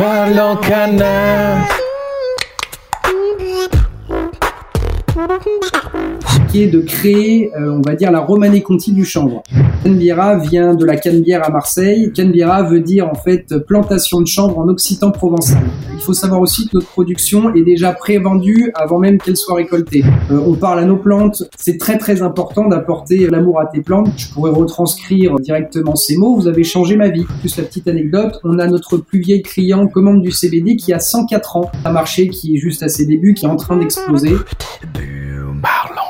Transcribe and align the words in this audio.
Parlons 0.00 0.56
canard. 0.56 1.79
De 6.50 6.80
créer, 6.80 7.52
euh, 7.54 7.70
on 7.70 7.80
va 7.80 7.94
dire, 7.94 8.10
la 8.10 8.18
Romanée 8.18 8.60
Conti 8.60 8.92
du 8.92 9.04
chanvre. 9.04 9.42
Canbiera 9.84 10.36
vient 10.36 10.74
de 10.74 10.84
la 10.84 10.96
Canebière 10.96 11.46
à 11.46 11.50
Marseille. 11.50 12.12
Canbiera 12.14 12.64
veut 12.64 12.80
dire 12.80 13.08
en 13.08 13.14
fait 13.14 13.54
plantation 13.66 14.20
de 14.20 14.26
chanvre 14.26 14.58
en 14.58 14.66
occitan 14.66 15.12
provençal. 15.12 15.62
Il 15.94 16.00
faut 16.00 16.12
savoir 16.12 16.40
aussi 16.40 16.66
que 16.66 16.70
notre 16.74 16.88
production 16.88 17.54
est 17.54 17.62
déjà 17.62 17.92
pré-vendue 17.92 18.72
avant 18.74 18.98
même 18.98 19.18
qu'elle 19.18 19.36
soit 19.36 19.54
récoltée. 19.54 20.02
Euh, 20.32 20.40
on 20.44 20.54
parle 20.54 20.80
à 20.80 20.84
nos 20.84 20.96
plantes. 20.96 21.44
C'est 21.56 21.78
très 21.78 21.98
très 21.98 22.20
important 22.20 22.66
d'apporter 22.66 23.28
l'amour 23.28 23.60
à 23.60 23.66
tes 23.66 23.80
plantes. 23.80 24.08
Je 24.16 24.28
pourrais 24.30 24.50
retranscrire 24.50 25.38
directement 25.38 25.94
ces 25.94 26.16
mots. 26.16 26.34
Vous 26.34 26.48
avez 26.48 26.64
changé 26.64 26.96
ma 26.96 27.10
vie. 27.10 27.26
Plus 27.38 27.56
la 27.56 27.62
petite 27.62 27.86
anecdote, 27.86 28.40
on 28.42 28.58
a 28.58 28.66
notre 28.66 28.96
plus 28.96 29.20
vieil 29.20 29.42
client 29.42 29.86
commande 29.86 30.20
du 30.20 30.32
CBD 30.32 30.74
qui 30.74 30.92
a 30.92 30.98
104 30.98 31.56
ans. 31.56 31.70
Un 31.84 31.92
marché 31.92 32.28
qui 32.28 32.56
est 32.56 32.58
juste 32.58 32.82
à 32.82 32.88
ses 32.88 33.06
débuts, 33.06 33.34
qui 33.34 33.46
est 33.46 33.48
en 33.48 33.56
train 33.56 33.76
d'exploser. 33.76 34.34
Parlons 35.62 36.09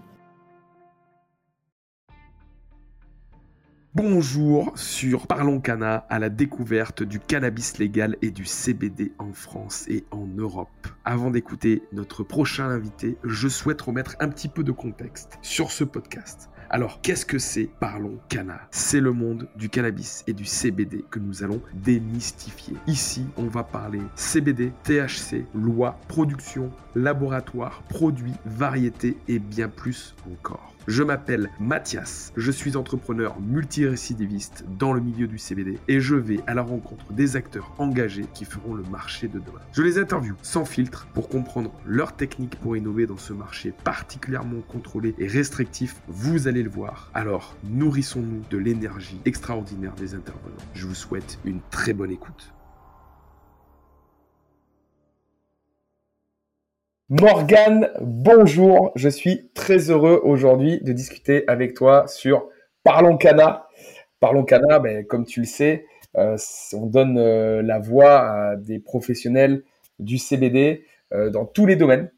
Bonjour 3.93 4.71
sur 4.77 5.27
Parlons 5.27 5.59
Cana 5.59 6.05
à 6.09 6.17
la 6.17 6.29
découverte 6.29 7.03
du 7.03 7.19
cannabis 7.19 7.77
légal 7.77 8.15
et 8.21 8.31
du 8.31 8.45
CBD 8.45 9.11
en 9.19 9.33
France 9.33 9.83
et 9.89 10.05
en 10.11 10.27
Europe. 10.27 10.87
Avant 11.03 11.29
d'écouter 11.29 11.83
notre 11.91 12.23
prochain 12.23 12.69
invité, 12.69 13.17
je 13.25 13.49
souhaite 13.49 13.81
remettre 13.81 14.15
un 14.21 14.29
petit 14.29 14.47
peu 14.47 14.63
de 14.63 14.71
contexte 14.71 15.37
sur 15.41 15.71
ce 15.71 15.83
podcast. 15.83 16.49
Alors, 16.69 17.01
qu'est-ce 17.01 17.25
que 17.25 17.37
c'est 17.37 17.69
Parlons 17.81 18.17
Cana? 18.29 18.61
C'est 18.71 19.01
le 19.01 19.11
monde 19.11 19.49
du 19.57 19.67
cannabis 19.67 20.23
et 20.25 20.31
du 20.31 20.45
CBD 20.45 21.03
que 21.11 21.19
nous 21.19 21.43
allons 21.43 21.61
démystifier. 21.73 22.77
Ici, 22.87 23.25
on 23.35 23.47
va 23.47 23.63
parler 23.63 23.99
CBD, 24.15 24.71
THC, 24.83 25.45
loi, 25.53 25.99
production, 26.07 26.71
laboratoire, 26.95 27.83
produits, 27.89 28.35
variétés 28.45 29.17
et 29.27 29.39
bien 29.39 29.67
plus 29.67 30.15
encore. 30.31 30.73
Je 30.87 31.03
m'appelle 31.03 31.51
Mathias, 31.59 32.33
je 32.35 32.51
suis 32.51 32.75
entrepreneur 32.75 33.39
multirécidiviste 33.39 34.65
dans 34.79 34.93
le 34.93 34.99
milieu 34.99 35.27
du 35.27 35.37
CBD 35.37 35.77
et 35.87 35.99
je 35.99 36.15
vais 36.15 36.39
à 36.47 36.55
la 36.55 36.63
rencontre 36.63 37.05
des 37.13 37.35
acteurs 37.35 37.71
engagés 37.77 38.25
qui 38.33 38.45
feront 38.45 38.73
le 38.73 38.81
marché 38.83 39.27
de 39.27 39.37
demain. 39.37 39.61
Je 39.73 39.83
les 39.83 39.99
interviewe 39.99 40.35
sans 40.41 40.65
filtre 40.65 41.05
pour 41.13 41.29
comprendre 41.29 41.71
leurs 41.85 42.15
techniques 42.15 42.59
pour 42.59 42.75
innover 42.75 43.05
dans 43.05 43.17
ce 43.17 43.31
marché 43.31 43.73
particulièrement 43.83 44.61
contrôlé 44.61 45.13
et 45.19 45.27
restrictif. 45.27 46.01
Vous 46.07 46.47
allez 46.47 46.63
le 46.63 46.69
voir. 46.71 47.11
Alors, 47.13 47.55
nourrissons-nous 47.63 48.41
de 48.49 48.57
l'énergie 48.57 49.21
extraordinaire 49.25 49.93
des 49.93 50.15
intervenants. 50.15 50.55
Je 50.73 50.87
vous 50.87 50.95
souhaite 50.95 51.37
une 51.45 51.59
très 51.69 51.93
bonne 51.93 52.11
écoute. 52.11 52.51
Morgane, 57.13 57.89
bonjour. 57.99 58.93
Je 58.95 59.09
suis 59.09 59.49
très 59.53 59.89
heureux 59.89 60.21
aujourd'hui 60.23 60.79
de 60.79 60.93
discuter 60.93 61.43
avec 61.49 61.73
toi 61.73 62.07
sur 62.07 62.47
Parlons 62.85 63.17
Cana. 63.17 63.67
Parlons 64.21 64.45
Cana, 64.45 64.79
ben, 64.79 65.05
comme 65.05 65.25
tu 65.25 65.41
le 65.41 65.45
sais, 65.45 65.83
euh, 66.15 66.37
on 66.71 66.85
donne 66.85 67.17
euh, 67.17 67.61
la 67.63 67.79
voix 67.79 68.19
à 68.19 68.55
des 68.55 68.79
professionnels 68.79 69.63
du 69.99 70.17
CBD 70.17 70.85
euh, 71.13 71.29
dans 71.29 71.43
tous 71.43 71.65
les 71.65 71.75
domaines. 71.75 72.09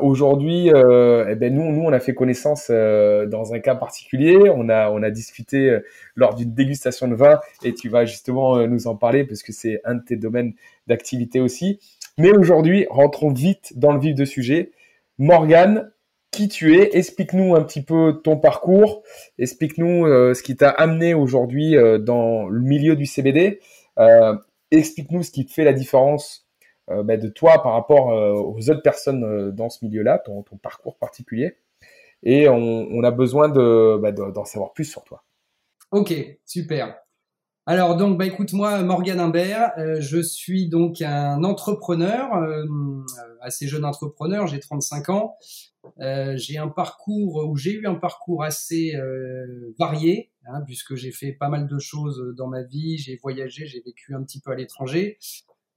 Aujourd'hui, 0.00 0.68
eh 0.68 1.34
ben 1.34 1.54
nous, 1.54 1.70
nous, 1.70 1.82
on 1.82 1.92
a 1.92 2.00
fait 2.00 2.14
connaissance 2.14 2.70
dans 2.70 3.52
un 3.52 3.58
cas 3.58 3.74
particulier. 3.74 4.38
On 4.48 4.70
a, 4.70 4.90
on 4.90 5.02
a 5.02 5.10
discuté 5.10 5.78
lors 6.14 6.34
d'une 6.34 6.54
dégustation 6.54 7.06
de 7.06 7.14
vin, 7.14 7.38
et 7.62 7.74
tu 7.74 7.90
vas 7.90 8.06
justement 8.06 8.66
nous 8.66 8.86
en 8.86 8.96
parler 8.96 9.24
parce 9.24 9.42
que 9.42 9.52
c'est 9.52 9.82
un 9.84 9.96
de 9.96 10.02
tes 10.02 10.16
domaines 10.16 10.54
d'activité 10.86 11.42
aussi. 11.42 11.80
Mais 12.18 12.32
aujourd'hui, 12.32 12.84
rentrons 12.90 13.32
vite 13.32 13.78
dans 13.78 13.92
le 13.92 14.00
vif 14.00 14.16
du 14.16 14.26
sujet. 14.26 14.72
Morgane, 15.18 15.92
qui 16.32 16.48
tu 16.48 16.76
es? 16.76 16.96
Explique-nous 16.96 17.54
un 17.54 17.62
petit 17.62 17.80
peu 17.80 18.20
ton 18.24 18.36
parcours. 18.36 19.04
Explique-nous 19.38 20.04
euh, 20.04 20.34
ce 20.34 20.42
qui 20.42 20.56
t'a 20.56 20.68
amené 20.68 21.14
aujourd'hui 21.14 21.76
euh, 21.76 21.98
dans 21.98 22.48
le 22.48 22.60
milieu 22.60 22.96
du 22.96 23.06
CBD. 23.06 23.60
Euh, 24.00 24.36
Explique-nous 24.72 25.22
ce 25.22 25.30
qui 25.30 25.46
te 25.46 25.52
fait 25.52 25.64
la 25.64 25.72
différence 25.72 26.44
bah, 26.88 27.16
de 27.16 27.28
toi 27.28 27.62
par 27.62 27.72
rapport 27.72 28.08
aux 28.08 28.70
autres 28.70 28.82
personnes 28.82 29.50
dans 29.50 29.70
ce 29.70 29.82
milieu-là, 29.84 30.18
ton, 30.18 30.42
parcours 30.62 30.96
particulier. 30.96 31.56
Et 32.22 32.48
on, 32.50 33.02
a 33.02 33.10
besoin 33.10 33.48
de, 33.48 33.98
bah, 33.98 34.12
de- 34.12 34.30
d'en 34.30 34.44
savoir 34.44 34.72
plus 34.72 34.84
sur 34.84 35.04
toi. 35.04 35.22
Ok, 35.90 36.12
super. 36.44 36.98
Alors 37.70 37.98
donc, 37.98 38.16
bah 38.16 38.24
écoute 38.24 38.54
moi, 38.54 38.82
Morgan 38.82 39.20
Imbert, 39.20 39.72
euh, 39.76 40.00
je 40.00 40.22
suis 40.22 40.70
donc 40.70 41.02
un 41.02 41.44
entrepreneur, 41.44 42.34
euh, 42.36 42.64
assez 43.42 43.68
jeune 43.68 43.84
entrepreneur, 43.84 44.46
j'ai 44.46 44.58
35 44.58 45.10
ans. 45.10 45.36
Euh, 46.00 46.34
j'ai 46.38 46.56
un 46.56 46.68
parcours 46.68 47.46
où 47.46 47.58
j'ai 47.58 47.72
eu 47.72 47.86
un 47.86 47.96
parcours 47.96 48.42
assez 48.42 48.96
euh, 48.96 49.74
varié, 49.78 50.30
hein, 50.46 50.62
puisque 50.64 50.94
j'ai 50.94 51.12
fait 51.12 51.32
pas 51.32 51.50
mal 51.50 51.68
de 51.68 51.78
choses 51.78 52.34
dans 52.38 52.46
ma 52.46 52.62
vie, 52.62 52.96
j'ai 52.96 53.16
voyagé, 53.16 53.66
j'ai 53.66 53.82
vécu 53.82 54.14
un 54.14 54.22
petit 54.22 54.40
peu 54.40 54.50
à 54.50 54.54
l'étranger, 54.54 55.18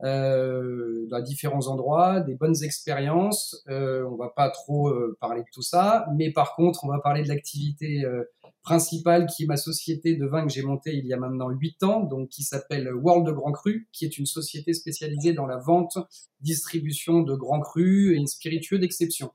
euh, 0.03 1.06
dans 1.09 1.22
différents 1.22 1.67
endroits, 1.67 2.22
des 2.22 2.35
bonnes 2.35 2.63
expériences. 2.63 3.63
Euh, 3.69 4.03
on 4.09 4.16
va 4.16 4.29
pas 4.35 4.50
trop 4.50 4.89
euh, 4.89 5.17
parler 5.19 5.41
de 5.41 5.47
tout 5.53 5.62
ça, 5.62 6.07
mais 6.16 6.31
par 6.31 6.56
contre, 6.56 6.84
on 6.84 6.88
va 6.88 7.00
parler 7.00 7.23
de 7.23 7.28
l'activité 7.28 8.03
euh, 8.03 8.23
principale 8.63 9.28
qui 9.28 9.44
est 9.44 9.47
ma 9.47 9.57
société 9.57 10.16
de 10.16 10.25
vin 10.25 10.45
que 10.45 10.51
j'ai 10.51 10.63
montée 10.63 10.95
il 10.95 11.06
y 11.06 11.13
a 11.13 11.17
maintenant 11.17 11.50
huit 11.50 11.81
ans, 11.84 12.01
donc 12.01 12.29
qui 12.29 12.44
s'appelle 12.44 12.94
World 12.94 13.28
de 13.28 13.31
Grand 13.31 13.51
Cru, 13.51 13.88
qui 13.91 14.06
est 14.06 14.17
une 14.17 14.25
société 14.25 14.73
spécialisée 14.73 15.34
dans 15.34 15.45
la 15.45 15.57
vente, 15.57 15.97
distribution 16.40 17.22
de 17.22 17.35
grands 17.35 17.61
crus 17.61 18.17
et 18.17 18.25
spiritueux 18.25 18.79
d'exception. 18.79 19.31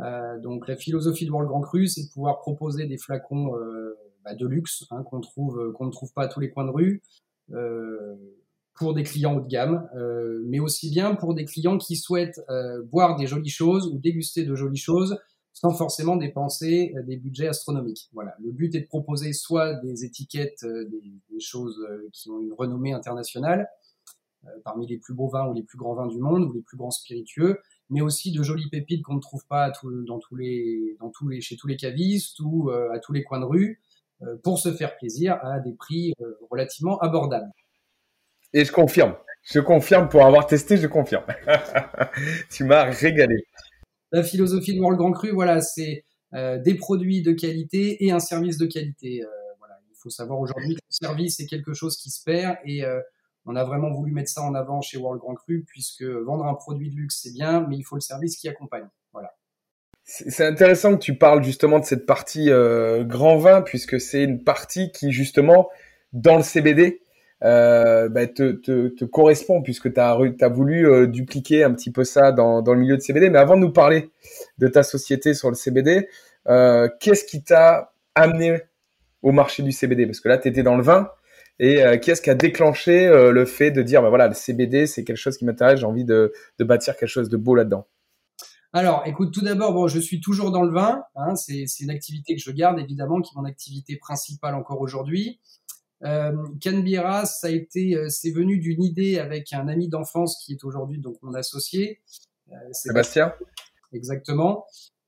Euh, 0.00 0.38
donc 0.40 0.68
la 0.68 0.76
philosophie 0.76 1.26
de 1.26 1.30
World 1.30 1.48
Grand 1.48 1.60
Cru, 1.60 1.86
c'est 1.88 2.04
de 2.04 2.10
pouvoir 2.10 2.38
proposer 2.38 2.86
des 2.86 2.98
flacons 2.98 3.56
euh, 3.56 3.96
bah, 4.24 4.34
de 4.34 4.46
luxe 4.46 4.84
hein, 4.90 5.02
qu'on 5.02 5.20
trouve 5.20 5.72
qu'on 5.72 5.86
ne 5.86 5.90
trouve 5.90 6.12
pas 6.12 6.22
à 6.22 6.28
tous 6.28 6.40
les 6.40 6.50
coins 6.50 6.66
de 6.66 6.70
rue. 6.70 7.02
Euh, 7.52 8.14
pour 8.78 8.94
des 8.94 9.02
clients 9.02 9.36
haut 9.36 9.40
de 9.40 9.48
gamme, 9.48 9.88
euh, 9.96 10.42
mais 10.46 10.60
aussi 10.60 10.90
bien 10.90 11.14
pour 11.14 11.34
des 11.34 11.44
clients 11.44 11.78
qui 11.78 11.96
souhaitent 11.96 12.40
euh, 12.48 12.82
boire 12.84 13.16
des 13.16 13.26
jolies 13.26 13.50
choses 13.50 13.86
ou 13.92 13.98
déguster 13.98 14.44
de 14.44 14.54
jolies 14.54 14.78
choses 14.78 15.18
sans 15.52 15.72
forcément 15.72 16.16
dépenser 16.16 16.94
euh, 16.96 17.02
des 17.02 17.16
budgets 17.16 17.48
astronomiques. 17.48 18.08
Voilà, 18.12 18.34
le 18.40 18.52
but 18.52 18.74
est 18.74 18.82
de 18.82 18.86
proposer 18.86 19.32
soit 19.32 19.74
des 19.74 20.04
étiquettes, 20.04 20.62
euh, 20.64 20.84
des, 20.84 21.02
des 21.30 21.40
choses 21.40 21.78
euh, 21.90 22.08
qui 22.12 22.30
ont 22.30 22.40
une 22.40 22.52
renommée 22.52 22.92
internationale, 22.92 23.68
parmi 24.64 24.86
les 24.86 24.98
plus 24.98 25.14
beaux 25.14 25.28
vins 25.28 25.48
ou 25.48 25.52
les 25.52 25.64
plus 25.64 25.76
grands 25.76 25.94
vins 25.94 26.06
du 26.06 26.18
monde 26.18 26.44
ou 26.44 26.52
les 26.52 26.62
plus 26.62 26.76
grands 26.76 26.92
spiritueux, 26.92 27.58
mais 27.90 28.00
aussi 28.00 28.32
de 28.32 28.42
jolies 28.42 28.70
pépites 28.70 29.02
qu'on 29.02 29.16
ne 29.16 29.20
trouve 29.20 29.44
pas 29.46 29.70
tout- 29.72 30.04
dans 30.04 30.20
tous 30.20 30.36
les, 30.36 30.96
dans 31.00 31.10
tous 31.10 31.28
les, 31.28 31.40
chez 31.40 31.56
tous 31.56 31.66
les 31.66 31.76
cavistes 31.76 32.38
ou 32.40 32.70
euh, 32.70 32.90
à 32.92 32.98
tous 32.98 33.12
les 33.12 33.24
coins 33.24 33.40
de 33.40 33.44
rue, 33.44 33.82
euh, 34.22 34.36
pour 34.42 34.58
se 34.58 34.72
faire 34.72 34.96
plaisir 34.96 35.38
à 35.42 35.58
des 35.60 35.72
prix 35.74 36.14
euh, 36.20 36.34
relativement 36.50 36.98
abordables. 37.00 37.50
Et 38.52 38.64
je 38.64 38.72
confirme. 38.72 39.14
Je 39.42 39.60
confirme 39.60 40.08
pour 40.08 40.24
avoir 40.24 40.46
testé, 40.46 40.76
je 40.76 40.86
confirme. 40.86 41.24
tu 42.50 42.64
m'as 42.64 42.84
régalé. 42.84 43.46
La 44.12 44.22
philosophie 44.22 44.74
de 44.74 44.80
World 44.80 44.98
Grand 44.98 45.12
Cru, 45.12 45.30
voilà, 45.30 45.60
c'est 45.60 46.04
euh, 46.34 46.58
des 46.58 46.74
produits 46.74 47.22
de 47.22 47.32
qualité 47.32 48.04
et 48.04 48.10
un 48.10 48.20
service 48.20 48.58
de 48.58 48.66
qualité. 48.66 49.22
Euh, 49.22 49.28
voilà, 49.58 49.78
il 49.90 49.96
faut 49.96 50.10
savoir 50.10 50.38
aujourd'hui 50.38 50.74
que 50.74 50.80
le 50.86 51.06
service 51.06 51.40
est 51.40 51.46
quelque 51.46 51.72
chose 51.72 51.96
qui 51.96 52.10
se 52.10 52.22
perd 52.22 52.56
et 52.64 52.84
euh, 52.84 53.00
on 53.46 53.56
a 53.56 53.64
vraiment 53.64 53.90
voulu 53.90 54.12
mettre 54.12 54.30
ça 54.30 54.42
en 54.42 54.54
avant 54.54 54.82
chez 54.82 54.98
World 54.98 55.20
Grand 55.20 55.34
Cru 55.34 55.64
puisque 55.66 56.02
vendre 56.02 56.44
un 56.44 56.54
produit 56.54 56.90
de 56.90 56.96
luxe 56.96 57.20
c'est 57.22 57.32
bien, 57.32 57.66
mais 57.68 57.76
il 57.76 57.82
faut 57.82 57.96
le 57.96 58.02
service 58.02 58.36
qui 58.36 58.48
accompagne. 58.48 58.88
Voilà. 59.12 59.34
C'est 60.04 60.46
intéressant 60.46 60.96
que 60.96 61.02
tu 61.02 61.16
parles 61.16 61.42
justement 61.42 61.78
de 61.78 61.84
cette 61.84 62.06
partie 62.06 62.46
grand 62.46 63.36
vin, 63.36 63.60
puisque 63.60 64.00
c'est 64.00 64.24
une 64.24 64.42
partie 64.42 64.90
qui 64.90 65.12
justement, 65.12 65.68
dans 66.14 66.38
le 66.38 66.42
CBD, 66.42 67.02
euh, 67.44 68.08
bah, 68.08 68.26
te, 68.26 69.04
correspond, 69.04 69.62
puisque 69.62 69.92
tu 69.92 70.00
as, 70.00 70.48
voulu 70.48 70.88
euh, 70.88 71.06
dupliquer 71.06 71.62
un 71.62 71.72
petit 71.72 71.92
peu 71.92 72.04
ça 72.04 72.32
dans, 72.32 72.60
le 72.60 72.76
milieu 72.76 72.96
de 72.96 73.02
CBD. 73.02 73.30
Mais 73.30 73.38
avant 73.38 73.56
de 73.56 73.60
nous 73.60 73.72
parler 73.72 74.10
de 74.58 74.68
ta 74.68 74.82
société 74.82 75.34
sur 75.34 75.48
le 75.48 75.54
CBD, 75.54 76.08
euh, 76.48 76.88
qu'est-ce 77.00 77.24
qui 77.24 77.42
t'a 77.42 77.92
amené 78.14 78.60
au 79.22 79.32
marché 79.32 79.62
du 79.62 79.72
CBD 79.72 80.06
Parce 80.06 80.20
que 80.20 80.28
là, 80.28 80.38
tu 80.38 80.48
étais 80.48 80.62
dans 80.62 80.76
le 80.76 80.82
vin. 80.82 81.10
Et 81.60 81.82
qu'est-ce 82.00 82.22
qui 82.22 82.30
a 82.30 82.36
déclenché 82.36 83.08
le 83.08 83.44
fait 83.44 83.72
de 83.72 83.82
dire, 83.82 84.00
bah, 84.00 84.10
voilà, 84.10 84.28
le 84.28 84.34
CBD, 84.34 84.86
c'est 84.86 85.02
quelque 85.02 85.16
chose 85.16 85.36
qui 85.36 85.44
m'intéresse, 85.44 85.80
j'ai 85.80 85.86
envie 85.86 86.04
de, 86.04 86.32
de 86.60 86.64
bâtir 86.64 86.96
quelque 86.96 87.08
chose 87.08 87.28
de 87.28 87.36
beau 87.36 87.56
là-dedans 87.56 87.88
Alors, 88.72 89.02
écoute, 89.06 89.34
tout 89.34 89.40
d'abord, 89.40 89.72
bon, 89.72 89.88
je 89.88 89.98
suis 89.98 90.20
toujours 90.20 90.52
dans 90.52 90.62
le 90.62 90.70
vin. 90.70 91.02
Hein, 91.16 91.34
c'est 91.34 91.66
une 91.80 91.90
activité 91.90 92.36
que 92.36 92.40
je 92.40 92.52
garde, 92.52 92.78
évidemment, 92.78 93.20
qui 93.20 93.32
est 93.34 93.40
mon 93.40 93.44
activité 93.44 93.96
principale 93.96 94.54
encore 94.54 94.80
aujourd'hui. 94.80 95.40
Euh, 96.04 96.32
Canbira, 96.62 97.26
ça 97.26 97.48
a 97.48 97.50
été, 97.50 97.96
euh, 97.96 98.08
c'est 98.08 98.30
venu 98.30 98.58
d'une 98.58 98.82
idée 98.82 99.18
avec 99.18 99.52
un 99.52 99.68
ami 99.68 99.88
d'enfance 99.88 100.42
qui 100.44 100.52
est 100.52 100.64
aujourd'hui 100.64 100.98
donc 100.98 101.16
mon 101.22 101.34
associé. 101.34 102.00
Euh, 102.52 102.54
Sébastien. 102.72 103.32
Exactement. 103.92 104.66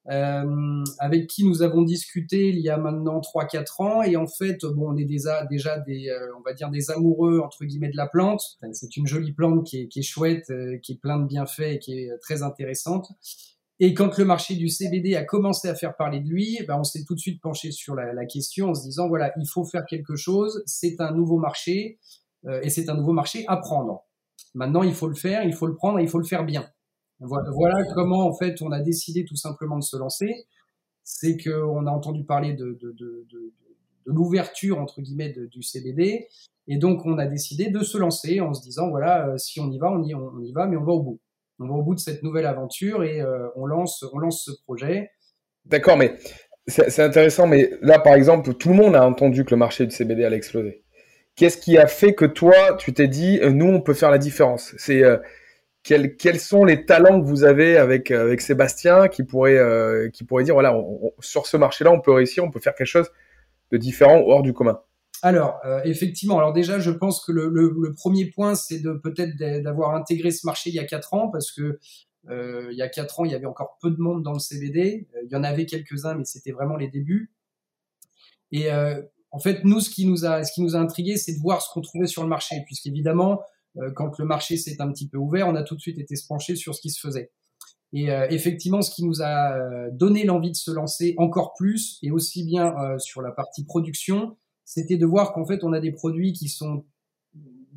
Euh, 0.09 0.85
avec 0.99 1.27
qui 1.27 1.45
nous 1.45 1.61
avons 1.61 1.83
discuté 1.83 2.49
il 2.49 2.59
y 2.61 2.71
a 2.71 2.79
maintenant 2.79 3.21
3-4 3.21 3.83
ans 3.83 4.03
et 4.03 4.17
en 4.17 4.27
fait 4.27 4.65
bon 4.65 4.95
on 4.95 4.97
est 4.97 5.05
déjà 5.05 5.45
déjà 5.45 5.79
des 5.79 6.09
euh, 6.09 6.35
on 6.39 6.41
va 6.41 6.55
dire 6.55 6.71
des 6.71 6.91
amoureux 6.91 7.41
entre 7.41 7.67
guillemets 7.67 7.91
de 7.91 7.99
la 7.99 8.07
plante 8.07 8.59
c'est 8.73 8.97
une 8.97 9.07
jolie 9.07 9.33
plante 9.33 9.67
qui 9.67 9.83
est, 9.83 9.89
qui 9.89 9.99
est 9.99 10.03
chouette 10.03 10.49
euh, 10.49 10.79
qui 10.79 10.93
est 10.93 11.01
plein 11.01 11.19
de 11.19 11.27
bienfaits 11.27 11.61
et 11.61 11.79
qui 11.79 11.99
est 11.99 12.19
très 12.23 12.43
intéressante 12.43 13.13
et 13.83 13.95
quand 13.95 14.19
le 14.19 14.27
marché 14.27 14.57
du 14.57 14.69
CBD 14.69 15.17
a 15.17 15.25
commencé 15.25 15.67
à 15.67 15.75
faire 15.75 15.97
parler 15.97 16.21
de 16.21 16.29
lui, 16.29 16.59
ben 16.69 16.77
on 16.79 16.85
s'est 16.85 17.03
tout 17.05 17.15
de 17.15 17.19
suite 17.19 17.41
penché 17.41 17.73
sur 17.73 17.95
la, 17.95 18.13
la, 18.13 18.27
question 18.27 18.69
en 18.69 18.75
se 18.75 18.83
disant 18.83 19.09
voilà, 19.09 19.33
il 19.39 19.49
faut 19.49 19.65
faire 19.65 19.87
quelque 19.87 20.17
chose, 20.17 20.63
c'est 20.67 21.01
un 21.01 21.13
nouveau 21.13 21.39
marché 21.39 21.99
euh, 22.45 22.61
et 22.63 22.69
c'est 22.69 22.91
un 22.91 22.95
nouveau 22.95 23.15
marché 23.15 23.45
à 23.49 23.57
prendre. 23.57 24.05
Maintenant, 24.55 24.83
il 24.83 24.93
faut 24.93 25.09
le 25.09 25.15
faire, 25.15 25.45
il 25.45 25.55
faut 25.55 25.67
le 25.67 25.75
prendre 25.75 25.99
il 25.99 26.09
faut 26.09 26.19
le 26.19 26.27
faire 26.27 26.45
bien. 26.45 26.69
Voilà, 27.21 27.51
voilà 27.53 27.85
comment 27.95 28.27
en 28.29 28.35
fait 28.35 28.61
on 28.61 28.71
a 28.71 28.81
décidé 28.81 29.25
tout 29.25 29.37
simplement 29.37 29.79
de 29.79 29.85
se 29.85 29.97
lancer. 29.97 30.47
C'est 31.03 31.39
qu'on 31.39 31.87
a 31.87 31.91
entendu 31.91 32.25
parler 32.25 32.53
de, 32.53 32.79
de, 32.83 32.93
de, 32.93 33.27
de, 33.31 33.55
de 34.07 34.13
l'ouverture 34.13 34.79
entre 34.79 35.01
guillemets 35.01 35.35
du 35.51 35.63
CBD 35.63 36.29
et 36.69 36.77
donc 36.77 37.07
on 37.07 37.17
a 37.17 37.25
décidé 37.25 37.71
de 37.71 37.81
se 37.81 37.97
lancer 37.97 38.41
en 38.41 38.53
se 38.53 38.63
disant 38.63 38.91
voilà, 38.91 39.27
euh, 39.27 39.39
si 39.39 39.59
on 39.59 39.71
y 39.71 39.79
va, 39.79 39.91
on 39.91 40.03
y, 40.03 40.15
on 40.15 40.39
y 40.43 40.53
va, 40.53 40.67
mais 40.67 40.77
on 40.77 40.85
va 40.85 40.93
au 40.93 41.03
bout 41.03 41.21
on 41.61 41.67
va 41.67 41.75
au 41.75 41.83
bout 41.83 41.95
de 41.95 42.01
cette 42.01 42.23
nouvelle 42.23 42.47
aventure 42.47 43.05
et 43.05 43.21
euh, 43.21 43.49
on, 43.55 43.67
lance, 43.67 44.03
ce 44.31 44.63
projet. 44.65 45.11
D'accord, 45.67 45.97
mais 45.97 46.15
c'est 46.67 47.03
intéressant, 47.03 47.47
mais 47.47 47.71
là, 47.83 47.99
par 47.99 48.15
exemple, 48.15 48.55
tout 48.55 48.71
le 48.71 48.77
monde 48.77 48.97
a 48.97 49.07
entendu 49.07 49.45
que 49.45 49.51
le 49.51 49.59
marché 49.59 49.87
du 49.87 49.95
CBD 49.95 50.25
allait 50.25 50.37
exploser. 50.37 50.83
Qu'est-ce 51.37 51.59
qui 51.59 51.79
a 51.79 51.87
fait 51.87 52.15
que 52.15 52.25
toi, 52.25 52.77
tu 52.79 52.93
t'es 52.93 53.09
dit, 53.09 53.39
euh, 53.43 53.51
nous, 53.51 53.67
on 53.67 53.81
peut 53.81 53.95
faire 53.95 54.11
la 54.11 54.19
différence? 54.19 54.75
Euh, 54.89 55.19
quels, 55.83 56.41
sont 56.41 56.65
les 56.65 56.85
talents 56.85 57.21
que 57.21 57.27
vous 57.27 57.45
avez 57.45 57.77
avec, 57.77 58.13
Sébastien 58.39 59.09
qui 59.09 59.25
pourrait, 59.25 60.11
qui 60.13 60.25
pourrait 60.25 60.45
dire, 60.45 60.55
voilà, 60.55 60.75
sur 61.21 61.47
ce 61.47 61.57
marché-là, 61.57 61.91
on 61.91 62.01
peut 62.01 62.13
réussir, 62.13 62.45
on 62.45 62.51
peut 62.51 62.61
faire 62.61 62.75
quelque 62.75 62.87
chose 62.87 63.11
de 63.71 63.77
différent 63.77 64.23
hors 64.27 64.43
du 64.43 64.53
commun? 64.53 64.81
Alors, 65.23 65.59
euh, 65.65 65.81
effectivement, 65.85 66.39
alors 66.39 66.53
déjà, 66.53 66.79
je 66.79 66.91
pense 66.91 67.25
que 67.25 67.33
le, 67.33 67.49
le, 67.49 67.75
le 67.79 67.95
premier 67.95 68.27
point, 68.27 68.55
c'est 68.55 68.79
de 68.79 68.93
peut-être 68.93 69.37
d'avoir 69.63 69.95
intégré 69.95 70.31
ce 70.31 70.47
marché 70.47 70.71
il 70.71 70.77
y 70.77 70.79
a 70.79 70.85
quatre 70.85 71.15
ans, 71.15 71.29
parce 71.29 71.53
que 71.53 71.79
euh, 72.29 72.69
il 72.71 72.79
y 72.79 72.83
a 72.83 72.89
quatre 72.89 73.21
ans, 73.21 73.25
il 73.25 73.33
y 73.33 73.35
avait 73.35 73.47
encore 73.47 73.79
peu 73.81 73.91
de 73.91 74.01
monde 74.01 74.23
dans 74.23 74.33
le 74.33 74.39
CBD. 74.39 75.09
Euh, 75.15 75.21
il 75.25 75.33
y 75.33 75.37
en 75.37 75.43
avait 75.45 75.67
quelques-uns, 75.67 76.15
mais 76.15 76.25
c'était 76.25 76.53
vraiment 76.53 76.77
les 76.77 76.89
débuts. 76.89 77.33
Et 78.53 78.73
euh, 78.73 79.01
en 79.31 79.39
fait, 79.39 79.65
nous, 79.65 79.81
ce 79.81 79.91
qui 79.91 80.07
nous 80.07 80.25
a, 80.25 80.45
ce 80.45 80.53
qui 80.53 80.63
nous 80.63 80.77
a 80.77 80.79
intrigué, 80.79 81.17
c'est 81.17 81.35
de 81.35 81.41
voir 81.41 81.63
ce 81.63 81.73
qu'on 81.73 81.81
trouvait 81.81 82.07
sur 82.07 82.23
le 82.23 82.29
marché, 82.29 82.57
puisqu'évidemment, 82.67 83.41
euh, 83.77 83.91
quand 83.95 84.19
le 84.19 84.25
marché 84.25 84.57
s'est 84.57 84.81
un 84.81 84.91
petit 84.91 85.09
peu 85.09 85.19
ouvert, 85.19 85.49
on 85.49 85.55
a 85.55 85.63
tout 85.63 85.77
de 85.77 85.81
suite 85.81 85.99
été 85.99 86.17
se 86.17 86.27
pencher 86.27 86.57
sur 86.57 86.75
ce 86.75 86.81
qui 86.81 86.91
se 86.91 87.01
faisait. 87.01 87.31
Et 87.93 88.07
effectivement, 88.31 88.83
ce 88.83 88.93
qui 88.93 89.05
nous 89.05 89.21
a 89.21 89.91
donné 89.91 90.23
l'envie 90.23 90.53
de 90.53 90.57
se 90.57 90.71
lancer 90.71 91.17
encore 91.19 91.55
plus, 91.55 91.99
et 92.05 92.13
aussi 92.13 92.45
bien 92.45 92.73
sur 92.99 93.21
la 93.21 93.33
partie 93.33 93.65
production, 93.65 94.37
c'était 94.73 94.97
de 94.97 95.05
voir 95.05 95.33
qu'en 95.33 95.45
fait, 95.45 95.65
on 95.65 95.73
a 95.73 95.81
des 95.81 95.91
produits 95.91 96.33
qui 96.33 96.49
sont, 96.49 96.85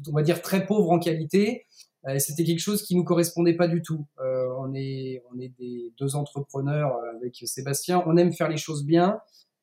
on 0.08 0.12
va 0.12 0.22
dire, 0.22 0.44
très 0.44 0.68
pauvres 0.68 0.92
en 0.92 1.00
qualité. 1.00 1.66
Euh, 2.06 2.20
c'était 2.20 2.44
quelque 2.44 2.60
chose 2.60 2.84
qui 2.84 2.96
nous 2.96 3.04
correspondait 3.04 3.56
pas 3.56 3.68
du 3.68 3.82
tout. 3.82 4.06
Euh, 4.20 4.48
on 4.60 4.76
est, 4.76 5.24
on 5.34 5.40
est 5.40 5.52
des 5.58 5.92
deux 5.98 6.16
entrepreneurs 6.16 7.00
avec 7.16 7.42
Sébastien. 7.46 8.04
On 8.06 8.16
aime 8.16 8.32
faire 8.32 8.48
les 8.48 8.58
choses 8.58 8.86
bien. 8.86 9.20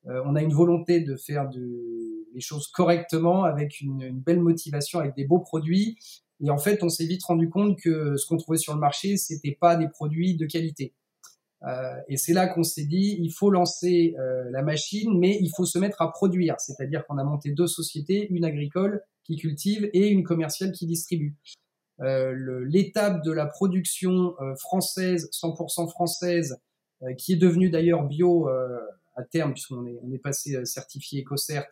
Euh, 0.09 0.21
on 0.27 0.35
a 0.35 0.43
une 0.43 0.53
volonté 0.53 1.03
de 1.03 1.15
faire 1.15 1.49
de, 1.49 2.27
les 2.35 2.41
choses 2.41 2.67
correctement, 2.67 3.45
avec 3.45 3.81
une, 3.81 4.03
une, 4.03 4.19
belle 4.19 4.41
motivation, 4.41 4.99
avec 4.99 5.15
des 5.15 5.25
beaux 5.25 5.39
produits. 5.39 5.99
Et 6.43 6.51
en 6.51 6.59
fait, 6.59 6.83
on 6.83 6.89
s'est 6.89 7.07
vite 7.07 7.23
rendu 7.23 7.49
compte 7.49 7.79
que 7.79 8.17
ce 8.17 8.27
qu'on 8.27 8.39
trouvait 8.39 8.59
sur 8.59 8.75
le 8.75 8.81
marché, 8.81 9.17
c'était 9.17 9.57
pas 9.61 9.77
des 9.77 9.89
produits 9.89 10.35
de 10.37 10.47
qualité. 10.47 10.95
Euh, 11.67 11.95
et 12.09 12.17
c'est 12.17 12.33
là 12.33 12.47
qu'on 12.49 12.63
s'est 12.63 12.87
dit, 12.87 13.19
il 13.21 13.31
faut 13.31 13.51
lancer 13.51 14.15
euh, 14.19 14.51
la 14.51 14.63
machine, 14.63 15.19
mais 15.19 15.39
il 15.41 15.51
faut 15.55 15.67
se 15.67 15.79
mettre 15.79 16.01
à 16.01 16.11
produire. 16.11 16.55
C'est-à-dire 16.59 17.07
qu'on 17.07 17.19
a 17.19 17.25
monté 17.25 17.51
deux 17.51 17.67
sociétés, 17.67 18.29
une 18.31 18.45
agricole 18.45 19.03
qui 19.25 19.37
cultive 19.37 19.89
et 19.93 20.09
une 20.09 20.25
commerciale 20.25 20.73
qui 20.73 20.87
distribue. 20.87 21.37
Euh, 22.01 22.65
L'étape 22.67 23.23
de 23.25 23.33
la 23.33 23.47
production 23.47 24.35
euh, 24.41 24.55
française, 24.57 25.29
100% 25.33 25.91
française, 25.91 26.59
euh, 27.03 27.13
qui 27.15 27.35
est 27.35 27.37
devenue 27.37 27.71
d'ailleurs 27.71 28.05
bio 28.05 28.49
à 29.17 29.23
terme, 29.25 29.53
puisqu'on 29.53 29.87
est, 29.87 29.99
on 30.03 30.13
est 30.13 30.19
passé 30.19 30.65
certifié 30.65 31.23
EcoCert 31.23 31.69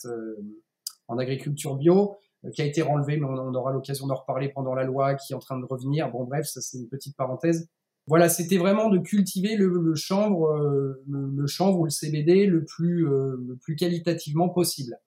en 1.06 1.18
agriculture 1.18 1.76
bio, 1.76 2.18
qui 2.52 2.60
a 2.60 2.64
été 2.64 2.82
renlevé, 2.82 3.16
mais 3.16 3.24
on, 3.24 3.34
on 3.34 3.54
aura 3.54 3.72
l'occasion 3.72 4.06
d'en 4.06 4.16
reparler 4.16 4.50
pendant 4.50 4.74
la 4.74 4.84
loi 4.84 5.14
qui 5.14 5.32
est 5.32 5.36
en 5.36 5.38
train 5.38 5.58
de 5.58 5.64
revenir. 5.64 6.10
Bon, 6.10 6.24
bref, 6.24 6.46
ça 6.46 6.60
c'est 6.60 6.78
une 6.78 6.88
petite 6.88 7.16
parenthèse. 7.16 7.68
Voilà, 8.08 8.30
c'était 8.30 8.56
vraiment 8.56 8.88
de 8.88 8.96
cultiver 8.98 9.54
le, 9.54 9.68
le 9.68 9.94
chanvre, 9.94 10.46
euh, 10.46 11.04
le, 11.06 11.28
le, 11.28 11.46
chanvre 11.46 11.80
ou 11.80 11.84
le 11.84 11.90
CBD 11.90 12.46
le 12.46 12.64
plus, 12.64 13.06
euh, 13.06 13.36
le 13.46 13.54
plus 13.56 13.76
qualitativement 13.76 14.48
possible. 14.48 14.98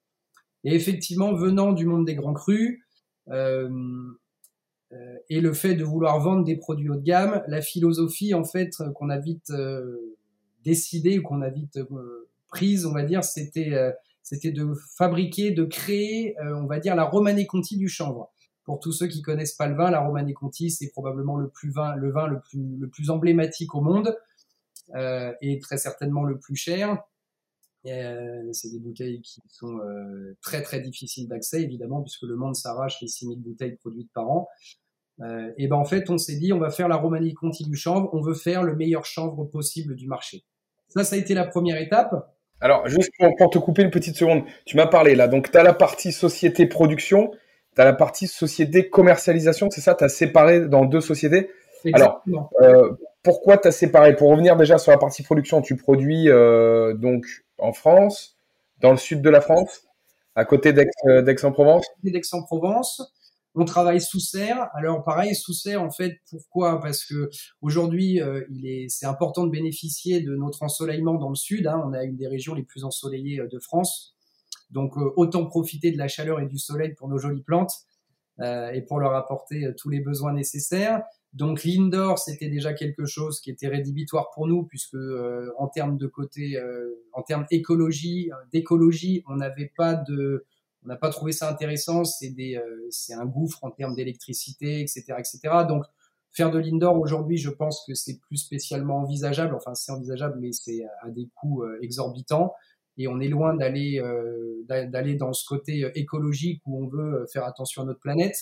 Et 0.62 0.76
effectivement, 0.76 1.34
venant 1.34 1.72
du 1.72 1.84
monde 1.84 2.06
des 2.06 2.14
grands 2.14 2.32
crus 2.32 2.80
euh, 3.28 3.68
euh 4.92 5.16
et 5.28 5.40
le 5.40 5.52
fait 5.52 5.74
de 5.74 5.82
vouloir 5.82 6.20
vendre 6.20 6.44
des 6.44 6.56
produits 6.56 6.90
haut 6.90 6.96
de 6.96 7.02
gamme, 7.02 7.42
la 7.48 7.60
philosophie 7.60 8.34
en 8.34 8.44
fait 8.44 8.70
qu'on 8.94 9.10
a 9.10 9.18
vite 9.18 9.52
décidé 10.64 11.18
ou 11.18 11.22
qu'on 11.22 11.40
a 11.40 11.50
vite 11.50 11.80
prise, 12.48 12.86
on 12.86 12.92
va 12.92 13.02
dire, 13.02 13.24
c'était 13.24 13.72
c'était 14.22 14.52
de 14.52 14.74
fabriquer, 14.96 15.50
de 15.50 15.64
créer, 15.64 16.36
on 16.40 16.66
va 16.66 16.78
dire, 16.78 16.94
la 16.94 17.04
Romanée 17.04 17.46
Conti 17.46 17.78
du 17.78 17.88
chanvre. 17.88 18.30
Pour 18.64 18.78
tous 18.78 18.92
ceux 18.92 19.08
qui 19.08 19.22
connaissent 19.22 19.54
pas 19.54 19.66
le 19.66 19.74
vin, 19.74 19.90
la 19.90 20.00
Romanée 20.00 20.34
Conti, 20.34 20.70
c'est 20.70 20.90
probablement 20.90 21.36
le 21.36 21.48
plus 21.48 21.70
vin, 21.70 21.96
le 21.96 22.10
vin 22.10 22.28
le 22.28 22.88
plus, 22.88 23.10
emblématique 23.10 23.74
au 23.74 23.80
monde 23.80 24.16
euh, 24.94 25.32
et 25.40 25.58
très 25.58 25.78
certainement 25.78 26.24
le 26.24 26.38
plus 26.38 26.56
cher. 26.56 27.02
Euh, 27.86 28.52
c'est 28.52 28.70
des 28.70 28.78
bouteilles 28.78 29.20
qui 29.22 29.40
sont 29.48 29.78
euh, 29.78 30.36
très 30.40 30.62
très 30.62 30.80
difficiles 30.80 31.26
d'accès 31.26 31.62
évidemment 31.62 32.00
puisque 32.00 32.22
le 32.22 32.36
monde 32.36 32.54
s'arrache 32.54 33.00
les 33.02 33.08
6000 33.08 33.40
bouteilles 33.40 33.76
produites 33.76 34.10
par 34.12 34.30
an. 34.30 34.48
Euh, 35.20 35.50
et 35.58 35.66
ben 35.66 35.76
en 35.76 35.84
fait 35.84 36.08
on 36.08 36.16
s'est 36.16 36.36
dit 36.36 36.52
on 36.52 36.58
va 36.58 36.70
faire 36.70 36.88
la 36.88 36.96
Romanée 36.96 37.34
Conti 37.34 37.64
du 37.64 37.74
chanvre, 37.74 38.08
on 38.12 38.20
veut 38.20 38.34
faire 38.34 38.62
le 38.62 38.76
meilleur 38.76 39.04
chanvre 39.04 39.44
possible 39.44 39.96
du 39.96 40.06
marché. 40.06 40.44
Ça 40.88 41.02
ça 41.02 41.16
a 41.16 41.18
été 41.18 41.34
la 41.34 41.44
première 41.44 41.80
étape. 41.80 42.36
Alors 42.60 42.86
juste 42.86 43.10
pour, 43.18 43.34
pour 43.36 43.50
te 43.50 43.58
couper 43.58 43.82
une 43.82 43.90
petite 43.90 44.16
seconde, 44.16 44.44
tu 44.64 44.76
m'as 44.76 44.86
parlé 44.86 45.16
là 45.16 45.26
donc 45.26 45.50
tu 45.50 45.58
as 45.58 45.64
la 45.64 45.74
partie 45.74 46.12
société 46.12 46.66
production 46.66 47.32
tu 47.74 47.80
as 47.80 47.84
la 47.84 47.92
partie 47.92 48.26
société 48.26 48.88
commercialisation, 48.88 49.70
c'est 49.70 49.80
ça? 49.80 49.94
Tu 49.94 50.04
as 50.04 50.08
séparé 50.08 50.68
dans 50.68 50.84
deux 50.84 51.00
sociétés? 51.00 51.50
Exactement. 51.84 52.50
Alors, 52.60 52.74
euh, 52.74 52.92
pourquoi 53.22 53.58
tu 53.58 53.68
as 53.68 53.72
séparé? 53.72 54.14
Pour 54.16 54.30
revenir 54.30 54.56
déjà 54.56 54.78
sur 54.78 54.92
la 54.92 54.98
partie 54.98 55.22
production, 55.22 55.62
tu 55.62 55.76
produis 55.76 56.28
euh, 56.28 56.94
donc 56.94 57.24
en 57.58 57.72
France, 57.72 58.36
dans 58.80 58.90
le 58.90 58.96
sud 58.96 59.22
de 59.22 59.30
la 59.30 59.40
France, 59.40 59.82
à 60.34 60.44
côté 60.44 60.74
euh, 61.06 61.22
d'Aix-en-Provence? 61.22 61.86
D'Aix-en-Provence. 62.02 63.12
On 63.54 63.66
travaille 63.66 64.00
sous 64.00 64.18
serre. 64.18 64.70
Alors 64.74 65.04
pareil, 65.04 65.34
sous 65.34 65.52
serre, 65.52 65.82
en 65.82 65.90
fait, 65.90 66.14
pourquoi? 66.30 66.80
Parce 66.80 67.04
que 67.04 67.28
aujourd'hui, 67.60 68.20
euh, 68.22 68.44
il 68.50 68.66
est, 68.66 68.86
c'est 68.88 69.06
important 69.06 69.44
de 69.44 69.50
bénéficier 69.50 70.20
de 70.20 70.34
notre 70.34 70.62
ensoleillement 70.62 71.14
dans 71.14 71.28
le 71.28 71.34
sud. 71.34 71.66
Hein. 71.66 71.82
On 71.86 71.92
a 71.92 72.02
une 72.02 72.16
des 72.16 72.28
régions 72.28 72.54
les 72.54 72.62
plus 72.62 72.84
ensoleillées 72.84 73.42
de 73.50 73.58
France. 73.58 74.14
Donc 74.72 74.96
euh, 74.96 75.12
autant 75.16 75.46
profiter 75.46 75.92
de 75.92 75.98
la 75.98 76.08
chaleur 76.08 76.40
et 76.40 76.46
du 76.46 76.58
soleil 76.58 76.94
pour 76.94 77.08
nos 77.08 77.18
jolies 77.18 77.42
plantes 77.42 77.72
euh, 78.40 78.70
et 78.70 78.82
pour 78.82 78.98
leur 78.98 79.14
apporter 79.14 79.66
euh, 79.66 79.74
tous 79.76 79.90
les 79.90 80.00
besoins 80.00 80.32
nécessaires. 80.32 81.02
Donc 81.32 81.64
l'indoor, 81.64 82.18
c'était 82.18 82.48
déjà 82.48 82.74
quelque 82.74 83.06
chose 83.06 83.40
qui 83.40 83.50
était 83.50 83.68
rédhibitoire 83.68 84.30
pour 84.34 84.46
nous 84.46 84.64
puisque 84.64 84.94
euh, 84.94 85.50
en 85.56 85.66
termes 85.66 85.96
de 85.96 86.06
côté, 86.06 86.58
euh, 86.58 86.90
en 87.12 87.22
termes 87.22 87.46
écologie, 87.50 88.30
d'écologie, 88.52 89.22
on 89.26 89.36
n'avait 89.36 89.72
pas 89.74 89.94
de, 89.94 90.44
on 90.84 90.88
n'a 90.88 90.96
pas 90.96 91.08
trouvé 91.08 91.32
ça 91.32 91.48
intéressant. 91.48 92.04
C'est 92.04 92.30
des, 92.30 92.56
euh, 92.56 92.86
c'est 92.90 93.14
un 93.14 93.24
gouffre 93.24 93.64
en 93.64 93.70
termes 93.70 93.94
d'électricité, 93.94 94.80
etc., 94.80 95.04
etc. 95.18 95.40
Donc 95.66 95.84
faire 96.32 96.50
de 96.50 96.58
l'indoor 96.58 96.98
aujourd'hui, 96.98 97.38
je 97.38 97.50
pense 97.50 97.82
que 97.86 97.94
c'est 97.94 98.18
plus 98.18 98.36
spécialement 98.36 98.98
envisageable. 98.98 99.54
Enfin, 99.54 99.74
c'est 99.74 99.92
envisageable, 99.92 100.38
mais 100.38 100.52
c'est 100.52 100.84
à 101.02 101.08
des 101.08 101.28
coûts 101.34 101.64
exorbitants 101.80 102.54
et 102.98 103.08
on 103.08 103.20
est 103.20 103.28
loin 103.28 103.54
d'aller 103.54 104.00
euh, 104.00 104.64
d'aller 104.66 105.16
dans 105.16 105.32
ce 105.32 105.44
côté 105.46 105.84
euh, 105.84 105.90
écologique 105.94 106.62
où 106.66 106.84
on 106.84 106.88
veut 106.88 107.22
euh, 107.22 107.26
faire 107.32 107.44
attention 107.44 107.82
à 107.82 107.84
notre 107.84 108.00
planète. 108.00 108.36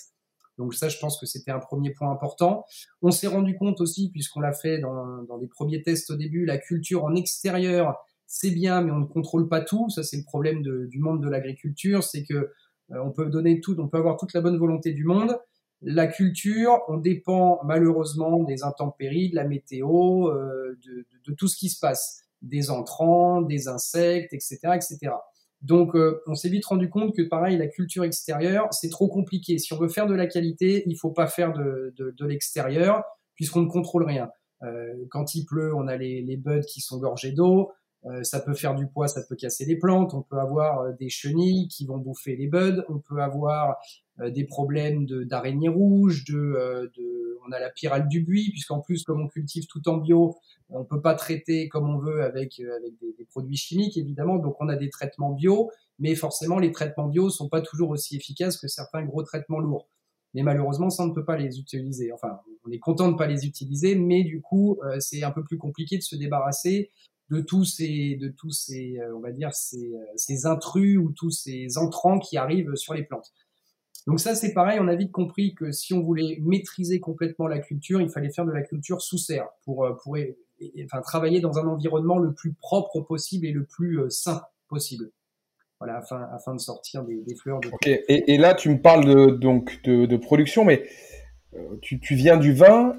Donc 0.59 0.75
ça, 0.75 0.89
je 0.89 0.99
pense 0.99 1.19
que 1.19 1.27
c'était 1.27 1.51
un 1.51 1.59
premier 1.59 1.93
point 1.93 2.11
important. 2.11 2.65
On 3.01 3.11
s'est 3.11 3.27
rendu 3.27 3.57
compte 3.57 3.81
aussi, 3.81 4.11
puisqu'on 4.11 4.41
l'a 4.41 4.53
fait 4.53 4.79
dans, 4.79 5.23
dans 5.23 5.39
les 5.39 5.47
premiers 5.47 5.83
tests 5.83 6.11
au 6.11 6.17
début, 6.17 6.45
la 6.45 6.59
culture 6.59 7.05
en 7.05 7.15
extérieur, 7.15 7.97
c'est 8.27 8.51
bien, 8.51 8.83
mais 8.83 8.93
on 8.93 9.01
ne 9.01 9.07
contrôle 9.07 9.49
pas 9.49 9.61
tout. 9.61 9.89
Ça, 9.91 10.03
c'est 10.03 10.19
le 10.19 10.25
problème 10.25 10.63
de, 10.63 10.87
du 10.87 11.01
monde 11.01 11.23
de 11.23 11.29
l'agriculture, 11.29 12.05
c'est 12.05 12.25
que 12.25 12.35
euh, 12.35 13.03
on 13.03 13.11
peut 13.11 13.27
donner 13.27 13.61
tout, 13.61 13.75
on 13.79 13.89
peut 13.89 13.99
avoir 13.99 14.17
toute 14.17 14.33
la 14.35 14.41
bonne 14.41 14.57
volonté 14.57 14.93
du 14.93 15.05
monde, 15.05 15.37
la 15.83 16.07
culture, 16.07 16.81
on 16.89 16.99
dépend 16.99 17.61
malheureusement 17.65 18.43
des 18.45 18.63
intempéries, 18.63 19.31
de 19.31 19.37
la 19.37 19.45
météo, 19.45 20.29
euh, 20.29 20.79
de, 20.85 21.07
de, 21.27 21.35
tout 21.35 21.49
ce 21.49 21.57
qui 21.57 21.71
se 21.71 21.81
passe, 21.81 22.23
des 22.43 22.71
entrants, 22.71 23.43
des 23.43 23.69
insectes, 23.69 24.33
etc., 24.33 24.59
etc. 24.75 25.13
Donc, 25.63 25.95
euh, 25.95 26.23
on 26.27 26.35
s'est 26.35 26.49
vite 26.49 26.65
rendu 26.65 26.89
compte 26.89 27.15
que, 27.15 27.23
pareil, 27.23 27.59
la 27.59 27.67
culture 27.67 28.05
extérieure, 28.05 28.69
c'est 28.71 28.89
trop 28.89 29.09
compliqué. 29.09 29.59
Si 29.59 29.73
on 29.73 29.79
veut 29.79 29.89
faire 29.89 30.07
de 30.07 30.15
la 30.15 30.27
qualité, 30.27 30.85
il 30.87 30.97
faut 30.97 31.11
pas 31.11 31.27
faire 31.27 31.53
de, 31.53 31.93
de, 31.97 32.15
de 32.17 32.27
l'extérieur, 32.27 33.03
puisqu'on 33.35 33.63
ne 33.63 33.69
contrôle 33.69 34.05
rien. 34.05 34.31
Euh, 34.63 34.95
quand 35.11 35.35
il 35.35 35.45
pleut, 35.45 35.75
on 35.75 35.87
a 35.87 35.97
les, 35.97 36.23
les 36.23 36.37
buds 36.37 36.65
qui 36.67 36.81
sont 36.81 36.99
gorgés 36.99 37.33
d'eau. 37.33 37.71
Euh, 38.07 38.23
ça 38.23 38.41
peut 38.41 38.55
faire 38.55 38.75
du 38.75 38.87
poids, 38.87 39.09
ça 39.09 39.23
peut 39.29 39.37
casser 39.37 39.67
les 39.67 39.77
plantes. 39.77 40.15
On 40.15 40.23
peut 40.23 40.39
avoir 40.39 40.81
euh, 40.81 40.93
des 40.99 41.11
chenilles 41.11 41.69
qui 41.69 41.85
vont 41.85 41.99
bouffer 41.99 42.35
les 42.35 42.47
buds. 42.47 42.83
On 42.89 42.99
peut 42.99 43.21
avoir 43.21 43.77
euh, 44.21 44.31
des 44.31 44.45
problèmes 44.45 45.07
d'araignées 45.07 45.69
rouges. 45.69 46.25
De, 46.25 46.91
de, 46.97 47.39
on 47.47 47.53
a 47.53 47.61
la 47.61 47.71
pyrale 47.71 48.09
du 48.09 48.23
buis, 48.23 48.51
puisqu'en 48.51 48.81
plus, 48.81 49.05
comme 49.05 49.21
on 49.21 49.29
cultive 49.29 49.67
tout 49.67 49.87
en 49.89 49.99
bio, 49.99 50.37
on 50.71 50.85
peut 50.85 51.01
pas 51.03 51.15
traiter 51.15 51.69
comme 51.69 51.91
on 51.91 51.99
veut 51.99 52.23
avec, 52.23 52.61
avec 52.61 52.95
des, 53.01 53.25
produits 53.25 53.57
chimiques, 53.57 53.97
évidemment. 53.97 54.37
Donc, 54.37 54.57
on 54.61 54.69
a 54.69 54.77
des 54.77 54.89
traitements 54.89 55.33
bio, 55.33 55.71
mais 55.99 56.15
forcément, 56.15 56.59
les 56.59 56.71
traitements 56.71 57.09
bio 57.09 57.29
sont 57.29 57.49
pas 57.49 57.61
toujours 57.61 57.91
aussi 57.91 58.17
efficaces 58.17 58.57
que 58.57 58.69
certains 58.69 59.05
gros 59.05 59.23
traitements 59.23 59.59
lourds. 59.59 59.89
Mais 60.33 60.43
malheureusement, 60.43 60.91
ça, 60.91 61.03
on 61.03 61.09
ne 61.09 61.15
peut 61.15 61.25
pas 61.25 61.37
les 61.37 61.59
utiliser. 61.59 62.13
Enfin, 62.13 62.39
on 62.65 62.71
est 62.71 62.79
content 62.79 63.11
de 63.11 63.17
pas 63.17 63.27
les 63.27 63.47
utiliser, 63.47 63.97
mais 63.97 64.23
du 64.23 64.41
coup, 64.41 64.79
c'est 65.01 65.25
un 65.25 65.33
peu 65.33 65.43
plus 65.43 65.59
compliqué 65.59 65.97
de 65.97 66.03
se 66.03 66.15
débarrasser 66.15 66.91
de 67.31 67.41
tous 67.41 67.65
ces, 67.65 68.17
de 68.17 68.29
tous 68.29 68.51
ces, 68.51 68.99
euh, 68.99 69.17
on 69.17 69.21
va 69.21 69.31
dire 69.31 69.55
ces, 69.55 69.95
euh, 69.95 70.05
ces 70.17 70.47
intrus 70.47 70.99
ou 70.99 71.13
tous 71.13 71.31
ces 71.31 71.79
entrants 71.79 72.19
qui 72.19 72.37
arrivent 72.37 72.75
sur 72.75 72.93
les 72.93 73.05
plantes. 73.05 73.33
Donc 74.07 74.19
ça, 74.19 74.35
c'est 74.35 74.53
pareil. 74.53 74.79
On 74.81 74.89
a 74.89 74.97
vite 74.97 75.13
compris 75.13 75.55
que 75.55 75.71
si 75.71 75.95
on 75.95 76.01
voulait 76.01 76.39
maîtriser 76.41 76.99
complètement 76.99 77.47
la 77.47 77.61
culture, 77.61 78.01
il 78.01 78.09
fallait 78.09 78.31
faire 78.31 78.47
de 78.47 78.53
la 78.53 78.63
culture 78.63 79.01
sous 79.01 79.19
serre 79.19 79.49
pour, 79.65 79.85
euh, 79.85 79.93
pour 80.03 80.17
enfin, 80.85 81.01
travailler 81.03 81.41
dans 81.41 81.59
un 81.59 81.67
environnement 81.67 82.19
le 82.19 82.33
plus 82.33 82.53
propre 82.55 83.01
possible 83.01 83.47
et 83.47 83.53
le 83.53 83.65
plus 83.65 84.01
sain 84.11 84.43
possible. 84.69 85.11
Voilà, 85.79 85.99
afin, 85.99 86.29
afin 86.35 86.55
de 86.55 86.61
sortir 86.61 87.05
des, 87.05 87.35
fleurs. 87.37 87.61
De... 87.61 87.71
Et, 87.87 88.37
là, 88.37 88.55
tu 88.55 88.69
me 88.69 88.83
parles 88.83 89.05
de, 89.05 89.31
donc 89.31 89.81
de, 89.85 90.05
de 90.05 90.17
production, 90.19 90.65
mais 90.65 90.87
tu, 91.81 92.01
tu, 92.01 92.15
viens 92.15 92.37
du 92.37 92.53
vin. 92.53 92.99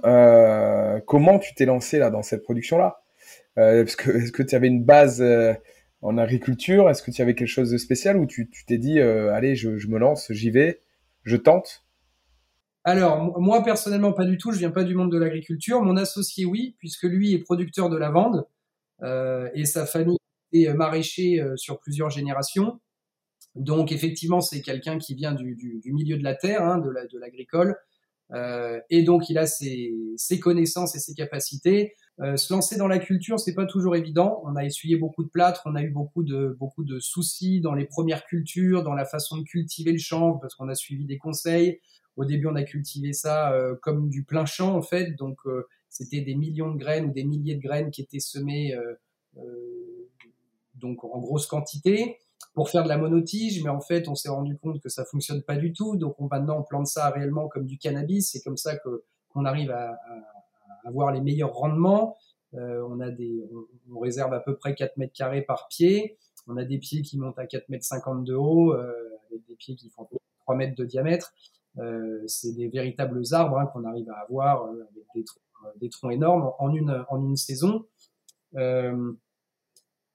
Comment 1.05 1.37
tu 1.37 1.53
t'es 1.53 1.65
lancé 1.65 1.99
là 1.99 2.09
dans 2.09 2.23
cette 2.23 2.41
production-là? 2.41 3.00
Euh, 3.57 3.83
est-ce 3.83 4.31
que 4.31 4.43
tu 4.43 4.55
avais 4.55 4.67
une 4.67 4.83
base 4.83 5.21
euh, 5.21 5.53
en 6.01 6.17
agriculture? 6.17 6.89
Est-ce 6.89 7.03
que 7.03 7.11
tu 7.11 7.21
avais 7.21 7.35
quelque 7.35 7.47
chose 7.47 7.71
de 7.71 7.77
spécial 7.77 8.17
ou 8.17 8.25
tu 8.25 8.49
t'es 8.67 8.77
dit 8.77 8.99
euh, 8.99 9.33
allez, 9.33 9.55
je, 9.55 9.69
me 9.69 9.97
lance, 9.97 10.31
j'y 10.31 10.49
vais, 10.49 10.81
je 11.23 11.35
tente? 11.35 11.83
Alors, 12.83 13.39
moi 13.39 13.63
personnellement, 13.63 14.11
pas 14.13 14.25
du 14.25 14.37
tout. 14.37 14.51
Je 14.51 14.57
viens 14.57 14.71
pas 14.71 14.83
du 14.83 14.95
monde 14.95 15.11
de 15.11 15.17
l'agriculture. 15.17 15.81
Mon 15.81 15.97
associé, 15.97 16.45
oui, 16.45 16.75
puisque 16.79 17.03
lui 17.03 17.33
est 17.33 17.39
producteur 17.39 17.89
de 17.89 17.97
lavande 17.97 18.47
et 19.53 19.65
sa 19.65 19.85
famille 19.87 20.17
est 20.53 20.71
maraîcher 20.73 21.43
sur 21.55 21.79
plusieurs 21.79 22.09
générations. 22.09 22.79
Donc, 23.55 23.91
effectivement, 23.91 24.41
c'est 24.41 24.61
quelqu'un 24.61 24.97
qui 24.97 25.13
vient 25.13 25.33
du, 25.33 25.81
milieu 25.85 26.17
de 26.17 26.23
la 26.23 26.35
terre, 26.35 26.63
hein, 26.63 26.79
de 26.79 27.19
l'agricole. 27.19 27.75
Et 28.89 29.03
donc, 29.03 29.29
il 29.29 29.37
a 29.37 29.45
ses, 29.45 30.39
connaissances 30.39 30.95
et 30.95 30.99
ses 30.99 31.13
capacités. 31.13 31.93
Euh, 32.21 32.37
se 32.37 32.53
lancer 32.53 32.77
dans 32.77 32.87
la 32.87 32.99
culture, 32.99 33.39
c'est 33.39 33.55
pas 33.55 33.65
toujours 33.65 33.95
évident. 33.95 34.41
On 34.45 34.55
a 34.55 34.63
essuyé 34.63 34.95
beaucoup 34.95 35.23
de 35.23 35.29
plâtre, 35.29 35.63
on 35.65 35.75
a 35.75 35.81
eu 35.81 35.89
beaucoup 35.89 36.23
de 36.23 36.55
beaucoup 36.59 36.83
de 36.83 36.99
soucis 36.99 37.61
dans 37.61 37.73
les 37.73 37.85
premières 37.85 38.25
cultures, 38.25 38.83
dans 38.83 38.93
la 38.93 39.05
façon 39.05 39.37
de 39.37 39.43
cultiver 39.43 39.91
le 39.91 39.97
chanvre, 39.97 40.39
parce 40.39 40.53
qu'on 40.53 40.69
a 40.69 40.75
suivi 40.75 41.05
des 41.05 41.17
conseils. 41.17 41.79
Au 42.17 42.25
début, 42.25 42.45
on 42.45 42.55
a 42.55 42.63
cultivé 42.63 43.13
ça 43.13 43.53
euh, 43.53 43.75
comme 43.81 44.09
du 44.09 44.23
plein 44.23 44.45
champ 44.45 44.75
en 44.75 44.83
fait, 44.83 45.15
donc 45.17 45.39
euh, 45.47 45.67
c'était 45.89 46.21
des 46.21 46.35
millions 46.35 46.71
de 46.71 46.77
graines 46.77 47.05
ou 47.05 47.11
des 47.11 47.23
milliers 47.23 47.55
de 47.55 47.61
graines 47.61 47.89
qui 47.89 48.01
étaient 48.01 48.19
semées 48.19 48.75
donc 50.75 51.03
en 51.03 51.19
grosse 51.19 51.47
quantité 51.47 52.17
pour 52.53 52.69
faire 52.69 52.83
de 52.83 52.89
la 52.89 52.97
monotige, 52.97 53.63
mais 53.63 53.69
en 53.69 53.81
fait, 53.81 54.07
on 54.07 54.15
s'est 54.15 54.29
rendu 54.29 54.57
compte 54.57 54.81
que 54.81 54.89
ça 54.89 55.05
fonctionne 55.05 55.41
pas 55.41 55.55
du 55.55 55.73
tout. 55.73 55.95
Donc, 55.95 56.15
on, 56.19 56.27
maintenant, 56.27 56.59
on 56.59 56.63
plante 56.63 56.87
ça 56.87 57.09
réellement 57.09 57.47
comme 57.47 57.65
du 57.65 57.77
cannabis. 57.77 58.31
C'est 58.31 58.41
comme 58.41 58.57
ça 58.57 58.75
qu'on 59.29 59.45
arrive 59.45 59.71
à, 59.71 59.97
avoir 60.85 61.11
les 61.11 61.21
meilleurs 61.21 61.53
rendements. 61.53 62.17
Euh, 62.53 62.85
on 62.89 62.99
a 62.99 63.09
des, 63.09 63.43
on, 63.91 63.99
réserve 63.99 64.33
à 64.33 64.39
peu 64.39 64.55
près 64.55 64.75
4 64.75 64.97
mètres 64.97 65.13
carrés 65.13 65.41
par 65.41 65.67
pied. 65.69 66.17
On 66.47 66.57
a 66.57 66.65
des 66.65 66.79
pieds 66.79 67.01
qui 67.01 67.17
montent 67.17 67.39
à 67.39 67.45
4 67.45 67.69
mètres 67.69 67.85
50 67.85 68.23
de 68.23 68.35
haut, 68.35 68.73
euh, 68.73 68.93
avec 69.29 69.45
des 69.47 69.55
pieds 69.55 69.75
qui 69.75 69.89
font 69.89 70.07
3 70.41 70.55
mètres 70.55 70.75
de 70.75 70.85
diamètre. 70.85 71.33
Euh, 71.79 72.21
c'est 72.27 72.53
des 72.53 72.67
véritables 72.67 73.21
arbres 73.31 73.57
hein, 73.57 73.65
qu'on 73.67 73.85
arrive 73.85 74.09
à 74.09 74.19
avoir 74.19 74.65
euh, 74.65 74.87
avec 74.91 75.05
des, 75.15 75.23
troncs, 75.23 75.79
des 75.79 75.89
troncs 75.89 76.11
énormes 76.11 76.51
en 76.59 76.73
une, 76.73 77.05
en 77.09 77.23
une 77.23 77.37
saison. 77.37 77.85
Euh, 78.55 79.13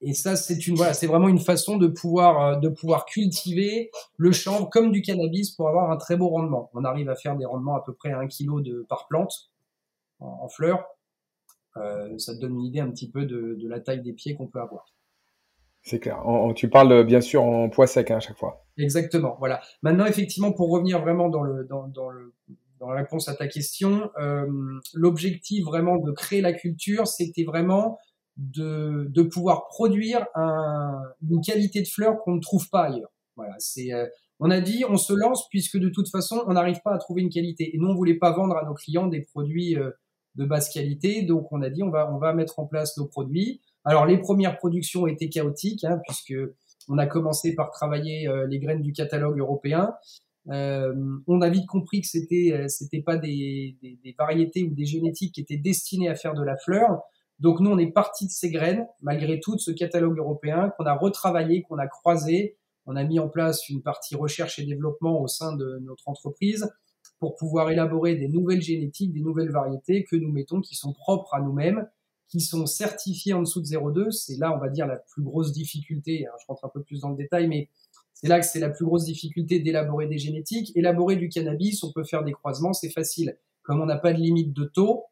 et 0.03 0.13
ça, 0.13 0.37
c'est 0.37 0.67
une 0.67 0.77
voilà, 0.77 0.93
c'est 0.93 1.07
vraiment 1.07 1.29
une 1.29 1.39
façon 1.39 1.79
de 1.79 1.87
pouvoir 1.87 2.61
de 2.61 2.69
pouvoir 2.69 3.07
cultiver 3.07 3.91
le 4.19 4.31
chanvre 4.31 4.69
comme 4.69 4.93
du 4.93 5.01
cannabis 5.01 5.53
pour 5.53 5.69
avoir 5.71 5.91
un 5.91 5.97
très 5.97 6.17
beau 6.17 6.29
rendement. 6.29 6.71
On 6.75 6.85
arrive 6.85 7.09
à 7.09 7.17
faire 7.17 7.35
des 7.37 7.47
rendements 7.47 7.77
à 7.77 7.83
peu 7.83 7.95
près 7.95 8.13
à 8.13 8.19
1 8.19 8.29
kg 8.29 8.63
de 8.63 8.85
par 8.87 9.09
plante 9.09 9.51
en, 10.19 10.41
en 10.43 10.49
fleurs. 10.49 10.85
Euh, 11.77 12.17
ça 12.19 12.35
te 12.35 12.41
donne 12.41 12.55
une 12.55 12.65
idée 12.65 12.81
un 12.81 12.91
petit 12.91 13.11
peu 13.11 13.27
de, 13.27 13.55
de 13.55 13.69
la 13.69 13.81
taille 13.81 14.03
des 14.03 14.13
pieds 14.13 14.35
qu'on 14.35 14.47
peut 14.47 14.61
avoir. 14.61 14.93
C'est 15.83 16.01
clair. 16.01 16.27
En, 16.27 16.53
tu 16.53 16.69
parles 16.69 17.05
bien 17.05 17.21
sûr 17.21 17.45
en 17.45 17.69
poids 17.69 17.87
sec 17.87 18.11
hein, 18.11 18.17
à 18.17 18.21
chaque 18.21 18.39
fois. 18.39 18.65
Exactement. 18.77 19.37
Voilà. 19.39 19.61
Maintenant, 19.83 20.07
effectivement, 20.07 20.53
pour 20.53 20.71
revenir 20.71 21.01
vraiment 21.01 21.29
dans 21.29 21.43
le 21.43 21.65
dans, 21.65 21.87
dans 21.87 22.11
le 22.11 22.35
dans 22.81 22.91
la 22.91 23.01
réponse 23.01 23.29
à 23.29 23.35
ta 23.35 23.47
question, 23.47 24.11
euh, 24.21 24.47
l'objectif 24.95 25.65
vraiment 25.65 25.99
de 25.99 26.13
créer 26.13 26.41
la 26.41 26.53
culture, 26.53 27.07
c'était 27.07 27.45
vraiment 27.45 27.99
de, 28.37 29.07
de 29.09 29.23
pouvoir 29.23 29.67
produire 29.69 30.27
un, 30.35 31.01
une 31.27 31.41
qualité 31.41 31.81
de 31.81 31.89
fleurs 31.89 32.19
qu'on 32.23 32.35
ne 32.35 32.41
trouve 32.41 32.69
pas 32.69 32.85
ailleurs. 32.85 33.13
Voilà, 33.37 33.55
c'est 33.59 33.93
euh, 33.93 34.07
on 34.41 34.51
a 34.51 34.61
dit 34.61 34.85
on 34.89 34.97
se 34.97 35.13
lance 35.13 35.49
puisque 35.51 35.79
de 35.79 35.89
toute 35.89 36.11
façon 36.11 36.43
on 36.47 36.55
n'arrive 36.55 36.81
pas 36.83 36.95
à 36.95 36.99
trouver 36.99 37.23
une 37.23 37.31
qualité 37.31 37.75
et 37.75 37.79
nous 37.79 37.89
on 37.89 37.95
voulait 37.95 38.19
pas 38.19 38.33
vendre 38.33 38.57
à 38.57 38.65
nos 38.65 38.75
clients 38.75 39.07
des 39.07 39.23
produits 39.23 39.77
euh, 39.77 39.91
de 40.37 40.45
basse 40.45 40.69
qualité 40.69 41.23
donc 41.23 41.51
on 41.53 41.63
a 41.63 41.71
dit 41.71 41.83
on 41.83 41.91
va 41.91 42.13
on 42.13 42.19
va 42.19 42.33
mettre 42.33 42.59
en 42.59 42.67
place 42.67 42.97
nos 42.97 43.07
produits. 43.07 43.61
Alors 43.85 44.07
les 44.07 44.19
premières 44.19 44.59
productions 44.59 45.07
étaient 45.07 45.29
chaotiques 45.29 45.85
hein, 45.85 46.01
puisque 46.07 46.35
on 46.89 46.99
a 46.99 47.07
commencé 47.07 47.55
par 47.55 47.71
travailler 47.71 48.29
euh, 48.29 48.47
les 48.47 48.59
graines 48.59 48.83
du 48.83 48.93
catalogue 48.93 49.39
européen. 49.39 49.95
Euh, 50.49 50.95
on 51.27 51.41
a 51.41 51.49
vite 51.49 51.67
compris 51.67 52.01
que 52.01 52.07
c'était 52.07 52.53
euh, 52.53 52.69
c'était 52.69 53.03
pas 53.03 53.17
des, 53.17 53.77
des, 53.83 53.99
des 54.03 54.15
variétés 54.17 54.63
ou 54.63 54.75
des 54.75 54.87
génétiques 54.87 55.35
qui 55.35 55.41
étaient 55.41 55.57
destinées 55.57 56.09
à 56.09 56.15
faire 56.15 56.35
de 56.35 56.43
la 56.45 56.57
fleur 56.57 57.03
donc 57.39 57.61
nous, 57.61 57.71
on 57.71 57.79
est 57.79 57.91
parti 57.91 58.27
de 58.27 58.31
ces 58.31 58.51
graines, 58.51 58.87
malgré 59.03 59.41
tout, 59.41 59.57
de 59.57 59.61
ce 59.61 59.71
catalogue 59.71 60.19
européen 60.19 60.73
qu'on 60.77 60.87
a 60.87 60.95
retravaillé, 60.95 61.63
qu'on 61.63 61.79
a 61.79 61.87
croisé. 61.87 62.57
On 62.87 62.97
a 62.97 63.05
mis 63.05 63.19
en 63.19 63.29
place 63.29 63.69
une 63.69 63.83
partie 63.83 64.15
recherche 64.15 64.59
et 64.59 64.65
développement 64.65 65.21
au 65.21 65.27
sein 65.27 65.55
de 65.55 65.81
notre 65.83 66.09
entreprise 66.09 66.71
pour 67.19 67.37
pouvoir 67.37 67.71
élaborer 67.71 68.17
des 68.17 68.29
nouvelles 68.29 68.63
génétiques, 68.63 69.13
des 69.13 69.21
nouvelles 69.21 69.51
variétés 69.51 70.05
que 70.05 70.17
nous 70.17 70.31
mettons, 70.31 70.61
qui 70.61 70.75
sont 70.75 70.93
propres 70.93 71.35
à 71.35 71.41
nous-mêmes, 71.41 71.89
qui 72.29 72.41
sont 72.41 72.67
certifiées 72.67 73.33
en 73.33 73.41
dessous 73.41 73.61
de 73.61 73.67
0,2. 73.67 74.11
C'est 74.11 74.37
là, 74.37 74.55
on 74.55 74.59
va 74.59 74.69
dire, 74.69 74.87
la 74.87 74.97
plus 74.97 75.23
grosse 75.23 75.53
difficulté. 75.53 76.27
Alors, 76.27 76.39
je 76.41 76.47
rentre 76.47 76.65
un 76.65 76.71
peu 76.73 76.83
plus 76.83 77.01
dans 77.01 77.11
le 77.11 77.17
détail, 77.17 77.49
mais 77.49 77.69
c'est 78.13 78.29
là 78.29 78.41
que 78.41 78.47
c'est 78.47 78.61
la 78.61 78.71
plus 78.71 78.85
grosse 78.85 79.05
difficulté 79.05 79.61
d'élaborer 79.61 80.07
des 80.07 80.19
génétiques. 80.19 80.73
Élaborer 80.77 81.17
du 81.17 81.29
cannabis, 81.29 81.83
on 81.85 81.93
peut 81.93 82.05
faire 82.05 82.25
des 82.25 82.33
croisements, 82.33 82.73
c'est 82.73 82.91
facile. 82.91 83.39
Comme 83.63 83.81
on 83.81 83.87
n'a 83.87 83.99
pas 83.99 84.13
de 84.13 84.19
limite 84.19 84.53
de 84.53 84.65
taux, 84.65 85.05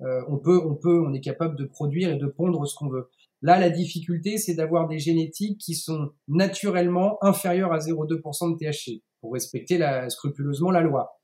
euh, 0.00 0.22
on 0.28 0.38
peut, 0.38 0.60
on 0.64 0.74
peut, 0.74 1.02
on 1.06 1.12
est 1.12 1.20
capable 1.20 1.56
de 1.56 1.64
produire 1.64 2.10
et 2.10 2.16
de 2.16 2.26
pondre 2.26 2.66
ce 2.66 2.74
qu'on 2.74 2.88
veut. 2.88 3.08
Là, 3.42 3.58
la 3.58 3.70
difficulté, 3.70 4.38
c'est 4.38 4.54
d'avoir 4.54 4.88
des 4.88 4.98
génétiques 4.98 5.58
qui 5.58 5.74
sont 5.74 6.10
naturellement 6.28 7.22
inférieures 7.22 7.72
à 7.72 7.78
0,2% 7.78 8.52
de 8.52 8.58
THC 8.58 9.02
pour 9.20 9.34
respecter 9.34 9.78
la, 9.78 10.08
scrupuleusement 10.08 10.70
la 10.70 10.80
loi. 10.80 11.20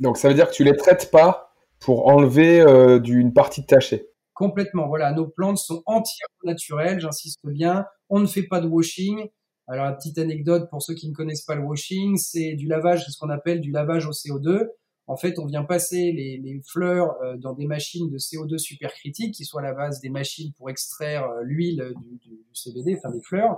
Donc, 0.00 0.18
ça 0.18 0.28
veut 0.28 0.34
dire 0.34 0.48
que 0.48 0.54
tu 0.54 0.64
les 0.64 0.76
traites 0.76 1.10
pas 1.10 1.52
pour 1.80 2.08
enlever 2.08 2.60
euh, 2.60 2.98
d'une 2.98 3.32
partie 3.32 3.62
de 3.62 3.66
THC. 3.66 4.06
Complètement. 4.34 4.88
Voilà, 4.88 5.12
nos 5.12 5.26
plantes 5.26 5.58
sont 5.58 5.82
entièrement 5.86 6.44
naturelles. 6.44 7.00
J'insiste 7.00 7.38
bien. 7.44 7.86
On 8.08 8.20
ne 8.20 8.26
fait 8.26 8.44
pas 8.44 8.60
de 8.60 8.68
washing. 8.68 9.28
Alors, 9.68 9.86
la 9.86 9.92
petite 9.92 10.18
anecdote 10.18 10.68
pour 10.70 10.82
ceux 10.82 10.94
qui 10.94 11.08
ne 11.08 11.14
connaissent 11.14 11.44
pas 11.44 11.54
le 11.54 11.62
washing, 11.62 12.16
c'est 12.16 12.54
du 12.54 12.66
lavage, 12.66 13.04
c'est 13.04 13.10
ce 13.10 13.18
qu'on 13.18 13.30
appelle 13.30 13.60
du 13.60 13.72
lavage 13.72 14.06
au 14.06 14.12
CO2 14.12 14.68
en 15.08 15.16
fait, 15.16 15.38
on 15.38 15.46
vient 15.46 15.62
passer 15.62 16.12
les, 16.12 16.38
les 16.38 16.60
fleurs 16.66 17.16
euh, 17.22 17.36
dans 17.36 17.52
des 17.52 17.66
machines 17.66 18.10
de 18.10 18.18
CO2 18.18 18.58
supercritiques 18.58 19.34
qui 19.34 19.44
sont 19.44 19.58
à 19.58 19.62
la 19.62 19.72
base 19.72 20.00
des 20.00 20.10
machines 20.10 20.52
pour 20.58 20.68
extraire 20.68 21.24
euh, 21.24 21.42
l'huile 21.44 21.92
du, 22.02 22.16
du, 22.18 22.38
CBD, 22.52 22.96
enfin 22.96 23.14
des 23.14 23.22
fleurs, 23.22 23.56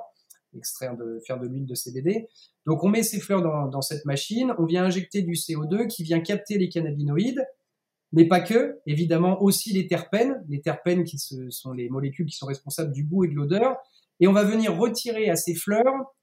extraire 0.56 0.96
de 0.96 1.20
faire 1.26 1.38
de 1.38 1.46
l'huile 1.46 1.66
de 1.66 1.74
CBD. 1.74 2.28
Donc 2.66 2.84
on 2.84 2.88
met 2.88 3.02
ces 3.02 3.20
fleurs 3.20 3.42
dans, 3.42 3.66
dans, 3.66 3.82
cette 3.82 4.04
machine, 4.04 4.54
on 4.58 4.64
vient 4.64 4.84
injecter 4.84 5.22
du 5.22 5.32
CO2 5.32 5.86
qui 5.86 6.02
vient 6.02 6.20
capter 6.20 6.58
les 6.58 6.68
cannabinoïdes, 6.68 7.44
mais 8.12 8.26
pas 8.26 8.40
que, 8.40 8.78
évidemment 8.86 9.42
aussi 9.42 9.72
les 9.72 9.86
terpènes, 9.86 10.42
les 10.48 10.60
terpènes 10.60 11.04
qui 11.04 11.18
se, 11.18 11.50
sont 11.50 11.72
les 11.72 11.88
molécules 11.88 12.26
qui 12.26 12.36
sont 12.36 12.46
responsables 12.46 12.92
du 12.92 13.04
goût 13.04 13.24
et 13.24 13.28
de 13.28 13.34
l'odeur, 13.34 13.76
et 14.20 14.26
on 14.26 14.32
va 14.32 14.44
venir 14.44 14.76
retirer 14.76 15.30
à 15.30 15.36
ces 15.36 15.54
fleurs 15.54 16.14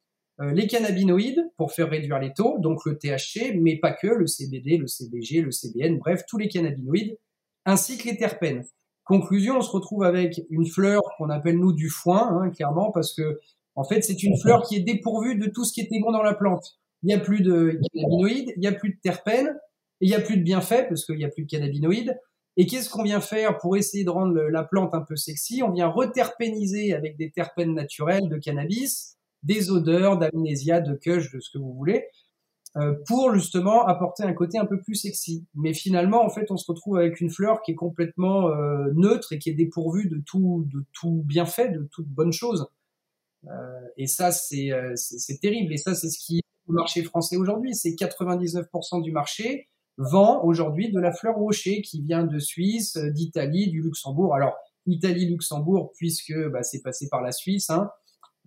euh, 0.41 0.51
les 0.51 0.67
cannabinoïdes 0.67 1.49
pour 1.57 1.71
faire 1.71 1.89
réduire 1.89 2.19
les 2.19 2.33
taux, 2.33 2.57
donc 2.59 2.85
le 2.85 2.97
THC, 2.97 3.55
mais 3.61 3.77
pas 3.77 3.93
que, 3.93 4.07
le 4.07 4.27
CBD, 4.27 4.77
le 4.77 4.87
CBG, 4.87 5.41
le 5.41 5.51
CBN, 5.51 5.97
bref, 5.97 6.23
tous 6.27 6.37
les 6.37 6.49
cannabinoïdes, 6.49 7.17
ainsi 7.65 7.97
que 7.97 8.09
les 8.09 8.17
terpènes. 8.17 8.65
Conclusion, 9.05 9.57
on 9.57 9.61
se 9.61 9.69
retrouve 9.69 10.03
avec 10.03 10.41
une 10.49 10.67
fleur 10.67 11.01
qu'on 11.17 11.29
appelle 11.29 11.57
nous 11.57 11.73
du 11.73 11.89
foin, 11.89 12.41
hein, 12.41 12.49
clairement, 12.49 12.91
parce 12.91 13.13
que 13.13 13.39
en 13.75 13.83
fait, 13.83 14.01
c'est 14.01 14.23
une 14.23 14.37
fleur 14.37 14.63
qui 14.63 14.75
est 14.75 14.81
dépourvue 14.81 15.37
de 15.37 15.47
tout 15.47 15.65
ce 15.65 15.73
qui 15.73 15.81
était 15.81 15.99
bon 15.99 16.11
dans 16.11 16.23
la 16.23 16.33
plante. 16.33 16.79
Il 17.03 17.07
n'y 17.07 17.13
a 17.13 17.19
plus 17.19 17.41
de 17.41 17.79
cannabinoïdes, 17.93 18.53
il 18.55 18.59
n'y 18.59 18.67
a 18.67 18.71
plus 18.71 18.91
de 18.91 18.99
terpènes, 19.01 19.55
et 20.01 20.05
il 20.05 20.09
n'y 20.09 20.15
a 20.15 20.21
plus 20.21 20.37
de 20.37 20.43
bienfaits, 20.43 20.87
parce 20.87 21.05
qu'il 21.05 21.17
n'y 21.17 21.25
a 21.25 21.29
plus 21.29 21.43
de 21.43 21.49
cannabinoïdes. 21.49 22.17
Et 22.57 22.67
qu'est-ce 22.67 22.89
qu'on 22.89 23.03
vient 23.03 23.19
faire 23.19 23.57
pour 23.57 23.75
essayer 23.75 24.05
de 24.05 24.09
rendre 24.09 24.39
la 24.41 24.63
plante 24.63 24.93
un 24.93 25.01
peu 25.01 25.17
sexy? 25.17 25.61
On 25.61 25.71
vient 25.71 25.87
reterpéniser 25.87 26.93
avec 26.93 27.17
des 27.17 27.31
terpènes 27.31 27.73
naturels 27.73 28.29
de 28.29 28.37
cannabis, 28.37 29.17
des 29.43 29.71
odeurs, 29.71 30.17
d'amnésia, 30.17 30.79
de 30.79 30.95
kush, 30.95 31.31
de 31.33 31.39
ce 31.41 31.49
que 31.51 31.57
vous 31.57 31.73
voulez, 31.73 32.05
euh, 32.77 32.93
pour 33.07 33.33
justement 33.33 33.85
apporter 33.85 34.23
un 34.23 34.33
côté 34.33 34.57
un 34.57 34.65
peu 34.65 34.81
plus 34.81 34.95
sexy. 34.95 35.45
Mais 35.53 35.73
finalement, 35.73 36.23
en 36.23 36.29
fait, 36.29 36.49
on 36.49 36.57
se 36.57 36.71
retrouve 36.71 36.97
avec 36.97 37.19
une 37.19 37.29
fleur 37.29 37.61
qui 37.61 37.71
est 37.71 37.75
complètement 37.75 38.49
euh, 38.49 38.87
neutre 38.95 39.33
et 39.33 39.39
qui 39.39 39.49
est 39.49 39.53
dépourvue 39.53 40.07
de 40.07 40.21
tout, 40.25 40.65
de 40.73 40.85
tout 40.93 41.23
bienfait, 41.25 41.69
de 41.69 41.87
toute 41.91 42.07
bonne 42.07 42.33
chose. 42.33 42.67
Euh, 43.47 43.87
et 43.97 44.07
ça, 44.07 44.31
c'est 44.31 44.71
terrible. 45.41 45.73
Et 45.73 45.77
ça, 45.77 45.95
c'est 45.95 46.09
ce 46.09 46.19
qui 46.19 46.37
est 46.37 46.43
au 46.67 46.73
marché 46.73 47.03
français 47.03 47.37
aujourd'hui. 47.37 47.75
C'est 47.75 47.91
99% 47.91 49.01
du 49.01 49.11
marché 49.11 49.69
vend 49.97 50.43
aujourd'hui 50.43 50.91
de 50.91 50.99
la 50.99 51.13
fleur 51.13 51.35
rocher 51.35 51.81
qui 51.81 52.01
vient 52.01 52.23
de 52.23 52.39
Suisse, 52.39 52.97
d'Italie, 52.97 53.69
du 53.69 53.81
Luxembourg. 53.81 54.35
Alors, 54.35 54.55
Italie, 54.85 55.25
Luxembourg, 55.25 55.93
puisque 55.97 56.33
bah, 56.51 56.63
c'est 56.63 56.81
passé 56.81 57.07
par 57.09 57.21
la 57.21 57.31
Suisse. 57.31 57.69
Hein. 57.69 57.89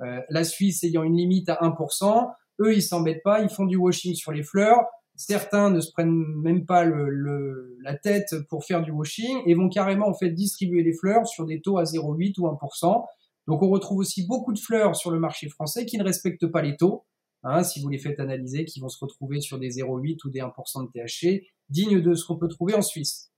Euh, 0.00 0.20
la 0.28 0.44
Suisse 0.44 0.84
ayant 0.84 1.02
une 1.02 1.16
limite 1.16 1.48
à 1.48 1.58
1%, 1.62 2.30
eux, 2.60 2.74
ils 2.74 2.82
s'embêtent 2.82 3.22
pas, 3.22 3.40
ils 3.40 3.48
font 3.48 3.66
du 3.66 3.76
washing 3.76 4.14
sur 4.14 4.32
les 4.32 4.42
fleurs. 4.42 4.84
Certains 5.16 5.70
ne 5.70 5.80
se 5.80 5.90
prennent 5.90 6.24
même 6.42 6.64
pas 6.64 6.84
le, 6.84 7.76
la 7.82 7.96
tête 7.96 8.34
pour 8.48 8.64
faire 8.64 8.82
du 8.82 8.92
washing 8.92 9.42
et 9.46 9.54
vont 9.54 9.68
carrément 9.68 10.06
en 10.06 10.14
fait 10.14 10.30
distribuer 10.30 10.84
les 10.84 10.92
fleurs 10.92 11.26
sur 11.26 11.44
des 11.44 11.60
taux 11.60 11.78
à 11.78 11.84
0,8 11.84 12.38
ou 12.38 12.46
1%. 12.46 13.04
Donc 13.48 13.62
on 13.62 13.70
retrouve 13.70 13.98
aussi 13.98 14.26
beaucoup 14.26 14.52
de 14.52 14.58
fleurs 14.58 14.94
sur 14.94 15.10
le 15.10 15.18
marché 15.18 15.48
français 15.48 15.86
qui 15.86 15.96
ne 15.96 16.04
respectent 16.04 16.46
pas 16.46 16.62
les 16.62 16.76
taux. 16.76 17.06
Hein, 17.44 17.62
si 17.62 17.80
vous 17.80 17.88
les 17.88 17.98
faites 17.98 18.20
analyser, 18.20 18.64
qui 18.64 18.78
vont 18.78 18.88
se 18.88 18.98
retrouver 19.00 19.40
sur 19.40 19.58
des 19.58 19.70
0,8 19.70 20.18
ou 20.24 20.30
des 20.30 20.40
1% 20.40 20.86
de 20.86 20.90
THC, 20.90 21.46
dignes 21.70 22.00
de 22.00 22.14
ce 22.14 22.26
qu'on 22.26 22.36
peut 22.36 22.48
trouver 22.48 22.74
en 22.74 22.82
Suisse. 22.82 23.32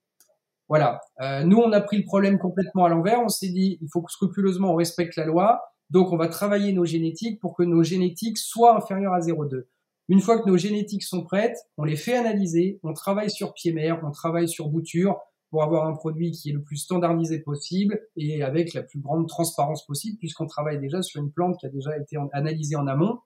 Voilà. 0.68 1.00
Euh, 1.20 1.44
nous, 1.44 1.58
on 1.58 1.70
a 1.72 1.80
pris 1.80 1.98
le 1.98 2.04
problème 2.04 2.38
complètement 2.38 2.84
à 2.84 2.88
l'envers. 2.88 3.20
On 3.20 3.28
s'est 3.28 3.50
dit, 3.50 3.78
il 3.80 3.88
faut 3.92 4.02
que 4.02 4.10
scrupuleusement 4.10 4.72
on 4.72 4.76
respecte 4.76 5.16
la 5.16 5.26
loi. 5.26 5.60
Donc, 5.90 6.12
on 6.12 6.16
va 6.16 6.28
travailler 6.28 6.72
nos 6.72 6.84
génétiques 6.84 7.40
pour 7.40 7.54
que 7.54 7.62
nos 7.62 7.82
génétiques 7.82 8.38
soient 8.38 8.76
inférieures 8.76 9.12
à 9.12 9.20
0,2. 9.20 9.66
Une 10.08 10.20
fois 10.20 10.40
que 10.40 10.48
nos 10.48 10.56
génétiques 10.56 11.04
sont 11.04 11.22
prêtes, 11.22 11.58
on 11.76 11.84
les 11.84 11.96
fait 11.96 12.16
analyser, 12.16 12.80
on 12.82 12.94
travaille 12.94 13.30
sur 13.30 13.52
pied-mère, 13.52 14.00
on 14.04 14.10
travaille 14.10 14.48
sur 14.48 14.68
bouture 14.68 15.20
pour 15.50 15.62
avoir 15.64 15.86
un 15.86 15.94
produit 15.94 16.30
qui 16.30 16.50
est 16.50 16.52
le 16.52 16.62
plus 16.62 16.76
standardisé 16.76 17.40
possible 17.40 18.00
et 18.16 18.42
avec 18.42 18.72
la 18.72 18.82
plus 18.82 19.00
grande 19.00 19.28
transparence 19.28 19.84
possible 19.84 20.16
puisqu'on 20.18 20.46
travaille 20.46 20.78
déjà 20.78 21.02
sur 21.02 21.20
une 21.20 21.32
plante 21.32 21.58
qui 21.58 21.66
a 21.66 21.70
déjà 21.70 21.96
été 21.98 22.16
analysée 22.32 22.76
en 22.76 22.86
amont 22.86 23.18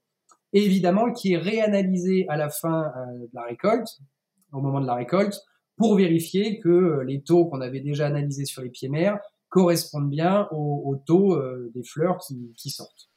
et 0.55 0.65
évidemment 0.65 1.13
qui 1.13 1.35
est 1.35 1.39
réanalysée 1.39 2.25
à 2.29 2.37
la 2.37 2.49
fin 2.49 2.85
euh, 2.85 3.19
de 3.19 3.31
la 3.35 3.43
récolte, 3.43 3.89
au 4.53 4.61
moment 4.61 4.81
de 4.81 4.87
la 4.87 4.95
récolte, 4.95 5.39
pour 5.77 5.97
vérifier 5.97 6.61
que 6.61 6.69
euh, 6.69 7.05
les 7.05 7.23
taux 7.23 7.47
qu'on 7.47 7.61
avait 7.61 7.81
déjà 7.81 8.07
analysés 8.07 8.45
sur 8.45 8.63
les 8.63 8.71
pieds-mères 8.71 9.19
correspondent 9.49 10.11
bien 10.11 10.49
au, 10.53 10.97
taux 11.07 11.35
euh, 11.35 11.71
des 11.75 11.83
fleurs 11.83 12.19
qui, 12.19 12.71
sortent. 12.71 13.11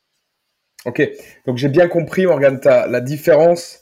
Ok, 0.85 1.01
donc 1.45 1.57
j'ai 1.57 1.69
bien 1.69 1.87
compris, 1.87 2.25
Morgane, 2.25 2.59
la 2.63 3.01
différence, 3.01 3.79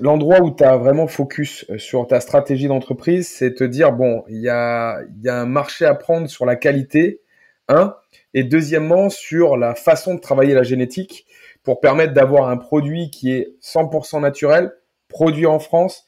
l'endroit 0.00 0.40
où 0.40 0.54
tu 0.54 0.64
as 0.64 0.76
vraiment 0.76 1.06
focus 1.06 1.64
euh, 1.70 1.78
sur 1.78 2.06
ta 2.06 2.20
stratégie 2.20 2.68
d'entreprise, 2.68 3.28
c'est 3.28 3.54
te 3.54 3.64
dire, 3.64 3.92
bon, 3.92 4.24
il 4.28 4.40
y 4.40 4.48
a, 4.48 5.00
un 5.26 5.46
marché 5.46 5.84
à 5.84 5.94
prendre 5.94 6.28
sur 6.28 6.44
la 6.44 6.56
qualité, 6.56 7.22
un, 7.68 7.96
et 8.34 8.44
deuxièmement, 8.44 9.08
sur 9.08 9.56
la 9.56 9.74
façon 9.74 10.14
de 10.14 10.20
travailler 10.20 10.54
la 10.54 10.62
génétique 10.62 11.26
pour 11.62 11.80
permettre 11.80 12.12
d'avoir 12.12 12.48
un 12.48 12.56
produit 12.56 13.10
qui 13.10 13.32
est 13.32 13.54
100% 13.62 14.20
naturel, 14.20 14.72
produit 15.08 15.46
en 15.46 15.58
France, 15.58 16.06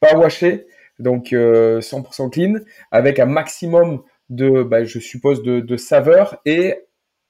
pas 0.00 0.16
washé, 0.16 0.66
donc 0.98 1.28
100% 1.28 1.34
euh, 1.34 2.28
clean, 2.28 2.54
avec 2.90 3.18
un 3.18 3.26
maximum 3.26 4.02
de, 4.28 4.62
bah, 4.62 4.84
je 4.84 4.98
suppose, 4.98 5.42
de, 5.42 5.60
de 5.60 5.76
saveur 5.76 6.40
et 6.44 6.86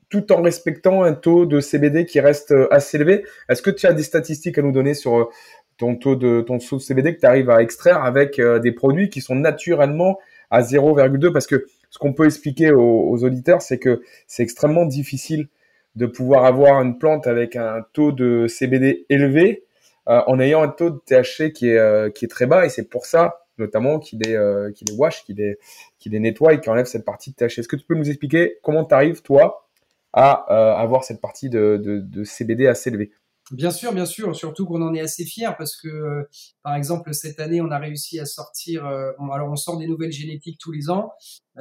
tout 0.09 0.33
en 0.33 0.41
respectant 0.41 1.03
un 1.03 1.15
taux 1.15 1.47
de 1.47 1.61
CBD 1.61 2.07
qui 2.07 2.21
reste 2.21 2.53
euh, 2.53 2.73
assez 2.73 2.97
élevé. 2.97 3.25
Est-ce 3.49 3.63
que 3.63 3.71
tu 3.71 3.87
as 3.87 3.93
des 3.93 4.03
statistiques 4.03 4.59
à 4.59 4.63
nous 4.63 4.73
donner 4.73 4.95
sur 4.95 5.31
ton 5.79 5.97
taux 5.97 6.17
de 6.17 6.41
ton 6.41 6.59
taux 6.59 6.77
de 6.77 6.83
CBD 6.83 7.15
que 7.15 7.21
tu 7.21 7.27
arrives 7.27 7.51
à 7.51 7.63
extraire 7.63 8.03
avec 8.03 8.39
euh, 8.39 8.59
des 8.59 8.73
produits 8.73 9.11
qui 9.11 9.21
sont 9.21 9.35
naturellement 9.35 10.19
à 10.51 10.63
0,2 10.63 11.33
Parce 11.33 11.47
que 11.47 11.67
ce 11.91 11.99
qu'on 11.99 12.13
peut 12.13 12.27
expliquer 12.27 12.73
aux, 12.73 13.25
auditeurs, 13.25 13.63
c'est 13.63 13.79
que 13.79 14.03
c'est 14.27 14.43
extrêmement 14.43 14.87
difficile 14.87 15.49
de 15.95 16.07
pouvoir 16.07 16.45
avoir 16.45 16.81
une 16.83 16.99
plante 16.99 17.27
avec 17.27 17.57
un 17.57 17.85
taux 17.93 18.13
de 18.13 18.47
CBD 18.49 19.07
élevé 19.09 19.65
en 20.07 20.39
ayant 20.39 20.63
un 20.63 20.69
taux 20.69 20.91
de 20.91 21.01
THC 21.05 21.53
qui 21.53 21.71
est, 21.71 22.15
qui 22.15 22.27
est 22.27 22.29
très 22.29 22.47
bas. 22.47 22.67
Et 22.67 22.69
c'est 22.69 22.89
pour 22.89 23.07
ça 23.07 23.47
notamment 23.59 23.99
qui 23.99 24.17
les, 24.17 24.35
euh, 24.35 24.71
qui 24.73 24.85
les 24.85 24.95
wash, 24.95 25.25
qui 25.25 25.35
les, 25.35 25.59
qui 25.99 26.09
les 26.09 26.21
nettoie 26.21 26.55
et 26.55 26.61
qui 26.61 26.69
enlève 26.71 26.87
cette 26.87 27.05
partie 27.05 27.31
de 27.31 27.37
THC. 27.37 27.59
Est-ce 27.59 27.69
que 27.69 27.77
tu 27.77 27.87
peux 27.87 27.95
nous 27.95 28.09
expliquer 28.09 28.59
comment 28.63 28.85
tu 28.85 28.95
arrives, 28.95 29.23
toi, 29.23 29.69
à 30.13 30.47
euh, 30.51 30.75
avoir 30.77 31.05
cette 31.05 31.21
partie 31.21 31.49
de, 31.49 31.81
de, 31.83 32.01
de, 32.01 32.25
CBD 32.25 32.67
assez 32.67 32.91
élevée? 32.91 33.11
Bien 33.53 33.71
sûr, 33.71 33.93
bien 33.93 34.07
sûr, 34.07 34.35
surtout 34.35 34.67
qu'on 34.67 34.83
en 34.83 34.93
est 34.93 35.01
assez 35.01 35.25
fier 35.25 35.57
parce 35.57 35.77
que, 35.77 35.87
euh, 35.87 36.29
par 36.63 36.75
exemple, 36.75 37.15
cette 37.15 37.39
année, 37.39 37.61
on 37.61 37.71
a 37.71 37.79
réussi 37.79 38.19
à 38.19 38.27
sortir, 38.27 38.85
alors 38.85 39.51
on 39.51 39.57
sort 39.57 39.79
des 39.79 39.87
nouvelles 39.87 40.13
génétiques 40.13 40.59
tous 40.59 40.73
les 40.73 40.91
ans. 40.91 41.13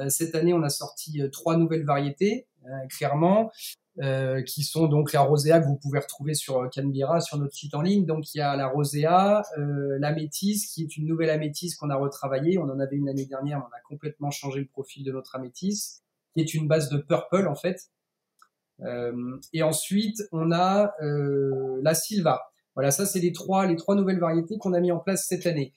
cette 0.08 0.34
année, 0.34 0.52
on 0.52 0.62
a 0.62 0.68
sorti 0.68 1.20
trois 1.30 1.56
nouvelles 1.56 1.84
variétés, 1.84 2.48
clairement. 2.90 3.50
Euh, 4.02 4.42
qui 4.42 4.62
sont 4.62 4.88
donc 4.88 5.14
la 5.14 5.22
rosea 5.22 5.58
que 5.58 5.64
vous 5.64 5.76
pouvez 5.76 5.98
retrouver 5.98 6.34
sur 6.34 6.58
euh, 6.58 6.68
Canbira, 6.68 7.22
sur 7.22 7.38
notre 7.38 7.54
site 7.54 7.74
en 7.74 7.80
ligne. 7.80 8.04
Donc 8.04 8.34
il 8.34 8.38
y 8.38 8.40
a 8.42 8.54
la 8.54 8.66
rosea, 8.66 9.42
euh, 9.56 9.96
l'améthyste, 9.98 10.74
qui 10.74 10.82
est 10.82 10.98
une 10.98 11.06
nouvelle 11.06 11.30
améthyste 11.30 11.78
qu'on 11.78 11.88
a 11.88 11.96
retravaillée. 11.96 12.58
On 12.58 12.64
en 12.64 12.78
avait 12.78 12.96
une 12.96 13.06
l'année 13.06 13.24
dernière, 13.24 13.58
mais 13.58 13.64
on 13.64 13.74
a 13.74 13.80
complètement 13.88 14.30
changé 14.30 14.60
le 14.60 14.66
profil 14.66 15.02
de 15.02 15.12
notre 15.12 15.34
améthyste, 15.34 16.04
qui 16.34 16.42
est 16.42 16.52
une 16.52 16.68
base 16.68 16.90
de 16.90 16.98
purple 16.98 17.48
en 17.48 17.54
fait. 17.54 17.88
Euh, 18.84 19.36
et 19.52 19.62
ensuite, 19.62 20.22
on 20.32 20.52
a 20.52 20.92
euh, 21.02 21.80
la 21.82 21.94
Silva. 21.94 22.40
Voilà, 22.74 22.90
ça 22.90 23.06
c'est 23.06 23.20
les 23.20 23.32
trois, 23.32 23.66
les 23.66 23.76
trois 23.76 23.94
nouvelles 23.94 24.20
variétés 24.20 24.58
qu'on 24.58 24.74
a 24.74 24.80
mis 24.80 24.92
en 24.92 24.98
place 24.98 25.26
cette 25.26 25.46
année. 25.46 25.72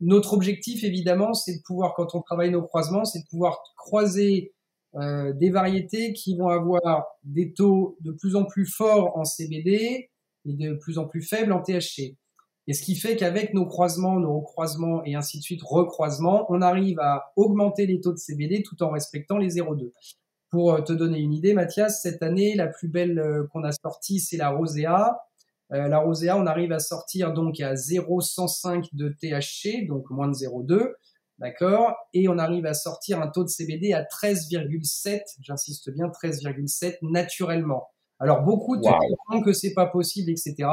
notre 0.00 0.32
objectif, 0.32 0.84
évidemment, 0.84 1.34
c'est 1.34 1.56
de 1.56 1.62
pouvoir, 1.64 1.94
quand 1.94 2.14
on 2.14 2.22
travaille 2.22 2.50
nos 2.50 2.62
croisements, 2.62 3.04
c'est 3.04 3.20
de 3.20 3.26
pouvoir 3.26 3.58
croiser 3.76 4.54
euh, 4.96 5.32
des 5.32 5.50
variétés 5.50 6.12
qui 6.12 6.36
vont 6.36 6.48
avoir 6.48 7.06
des 7.24 7.52
taux 7.52 7.96
de 8.02 8.12
plus 8.12 8.36
en 8.36 8.44
plus 8.44 8.64
forts 8.64 9.16
en 9.16 9.24
CBD 9.24 10.08
et 10.46 10.52
de 10.52 10.74
plus 10.74 10.98
en 10.98 11.06
plus 11.06 11.22
faibles 11.22 11.52
en 11.52 11.60
THC. 11.60 12.16
Et 12.68 12.72
ce 12.72 12.82
qui 12.82 12.94
fait 12.94 13.16
qu'avec 13.16 13.54
nos 13.54 13.66
croisements, 13.66 14.20
nos 14.20 14.38
recroisements 14.38 15.02
et 15.04 15.16
ainsi 15.16 15.38
de 15.38 15.42
suite, 15.42 15.62
recroisements, 15.64 16.46
on 16.48 16.62
arrive 16.62 17.00
à 17.00 17.32
augmenter 17.34 17.86
les 17.86 18.00
taux 18.00 18.12
de 18.12 18.18
CBD 18.18 18.62
tout 18.62 18.80
en 18.84 18.90
respectant 18.90 19.36
les 19.36 19.56
0,2. 19.56 19.90
Pour 20.54 20.72
euh, 20.72 20.82
te 20.82 20.92
donner 20.92 21.18
une 21.18 21.34
idée, 21.34 21.52
Mathias, 21.52 22.00
cette 22.00 22.22
année, 22.22 22.54
la 22.54 22.68
plus 22.68 22.86
belle 22.86 23.18
euh, 23.18 23.44
qu'on 23.52 23.64
a 23.64 23.72
sortie, 23.72 24.20
c'est 24.20 24.36
la 24.36 24.50
Rosea. 24.50 25.20
la 25.70 25.98
Rosea, 25.98 26.36
on 26.36 26.46
arrive 26.46 26.70
à 26.70 26.78
sortir 26.78 27.32
donc 27.32 27.58
à 27.58 27.74
0,105 27.74 28.86
de 28.92 29.08
THC, 29.08 29.84
donc 29.88 30.08
moins 30.10 30.28
de 30.28 30.34
0,2. 30.34 30.92
D'accord? 31.40 31.96
Et 32.12 32.28
on 32.28 32.38
arrive 32.38 32.66
à 32.66 32.74
sortir 32.74 33.20
un 33.20 33.26
taux 33.26 33.42
de 33.42 33.48
CBD 33.48 33.94
à 33.94 34.04
13,7, 34.04 35.22
j'insiste 35.40 35.90
bien, 35.90 36.06
13,7 36.06 36.98
naturellement. 37.02 37.88
Alors 38.20 38.42
beaucoup 38.42 38.76
te 38.76 38.86
wow. 38.86 39.42
que 39.42 39.52
c'est 39.52 39.74
pas 39.74 39.86
possible, 39.86 40.30
etc. 40.30 40.68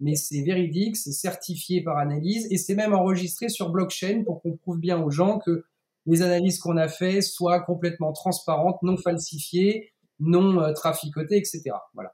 Mais 0.00 0.16
c'est 0.16 0.42
véridique, 0.42 0.98
c'est 0.98 1.12
certifié 1.12 1.82
par 1.82 1.96
analyse 1.96 2.46
et 2.50 2.58
c'est 2.58 2.74
même 2.74 2.92
enregistré 2.92 3.48
sur 3.48 3.70
blockchain 3.70 4.22
pour 4.26 4.42
qu'on 4.42 4.54
prouve 4.58 4.80
bien 4.80 5.02
aux 5.02 5.10
gens 5.10 5.38
que 5.38 5.64
les 6.06 6.22
analyses 6.22 6.58
qu'on 6.58 6.76
a 6.76 6.88
fait 6.88 7.22
soient 7.22 7.60
complètement 7.60 8.12
transparentes, 8.12 8.82
non 8.82 8.96
falsifiées, 8.96 9.92
non 10.20 10.60
euh, 10.60 10.72
traficotées, 10.72 11.36
etc. 11.36 11.62
Voilà. 11.94 12.12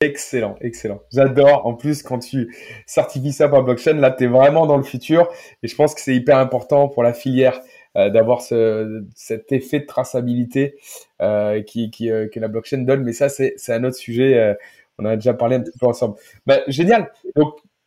Excellent, 0.00 0.56
excellent. 0.60 1.00
J'adore. 1.10 1.66
En 1.66 1.74
plus, 1.74 2.02
quand 2.02 2.18
tu 2.18 2.54
certifies 2.86 3.32
ça 3.32 3.48
par 3.48 3.62
blockchain, 3.62 3.94
là, 3.94 4.10
tu 4.10 4.24
es 4.24 4.26
vraiment 4.26 4.66
dans 4.66 4.76
le 4.76 4.82
futur. 4.82 5.28
Et 5.62 5.68
je 5.68 5.74
pense 5.74 5.94
que 5.94 6.00
c'est 6.00 6.14
hyper 6.14 6.38
important 6.38 6.88
pour 6.88 7.02
la 7.02 7.14
filière 7.14 7.60
euh, 7.96 8.10
d'avoir 8.10 8.42
ce, 8.42 9.04
cet 9.14 9.52
effet 9.52 9.80
de 9.80 9.86
traçabilité 9.86 10.76
euh, 11.22 11.62
qui, 11.62 11.90
que 11.90 12.38
la 12.38 12.48
blockchain 12.48 12.78
donne. 12.78 13.04
Mais 13.04 13.14
ça, 13.14 13.30
c'est 13.30 13.56
un 13.70 13.84
autre 13.84 13.96
sujet. 13.96 14.54
On 14.98 15.06
en 15.06 15.08
a 15.08 15.16
déjà 15.16 15.32
parlé 15.32 15.56
un 15.56 15.60
petit 15.60 15.78
peu 15.78 15.86
ensemble. 15.86 16.16
Bah, 16.44 16.60
génial. 16.68 17.10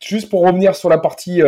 Juste 0.02 0.30
pour 0.30 0.44
revenir 0.44 0.74
sur 0.74 0.88
la 0.88 0.98
partie 0.98 1.42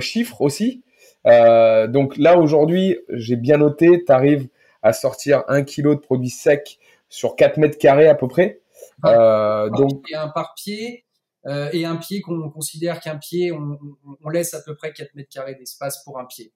chiffres 0.00 0.40
aussi. 0.40 0.82
Donc 1.24 2.16
là, 2.16 2.38
aujourd'hui, 2.38 2.98
j'ai 3.08 3.36
bien 3.36 3.58
noté, 3.58 4.04
tu 4.04 4.12
arrives 4.12 4.48
à 4.82 4.92
sortir 4.92 5.44
un 5.48 5.62
kilo 5.62 5.94
de 5.94 6.00
produits 6.00 6.30
secs 6.30 6.78
sur 7.08 7.36
4 7.36 7.56
mètres 7.58 7.78
carrés 7.78 8.08
à 8.08 8.14
peu 8.14 8.28
près. 8.28 8.60
Euh, 9.04 9.68
donc, 9.70 10.04
Et 10.10 10.14
un 10.14 10.28
par 10.28 10.54
pied 10.54 11.04
euh, 11.46 11.68
et 11.72 11.84
un 11.84 11.96
pied 11.96 12.20
qu'on 12.20 12.50
considère 12.50 13.00
qu'un 13.00 13.16
pied, 13.16 13.52
on, 13.52 14.28
laisse 14.28 14.54
à 14.54 14.60
peu 14.60 14.74
près 14.74 14.92
4 14.92 15.14
mètres 15.14 15.30
carrés 15.32 15.54
d'espace 15.54 16.02
pour 16.04 16.18
un 16.18 16.24
pied. 16.24 16.52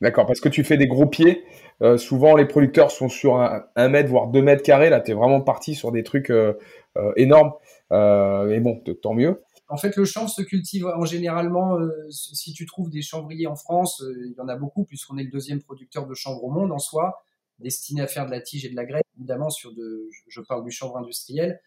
d'accord, 0.00 0.26
parce 0.26 0.40
que 0.40 0.48
tu 0.48 0.62
fais 0.62 0.76
des 0.76 0.86
gros 0.86 1.06
pieds. 1.06 1.44
euh, 1.82 1.96
souvent, 1.96 2.36
les 2.36 2.46
producteurs 2.46 2.90
sont 2.90 3.08
sur 3.08 3.36
un, 3.36 3.64
un 3.76 3.88
mètre, 3.88 4.08
voire 4.08 4.28
deux 4.28 4.42
mètres 4.42 4.62
carrés. 4.62 4.90
Là, 4.90 5.00
tu 5.00 5.12
es 5.12 5.14
vraiment 5.14 5.40
parti 5.40 5.74
sur 5.74 5.90
des 5.90 6.02
trucs 6.02 6.30
euh, 6.30 6.54
euh, 6.96 7.12
énormes. 7.16 7.52
Euh, 7.92 8.50
et 8.50 8.60
bon, 8.60 8.82
tant 9.02 9.14
mieux. 9.14 9.42
En 9.68 9.76
fait, 9.76 9.96
le 9.96 10.04
chanvre 10.06 10.30
se 10.30 10.40
cultive 10.40 10.86
en 10.86 11.04
généralement, 11.04 11.78
euh, 11.78 11.90
si 12.10 12.52
tu 12.54 12.64
trouves 12.64 12.88
des 12.88 13.02
chanvriers 13.02 13.46
en 13.46 13.56
France, 13.56 14.00
euh, 14.02 14.26
il 14.26 14.34
y 14.36 14.40
en 14.40 14.48
a 14.48 14.56
beaucoup 14.56 14.84
puisqu'on 14.84 15.18
est 15.18 15.24
le 15.24 15.30
deuxième 15.30 15.62
producteur 15.62 16.06
de 16.06 16.14
chanvre 16.14 16.42
au 16.42 16.50
monde 16.50 16.72
en 16.72 16.78
soi, 16.78 17.22
destiné 17.58 18.00
à 18.00 18.06
faire 18.06 18.24
de 18.24 18.30
la 18.30 18.40
tige 18.40 18.64
et 18.64 18.70
de 18.70 18.76
la 18.76 18.86
graine, 18.86 19.02
évidemment 19.18 19.50
sur 19.50 19.74
de, 19.74 20.08
je 20.26 20.40
parle 20.40 20.64
du 20.64 20.70
chanvre 20.70 20.96
industriel. 20.96 21.60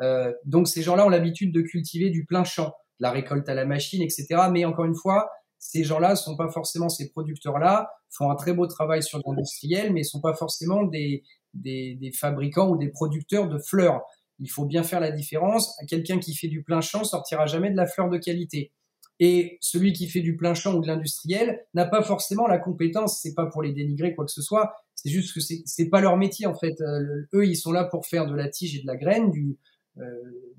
Euh, 0.00 0.32
donc 0.44 0.66
ces 0.66 0.82
gens-là 0.82 1.06
ont 1.06 1.10
l'habitude 1.10 1.54
de 1.54 1.60
cultiver 1.60 2.10
du 2.10 2.24
plein 2.24 2.42
champ, 2.42 2.74
de 2.98 3.04
la 3.04 3.12
récolte 3.12 3.48
à 3.48 3.54
la 3.54 3.64
machine, 3.64 4.02
etc. 4.02 4.26
Mais 4.50 4.64
encore 4.64 4.86
une 4.86 4.96
fois, 4.96 5.30
ces 5.60 5.84
gens-là 5.84 6.16
sont 6.16 6.36
pas 6.36 6.50
forcément 6.50 6.88
ces 6.88 7.08
producteurs-là, 7.08 7.88
font 8.10 8.30
un 8.30 8.34
très 8.34 8.52
beau 8.52 8.66
travail 8.66 9.04
sur 9.04 9.20
l'industriel, 9.24 9.92
mais 9.92 10.02
sont 10.02 10.20
pas 10.20 10.34
forcément 10.34 10.82
des, 10.82 11.22
des 11.52 12.12
fabricants 12.18 12.68
ou 12.68 12.76
des 12.76 12.88
producteurs 12.88 13.48
de 13.48 13.58
fleurs. 13.58 14.02
Il 14.40 14.50
faut 14.50 14.64
bien 14.64 14.82
faire 14.82 15.00
la 15.00 15.10
différence. 15.10 15.76
Quelqu'un 15.88 16.18
qui 16.18 16.34
fait 16.34 16.48
du 16.48 16.62
plein 16.62 16.80
champ 16.80 17.04
sortira 17.04 17.46
jamais 17.46 17.70
de 17.70 17.76
la 17.76 17.86
fleur 17.86 18.10
de 18.10 18.18
qualité. 18.18 18.72
Et 19.20 19.58
celui 19.60 19.92
qui 19.92 20.08
fait 20.08 20.20
du 20.20 20.36
plein 20.36 20.54
champ 20.54 20.74
ou 20.74 20.80
de 20.80 20.86
l'industriel 20.86 21.64
n'a 21.74 21.84
pas 21.84 22.02
forcément 22.02 22.46
la 22.46 22.58
compétence. 22.58 23.20
C'est 23.22 23.34
pas 23.34 23.46
pour 23.46 23.62
les 23.62 23.72
dénigrer 23.72 24.14
quoi 24.14 24.24
que 24.24 24.32
ce 24.32 24.42
soit. 24.42 24.74
C'est 24.96 25.10
juste 25.10 25.34
que 25.34 25.40
c'est 25.40 25.88
pas 25.88 26.00
leur 26.00 26.16
métier 26.16 26.46
en 26.46 26.54
fait. 26.54 26.80
Euh, 26.80 27.26
eux, 27.34 27.46
ils 27.46 27.56
sont 27.56 27.72
là 27.72 27.84
pour 27.84 28.06
faire 28.06 28.26
de 28.26 28.34
la 28.34 28.48
tige 28.48 28.76
et 28.76 28.82
de 28.82 28.86
la 28.86 28.96
graine, 28.96 29.30
du 29.30 29.56
euh, 29.98 30.02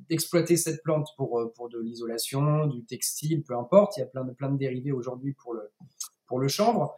d'exploiter 0.09 0.55
cette 0.55 0.81
plante 0.83 1.09
pour 1.17 1.39
euh, 1.39 1.51
pour 1.55 1.67
de 1.67 1.79
l'isolation, 1.79 2.67
du 2.67 2.85
textile, 2.85 3.43
peu 3.43 3.57
importe. 3.57 3.97
Il 3.97 4.01
y 4.01 4.03
a 4.03 4.07
plein 4.07 4.23
de 4.23 4.31
plein 4.31 4.51
de 4.51 4.57
dérivés 4.57 4.93
aujourd'hui 4.93 5.33
pour 5.33 5.53
le 5.53 5.71
pour 6.27 6.39
le 6.39 6.47
chanvre. 6.47 6.95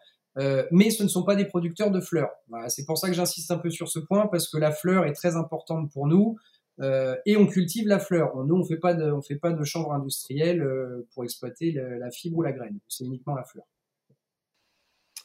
Mais 0.69 0.91
ce 0.91 1.01
ne 1.01 1.07
sont 1.07 1.23
pas 1.23 1.35
des 1.35 1.45
producteurs 1.45 1.89
de 1.89 1.99
fleurs. 1.99 2.29
C'est 2.67 2.85
pour 2.85 2.99
ça 2.99 3.07
que 3.07 3.15
j'insiste 3.15 3.49
un 3.49 3.57
peu 3.57 3.71
sur 3.71 3.87
ce 3.87 3.97
point 3.97 4.27
parce 4.27 4.47
que 4.47 4.59
la 4.59 4.71
fleur 4.71 5.05
est 5.05 5.13
très 5.13 5.35
importante 5.35 5.91
pour 5.91 6.05
nous. 6.05 6.37
Euh, 6.79 7.15
et 7.25 7.37
on 7.37 7.47
cultive 7.47 7.87
la 7.87 7.99
fleur. 7.99 8.35
Nous, 8.45 8.55
on 8.55 8.63
fait 8.63 8.77
pas 8.77 8.93
de, 8.93 9.11
on 9.11 9.21
fait 9.21 9.35
pas 9.35 9.51
de 9.51 9.63
chanvre 9.63 9.93
industrielle 9.93 10.61
euh, 10.61 11.07
pour 11.13 11.23
exploiter 11.23 11.71
la 11.71 12.11
fibre 12.11 12.37
ou 12.37 12.41
la 12.43 12.51
graine. 12.51 12.77
C'est 12.87 13.05
uniquement 13.05 13.35
la 13.35 13.43
fleur. 13.43 13.65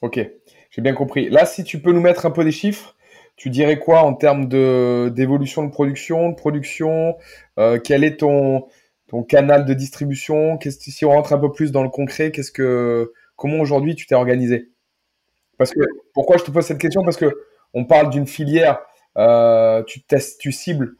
Ok, 0.00 0.18
j'ai 0.70 0.82
bien 0.82 0.94
compris. 0.94 1.28
Là, 1.30 1.46
si 1.46 1.62
tu 1.62 1.80
peux 1.80 1.92
nous 1.92 2.00
mettre 2.00 2.26
un 2.26 2.30
peu 2.30 2.42
des 2.42 2.50
chiffres, 2.50 2.96
tu 3.36 3.50
dirais 3.50 3.78
quoi 3.78 4.00
en 4.02 4.14
termes 4.14 4.48
de 4.48 5.12
d'évolution 5.14 5.64
de 5.64 5.70
production, 5.70 6.30
de 6.30 6.34
production 6.34 7.16
euh, 7.58 7.78
Quel 7.82 8.02
est 8.02 8.18
ton 8.18 8.66
ton 9.08 9.22
canal 9.22 9.64
de 9.64 9.74
distribution? 9.74 10.58
Si 10.60 11.04
on 11.04 11.10
rentre 11.10 11.32
un 11.32 11.38
peu 11.38 11.52
plus 11.52 11.70
dans 11.70 11.82
le 11.82 11.88
concret, 11.90 12.32
qu'est-ce 12.32 12.50
que 12.50 13.12
comment 13.36 13.60
aujourd'hui 13.60 13.94
tu 13.94 14.06
t'es 14.06 14.14
organisé? 14.14 14.70
Parce 15.58 15.72
que 15.72 15.80
pourquoi 16.14 16.38
je 16.38 16.44
te 16.44 16.50
pose 16.50 16.64
cette 16.64 16.78
question? 16.78 17.04
Parce 17.04 17.16
que 17.16 17.32
on 17.74 17.84
parle 17.84 18.10
d'une 18.10 18.26
filière, 18.26 18.80
tu 19.86 20.02
testes, 20.02 20.40
tu 20.40 20.50
cibles 20.50 20.96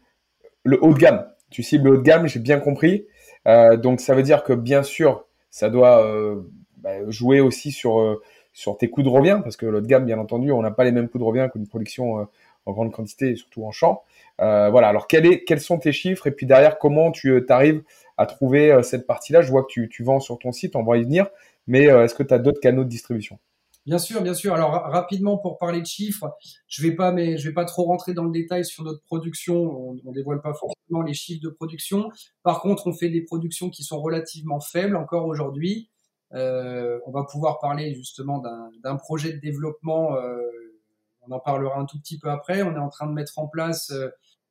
le 0.64 0.82
haut 0.82 0.94
de 0.94 0.98
gamme. 0.98 1.26
Tu 1.50 1.62
cibles 1.62 1.84
le 1.84 1.94
haut 1.94 1.96
de 1.98 2.02
gamme, 2.02 2.26
j'ai 2.26 2.40
bien 2.40 2.58
compris. 2.58 3.06
Euh, 3.46 3.76
donc 3.76 4.00
ça 4.00 4.14
veut 4.14 4.22
dire 4.22 4.44
que 4.44 4.52
bien 4.52 4.82
sûr, 4.82 5.26
ça 5.50 5.68
doit 5.68 6.04
euh, 6.04 6.42
bah, 6.78 7.08
jouer 7.08 7.40
aussi 7.40 7.72
sur 7.72 8.00
euh, 8.00 8.22
sur 8.52 8.76
tes 8.76 8.88
coûts 8.90 9.02
de 9.02 9.08
revient, 9.08 9.40
parce 9.42 9.56
que 9.56 9.66
le 9.66 9.78
haut 9.78 9.80
de 9.80 9.86
gamme, 9.86 10.04
bien 10.04 10.18
entendu, 10.18 10.52
on 10.52 10.62
n'a 10.62 10.70
pas 10.70 10.84
les 10.84 10.92
mêmes 10.92 11.08
coûts 11.08 11.18
de 11.18 11.24
revient 11.24 11.48
qu'une 11.52 11.66
production 11.66 12.28
en 12.66 12.72
grande 12.72 12.92
quantité, 12.92 13.30
et 13.30 13.36
surtout 13.36 13.64
en 13.64 13.70
champ. 13.70 14.02
Voilà. 14.38 14.88
Alors 14.88 15.06
quels 15.06 15.60
sont 15.60 15.78
tes 15.78 15.92
chiffres? 15.92 16.26
Et 16.26 16.32
puis 16.32 16.44
derrière 16.46 16.78
comment 16.78 17.12
tu 17.12 17.42
arrives 17.48 17.82
à 18.18 18.26
trouver 18.26 18.82
cette 18.82 19.06
partie-là? 19.06 19.40
Je 19.40 19.50
vois 19.50 19.62
que 19.62 19.68
tu, 19.70 19.88
tu 19.88 20.04
vends 20.04 20.20
sur 20.20 20.38
ton 20.38 20.52
site, 20.52 20.76
on 20.76 20.82
va 20.82 20.98
y 20.98 21.02
venir, 21.02 21.28
mais 21.66 21.84
est-ce 21.84 22.14
que 22.14 22.22
tu 22.22 22.34
as 22.34 22.38
d'autres 22.38 22.60
canaux 22.60 22.84
de 22.84 22.90
distribution? 22.90 23.38
Bien 23.84 23.98
sûr, 23.98 24.22
bien 24.22 24.34
sûr. 24.34 24.54
Alors 24.54 24.70
ra- 24.70 24.88
rapidement 24.90 25.38
pour 25.38 25.58
parler 25.58 25.80
de 25.80 25.86
chiffres, 25.86 26.26
je 26.68 26.82
vais 26.82 26.94
pas, 26.94 27.10
mais 27.10 27.36
je 27.36 27.48
vais 27.48 27.54
pas 27.54 27.64
trop 27.64 27.84
rentrer 27.84 28.14
dans 28.14 28.24
le 28.24 28.30
détail 28.30 28.64
sur 28.64 28.84
notre 28.84 29.02
production. 29.02 29.56
On, 29.56 29.96
on 30.04 30.12
dévoile 30.12 30.40
pas 30.40 30.54
forcément 30.54 31.02
les 31.02 31.14
chiffres 31.14 31.42
de 31.42 31.48
production. 31.48 32.10
Par 32.44 32.60
contre, 32.60 32.86
on 32.86 32.92
fait 32.92 33.08
des 33.10 33.22
productions 33.22 33.70
qui 33.70 33.82
sont 33.82 34.00
relativement 34.00 34.60
faibles 34.60 34.96
encore 34.96 35.26
aujourd'hui. 35.26 35.90
Euh, 36.32 37.00
on 37.06 37.10
va 37.10 37.24
pouvoir 37.24 37.58
parler 37.58 37.92
justement 37.94 38.40
d'un 38.84 38.96
projet 38.96 39.32
de 39.32 39.38
développement. 39.40 40.14
euh, 40.16 40.38
on 41.22 41.32
en 41.32 41.40
parlera 41.40 41.78
un 41.78 41.84
tout 41.86 41.98
petit 41.98 42.18
peu 42.18 42.30
après. 42.30 42.62
On 42.62 42.74
est 42.74 42.78
en 42.78 42.88
train 42.88 43.06
de 43.06 43.12
mettre 43.12 43.38
en 43.38 43.48
place 43.48 43.90
euh, 43.90 44.08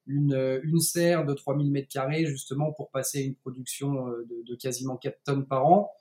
une, 0.07 0.61
serre 0.79 1.25
de 1.25 1.33
3000 1.33 1.71
mètres 1.71 1.87
carrés 1.91 2.25
justement 2.25 2.71
pour 2.73 2.89
passer 2.91 3.19
à 3.19 3.21
une 3.21 3.35
production 3.35 4.07
euh, 4.09 4.25
de, 4.29 4.43
de 4.51 4.55
quasiment 4.55 4.97
4 4.97 5.19
tonnes 5.23 5.45
par 5.47 5.65
an. 5.67 5.91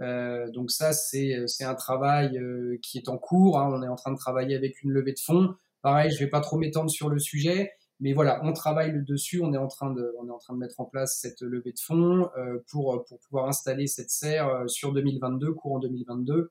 Euh, 0.00 0.50
donc 0.50 0.70
ça, 0.70 0.92
c'est 0.92 1.46
c'est 1.46 1.64
un 1.64 1.74
travail 1.74 2.38
euh, 2.38 2.78
qui 2.82 2.98
est 2.98 3.08
en 3.08 3.18
cours. 3.18 3.58
hein. 3.60 3.70
On 3.72 3.82
est 3.82 3.88
en 3.88 3.96
train 3.96 4.12
de 4.12 4.16
travailler 4.18 4.56
avec 4.56 4.82
une 4.82 4.90
levée 4.90 5.12
de 5.12 5.20
fonds. 5.20 5.54
Pareil, 5.82 6.10
je 6.10 6.18
vais 6.18 6.30
pas 6.30 6.40
trop 6.40 6.56
m'étendre 6.58 6.90
sur 6.90 7.08
le 7.10 7.18
sujet, 7.18 7.72
mais 8.00 8.12
voilà, 8.12 8.40
on 8.44 8.52
travaille 8.52 8.92
le 8.92 9.02
dessus. 9.02 9.40
On 9.42 9.52
est 9.52 9.58
en 9.58 9.68
train 9.68 9.92
de 9.92 10.14
mettre 10.56 10.80
en 10.80 10.84
place 10.84 11.18
cette 11.20 11.40
levée 11.42 11.72
de 11.72 11.80
fonds 11.80 12.30
euh, 12.38 12.58
pour 12.70 13.04
pouvoir 13.28 13.48
installer 13.48 13.86
cette 13.86 14.10
serre 14.10 14.48
euh, 14.48 14.68
sur 14.68 14.92
2022, 14.92 15.52
courant 15.52 15.78
2022, 15.80 16.50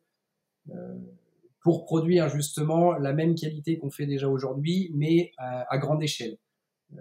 euh, 0.70 0.96
pour 1.62 1.86
produire 1.86 2.30
justement 2.30 2.94
la 2.94 3.14
même 3.14 3.36
qualité 3.36 3.78
qu'on 3.78 3.90
fait 3.92 4.06
déjà 4.06 4.28
aujourd'hui, 4.28 4.92
mais 4.96 5.32
à, 5.38 5.66
à 5.74 5.78
grande 5.78 6.04
échelle. 6.04 6.38
Euh, 6.98 7.00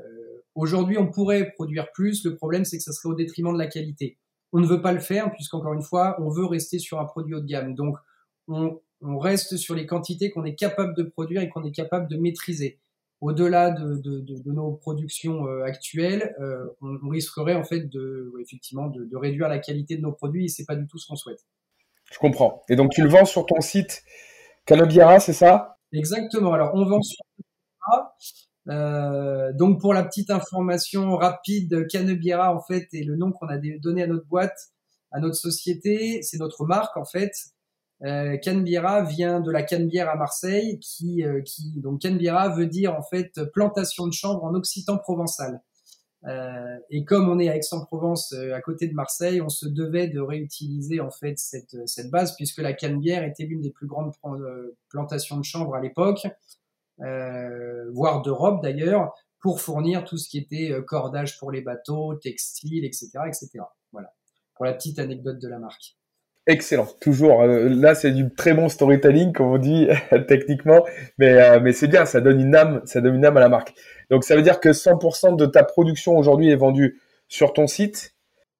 aujourd'hui, 0.54 0.98
on 0.98 1.10
pourrait 1.10 1.50
produire 1.52 1.90
plus. 1.92 2.24
Le 2.24 2.36
problème, 2.36 2.64
c'est 2.64 2.76
que 2.78 2.82
ça 2.84 2.92
serait 2.92 3.08
au 3.08 3.14
détriment 3.14 3.52
de 3.52 3.58
la 3.58 3.66
qualité 3.66 4.18
on 4.52 4.60
ne 4.60 4.66
veut 4.66 4.82
pas 4.82 4.92
le 4.92 5.00
faire 5.00 5.30
puisqu'encore 5.32 5.72
une 5.72 5.82
fois, 5.82 6.16
on 6.20 6.28
veut 6.30 6.46
rester 6.46 6.78
sur 6.78 7.00
un 7.00 7.04
produit 7.04 7.34
haut 7.34 7.40
de 7.40 7.46
gamme. 7.46 7.74
Donc, 7.74 7.96
on, 8.48 8.80
on 9.02 9.18
reste 9.18 9.56
sur 9.56 9.74
les 9.74 9.86
quantités 9.86 10.30
qu'on 10.30 10.44
est 10.44 10.54
capable 10.54 10.94
de 10.96 11.02
produire 11.02 11.42
et 11.42 11.48
qu'on 11.48 11.64
est 11.64 11.72
capable 11.72 12.08
de 12.08 12.16
maîtriser. 12.16 12.80
Au-delà 13.20 13.70
de, 13.70 13.96
de, 13.96 14.20
de, 14.20 14.38
de, 14.42 14.52
nos 14.52 14.72
productions 14.72 15.46
euh, 15.46 15.62
actuelles, 15.62 16.34
euh, 16.40 16.64
on, 16.80 16.98
on, 17.02 17.08
risquerait 17.10 17.54
en 17.54 17.64
fait 17.64 17.80
de, 17.80 18.32
effectivement, 18.40 18.86
de, 18.86 19.04
de, 19.04 19.16
réduire 19.16 19.48
la 19.48 19.58
qualité 19.58 19.96
de 19.96 20.00
nos 20.00 20.12
produits 20.12 20.46
et 20.46 20.48
c'est 20.48 20.64
pas 20.64 20.74
du 20.74 20.86
tout 20.86 20.96
ce 20.96 21.06
qu'on 21.06 21.16
souhaite. 21.16 21.44
Je 22.10 22.18
comprends. 22.18 22.62
Et 22.70 22.76
donc, 22.76 22.92
tu 22.92 23.02
le 23.02 23.10
vends 23.10 23.26
sur 23.26 23.44
ton 23.44 23.60
site 23.60 24.02
Canobiera, 24.64 25.20
c'est 25.20 25.34
ça? 25.34 25.78
Exactement. 25.92 26.52
Alors, 26.52 26.70
on 26.74 26.84
vend 26.84 27.02
sur. 27.02 27.22
Euh, 28.70 29.52
donc 29.52 29.80
pour 29.80 29.94
la 29.94 30.04
petite 30.04 30.30
information 30.30 31.16
rapide, 31.16 31.86
Canebiera 31.88 32.54
en 32.54 32.60
fait 32.60 32.88
est 32.92 33.02
le 33.02 33.16
nom 33.16 33.32
qu'on 33.32 33.48
a 33.48 33.58
donné 33.58 34.02
à 34.02 34.06
notre 34.06 34.26
boîte, 34.26 34.58
à 35.10 35.18
notre 35.18 35.36
société, 35.36 36.22
c'est 36.22 36.38
notre 36.38 36.64
marque 36.64 36.96
en 36.96 37.04
fait. 37.04 37.32
Euh, 38.02 38.38
vient 39.08 39.40
de 39.40 39.50
la 39.50 39.62
Canebière 39.62 40.08
à 40.08 40.16
Marseille, 40.16 40.78
qui, 40.78 41.22
euh, 41.22 41.42
qui 41.42 41.80
donc 41.80 42.00
Canebiera 42.00 42.48
veut 42.48 42.66
dire 42.66 42.94
en 42.94 43.02
fait 43.02 43.38
plantation 43.52 44.06
de 44.06 44.12
chanvre 44.12 44.44
en 44.44 44.54
occitan 44.54 44.96
provençal. 44.96 45.60
Euh, 46.26 46.78
et 46.90 47.04
comme 47.04 47.28
on 47.28 47.38
est 47.38 47.48
à 47.48 47.56
Aix-en-Provence, 47.56 48.32
à 48.32 48.60
côté 48.60 48.88
de 48.88 48.94
Marseille, 48.94 49.40
on 49.40 49.48
se 49.48 49.66
devait 49.66 50.08
de 50.08 50.20
réutiliser 50.20 51.00
en 51.00 51.10
fait 51.10 51.38
cette, 51.38 52.10
base 52.10 52.36
puisque 52.36 52.58
la 52.58 52.72
Canebière 52.72 53.24
était 53.24 53.44
l'une 53.44 53.62
des 53.62 53.70
plus 53.70 53.86
grandes 53.86 54.12
plantations 54.88 55.38
de 55.38 55.44
chanvre 55.44 55.74
à 55.74 55.80
l'époque 55.80 56.26
voire 57.92 58.22
d'Europe 58.22 58.62
d'ailleurs, 58.62 59.12
pour 59.40 59.60
fournir 59.60 60.04
tout 60.04 60.18
ce 60.18 60.28
qui 60.28 60.38
était 60.38 60.70
euh, 60.70 60.82
cordage 60.82 61.38
pour 61.38 61.50
les 61.50 61.62
bateaux, 61.62 62.14
textile, 62.14 62.84
etc., 62.84 63.10
etc. 63.26 63.50
Voilà, 63.92 64.12
pour 64.54 64.64
la 64.64 64.74
petite 64.74 64.98
anecdote 64.98 65.38
de 65.38 65.48
la 65.48 65.58
marque. 65.58 65.96
Excellent, 66.46 66.88
toujours. 67.00 67.42
Euh, 67.42 67.68
là, 67.68 67.94
c'est 67.94 68.12
du 68.12 68.32
très 68.34 68.54
bon 68.54 68.68
storytelling, 68.68 69.32
comme 69.32 69.48
on 69.48 69.58
dit 69.58 69.88
techniquement, 70.28 70.84
mais 71.18 71.40
euh, 71.40 71.60
mais 71.60 71.72
c'est 71.72 71.88
bien, 71.88 72.04
ça 72.04 72.20
donne 72.20 72.40
une 72.40 72.54
âme, 72.54 72.82
ça 72.84 73.00
donne 73.00 73.16
une 73.16 73.24
âme 73.24 73.36
à 73.36 73.40
la 73.40 73.48
marque. 73.48 73.74
Donc 74.10 74.24
ça 74.24 74.36
veut 74.36 74.42
dire 74.42 74.60
que 74.60 74.70
100% 74.70 75.36
de 75.36 75.46
ta 75.46 75.64
production 75.64 76.16
aujourd'hui 76.16 76.50
est 76.50 76.56
vendue 76.56 77.00
sur 77.28 77.52
ton 77.52 77.66
site? 77.66 78.14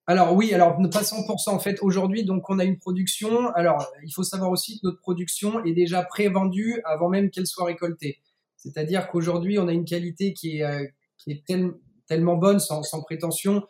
Alors 0.06 0.34
oui, 0.34 0.52
alors 0.54 0.76
pas 0.76 1.02
100% 1.02 1.50
en 1.50 1.58
fait. 1.58 1.78
Aujourd'hui, 1.82 2.24
donc 2.24 2.48
on 2.48 2.58
a 2.58 2.64
une 2.64 2.78
production. 2.78 3.50
Alors 3.54 3.86
il 4.04 4.12
faut 4.12 4.22
savoir 4.22 4.50
aussi 4.50 4.80
que 4.80 4.86
notre 4.86 5.00
production 5.00 5.64
est 5.64 5.72
déjà 5.72 6.02
pré-vendue 6.02 6.80
avant 6.84 7.08
même 7.08 7.30
qu'elle 7.30 7.46
soit 7.46 7.66
récoltée. 7.66 8.18
C'est-à-dire 8.60 9.08
qu'aujourd'hui, 9.08 9.58
on 9.58 9.68
a 9.68 9.72
une 9.72 9.86
qualité 9.86 10.34
qui 10.34 10.58
est, 10.58 10.64
euh, 10.64 11.72
tellement 12.06 12.36
bonne, 12.36 12.60
sans, 12.60 13.02
prétention, 13.02 13.64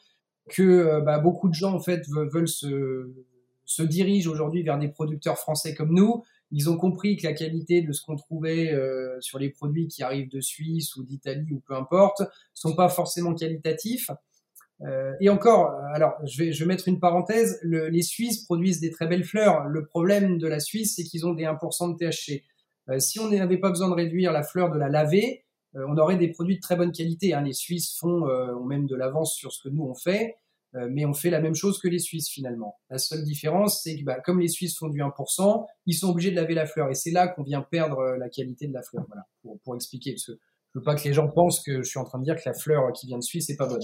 que 0.48 0.62
euh, 0.62 1.00
bah, 1.00 1.20
beaucoup 1.20 1.48
de 1.48 1.54
gens 1.54 1.74
en 1.74 1.80
fait 1.80 2.06
veulent, 2.08 2.48
se, 2.48 3.82
dirigent 3.82 4.30
aujourd'hui 4.30 4.62
vers 4.62 4.78
des 4.78 4.88
producteurs 4.88 5.38
français 5.38 5.74
comme 5.74 5.94
nous. 5.94 6.24
Ils 6.50 6.68
ont 6.68 6.76
compris 6.76 7.16
que 7.16 7.22
la 7.24 7.32
qualité 7.32 7.82
de 7.82 7.92
ce 7.92 8.02
qu'on 8.04 8.16
trouvait 8.16 8.72
euh, 8.72 9.16
sur 9.20 9.38
les 9.38 9.50
produits 9.50 9.86
qui 9.86 10.02
arrivent 10.02 10.28
de 10.28 10.40
Suisse 10.40 10.96
ou 10.96 11.04
d'Italie 11.04 11.52
ou 11.52 11.60
peu 11.60 11.74
importe 11.76 12.22
sont 12.52 12.74
pas 12.74 12.88
forcément 12.88 13.34
qualitatifs. 13.34 14.10
Et 15.20 15.28
encore, 15.28 15.72
alors 15.92 16.14
je 16.24 16.42
vais, 16.42 16.64
mettre 16.64 16.88
une 16.88 17.00
parenthèse, 17.00 17.58
le, 17.60 17.90
les 17.90 18.00
Suisses 18.00 18.46
produisent 18.46 18.80
des 18.80 18.90
très 18.90 19.06
belles 19.06 19.24
fleurs. 19.24 19.66
Le 19.66 19.84
problème 19.84 20.38
de 20.38 20.48
la 20.48 20.58
Suisse, 20.58 20.94
c'est 20.96 21.04
qu'ils 21.04 21.26
ont 21.26 21.34
des 21.34 21.44
1% 21.44 21.92
de 21.92 21.98
THC. 21.98 22.44
Euh, 22.90 22.98
si 22.98 23.20
on 23.20 23.28
n'avait 23.28 23.58
pas 23.58 23.70
besoin 23.70 23.88
de 23.88 23.94
réduire 23.94 24.32
la 24.32 24.42
fleur, 24.42 24.70
de 24.70 24.78
la 24.78 24.88
laver, 24.88 25.44
euh, 25.76 25.86
on 25.88 25.96
aurait 25.96 26.16
des 26.16 26.28
produits 26.28 26.56
de 26.56 26.60
très 26.60 26.76
bonne 26.76 26.92
qualité. 26.92 27.34
Hein. 27.34 27.42
Les 27.42 27.52
Suisses 27.52 27.96
font 27.98 28.26
euh, 28.26 28.54
ont 28.54 28.64
même 28.64 28.86
de 28.86 28.96
l'avance 28.96 29.34
sur 29.34 29.52
ce 29.52 29.62
que 29.62 29.68
nous 29.68 29.84
on 29.84 29.94
fait, 29.94 30.36
mais 30.72 31.04
on 31.04 31.12
fait 31.12 31.30
la 31.30 31.40
même 31.40 31.56
chose 31.56 31.80
que 31.80 31.88
les 31.88 31.98
Suisses 31.98 32.28
finalement. 32.28 32.78
La 32.90 32.98
seule 32.98 33.24
différence, 33.24 33.82
c'est 33.82 33.98
que 33.98 34.04
bah, 34.04 34.20
comme 34.20 34.38
les 34.38 34.46
Suisses 34.46 34.78
font 34.78 34.86
du 34.86 35.00
1%, 35.00 35.66
ils 35.86 35.94
sont 35.94 36.10
obligés 36.10 36.30
de 36.30 36.36
laver 36.36 36.54
la 36.54 36.64
fleur, 36.64 36.88
et 36.90 36.94
c'est 36.94 37.10
là 37.10 37.26
qu'on 37.26 37.42
vient 37.42 37.60
perdre 37.60 38.14
la 38.16 38.28
qualité 38.28 38.68
de 38.68 38.72
la 38.72 38.82
fleur. 38.82 39.04
Voilà, 39.08 39.26
pour, 39.64 39.74
expliquer, 39.74 40.12
parce 40.12 40.26
que 40.26 40.32
veux 40.76 40.82
pas 40.84 40.94
que 40.94 41.02
les 41.02 41.12
gens 41.12 41.28
pensent 41.28 41.60
que 41.60 41.82
je 41.82 41.88
suis 41.88 41.98
en 41.98 42.04
train 42.04 42.20
de 42.20 42.24
dire 42.24 42.36
que 42.36 42.48
la 42.48 42.54
fleur 42.54 42.92
qui 42.92 43.08
vient 43.08 43.18
de 43.18 43.24
Suisse 43.24 43.50
est 43.50 43.56
pas 43.56 43.66
bonne. 43.66 43.82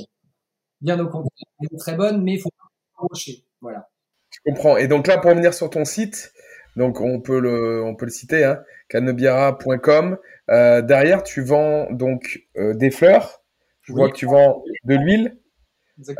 Bien 0.80 0.96
au 1.00 1.08
contraire, 1.08 1.30
elle 1.58 1.68
est 1.72 1.78
très 1.78 1.96
bonne, 1.96 2.22
mais 2.22 2.34
il 2.34 2.40
faut 2.40 2.50
pas 2.50 2.68
rocher. 2.98 3.44
Voilà. 3.60 3.88
Je 4.30 4.38
comprends. 4.52 4.76
Et 4.76 4.86
donc 4.86 5.08
là, 5.08 5.18
pour 5.18 5.30
revenir 5.30 5.54
sur 5.54 5.70
ton 5.70 5.84
site, 5.84 6.32
donc 6.76 7.00
on 7.00 7.20
peut 7.20 7.40
le, 7.40 7.82
on 7.82 7.94
peut 7.96 8.06
le 8.06 8.10
citer, 8.12 8.44
hein, 8.44 8.62
canebiara.com. 8.88 10.18
Euh, 10.50 10.82
derrière, 10.82 11.22
tu 11.22 11.42
vends 11.42 11.90
donc 11.90 12.40
euh, 12.56 12.74
des 12.74 12.90
fleurs. 12.90 13.42
Je 13.82 13.92
Oui. 13.92 13.98
vois 14.00 14.10
que 14.10 14.16
tu 14.16 14.26
vends 14.26 14.62
de 14.84 14.94
l'huile. 14.94 15.36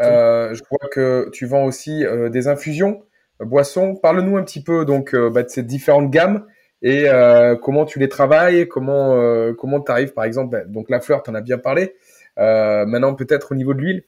Euh, 0.01 0.55
je 0.55 0.63
vois 0.71 0.89
que 0.91 1.29
tu 1.33 1.47
vends 1.47 1.65
aussi 1.65 2.05
des 2.31 2.49
infusions, 2.49 3.03
boissons. 3.41 3.95
Parle-nous 3.97 4.37
un 4.37 4.43
petit 4.43 4.63
peu 4.63 4.85
donc 4.85 5.15
bah, 5.15 5.43
de 5.43 5.49
ces 5.49 5.63
différentes 5.63 6.11
gammes 6.11 6.47
et 6.83 7.07
comment 7.63 7.85
tu 7.85 7.99
les 7.99 8.09
travailles, 8.09 8.69
comment 8.69 9.53
comment 9.55 9.81
tu 9.81 9.91
arrives 9.93 10.15
par 10.15 10.25
exemple. 10.25 10.51
bah, 10.51 10.65
donc 10.65 10.89
la 10.89 11.01
fleur, 11.01 11.23
tu 11.23 11.31
en 11.31 11.35
as 11.35 11.41
bien 11.43 11.59
parlé. 11.59 11.95
Maintenant 12.39 13.15
peut-être 13.15 13.53
au 13.53 13.55
niveau 13.55 13.75
de 13.75 13.81
l'huile. 13.81 14.05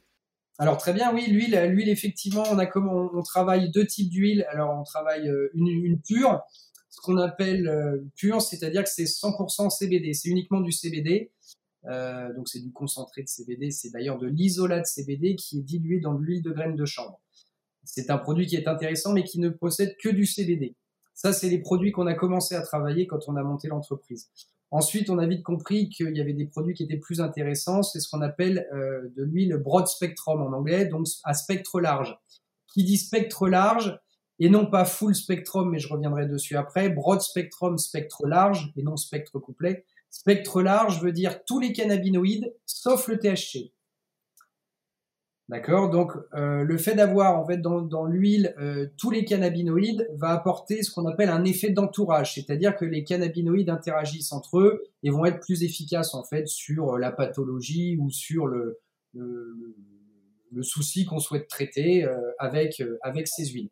Alors 0.59 0.77
très 0.77 0.93
bien, 0.93 1.15
oui, 1.15 1.27
l'huile, 1.29 1.57
l'huile 1.71 1.89
effectivement, 1.89 2.43
on 2.51 2.59
a 2.59 2.67
comme 2.67 2.89
on, 2.89 3.23
travaille 3.23 3.71
deux 3.71 3.87
types 3.87 4.11
d'huile. 4.11 4.45
Alors 4.51 4.77
on 4.79 4.83
travaille 4.83 5.29
euh, 5.29 5.51
une, 5.55 5.69
une 5.69 6.01
pure, 6.01 6.43
ce 6.91 7.01
qu'on 7.01 7.17
appelle 7.17 7.69
euh, 7.69 8.05
pure, 8.17 8.43
c'est-à-dire 8.43 8.83
que 8.83 8.91
c'est 8.91 9.05
100% 9.05 9.71
CBD, 9.71 10.15
c'est 10.15 10.29
uniquement 10.29 10.61
du 10.61 10.73
CBD. 10.73 11.31
Euh, 11.85 12.35
donc 12.35 12.49
c'est 12.49 12.59
du 12.59 12.73
concentré 12.73 13.23
de 13.23 13.29
CBD, 13.29 13.71
c'est 13.71 13.91
d'ailleurs 13.91 14.19
de 14.19 14.27
l'isolat 14.27 14.81
de 14.81 14.85
CBD 14.85 15.37
qui 15.37 15.61
est 15.61 15.63
dilué 15.63 16.01
dans 16.01 16.15
de 16.15 16.23
l'huile 16.25 16.43
de 16.43 16.51
graines 16.51 16.75
de 16.75 16.85
chanvre. 16.85 17.21
C'est 17.85 18.11
un 18.11 18.19
produit 18.19 18.47
qui 18.47 18.57
est 18.57 18.67
intéressant 18.67 19.13
mais 19.13 19.23
qui 19.23 19.39
ne 19.39 19.49
possède 19.49 19.97
que 20.03 20.09
du 20.09 20.27
CBD. 20.27 20.75
Ça, 21.15 21.33
c'est 21.33 21.49
les 21.49 21.59
produits 21.59 21.93
qu'on 21.93 22.07
a 22.07 22.15
commencé 22.15 22.55
à 22.55 22.63
travailler 22.63 23.07
quand 23.07 23.29
on 23.29 23.37
a 23.37 23.43
monté 23.43 23.69
l'entreprise. 23.69 24.29
Ensuite, 24.71 25.09
on 25.09 25.19
a 25.19 25.27
vite 25.27 25.43
compris 25.43 25.89
qu'il 25.89 26.17
y 26.17 26.21
avait 26.21 26.35
des 26.35 26.45
produits 26.45 26.75
qui 26.75 26.83
étaient 26.83 26.99
plus 26.99 27.21
intéressants. 27.21 27.83
C'est 27.83 28.01
ce 28.01 28.09
qu'on 28.09 28.21
appelle 28.21 28.67
euh, 28.75 29.09
de 29.17 29.23
l'huile 29.23 29.57
broad 29.57 29.87
spectrum 29.87 30.43
en 30.43 30.55
anglais, 30.55 30.87
donc 30.87 31.07
à 31.25 31.35
spectre 31.35 31.81
large. 31.81 32.19
Qui 32.67 32.85
dit 32.85 32.99
spectre 32.99 33.49
large 33.49 33.99
et 34.41 34.51
non 34.51 34.67
pas 34.67 34.85
full 34.85 35.15
spectrum, 35.15 35.71
mais 35.71 35.79
je 35.79 35.89
reviendrai 35.89 36.27
dessus 36.27 36.57
après. 36.57 36.91
Broad 36.91 37.21
spectrum, 37.21 37.79
spectre 37.79 38.27
large 38.27 38.73
et 38.77 38.83
non 38.83 38.97
spectre 38.97 39.39
complet. 39.39 39.85
Spectre 40.11 40.63
large 40.63 41.03
veut 41.03 41.13
dire 41.13 41.45
tous 41.45 41.61
les 41.61 41.73
cannabinoïdes 41.73 42.55
sauf 42.67 43.09
le 43.09 43.19
THC. 43.19 43.73
D'accord 45.49 45.89
Donc, 45.89 46.13
euh, 46.35 46.63
le 46.63 46.77
fait 46.77 46.95
d'avoir 46.95 47.39
en 47.41 47.47
fait 47.47 47.57
dans, 47.57 48.05
l'huile 48.05 48.55
euh, 48.59 48.87
tous 48.99 49.11
les 49.11 49.25
cannabinoïdes 49.25 50.07
va 50.15 50.29
apporter 50.29 50.83
ce 50.83 50.91
qu'on 50.91 51.07
appelle 51.07 51.31
un 51.31 51.43
effet 51.45 51.71
d'entourage, 51.71 52.35
c'est-à-dire 52.35 52.77
que 52.77 52.85
les 52.85 53.03
cannabinoïdes 53.03 53.71
interagissent 53.71 54.33
entre 54.33 54.59
eux 54.59 54.85
et 55.03 55.09
vont 55.09 55.25
être 55.25 55.41
plus 55.41 55.63
efficaces 55.65 56.15
en 56.15 56.23
fait 56.23 56.47
sur 56.49 56.93
euh, 56.93 56.99
la 56.99 57.13
pathologie 57.13 57.97
ou 57.99 58.11
sur 58.11 58.47
le, 58.47 58.79
souci 60.61 61.07
qu'on 61.07 61.19
souhaite 61.19 61.49
traiter 61.49 62.07
avec 62.39 62.83
avec 63.03 63.27
ces 63.27 63.47
huiles. 63.47 63.71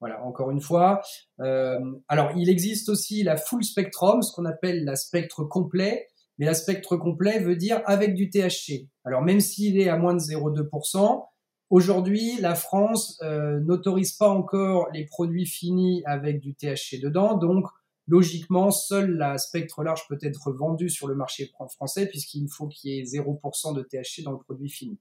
Voilà, 0.00 0.22
encore 0.24 0.50
une 0.50 0.60
fois. 0.60 1.00
Alors, 1.38 2.32
il 2.36 2.48
existe 2.48 2.88
aussi 2.88 3.22
la 3.22 3.36
full 3.36 3.64
spectrum, 3.64 4.22
ce 4.22 4.32
qu'on 4.32 4.44
appelle 4.44 4.84
la 4.84 4.96
spectre 4.96 5.44
complet. 5.44 6.08
Mais 6.38 6.46
la 6.46 6.54
spectre 6.54 6.96
complet 6.96 7.40
veut 7.40 7.56
dire 7.56 7.82
avec 7.86 8.14
du 8.14 8.30
THC. 8.30 8.88
Alors 9.04 9.22
même 9.22 9.40
s'il 9.40 9.80
est 9.80 9.88
à 9.88 9.96
moins 9.96 10.14
de 10.14 10.20
0,2%, 10.20 11.24
aujourd'hui 11.70 12.38
la 12.40 12.54
France 12.54 13.18
euh, 13.22 13.60
n'autorise 13.60 14.12
pas 14.12 14.28
encore 14.28 14.88
les 14.92 15.04
produits 15.04 15.46
finis 15.46 16.02
avec 16.06 16.40
du 16.40 16.54
THC 16.54 17.00
dedans. 17.02 17.36
Donc 17.36 17.66
logiquement, 18.06 18.70
seule 18.70 19.16
la 19.16 19.36
spectre 19.38 19.82
large 19.82 20.02
peut 20.08 20.18
être 20.22 20.52
vendue 20.52 20.90
sur 20.90 21.08
le 21.08 21.14
marché 21.14 21.50
français 21.74 22.06
puisqu'il 22.06 22.48
faut 22.48 22.68
qu'il 22.68 22.92
y 22.92 22.98
ait 23.00 23.02
0% 23.02 23.74
de 23.74 23.82
THC 23.82 24.22
dans 24.22 24.32
le 24.32 24.38
produit 24.38 24.70
fini. 24.70 24.98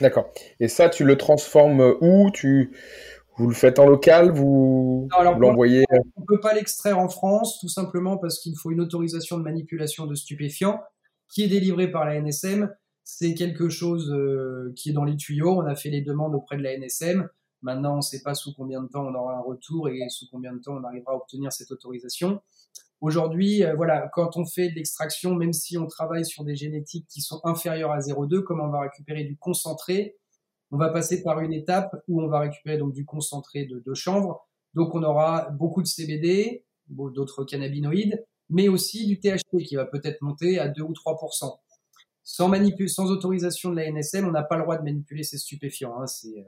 D'accord. 0.00 0.32
Et 0.60 0.68
ça, 0.68 0.88
tu 0.88 1.04
le 1.04 1.18
transformes 1.18 1.96
où? 2.00 2.30
Tu 2.30 2.70
vous 3.40 3.48
le 3.48 3.54
faites 3.54 3.78
en 3.78 3.86
local 3.86 4.32
Vous, 4.32 5.08
l'envoyez 5.38 5.84
On 6.16 6.24
peut 6.26 6.40
pas 6.40 6.52
l'extraire 6.52 6.98
en 6.98 7.08
France, 7.08 7.58
tout 7.58 7.70
simplement 7.70 8.18
parce 8.18 8.38
qu'il 8.38 8.54
faut 8.56 8.70
une 8.70 8.82
autorisation 8.82 9.38
de 9.38 9.42
manipulation 9.42 10.06
de 10.06 10.14
stupéfiants 10.14 10.80
qui 11.32 11.42
est 11.44 11.48
délivrée 11.48 11.90
par 11.90 12.04
la 12.04 12.20
NSM. 12.20 12.70
C'est 13.02 13.32
quelque 13.32 13.70
chose 13.70 14.12
euh, 14.12 14.74
qui 14.76 14.90
est 14.90 14.92
dans 14.92 15.04
les 15.04 15.16
tuyaux. 15.16 15.56
On 15.56 15.64
a 15.64 15.74
fait 15.74 15.88
les 15.88 16.02
demandes 16.02 16.34
auprès 16.34 16.58
de 16.58 16.62
la 16.62 16.76
NSM. 16.76 17.28
Maintenant, 17.62 17.94
on 17.94 17.96
ne 17.96 18.02
sait 18.02 18.20
pas 18.22 18.34
sous 18.34 18.52
combien 18.54 18.82
de 18.82 18.88
temps 18.88 19.06
on 19.06 19.14
aura 19.14 19.36
un 19.36 19.40
retour 19.40 19.88
et 19.88 20.00
sous 20.10 20.26
combien 20.30 20.52
de 20.52 20.58
temps 20.58 20.74
on 20.74 20.84
arrivera 20.84 21.12
à 21.12 21.16
obtenir 21.16 21.50
cette 21.50 21.70
autorisation. 21.70 22.42
Aujourd'hui, 23.00 23.64
euh, 23.64 23.74
voilà, 23.74 24.10
quand 24.12 24.36
on 24.36 24.44
fait 24.44 24.68
de 24.68 24.74
l'extraction, 24.74 25.34
même 25.34 25.54
si 25.54 25.78
on 25.78 25.86
travaille 25.86 26.26
sur 26.26 26.44
des 26.44 26.56
génétiques 26.56 27.06
qui 27.08 27.22
sont 27.22 27.40
inférieures 27.44 27.92
à 27.92 28.00
0,2, 28.00 28.42
comme 28.42 28.60
on 28.60 28.68
va 28.68 28.80
récupérer 28.80 29.24
du 29.24 29.38
concentré, 29.38 30.19
on 30.70 30.78
va 30.78 30.90
passer 30.90 31.22
par 31.22 31.40
une 31.40 31.52
étape 31.52 32.02
où 32.08 32.22
on 32.22 32.28
va 32.28 32.40
récupérer 32.40 32.78
donc 32.78 32.92
du 32.92 33.04
concentré 33.04 33.66
de, 33.66 33.94
chanvre. 33.94 34.46
Donc 34.74 34.94
on 34.94 35.02
aura 35.02 35.50
beaucoup 35.50 35.82
de 35.82 35.86
CBD, 35.86 36.64
d'autres 36.88 37.44
cannabinoïdes, 37.44 38.24
mais 38.48 38.68
aussi 38.68 39.06
du 39.06 39.18
THC 39.18 39.64
qui 39.64 39.76
va 39.76 39.84
peut-être 39.84 40.22
monter 40.22 40.58
à 40.58 40.68
2 40.68 40.82
ou 40.82 40.92
3 40.92 41.18
sans, 41.32 41.60
sans 42.22 43.10
autorisation 43.10 43.70
de 43.70 43.76
la 43.76 43.90
NSM, 43.90 44.26
on 44.26 44.32
n'a 44.32 44.42
pas 44.42 44.56
le 44.56 44.62
droit 44.62 44.76
de 44.76 44.84
manipuler 44.84 45.22
ces 45.22 45.38
stupéfiants. 45.38 46.00
Hein. 46.00 46.06
C'est 46.06 46.44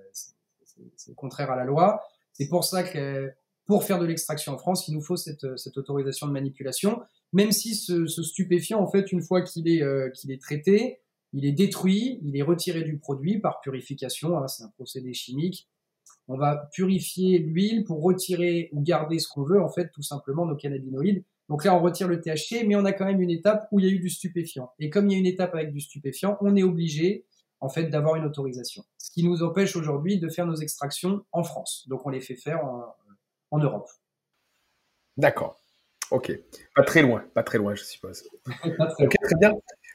c'est 0.96 1.14
contraire 1.14 1.50
à 1.50 1.56
la 1.56 1.64
loi. 1.64 2.02
C'est 2.32 2.48
pour 2.48 2.64
ça 2.64 2.82
que 2.82 3.30
pour 3.66 3.84
faire 3.84 3.98
de 3.98 4.06
l'extraction 4.06 4.54
en 4.54 4.58
France, 4.58 4.88
il 4.88 4.94
nous 4.94 5.02
faut 5.02 5.16
cette, 5.16 5.56
cette, 5.56 5.76
autorisation 5.76 6.26
de 6.26 6.32
manipulation, 6.32 7.00
même 7.32 7.52
si 7.52 7.74
ce, 7.74 8.06
ce 8.06 8.22
stupéfiant, 8.22 8.80
en 8.80 8.90
fait, 8.90 9.12
une 9.12 9.22
fois 9.22 9.42
qu'il 9.42 9.68
est, 9.68 9.82
euh, 9.82 10.10
qu'il 10.10 10.32
est 10.32 10.40
traité, 10.40 11.00
il 11.32 11.46
est 11.46 11.52
détruit, 11.52 12.20
il 12.22 12.36
est 12.36 12.42
retiré 12.42 12.82
du 12.82 12.98
produit 12.98 13.38
par 13.38 13.60
purification, 13.60 14.36
hein, 14.38 14.48
c'est 14.48 14.64
un 14.64 14.68
procédé 14.68 15.14
chimique. 15.14 15.68
On 16.28 16.36
va 16.36 16.68
purifier 16.72 17.38
l'huile 17.38 17.84
pour 17.84 18.02
retirer 18.02 18.68
ou 18.72 18.82
garder 18.82 19.18
ce 19.18 19.28
qu'on 19.28 19.42
veut, 19.42 19.60
en 19.60 19.68
fait, 19.68 19.90
tout 19.92 20.02
simplement 20.02 20.46
nos 20.46 20.56
cannabinoïdes. 20.56 21.24
Donc 21.48 21.64
là, 21.64 21.74
on 21.74 21.80
retire 21.80 22.08
le 22.08 22.20
THC, 22.20 22.64
mais 22.66 22.76
on 22.76 22.84
a 22.84 22.92
quand 22.92 23.04
même 23.04 23.20
une 23.20 23.30
étape 23.30 23.66
où 23.72 23.80
il 23.80 23.86
y 23.86 23.88
a 23.88 23.92
eu 23.92 23.98
du 23.98 24.08
stupéfiant. 24.08 24.72
Et 24.78 24.88
comme 24.88 25.08
il 25.08 25.12
y 25.12 25.16
a 25.16 25.18
une 25.18 25.26
étape 25.26 25.54
avec 25.54 25.72
du 25.72 25.80
stupéfiant, 25.80 26.38
on 26.40 26.54
est 26.54 26.62
obligé, 26.62 27.26
en 27.60 27.68
fait, 27.68 27.88
d'avoir 27.88 28.16
une 28.16 28.24
autorisation. 28.24 28.84
Ce 28.98 29.10
qui 29.10 29.24
nous 29.24 29.42
empêche 29.42 29.74
aujourd'hui 29.76 30.18
de 30.18 30.28
faire 30.28 30.46
nos 30.46 30.54
extractions 30.54 31.24
en 31.32 31.42
France. 31.42 31.86
Donc 31.88 32.06
on 32.06 32.10
les 32.10 32.20
fait 32.20 32.36
faire 32.36 32.64
en, 32.64 32.94
en 33.50 33.58
Europe. 33.58 33.88
D'accord. 35.16 35.60
Ok. 36.10 36.32
Pas 36.74 36.84
très 36.84 37.02
loin, 37.02 37.24
pas 37.34 37.42
très 37.42 37.58
loin, 37.58 37.74
je 37.74 37.84
suppose. 37.84 38.22
très 38.44 38.70
ok, 38.70 39.14
très 39.22 39.36
bien. 39.40 39.52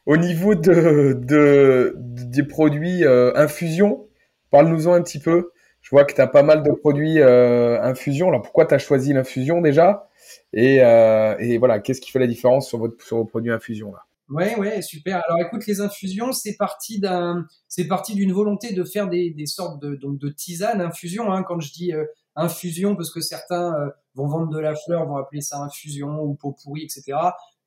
Au 0.08 0.16
niveau 0.16 0.56
de, 0.56 1.20
de 1.22 1.94
des 1.98 2.44
produits 2.44 3.04
euh, 3.04 3.34
infusion, 3.36 4.08
parle-nous-en 4.52 4.94
un 4.94 5.02
petit 5.02 5.20
peu. 5.20 5.52
Je 5.82 5.90
vois 5.90 6.06
que 6.06 6.14
tu 6.14 6.22
as 6.22 6.28
pas 6.28 6.44
mal 6.44 6.64
de 6.64 6.72
produits 6.72 7.20
euh, 7.20 7.82
infusion. 7.82 8.30
Alors 8.30 8.42
pourquoi 8.42 8.66
tu 8.66 8.74
as 8.74 8.78
choisi 8.78 9.12
l'infusion 9.12 9.60
déjà? 9.60 10.08
Et, 10.54 10.82
euh, 10.82 11.36
et, 11.40 11.58
voilà, 11.58 11.80
qu'est-ce 11.80 12.00
qui 12.00 12.10
fait 12.10 12.20
la 12.20 12.28
différence 12.28 12.70
sur, 12.70 12.78
votre, 12.78 13.04
sur 13.04 13.18
vos 13.18 13.26
produits 13.26 13.52
infusion 13.52 13.92
là? 13.92 14.06
Ouais, 14.30 14.56
ouais, 14.58 14.82
super. 14.82 15.22
Alors 15.28 15.42
écoute, 15.42 15.66
les 15.68 15.82
infusions, 15.82 16.32
c'est 16.32 16.56
parti 16.56 17.02
d'un, 17.02 17.46
c'est 17.68 17.88
parti 17.88 18.16
d'une 18.16 18.32
volonté 18.32 18.74
de 18.74 18.86
faire 18.86 19.10
des, 19.10 19.32
des 19.32 19.46
sortes 19.46 19.82
de 19.82 19.96
donc 19.96 20.20
de 20.20 20.30
tisanes 20.30 20.80
infusion. 20.80 21.34
Hein, 21.34 21.44
quand 21.44 21.60
je 21.60 21.74
dis 21.74 21.94
euh, 21.94 22.06
infusion, 22.38 22.96
parce 22.96 23.12
que 23.12 23.20
certains 23.20 23.74
euh, 23.74 23.90
vont 24.16 24.28
vendre 24.28 24.50
de 24.50 24.60
la 24.60 24.74
fleur, 24.74 25.06
vont 25.06 25.18
appeler 25.18 25.42
ça 25.42 25.62
infusion 25.62 26.22
ou 26.22 26.36
pot 26.36 26.56
pourri, 26.64 26.84
etc. 26.84 27.18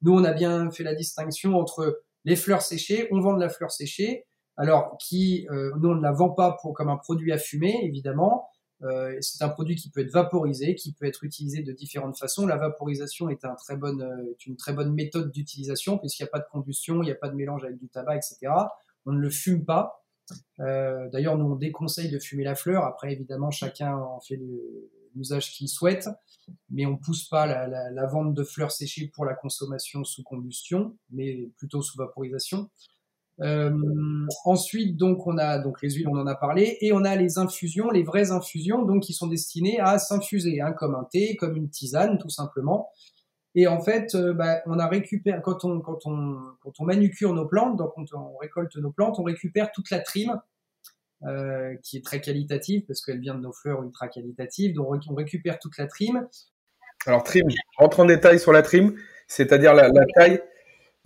Nous, 0.03 0.15
on 0.15 0.25
a 0.25 0.33
bien 0.33 0.71
fait 0.71 0.85
la 0.85 0.95
distinction 0.95 1.55
entre 1.59 2.03
les 2.25 2.37
fleurs 2.37 2.63
séchées. 2.63 3.09
On 3.11 3.21
vend 3.21 3.35
de 3.35 3.41
la 3.41 3.49
fleur 3.49 3.71
séchée, 3.71 4.27
alors 4.57 4.97
qui, 4.99 5.47
euh, 5.51 5.73
nous, 5.79 5.91
on 5.91 5.95
ne 5.95 6.03
la 6.03 6.13
vend 6.13 6.31
pas 6.31 6.57
pour 6.61 6.75
comme 6.75 6.89
un 6.89 6.97
produit 6.97 7.33
à 7.33 7.39
fumer, 7.39 7.81
évidemment. 7.85 8.47
Euh, 8.83 9.17
c'est 9.21 9.45
un 9.45 9.49
produit 9.51 9.77
qui 9.77 9.91
peut 9.91 10.01
être 10.01 10.13
vaporisé, 10.13 10.75
qui 10.75 10.93
peut 10.93 11.05
être 11.05 11.25
utilisé 11.25 11.63
de 11.63 11.73
différentes 11.73 12.19
façons. 12.19 12.47
La 12.47 12.57
vaporisation 12.57 13.29
est, 13.29 13.45
un 13.45 13.55
très 13.55 13.77
bonne, 13.77 14.03
euh, 14.03 14.37
une 14.47 14.57
très 14.57 14.73
bonne 14.73 14.95
méthode 14.95 15.31
d'utilisation 15.31 15.99
puisqu'il 15.99 16.23
n'y 16.23 16.29
a 16.29 16.31
pas 16.31 16.39
de 16.39 16.49
combustion, 16.51 17.03
il 17.03 17.07
n'y 17.07 17.13
a 17.13 17.17
pas 17.17 17.29
de 17.29 17.35
mélange 17.35 17.65
avec 17.65 17.79
du 17.79 17.89
tabac, 17.89 18.17
etc. 18.17 18.53
On 19.05 19.13
ne 19.13 19.19
le 19.19 19.31
fume 19.31 19.65
pas. 19.65 20.03
Euh, 20.61 21.09
D'ailleurs, 21.11 21.37
nous 21.37 21.45
on 21.45 21.57
déconseille 21.57 22.11
de 22.11 22.19
fumer 22.19 22.45
la 22.45 22.55
fleur. 22.55 22.85
Après, 22.85 23.13
évidemment, 23.13 23.51
chacun 23.51 23.97
en 23.97 24.21
fait 24.21 24.41
l'usage 25.15 25.53
qu'il 25.53 25.69
souhaite, 25.69 26.09
mais 26.71 26.87
on 26.87 26.97
pousse 26.97 27.29
pas 27.29 27.47
la, 27.47 28.07
vente 28.07 28.35
de 28.35 28.45
fleurs 28.45 28.73
séchées 28.73 29.11
pour 29.15 29.25
la 29.25 29.35
consommation 29.35 30.05
sous 30.05 30.23
combustion, 30.23 30.97
mais 31.11 31.51
plutôt 31.57 31.83
sous 31.83 31.97
vaporisation. 31.97 32.71
Euh, 33.41 34.27
ensuite, 34.45 34.97
donc, 34.97 35.27
on 35.27 35.39
a 35.39 35.59
donc 35.59 35.81
les 35.83 35.91
huiles, 35.93 36.09
on 36.09 36.19
en 36.19 36.27
a 36.27 36.35
parlé, 36.35 36.77
et 36.81 36.93
on 36.93 37.05
a 37.05 37.17
les 37.17 37.39
infusions, 37.39 37.91
les 37.91 38.03
vraies 38.03 38.33
infusions, 38.33 38.85
donc 38.85 39.03
qui 39.03 39.15
sont 39.15 39.29
destinées 39.29 39.81
à 39.81 39.99
s'infuser, 39.99 40.61
hein, 40.61 40.73
comme 40.73 40.95
un 40.95 41.05
thé, 41.11 41.37
comme 41.37 41.57
une 41.57 41.71
tisane, 41.71 42.19
tout 42.19 42.29
simplement. 42.29 42.91
Et 43.55 43.67
en 43.67 43.81
fait, 43.81 44.15
euh, 44.15 44.33
bah, 44.33 44.61
on 44.67 44.79
a 44.79 44.87
récupéré 44.87 45.41
quand 45.43 45.65
on 45.65 45.81
quand 45.81 46.07
on 46.07 46.39
quand 46.61 46.73
on 46.79 46.85
manucure 46.85 47.33
nos 47.35 47.47
plantes, 47.47 47.77
donc 47.77 47.93
quand 47.97 48.05
on 48.15 48.37
récolte 48.37 48.77
nos 48.77 48.93
plantes, 48.93 49.19
on 49.19 49.25
récupère 49.25 49.73
toute 49.73 49.91
la 49.91 50.01
trime 50.01 50.41
euh, 51.27 51.75
qui 51.83 51.99
est 51.99 52.05
très 52.05 52.21
qualitative 52.21 52.85
parce 52.87 53.05
qu'elle 53.05 53.21
vient 53.21 53.35
de 53.35 53.41
nos 53.41 53.53
fleurs 53.53 53.83
ultra 53.83 54.09
qualitatives. 54.09 54.75
Donc 54.75 55.03
on 55.09 55.15
récupère 55.15 55.59
toute 55.59 55.77
la 55.79 55.87
trime. 55.87 56.27
Alors 57.07 57.23
trim, 57.23 57.47
rentre 57.79 58.01
en 58.01 58.05
détail 58.05 58.39
sur 58.39 58.53
la 58.53 58.63
trim, 58.63 58.95
c'est-à-dire 59.27 59.75
la, 59.75 59.89
la 59.89 60.05
taille 60.15 60.43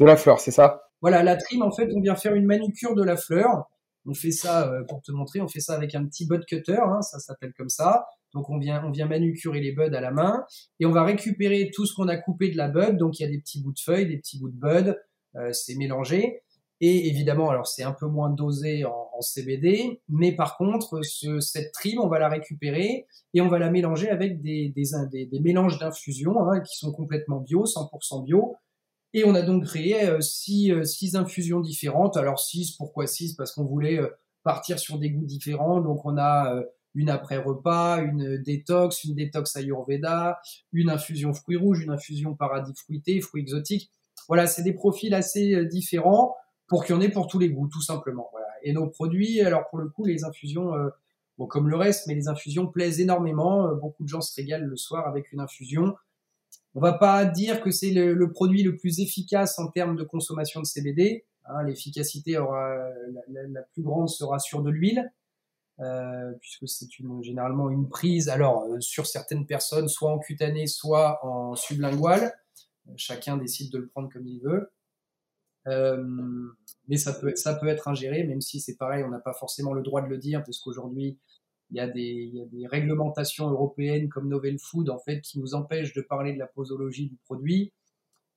de 0.00 0.04
la 0.04 0.16
fleur, 0.16 0.40
c'est 0.40 0.50
ça? 0.50 0.88
Voilà, 1.00 1.22
la 1.22 1.36
trime 1.36 1.62
en 1.62 1.70
fait, 1.70 1.88
on 1.94 2.00
vient 2.00 2.16
faire 2.16 2.34
une 2.34 2.46
manucure 2.46 2.94
de 2.94 3.04
la 3.04 3.16
fleur. 3.16 3.70
On 4.06 4.14
fait 4.14 4.32
ça 4.32 4.70
euh, 4.70 4.84
pour 4.84 5.00
te 5.00 5.12
montrer, 5.12 5.40
on 5.40 5.48
fait 5.48 5.60
ça 5.60 5.74
avec 5.74 5.94
un 5.94 6.04
petit 6.04 6.26
bud 6.26 6.44
cutter, 6.44 6.78
hein, 6.78 7.00
ça 7.00 7.18
s'appelle 7.18 7.52
comme 7.56 7.70
ça. 7.70 8.06
Donc 8.34 8.50
on 8.50 8.58
vient, 8.58 8.84
on 8.84 8.90
vient 8.90 9.06
manucurer 9.06 9.60
les 9.60 9.72
buds 9.72 9.94
à 9.94 10.00
la 10.00 10.10
main 10.10 10.44
et 10.80 10.86
on 10.86 10.90
va 10.90 11.04
récupérer 11.04 11.70
tout 11.72 11.86
ce 11.86 11.94
qu'on 11.94 12.08
a 12.08 12.16
coupé 12.16 12.50
de 12.50 12.56
la 12.56 12.68
bud. 12.68 12.98
Donc 12.98 13.18
il 13.18 13.22
y 13.22 13.26
a 13.26 13.30
des 13.30 13.38
petits 13.38 13.62
bouts 13.62 13.72
de 13.72 13.78
feuilles, 13.78 14.06
des 14.06 14.18
petits 14.18 14.38
bouts 14.38 14.50
de 14.50 14.58
bud, 14.58 15.00
euh, 15.36 15.52
c'est 15.52 15.74
mélangé. 15.76 16.42
Et 16.80 17.08
évidemment, 17.08 17.50
alors 17.50 17.66
c'est 17.66 17.82
un 17.82 17.92
peu 17.92 18.06
moins 18.06 18.30
dosé 18.30 18.84
en, 18.84 19.02
CBD, 19.20 20.02
mais 20.08 20.32
par 20.32 20.56
contre, 20.56 21.02
ce, 21.02 21.38
cette 21.38 21.72
trim, 21.72 22.00
on 22.00 22.08
va 22.08 22.18
la 22.18 22.28
récupérer 22.28 23.06
et 23.32 23.40
on 23.40 23.48
va 23.48 23.60
la 23.60 23.70
mélanger 23.70 24.10
avec 24.10 24.42
des, 24.42 24.70
des, 24.74 24.82
des, 25.10 25.26
des 25.26 25.40
mélanges 25.40 25.78
d'infusion 25.78 26.36
hein, 26.48 26.60
qui 26.60 26.76
sont 26.76 26.92
complètement 26.92 27.38
bio, 27.38 27.64
100% 27.64 28.24
bio. 28.24 28.56
Et 29.14 29.24
on 29.24 29.34
a 29.36 29.42
donc 29.42 29.64
créé 29.64 30.04
euh, 30.04 30.20
six, 30.20 30.72
euh, 30.72 30.82
six 30.82 31.14
infusions 31.14 31.60
différentes. 31.60 32.16
Alors 32.16 32.40
six, 32.40 32.72
pourquoi 32.72 33.06
six? 33.06 33.34
Parce 33.34 33.52
qu'on 33.52 33.64
voulait 33.64 34.00
euh, 34.00 34.08
partir 34.42 34.80
sur 34.80 34.98
des 34.98 35.10
goûts 35.10 35.24
différents. 35.24 35.80
Donc 35.80 36.04
on 36.04 36.18
a 36.18 36.60
une 36.96 37.08
après 37.08 37.36
repas, 37.36 38.02
une 38.02 38.38
détox, 38.42 39.04
une 39.04 39.14
détox 39.14 39.56
ayurveda, 39.56 40.40
une 40.72 40.90
infusion 40.90 41.32
fruits 41.32 41.56
rouges, 41.56 41.82
une 41.82 41.90
infusion 41.90 42.34
paradis 42.34 42.74
fruité, 42.74 43.20
fruits 43.20 43.42
exotiques. 43.42 43.90
Voilà, 44.26 44.48
c'est 44.48 44.62
des 44.62 44.72
profils 44.72 45.14
assez 45.14 45.64
différents 45.66 46.34
pour 46.66 46.84
qu'il 46.84 46.94
y 46.94 46.98
en 46.98 47.00
ait 47.00 47.10
pour 47.10 47.26
tous 47.26 47.38
les 47.38 47.50
goûts, 47.50 47.68
tout 47.68 47.82
simplement. 47.82 48.28
Voilà. 48.32 48.46
Et 48.62 48.72
nos 48.72 48.88
produits, 48.88 49.40
alors 49.40 49.68
pour 49.68 49.78
le 49.78 49.88
coup, 49.88 50.04
les 50.04 50.24
infusions, 50.24 50.72
bon 51.38 51.46
comme 51.46 51.68
le 51.68 51.76
reste, 51.76 52.06
mais 52.06 52.14
les 52.14 52.28
infusions 52.28 52.66
plaisent 52.66 53.00
énormément. 53.00 53.74
beaucoup 53.74 54.04
de 54.04 54.08
gens 54.08 54.20
se 54.20 54.34
régalent 54.34 54.66
le 54.66 54.76
soir 54.76 55.06
avec 55.06 55.32
une 55.32 55.40
infusion. 55.40 55.94
On 56.76 56.80
va 56.80 56.92
pas 56.92 57.24
dire 57.24 57.60
que 57.60 57.70
c'est 57.70 57.90
le, 57.90 58.30
produit 58.30 58.64
le 58.64 58.76
plus 58.76 58.98
efficace 58.98 59.58
en 59.58 59.68
termes 59.68 59.94
de 59.96 60.02
consommation 60.02 60.60
de 60.60 60.66
CBD. 60.66 61.24
Hein, 61.44 61.62
L'efficacité 61.62 62.36
aura 62.36 62.76
la, 63.28 63.62
plus 63.72 63.82
grande 63.82 64.08
sera 64.08 64.40
sur 64.40 64.60
de 64.60 64.70
l'huile, 64.70 65.12
euh, 65.78 66.32
puisque 66.40 66.66
c'est 66.66 66.98
une, 66.98 67.22
généralement 67.22 67.70
une 67.70 67.88
prise. 67.88 68.28
Alors 68.28 68.64
euh, 68.64 68.80
sur 68.80 69.06
certaines 69.06 69.46
personnes, 69.46 69.88
soit 69.88 70.10
en 70.10 70.18
cutané, 70.18 70.66
soit 70.66 71.24
en 71.24 71.54
sublingual. 71.54 72.32
Chacun 72.96 73.36
décide 73.36 73.72
de 73.72 73.78
le 73.78 73.86
prendre 73.86 74.08
comme 74.12 74.26
il 74.26 74.40
veut. 74.40 74.72
Euh, 75.66 76.04
mais 76.88 76.96
ça 76.96 77.12
peut, 77.12 77.32
ça 77.36 77.54
peut 77.54 77.68
être 77.68 77.88
ingéré, 77.88 78.24
même 78.24 78.40
si 78.40 78.60
c'est 78.60 78.76
pareil, 78.76 79.02
on 79.04 79.08
n'a 79.08 79.18
pas 79.18 79.32
forcément 79.32 79.72
le 79.72 79.82
droit 79.82 80.02
de 80.02 80.08
le 80.08 80.18
dire, 80.18 80.42
parce 80.44 80.58
qu'aujourd'hui, 80.58 81.18
il 81.70 81.78
y, 81.78 81.80
a 81.80 81.88
des, 81.88 82.00
il 82.00 82.36
y 82.36 82.42
a 82.42 82.44
des 82.44 82.66
réglementations 82.66 83.50
européennes 83.50 84.08
comme 84.08 84.28
Novel 84.28 84.58
Food 84.58 84.90
en 84.90 84.98
fait 84.98 85.20
qui 85.22 85.40
nous 85.40 85.54
empêchent 85.54 85.94
de 85.94 86.02
parler 86.02 86.32
de 86.32 86.38
la 86.38 86.46
posologie 86.46 87.08
du 87.08 87.16
produit. 87.24 87.72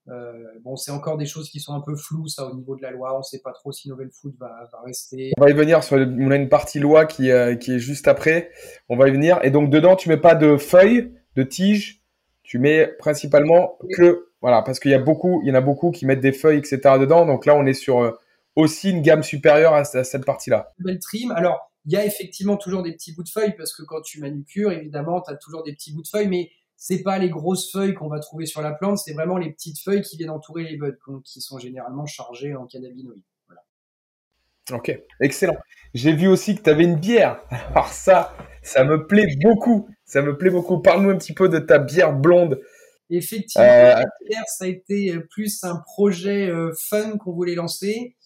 Euh, 0.08 0.32
bon, 0.62 0.76
c'est 0.76 0.90
encore 0.90 1.18
des 1.18 1.26
choses 1.26 1.50
qui 1.50 1.60
sont 1.60 1.74
un 1.74 1.82
peu 1.82 1.94
floues 1.94 2.28
ça 2.28 2.46
au 2.46 2.54
niveau 2.54 2.74
de 2.74 2.82
la 2.82 2.90
loi. 2.90 3.14
On 3.14 3.18
ne 3.18 3.22
sait 3.22 3.40
pas 3.40 3.52
trop 3.52 3.70
si 3.70 3.88
Novel 3.88 4.10
Food 4.10 4.34
va, 4.38 4.68
va 4.72 4.80
rester. 4.84 5.32
On 5.36 5.44
va 5.44 5.50
y 5.50 5.52
venir. 5.52 5.84
Sur, 5.84 5.98
on 5.98 6.30
a 6.30 6.36
une 6.36 6.48
partie 6.48 6.80
loi 6.80 7.04
qui, 7.04 7.30
euh, 7.30 7.54
qui 7.56 7.72
est 7.72 7.78
juste 7.78 8.08
après. 8.08 8.50
On 8.88 8.96
va 8.96 9.08
y 9.08 9.12
venir. 9.12 9.38
Et 9.42 9.50
donc 9.50 9.70
dedans, 9.70 9.96
tu 9.96 10.08
mets 10.08 10.16
pas 10.16 10.34
de 10.34 10.56
feuilles, 10.56 11.12
de 11.36 11.42
tiges. 11.42 12.02
Tu 12.42 12.58
mets 12.58 12.86
principalement 12.98 13.78
que 13.94 14.27
voilà 14.40 14.62
parce 14.62 14.80
qu'il 14.80 14.90
y 14.90 14.94
a 14.94 14.98
beaucoup, 14.98 15.40
il 15.42 15.48
y 15.48 15.50
en 15.50 15.54
a 15.54 15.60
beaucoup 15.60 15.90
qui 15.90 16.06
mettent 16.06 16.20
des 16.20 16.32
feuilles 16.32 16.58
etc 16.58 16.78
dedans. 16.98 17.26
Donc 17.26 17.46
là, 17.46 17.54
on 17.56 17.66
est 17.66 17.74
sur 17.74 18.00
euh, 18.00 18.18
aussi 18.56 18.90
une 18.90 19.02
gamme 19.02 19.22
supérieure 19.22 19.74
à, 19.74 19.80
à 19.80 20.04
cette 20.04 20.24
partie-là. 20.24 20.72
Belle 20.78 20.98
trim. 20.98 21.30
Alors 21.32 21.68
il 21.88 21.92
y 21.92 21.96
a 21.96 22.04
effectivement 22.04 22.56
toujours 22.58 22.82
des 22.82 22.92
petits 22.92 23.14
bouts 23.14 23.22
de 23.22 23.30
feuilles 23.30 23.54
parce 23.56 23.74
que 23.74 23.82
quand 23.82 24.02
tu 24.02 24.20
manucures, 24.20 24.72
évidemment, 24.72 25.22
tu 25.22 25.32
as 25.32 25.36
toujours 25.36 25.62
des 25.62 25.72
petits 25.72 25.92
bouts 25.94 26.02
de 26.02 26.08
feuilles, 26.08 26.28
mais 26.28 26.50
c'est 26.76 27.02
pas 27.02 27.18
les 27.18 27.30
grosses 27.30 27.72
feuilles 27.72 27.94
qu'on 27.94 28.08
va 28.08 28.20
trouver 28.20 28.44
sur 28.44 28.60
la 28.60 28.72
plante, 28.72 28.98
c'est 28.98 29.14
vraiment 29.14 29.38
les 29.38 29.50
petites 29.50 29.80
feuilles 29.80 30.02
qui 30.02 30.16
viennent 30.16 30.30
entourer 30.30 30.64
les 30.64 30.76
buds, 30.76 30.98
qui 31.24 31.40
sont 31.40 31.58
généralement 31.58 32.04
chargées 32.04 32.54
en 32.54 32.66
cannabinoïdes. 32.66 33.24
Voilà. 33.46 33.62
Ok, 34.72 34.96
excellent. 35.20 35.56
J'ai 35.94 36.12
vu 36.12 36.28
aussi 36.28 36.56
que 36.56 36.62
tu 36.62 36.70
avais 36.70 36.84
une 36.84 36.96
bière. 36.96 37.40
Alors 37.70 37.88
ça, 37.88 38.34
ça 38.62 38.84
me 38.84 39.06
plaît 39.06 39.26
beaucoup. 39.42 39.88
Ça 40.04 40.20
me 40.20 40.36
plaît 40.36 40.50
beaucoup. 40.50 40.80
Parle-nous 40.80 41.10
un 41.10 41.16
petit 41.16 41.32
peu 41.32 41.48
de 41.48 41.58
ta 41.58 41.78
bière 41.78 42.12
blonde. 42.12 42.60
Effectivement, 43.10 43.66
euh... 43.66 44.02
ça 44.46 44.64
a 44.64 44.68
été 44.68 45.18
plus 45.30 45.64
un 45.64 45.76
projet 45.76 46.48
euh, 46.48 46.72
fun 46.88 47.16
qu'on 47.16 47.32
voulait 47.32 47.54
lancer. 47.54 48.16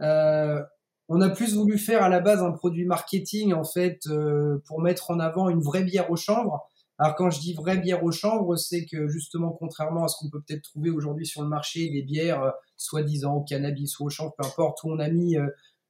Euh, 0.00 0.62
on 1.08 1.20
a 1.20 1.28
plus 1.28 1.54
voulu 1.54 1.76
faire 1.78 2.02
à 2.02 2.08
la 2.08 2.20
base 2.20 2.42
un 2.42 2.52
produit 2.52 2.86
marketing 2.86 3.52
en 3.52 3.64
fait 3.64 4.06
euh, 4.06 4.62
pour 4.66 4.80
mettre 4.80 5.10
en 5.10 5.20
avant 5.20 5.50
une 5.50 5.60
vraie 5.60 5.84
bière 5.84 6.10
au 6.10 6.16
chanvre. 6.16 6.66
Alors 6.98 7.14
quand 7.16 7.30
je 7.30 7.40
dis 7.40 7.54
vraie 7.54 7.78
bière 7.78 8.04
au 8.04 8.12
chanvre, 8.12 8.56
c'est 8.56 8.84
que 8.86 9.08
justement 9.08 9.50
contrairement 9.52 10.04
à 10.04 10.08
ce 10.08 10.16
qu'on 10.18 10.30
peut 10.30 10.40
peut-être 10.46 10.62
trouver 10.62 10.90
aujourd'hui 10.90 11.26
sur 11.26 11.42
le 11.42 11.48
marché, 11.48 11.90
des 11.90 12.02
bières 12.02 12.42
euh, 12.42 12.50
soi-disant 12.76 13.34
au 13.34 13.42
cannabis 13.42 13.98
ou 13.98 14.06
au 14.06 14.10
chanvre, 14.10 14.34
peu 14.38 14.46
importe, 14.46 14.82
où 14.84 14.90
on 14.90 14.98
a 14.98 15.10
mis 15.10 15.36
euh, 15.36 15.48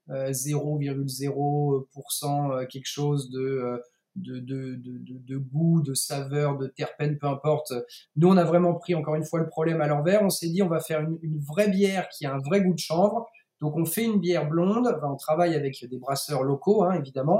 0,0% 0.08 2.66
quelque 2.66 2.86
chose 2.86 3.30
de 3.30 3.80
de, 4.16 4.38
de, 4.38 4.76
de, 4.76 5.18
de, 5.18 5.36
goût, 5.38 5.82
de 5.82 5.94
saveur, 5.94 6.58
de 6.58 6.66
terpène, 6.66 7.18
peu 7.18 7.26
importe. 7.26 7.72
Nous, 8.16 8.28
on 8.28 8.36
a 8.36 8.44
vraiment 8.44 8.74
pris 8.74 8.94
encore 8.94 9.14
une 9.14 9.24
fois 9.24 9.40
le 9.40 9.48
problème 9.48 9.80
à 9.80 9.86
l'envers. 9.86 10.22
On 10.22 10.30
s'est 10.30 10.48
dit, 10.48 10.62
on 10.62 10.68
va 10.68 10.80
faire 10.80 11.00
une, 11.00 11.18
une 11.22 11.40
vraie 11.40 11.68
bière 11.68 12.08
qui 12.08 12.26
a 12.26 12.34
un 12.34 12.38
vrai 12.38 12.62
goût 12.62 12.74
de 12.74 12.78
chanvre, 12.78 13.26
donc 13.62 13.76
on 13.76 13.84
fait 13.84 14.04
une 14.04 14.18
bière 14.18 14.48
blonde, 14.48 14.92
on 15.04 15.16
travaille 15.16 15.54
avec 15.54 15.88
des 15.88 15.96
brasseurs 15.96 16.42
locaux, 16.42 16.82
hein, 16.82 16.94
évidemment. 16.94 17.38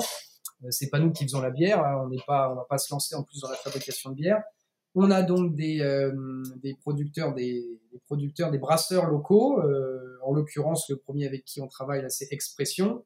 Euh, 0.64 0.68
c'est 0.70 0.88
pas 0.88 1.00
nous 1.00 1.10
qui 1.10 1.24
faisons 1.24 1.40
la 1.40 1.50
bière, 1.50 1.84
hein, 1.84 2.00
on 2.04 2.08
n'est 2.08 2.22
pas, 2.24 2.48
on 2.52 2.54
va 2.54 2.64
pas 2.64 2.78
se 2.78 2.94
lancer 2.94 3.16
en 3.16 3.24
plus 3.24 3.40
dans 3.40 3.50
la 3.50 3.56
fabrication 3.56 4.10
de 4.10 4.14
bière. 4.14 4.40
On 4.94 5.10
a 5.10 5.22
donc 5.22 5.56
des, 5.56 5.80
euh, 5.80 6.12
des 6.62 6.74
producteurs, 6.74 7.34
des, 7.34 7.80
des, 7.90 7.98
producteurs, 8.06 8.52
des 8.52 8.58
brasseurs 8.58 9.06
locaux. 9.06 9.60
Euh, 9.62 10.16
en 10.22 10.32
l'occurrence, 10.32 10.88
le 10.90 10.96
premier 10.96 11.26
avec 11.26 11.44
qui 11.44 11.60
on 11.60 11.66
travaille 11.66 12.02
là, 12.02 12.08
c'est 12.08 12.32
Expression, 12.32 13.04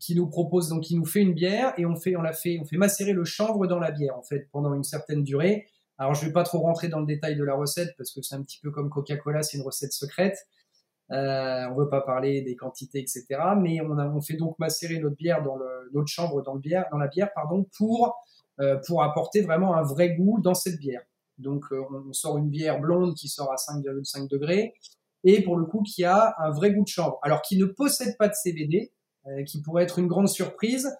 qui 0.00 0.14
nous 0.14 0.26
propose 0.28 0.68
donc, 0.68 0.82
qui 0.82 0.96
nous 0.96 1.06
fait 1.06 1.20
une 1.20 1.32
bière 1.32 1.72
et 1.78 1.86
on 1.86 1.96
fait, 1.96 2.14
on 2.16 2.22
la 2.22 2.32
fait, 2.32 2.58
on 2.60 2.64
fait 2.66 2.76
macérer 2.76 3.12
le 3.12 3.24
chanvre 3.24 3.66
dans 3.66 3.78
la 3.78 3.90
bière 3.90 4.18
en 4.18 4.22
fait 4.22 4.48
pendant 4.52 4.74
une 4.74 4.84
certaine 4.84 5.22
durée. 5.22 5.66
Alors 5.96 6.14
je 6.14 6.26
vais 6.26 6.32
pas 6.32 6.42
trop 6.42 6.58
rentrer 6.58 6.88
dans 6.88 7.00
le 7.00 7.06
détail 7.06 7.36
de 7.36 7.44
la 7.44 7.54
recette 7.54 7.94
parce 7.96 8.12
que 8.12 8.20
c'est 8.20 8.34
un 8.34 8.42
petit 8.42 8.58
peu 8.60 8.70
comme 8.70 8.90
Coca-Cola, 8.90 9.42
c'est 9.42 9.56
une 9.56 9.62
recette 9.62 9.92
secrète. 9.92 10.36
Euh, 11.10 11.66
on 11.70 11.74
veut 11.74 11.88
pas 11.88 12.00
parler 12.00 12.42
des 12.42 12.56
quantités, 12.56 12.98
etc. 12.98 13.24
Mais 13.58 13.80
on, 13.80 13.96
a, 13.98 14.08
on 14.08 14.20
fait 14.20 14.36
donc 14.36 14.58
macérer 14.58 14.98
notre 14.98 15.16
bière 15.16 15.42
dans 15.42 15.56
le, 15.56 15.90
notre 15.92 16.08
chambre 16.08 16.42
dans, 16.42 16.54
le 16.54 16.60
bière, 16.60 16.86
dans 16.90 16.98
la 16.98 17.08
bière, 17.08 17.30
pardon, 17.34 17.66
pour 17.78 18.16
euh, 18.60 18.76
pour 18.86 19.02
apporter 19.02 19.42
vraiment 19.42 19.74
un 19.74 19.82
vrai 19.82 20.14
goût 20.14 20.40
dans 20.40 20.54
cette 20.54 20.78
bière. 20.78 21.02
Donc 21.38 21.64
euh, 21.72 21.82
on 21.90 22.12
sort 22.12 22.38
une 22.38 22.48
bière 22.48 22.80
blonde 22.80 23.16
qui 23.16 23.28
sort 23.28 23.50
à 23.50 23.56
5,5 23.56 24.30
degrés 24.30 24.74
et 25.24 25.42
pour 25.42 25.56
le 25.56 25.64
coup 25.64 25.82
qui 25.82 26.04
a 26.04 26.36
un 26.38 26.50
vrai 26.50 26.72
goût 26.72 26.84
de 26.84 26.88
chanvre. 26.88 27.18
Alors 27.22 27.42
qui 27.42 27.58
ne 27.58 27.66
possède 27.66 28.16
pas 28.16 28.28
de 28.28 28.34
CBD, 28.34 28.92
euh, 28.92 28.93
qui 29.46 29.62
pourrait 29.62 29.84
être 29.84 29.98
une 29.98 30.06
grande 30.06 30.28
surprise, 30.28 30.90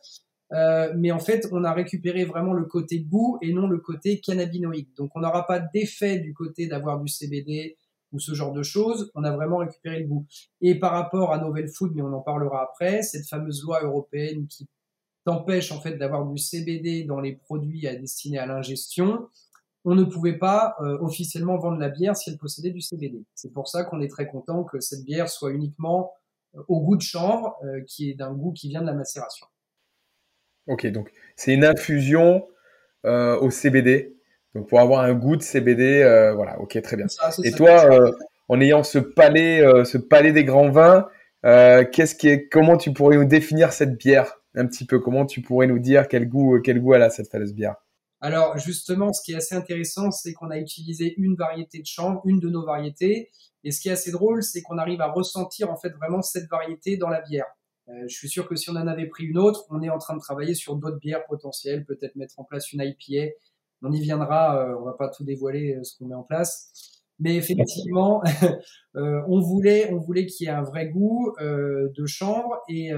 euh, 0.53 0.93
mais 0.97 1.11
en 1.11 1.19
fait 1.19 1.49
on 1.53 1.65
a 1.65 1.73
récupéré 1.73 2.25
vraiment 2.25 2.53
le 2.53 2.65
côté 2.65 3.01
goût 3.01 3.39
et 3.43 3.53
non 3.53 3.67
le 3.67 3.79
côté 3.79 4.21
cannabinoïde. 4.21 4.89
Donc 4.97 5.11
on 5.15 5.21
n'aura 5.21 5.47
pas 5.47 5.59
d'effet 5.59 6.19
du 6.19 6.35
côté 6.35 6.67
d'avoir 6.67 7.01
du 7.01 7.09
CBD, 7.09 7.77
ou 8.13 8.21
ce 8.21 8.33
genre 8.33 8.53
de 8.53 8.63
choses, 8.63 9.11
on 9.15 9.25
a 9.25 9.33
vraiment 9.33 9.59
récupéré 9.59 10.01
le 10.01 10.07
goût. 10.07 10.27
Et 10.61 10.79
par 10.79 10.93
rapport 10.93 11.33
à 11.33 11.39
Novel 11.39 11.69
Food, 11.69 11.93
mais 11.95 12.03
on 12.03 12.13
en 12.13 12.21
parlera 12.21 12.63
après, 12.63 13.03
cette 13.03 13.27
fameuse 13.27 13.65
loi 13.65 13.83
européenne 13.83 14.47
qui 14.47 14.69
t'empêche 15.25 15.73
en 15.73 15.81
fait 15.81 15.97
d'avoir 15.97 16.25
du 16.25 16.39
CBD 16.39 17.05
dans 17.05 17.21
les 17.21 17.35
produits 17.35 17.89
à 17.89 17.97
destinés 17.97 18.39
à 18.39 18.47
l'ingestion, 18.47 19.29
on 19.85 19.95
ne 19.95 20.05
pouvait 20.05 20.39
pas 20.39 20.77
euh, 20.81 20.97
officiellement 21.01 21.59
vendre 21.59 21.79
la 21.79 21.89
bière 21.89 22.17
si 22.17 22.31
elle 22.31 22.39
possédait 22.39 22.71
du 22.71 22.81
CBD. 22.81 23.25
C'est 23.35 23.53
pour 23.53 23.69
ça 23.69 23.85
qu'on 23.85 24.01
est 24.01 24.09
très 24.09 24.29
content 24.29 24.65
que 24.65 24.81
cette 24.81 25.05
bière 25.05 25.29
soit 25.29 25.51
uniquement 25.51 26.13
euh, 26.13 26.24
au 26.69 26.81
goût 26.81 26.97
de 26.97 27.03
chanvre, 27.03 27.57
euh, 27.65 27.83
qui 27.87 28.11
est 28.11 28.15
d'un 28.15 28.33
goût 28.33 28.53
qui 28.53 28.69
vient 28.69 28.81
de 28.81 28.87
la 28.87 28.95
macération. 28.95 29.47
Ok, 30.67 30.87
donc 30.87 31.11
c'est 31.37 31.53
une 31.53 31.65
infusion 31.65 32.47
euh, 33.05 33.39
au 33.39 33.51
CBD 33.51 34.15
donc 34.55 34.69
pour 34.69 34.81
avoir 34.81 35.01
un 35.01 35.15
goût 35.15 35.37
de 35.37 35.43
CBD, 35.43 36.03
euh, 36.03 36.33
voilà, 36.33 36.61
ok, 36.61 36.81
très 36.81 36.97
bien. 36.97 37.09
Ça, 37.09 37.31
et 37.43 37.51
toi, 37.51 37.91
euh, 37.91 38.13
en 38.49 38.61
ayant 38.61 38.85
ce 38.85 38.99
palais, 38.99 39.61
euh, 39.61 39.85
ce 39.85 39.99
palais 39.99 40.33
des 40.33 40.45
grands 40.45 40.71
vins, 40.71 41.09
euh, 41.45 41.85
qu'est-ce 41.85 42.15
qui 42.15 42.29
est, 42.29 42.49
comment 42.49 42.77
tu 42.77 42.93
pourrais 42.93 43.17
nous 43.17 43.25
définir 43.25 43.73
cette 43.73 43.99
bière 43.99 44.41
un 44.55 44.67
petit 44.67 44.87
peu? 44.87 45.01
Comment 45.01 45.27
tu 45.27 45.43
pourrais 45.43 45.67
nous 45.67 45.81
dire 45.81 46.07
quel 46.07 46.29
goût, 46.29 46.61
quel 46.63 46.81
goût 46.81 46.95
elle 46.95 47.03
a 47.03 47.11
cette 47.11 47.29
fameuse 47.29 47.53
bière? 47.53 47.75
Alors 48.25 48.57
justement, 48.57 49.13
ce 49.13 49.21
qui 49.23 49.33
est 49.33 49.37
assez 49.37 49.55
intéressant, 49.55 50.11
c'est 50.11 50.33
qu'on 50.33 50.51
a 50.51 50.57
utilisé 50.57 51.13
une 51.19 51.35
variété 51.35 51.81
de 51.81 51.85
chanvre, 51.85 52.23
une 52.25 52.41
de 52.41 52.49
nos 52.49 52.65
variétés, 52.65 53.31
et 53.65 53.71
ce 53.71 53.83
qui 53.83 53.91
est 53.91 53.93
assez 53.93 54.13
drôle, 54.13 54.43
c'est 54.43 54.63
qu'on 54.63 54.79
arrive 54.79 55.03
à 55.03 55.13
ressentir 55.13 55.71
en 55.71 55.77
fait 55.77 55.91
vraiment 55.91 56.23
cette 56.23 56.49
variété 56.49 56.97
dans 56.97 57.11
la 57.11 57.21
bière. 57.21 57.45
Euh, 57.91 57.93
je 58.09 58.17
suis 58.17 58.31
sûr 58.31 58.49
que 58.49 58.57
si 58.57 58.71
on 58.71 58.77
en 58.77 58.87
avait 58.87 59.09
pris 59.09 59.25
une 59.25 59.37
autre, 59.37 59.67
on 59.69 59.83
est 59.83 59.91
en 59.91 59.99
train 59.99 60.15
de 60.15 60.21
travailler 60.21 60.55
sur 60.55 60.77
d'autres 60.77 60.99
bières 61.01 61.27
potentielles, 61.27 61.85
peut-être 61.85 62.17
mettre 62.17 62.41
en 62.41 62.45
place 62.45 62.73
une 62.73 62.81
IPA 62.81 63.35
On 63.83 63.93
y 63.93 64.01
viendra, 64.01 64.75
on 64.81 64.87
va 64.87 64.95
pas 64.95 65.11
tout 65.11 65.23
dévoiler 65.23 65.79
ce 65.83 65.99
qu'on 65.99 66.07
met 66.07 66.15
en 66.15 66.23
place. 66.23 67.03
Mais 67.19 67.37
effectivement, 67.37 68.23
on 68.95 69.41
voulait, 69.41 69.93
on 69.93 69.99
voulait 69.99 70.25
qu'il 70.25 70.47
y 70.47 70.49
ait 70.49 70.55
un 70.55 70.63
vrai 70.63 70.89
goût 70.89 71.35
de 71.41 72.07
chanvre 72.07 72.63
et 72.71 72.91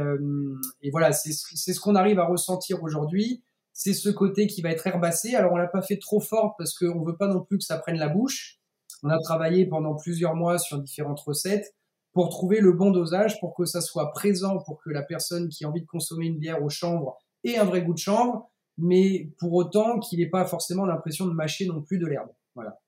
voilà, 0.93 1.11
c'est 1.11 1.33
ce 1.33 1.81
qu'on 1.81 1.97
arrive 1.97 2.21
à 2.21 2.27
ressentir 2.27 2.81
aujourd'hui. 2.85 3.43
C'est 3.79 3.93
ce 3.93 4.09
côté 4.09 4.47
qui 4.47 4.63
va 4.63 4.71
être 4.71 4.87
herbacé. 4.87 5.35
Alors 5.35 5.53
on 5.53 5.57
l'a 5.57 5.69
pas 5.69 5.83
fait 5.83 5.99
trop 5.99 6.19
fort 6.19 6.55
parce 6.57 6.73
qu'on 6.73 7.05
veut 7.05 7.19
pas 7.19 7.29
non 7.29 7.43
plus 7.43 7.59
que 7.59 7.65
ça 7.65 7.77
prenne 7.77 7.99
la 7.99 8.09
bouche. 8.09 8.59
On 9.03 9.11
a 9.11 9.19
travaillé 9.19 9.67
pendant 9.67 9.95
plusieurs 9.95 10.35
mois 10.35 10.59
sur 10.59 10.79
différentes 10.79 11.21
recettes 11.21 11.75
pour 12.15 12.31
trouver 12.31 12.61
le 12.61 12.73
bon 12.73 12.91
dosage, 12.91 13.39
pour 13.39 13.55
que 13.55 13.67
ça 13.67 13.83
soit 13.83 14.13
présent, 14.13 14.57
pour 14.65 14.81
que 14.83 14.89
la 14.89 15.03
personne 15.03 15.51
qui 15.51 15.67
a 15.67 15.69
envie 15.69 15.83
de 15.83 15.87
consommer 15.87 16.25
une 16.25 16.39
bière 16.39 16.63
au 16.63 16.71
chanvre 16.71 17.19
ait 17.45 17.59
un 17.59 17.65
vrai 17.65 17.83
goût 17.83 17.93
de 17.93 17.99
chanvre, 17.99 18.51
mais 18.79 19.29
pour 19.39 19.53
autant 19.53 19.99
qu'il 19.99 20.21
n'ait 20.21 20.31
pas 20.31 20.47
forcément 20.47 20.87
l'impression 20.87 21.27
de 21.27 21.33
mâcher 21.33 21.67
non 21.67 21.83
plus 21.83 21.99
de 21.99 22.07
l'herbe. 22.07 22.31
Voilà. 22.55 22.81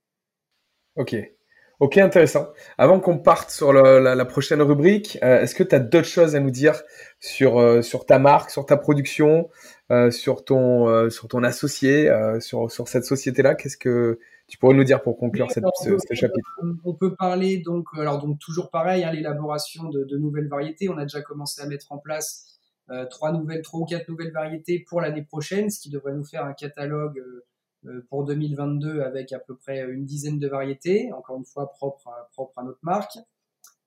Ok. 0.96 1.14
Ok, 1.80 1.98
intéressant. 1.98 2.48
Avant 2.76 2.98
qu'on 2.98 3.18
parte 3.18 3.50
sur 3.50 3.72
la, 3.72 4.24
prochaine 4.24 4.62
rubrique, 4.62 5.16
euh, 5.22 5.42
est-ce 5.42 5.54
que 5.54 5.62
tu 5.62 5.76
as 5.76 5.78
d'autres 5.78 6.08
choses 6.08 6.34
à 6.34 6.40
nous 6.40 6.50
dire 6.50 6.82
sur, 7.20 7.60
euh, 7.60 7.82
sur 7.82 8.04
ta 8.04 8.18
marque, 8.18 8.50
sur 8.50 8.66
ta 8.66 8.76
production, 8.76 9.48
euh, 9.90 10.10
sur, 10.10 10.44
ton, 10.44 11.10
sur 11.10 11.28
ton 11.28 11.42
associé, 11.44 12.10
sur, 12.40 12.70
sur 12.70 12.88
cette 12.88 13.04
société-là 13.04 13.54
Qu'est-ce 13.54 13.76
que 13.76 14.18
tu 14.46 14.56
pourrais 14.58 14.74
nous 14.74 14.84
dire 14.84 15.02
pour 15.02 15.18
conclure 15.18 15.50
cette, 15.50 15.64
ce, 15.82 16.14
chapitre? 16.14 16.48
On 16.84 16.94
peut 16.94 17.14
parler 17.14 17.58
donc, 17.58 17.86
alors 17.96 18.18
donc 18.18 18.38
toujours 18.38 18.70
pareil, 18.70 19.04
hein, 19.04 19.12
l'élaboration 19.12 19.84
de, 19.90 20.04
de, 20.04 20.16
nouvelles 20.16 20.48
variétés. 20.48 20.88
On 20.88 20.96
a 20.96 21.02
déjà 21.02 21.20
commencé 21.20 21.60
à 21.60 21.66
mettre 21.66 21.92
en 21.92 21.98
place 21.98 22.58
euh, 22.90 23.04
trois 23.06 23.32
nouvelles, 23.32 23.62
trois 23.62 23.80
ou 23.80 23.84
quatre 23.84 24.08
nouvelles 24.08 24.32
variétés 24.32 24.78
pour 24.88 25.02
l'année 25.02 25.22
prochaine, 25.22 25.68
ce 25.68 25.78
qui 25.78 25.90
devrait 25.90 26.14
nous 26.14 26.24
faire 26.24 26.44
un 26.44 26.54
catalogue 26.54 27.18
euh, 27.18 27.44
euh 27.86 28.06
pour 28.08 28.24
2022 28.24 29.02
avec 29.02 29.32
à 29.32 29.38
peu 29.38 29.54
près 29.54 29.84
une 29.90 30.04
dizaine 30.06 30.38
de 30.38 30.48
variétés, 30.48 31.12
encore 31.12 31.36
une 31.36 31.44
fois 31.44 31.70
propre 31.70 32.08
à, 32.08 32.28
propre 32.32 32.58
à 32.58 32.64
notre 32.64 32.80
marque, 32.82 33.18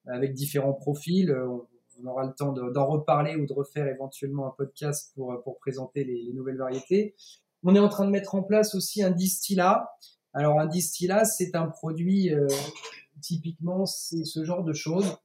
avec 0.05 0.33
différents 0.33 0.73
profils. 0.73 1.31
Euh, 1.31 1.47
on, 1.47 1.67
on 2.03 2.07
aura 2.07 2.25
le 2.25 2.33
temps 2.33 2.51
d'en 2.51 2.85
reparler 2.87 3.35
ou 3.35 3.45
de 3.45 3.53
refaire 3.53 3.87
éventuellement 3.87 4.47
un 4.47 4.53
podcast 4.57 5.11
pour, 5.15 5.41
pour 5.43 5.57
présenter 5.59 6.03
les, 6.03 6.23
les 6.23 6.33
nouvelles 6.33 6.57
variétés. 6.57 7.15
On 7.63 7.75
est 7.75 7.79
en 7.79 7.89
train 7.89 8.05
de 8.05 8.11
mettre 8.11 8.35
en 8.35 8.43
place 8.43 8.75
aussi 8.75 9.03
un 9.03 9.11
distillat 9.11 9.87
alors 10.33 10.59
un 10.59 10.65
distillat, 10.65 11.25
c'est 11.25 11.55
un 11.55 11.67
produit, 11.67 12.33
euh, 12.33 12.47
typiquement, 13.21 13.85
c'est 13.85 14.23
ce 14.23 14.45
genre 14.45 14.63
de 14.63 14.73
choses. 14.73 15.17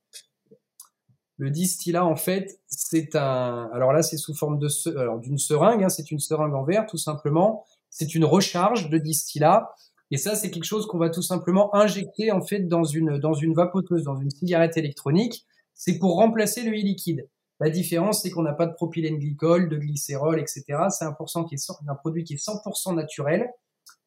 Le 1.38 1.50
distillat, 1.50 2.04
en 2.04 2.16
fait, 2.16 2.60
c'est 2.66 3.14
un. 3.14 3.68
Alors 3.72 3.92
là, 3.92 4.02
c'est 4.02 4.16
sous 4.16 4.34
forme 4.34 4.58
d'une 4.58 5.38
seringue. 5.38 5.84
Hein, 5.84 5.88
c'est 5.88 6.10
une 6.10 6.18
seringue 6.18 6.54
en 6.54 6.64
verre, 6.64 6.86
tout 6.86 6.96
simplement. 6.96 7.64
C'est 7.90 8.14
une 8.14 8.24
recharge 8.24 8.88
de 8.88 8.98
distillat. 8.98 9.70
Et 10.10 10.16
ça, 10.16 10.34
c'est 10.34 10.50
quelque 10.50 10.64
chose 10.64 10.86
qu'on 10.86 10.98
va 10.98 11.10
tout 11.10 11.22
simplement 11.22 11.74
injecter 11.74 12.30
en 12.32 12.40
fait 12.40 12.60
dans 12.60 12.84
une 12.84 13.18
dans 13.18 13.34
une 13.34 13.54
vapoteuse, 13.54 14.04
dans 14.04 14.16
une 14.16 14.30
cigarette 14.30 14.76
électronique. 14.76 15.46
C'est 15.76 15.98
pour 15.98 16.16
remplacer 16.16 16.64
le 16.64 16.72
liquide. 16.72 17.28
La 17.60 17.70
différence, 17.70 18.22
c'est 18.22 18.30
qu'on 18.30 18.42
n'a 18.42 18.52
pas 18.52 18.66
de 18.66 18.74
propylène 18.74 19.18
glycol, 19.18 19.68
de 19.68 19.76
glycérol, 19.76 20.40
etc. 20.40 20.64
C'est 20.90 21.04
un, 21.04 21.14
qui 21.44 21.54
est, 21.54 21.70
un 21.86 21.94
produit 21.94 22.24
qui 22.24 22.34
est 22.34 22.44
100% 22.44 22.94
naturel 22.94 23.48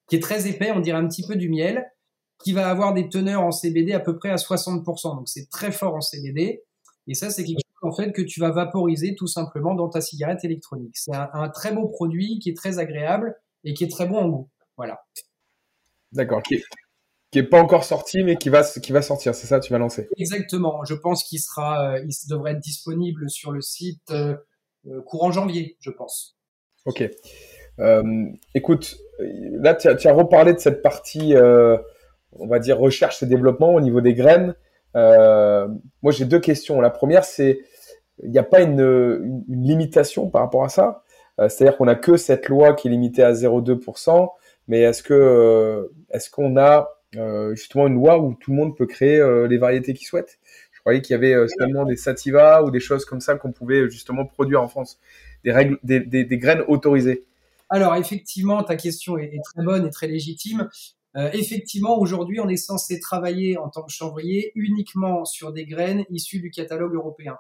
qui 0.10 0.16
est 0.16 0.20
très 0.20 0.48
épais, 0.48 0.72
on 0.72 0.80
dirait 0.80 0.98
un 0.98 1.08
petit 1.08 1.26
peu 1.26 1.36
du 1.36 1.50
miel, 1.50 1.86
qui 2.44 2.52
va 2.52 2.70
avoir 2.70 2.94
des 2.94 3.10
teneurs 3.10 3.42
en 3.42 3.52
CBD 3.52 3.94
à 3.94 4.00
peu 4.00 4.18
près 4.18 4.30
à 4.30 4.36
60%. 4.36 5.16
Donc 5.16 5.30
c'est 5.30 5.50
très 5.50 5.72
fort 5.72 5.96
en 5.96 6.02
CBD. 6.02 6.64
Et 7.08 7.14
ça, 7.14 7.30
c'est 7.30 7.44
quelque 7.44 7.60
chose 7.60 7.90
en 7.90 7.96
fait 7.96 8.12
que 8.12 8.22
tu 8.22 8.40
vas 8.40 8.52
vaporiser 8.52 9.16
tout 9.16 9.28
simplement 9.28 9.76
dans 9.76 9.90
ta 9.90 10.02
cigarette 10.02 10.44
électronique. 10.44 10.98
C'est 10.98 11.16
un, 11.16 11.50
très 11.50 11.74
beau 11.74 11.88
produit 11.88 12.40
qui 12.40 12.50
est 12.50 12.58
très 12.58 12.80
agréable 12.80 13.36
et 13.64 13.74
qui 13.74 13.84
est 13.84 13.90
très 13.90 14.08
bon 14.08 14.18
en 14.18 14.28
goût. 14.28 14.50
Voilà. 14.78 15.00
D'accord. 16.12 16.42
Est, 17.38 17.44
pas 17.44 17.60
encore 17.60 17.84
sorti, 17.84 18.24
mais 18.24 18.36
qui 18.36 18.50
va 18.50 18.64
qui 18.64 18.92
va 18.92 19.02
sortir. 19.02 19.36
C'est 19.36 19.48
ça, 19.48 19.60
tu 19.60 19.72
vas 19.72 19.80
lancer. 19.80 20.10
Exactement. 20.18 20.84
Je 20.86 20.96
pense 20.96 21.24
qu'il 21.24 21.40
sera, 21.40 21.94
euh, 21.94 22.04
il 22.08 22.30
devrait 22.30 22.54
être 22.54 22.60
disponible 22.60 23.30
sur 23.30 23.52
le 23.52 23.62
site 23.62 24.10
euh, 24.12 24.36
euh, 24.88 25.02
courant 25.02 25.32
janvier, 25.32 25.78
je 25.80 25.92
pense. 25.92 26.38
Ok. 26.86 27.04
écoute, 28.56 28.98
là, 29.20 29.76
tu 29.76 29.88
as, 29.88 30.14
reparlé 30.14 30.54
de 30.54 30.60
cette 30.60 30.82
partie, 30.82 31.36
on 31.36 32.48
va 32.48 32.60
dire, 32.60 32.80
recherche 32.80 33.22
et 33.22 33.26
développement 33.26 33.74
au 33.74 33.82
niveau 33.82 34.02
des 34.02 34.14
graines. 34.14 34.56
Moi, 34.96 36.12
j'ai 36.12 36.26
deux 36.26 36.40
questions. 36.40 36.82
La 36.82 36.90
première, 36.90 37.26
c'est, 37.26 37.60
il 38.24 38.32
n'y 38.32 38.40
a 38.40 38.44
pas 38.44 38.62
une, 38.62 39.44
limitation 39.50 40.30
par 40.30 40.42
rapport 40.42 40.64
à 40.64 40.70
ça? 40.70 41.04
C'est-à-dire 41.38 41.78
qu'on 41.78 41.86
n'a 41.86 41.96
que 41.96 42.18
cette 42.18 42.50
loi 42.50 42.74
qui 42.74 42.88
est 42.88 42.92
limitée 42.92 43.24
à 43.24 43.34
0,2%, 43.34 44.30
mais 44.68 44.82
est-ce 44.82 45.04
que, 45.04 45.92
est-ce 46.10 46.30
qu'on 46.30 46.58
a 46.58 46.99
justement 47.14 47.88
une 47.88 47.96
loi 47.96 48.20
où 48.20 48.36
tout 48.36 48.52
le 48.52 48.58
monde 48.58 48.78
peut 48.78 48.86
créer 48.86 49.20
les 49.50 49.58
variétés 49.58 49.94
qu'il 49.94 50.08
souhaite 50.08 50.40
Je 50.72 50.80
croyais 50.80 51.02
qu'il 51.02 51.14
y 51.14 51.18
avait 51.18 51.36
seulement 51.58 51.86
des 51.86 51.96
sativa 51.96 52.64
ou 52.64 52.72
des 52.72 52.80
choses 52.80 53.06
comme 53.06 53.22
ça 53.22 53.36
qu'on 53.36 53.52
pouvait 53.52 53.90
justement 53.90 54.26
produire 54.26 54.62
en 54.62 54.68
France, 54.68 55.00
des 55.44 55.52
règles, 55.52 55.80
des 55.84 56.38
graines 56.38 56.64
autorisées. 56.68 57.26
Alors 57.70 57.96
effectivement, 57.96 58.64
ta 58.64 58.76
question 58.76 59.18
est, 59.18 59.40
très 59.44 59.64
bonne 59.64 59.86
et 59.86 59.92
très 59.92 60.08
légitime. 60.08 60.70
Euh, 61.16 61.30
effectivement, 61.34 62.00
aujourd'hui, 62.00 62.40
on 62.40 62.50
est 62.50 62.58
censé 62.58 63.00
travailler 63.00 63.58
en 63.58 63.70
tant 63.70 63.84
que 63.84 63.92
chanvrier 63.92 64.52
uniquement 64.56 65.24
sur 65.26 65.54
des 65.54 65.66
graines 65.66 66.04
issues 66.10 66.40
du 66.40 66.50
catalogue 66.50 66.96
européen. 66.96 67.38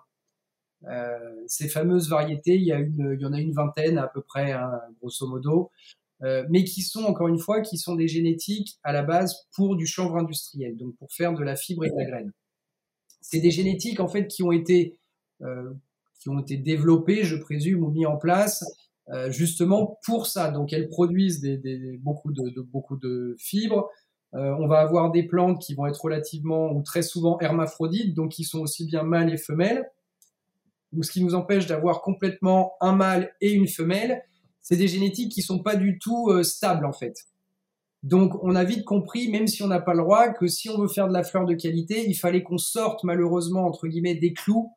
Euh, 0.87 1.17
ces 1.47 1.67
fameuses 1.67 2.09
variétés, 2.09 2.55
il 2.55 2.63
y, 2.63 2.71
a 2.71 2.77
une, 2.77 3.15
il 3.19 3.21
y 3.21 3.25
en 3.25 3.33
a 3.33 3.39
une 3.39 3.53
vingtaine 3.53 3.97
à 3.97 4.07
peu 4.07 4.21
près, 4.21 4.51
hein, 4.51 4.71
grosso 5.01 5.27
modo, 5.27 5.71
euh, 6.23 6.45
mais 6.49 6.63
qui 6.63 6.81
sont 6.81 7.03
encore 7.03 7.27
une 7.27 7.39
fois, 7.39 7.61
qui 7.61 7.77
sont 7.77 7.95
des 7.95 8.07
génétiques 8.07 8.77
à 8.83 8.91
la 8.91 9.03
base 9.03 9.47
pour 9.55 9.75
du 9.75 9.85
chanvre 9.85 10.17
industriel, 10.17 10.75
donc 10.77 10.95
pour 10.97 11.11
faire 11.11 11.33
de 11.33 11.43
la 11.43 11.55
fibre 11.55 11.85
et 11.85 11.89
de 11.89 11.95
la 11.97 12.05
graine. 12.05 12.31
C'est 13.21 13.39
des 13.39 13.51
génétiques 13.51 13.99
en 13.99 14.07
fait 14.07 14.27
qui 14.27 14.43
ont 14.43 14.51
été 14.51 14.97
qui 16.19 16.29
ont 16.29 16.39
été 16.39 16.57
développées, 16.57 17.23
je 17.23 17.37
présume, 17.37 17.83
ou 17.83 17.91
mis 17.91 18.05
en 18.05 18.17
place 18.17 18.63
euh, 19.11 19.31
justement 19.31 19.97
pour 20.05 20.27
ça. 20.27 20.51
Donc 20.51 20.71
elles 20.71 20.87
produisent 20.87 21.41
des, 21.41 21.97
beaucoup, 22.01 22.31
de, 22.31 22.61
beaucoup 22.61 22.97
de 22.97 23.35
fibres. 23.39 23.89
Euh, 24.35 24.55
on 24.59 24.67
va 24.67 24.79
avoir 24.79 25.11
des 25.11 25.23
plantes 25.23 25.59
qui 25.59 25.73
vont 25.73 25.87
être 25.87 25.99
relativement 25.99 26.71
ou 26.71 26.83
très 26.83 27.01
souvent 27.01 27.39
hermaphrodites, 27.39 28.13
donc 28.13 28.31
qui 28.31 28.43
sont 28.43 28.59
aussi 28.59 28.85
bien 28.85 29.03
mâles 29.03 29.33
et 29.33 29.37
femelles. 29.37 29.89
Ou 30.93 31.03
ce 31.03 31.11
qui 31.11 31.23
nous 31.23 31.35
empêche 31.35 31.65
d'avoir 31.65 32.01
complètement 32.01 32.73
un 32.81 32.93
mâle 32.93 33.31
et 33.41 33.51
une 33.51 33.67
femelle, 33.67 34.23
c'est 34.61 34.75
des 34.75 34.87
génétiques 34.87 35.31
qui 35.31 35.41
sont 35.41 35.59
pas 35.59 35.75
du 35.75 35.99
tout 35.99 36.29
euh, 36.29 36.43
stables 36.43 36.85
en 36.85 36.93
fait. 36.93 37.15
Donc 38.03 38.33
on 38.43 38.55
a 38.55 38.63
vite 38.63 38.85
compris, 38.85 39.29
même 39.29 39.47
si 39.47 39.61
on 39.63 39.67
n'a 39.67 39.81
pas 39.81 39.93
le 39.93 39.99
droit, 39.99 40.29
que 40.29 40.47
si 40.47 40.69
on 40.69 40.77
veut 40.77 40.87
faire 40.87 41.07
de 41.07 41.13
la 41.13 41.23
fleur 41.23 41.45
de 41.45 41.53
qualité, 41.53 42.05
il 42.07 42.15
fallait 42.15 42.43
qu'on 42.43 42.57
sorte 42.57 43.03
malheureusement 43.03 43.65
entre 43.65 43.87
guillemets 43.87 44.15
des 44.15 44.33
clous 44.33 44.71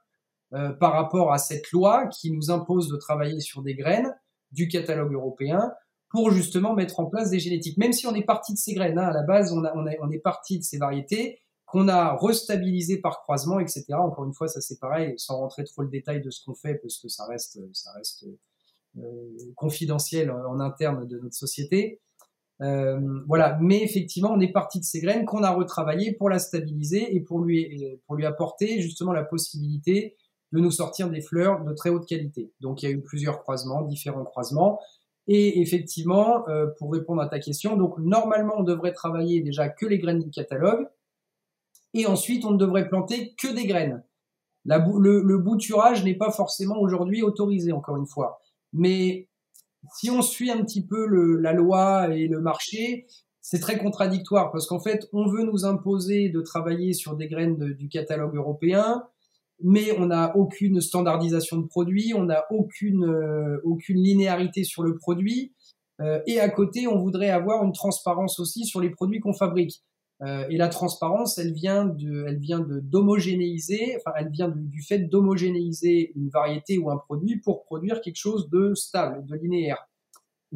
par 0.80 0.92
rapport 0.92 1.32
à 1.32 1.38
cette 1.38 1.70
loi 1.70 2.08
qui 2.08 2.30
nous 2.30 2.50
impose 2.50 2.88
de 2.88 2.96
travailler 2.96 3.40
sur 3.40 3.62
des 3.62 3.74
graines 3.74 4.14
du 4.50 4.68
catalogue 4.68 5.14
européen 5.14 5.72
pour 6.10 6.30
justement 6.30 6.74
mettre 6.74 7.00
en 7.00 7.06
place 7.06 7.30
des 7.30 7.40
génétiques. 7.40 7.78
Même 7.78 7.92
si 7.92 8.06
on 8.06 8.14
est 8.14 8.24
parti 8.24 8.52
de 8.52 8.58
ces 8.58 8.74
graines, 8.74 8.98
hein, 8.98 9.06
à 9.06 9.12
la 9.12 9.22
base, 9.22 9.52
on, 9.52 9.64
a, 9.64 9.72
on, 9.74 9.86
on 10.00 10.10
est 10.10 10.18
parti 10.18 10.58
de 10.58 10.62
ces 10.62 10.76
variétés 10.76 11.40
qu'on 11.64 11.88
a 11.88 12.18
restabilisées 12.20 13.00
par 13.00 13.22
croisement, 13.22 13.58
etc. 13.58 13.84
Encore 13.92 14.26
une 14.26 14.34
fois, 14.34 14.46
ça 14.46 14.60
c'est 14.60 14.78
pareil, 14.78 15.14
sans 15.16 15.38
rentrer 15.38 15.64
trop 15.64 15.82
le 15.82 15.88
détail 15.88 16.20
de 16.20 16.28
ce 16.28 16.44
qu'on 16.44 16.54
fait, 16.54 16.74
parce 16.74 16.98
que 16.98 17.08
ça 17.08 17.24
reste, 17.24 17.58
ça 17.72 17.92
reste 17.92 18.24
euh, 18.24 18.38
confidentiel 19.56 20.30
en, 20.30 20.60
interne 20.60 21.06
de 21.06 21.18
notre 21.18 21.34
société. 21.34 22.00
Euh, 22.60 23.00
voilà, 23.26 23.58
mais 23.60 23.82
effectivement, 23.82 24.32
on 24.32 24.40
est 24.40 24.52
parti 24.52 24.78
de 24.78 24.84
ces 24.84 25.00
graines 25.00 25.24
qu'on 25.24 25.42
a 25.42 25.50
retravaillées 25.50 26.12
pour 26.12 26.28
la 26.28 26.38
stabiliser 26.38 27.14
et 27.14 27.20
pour 27.20 27.40
lui, 27.40 27.98
pour 28.06 28.16
lui 28.16 28.24
apporter 28.24 28.80
justement 28.80 29.12
la 29.12 29.24
possibilité 29.24 30.16
de 30.52 30.60
nous 30.60 30.70
sortir 30.70 31.08
des 31.10 31.22
fleurs 31.22 31.64
de 31.64 31.72
très 31.72 31.90
haute 31.90 32.06
qualité. 32.06 32.52
Donc 32.60 32.82
il 32.82 32.88
y 32.88 32.92
a 32.92 32.92
eu 32.92 33.00
plusieurs 33.00 33.40
croisements, 33.40 33.82
différents 33.82 34.24
croisements. 34.24 34.78
Et 35.26 35.60
effectivement, 35.60 36.46
euh, 36.48 36.66
pour 36.78 36.92
répondre 36.92 37.22
à 37.22 37.28
ta 37.28 37.38
question, 37.38 37.76
donc 37.76 37.98
normalement 37.98 38.54
on 38.58 38.62
devrait 38.62 38.92
travailler 38.92 39.40
déjà 39.40 39.68
que 39.68 39.86
les 39.86 39.98
graines 39.98 40.20
du 40.20 40.30
catalogue, 40.30 40.86
et 41.94 42.06
ensuite 42.06 42.44
on 42.44 42.50
ne 42.50 42.58
devrait 42.58 42.88
planter 42.88 43.34
que 43.40 43.52
des 43.52 43.66
graines. 43.66 44.02
La, 44.64 44.78
le, 44.78 45.22
le, 45.22 45.38
bouturage 45.38 46.04
n'est 46.04 46.14
pas 46.14 46.30
forcément 46.30 46.78
aujourd'hui 46.78 47.22
autorisé, 47.22 47.72
encore 47.72 47.96
une 47.96 48.06
fois. 48.06 48.40
Mais 48.72 49.28
si 49.94 50.10
on 50.10 50.22
suit 50.22 50.50
un 50.50 50.62
petit 50.64 50.84
peu 50.84 51.06
la 51.40 51.52
loi 51.52 52.14
et 52.14 52.28
le 52.28 52.40
marché, 52.40 53.06
c'est 53.40 53.58
très 53.58 53.78
contradictoire 53.78 54.52
parce 54.52 54.66
qu'en 54.66 54.80
fait, 54.80 55.08
on 55.12 55.26
veut 55.26 55.44
nous 55.44 55.64
imposer 55.64 56.28
de 56.28 56.40
travailler 56.40 56.92
sur 56.92 57.16
des 57.16 57.28
graines 57.28 57.58
du 57.74 57.88
catalogue 57.88 58.36
européen, 58.36 59.02
mais 59.62 59.92
on 59.98 60.06
n'a 60.06 60.36
aucune 60.36 60.80
standardisation 60.80 61.58
de 61.58 61.66
produit, 61.66 62.14
on 62.14 62.24
n'a 62.24 62.44
aucune 62.50 63.04
euh, 63.04 63.60
aucune 63.64 64.02
linéarité 64.02 64.64
sur 64.64 64.82
le 64.82 64.96
produit, 64.96 65.52
euh, 66.00 66.20
et 66.26 66.40
à 66.40 66.48
côté, 66.48 66.86
on 66.86 66.98
voudrait 66.98 67.30
avoir 67.30 67.64
une 67.64 67.72
transparence 67.72 68.40
aussi 68.40 68.64
sur 68.64 68.80
les 68.80 68.90
produits 68.90 69.20
qu'on 69.20 69.34
fabrique. 69.34 69.82
Euh, 70.22 70.46
et 70.48 70.56
la 70.56 70.68
transparence, 70.68 71.38
elle 71.38 71.52
vient 71.52 71.84
de, 71.84 72.24
elle 72.28 72.38
vient 72.38 72.60
de 72.60 72.78
d'homogénéiser, 72.78 73.96
enfin, 73.96 74.12
elle 74.16 74.30
vient 74.30 74.48
du, 74.48 74.82
fait 74.82 75.00
d'homogénéiser 75.00 76.12
une 76.14 76.28
variété 76.28 76.78
ou 76.78 76.90
un 76.90 76.96
produit 76.96 77.38
pour 77.40 77.64
produire 77.64 78.00
quelque 78.00 78.16
chose 78.16 78.48
de 78.48 78.74
stable, 78.74 79.26
de 79.26 79.34
linéaire. 79.34 79.88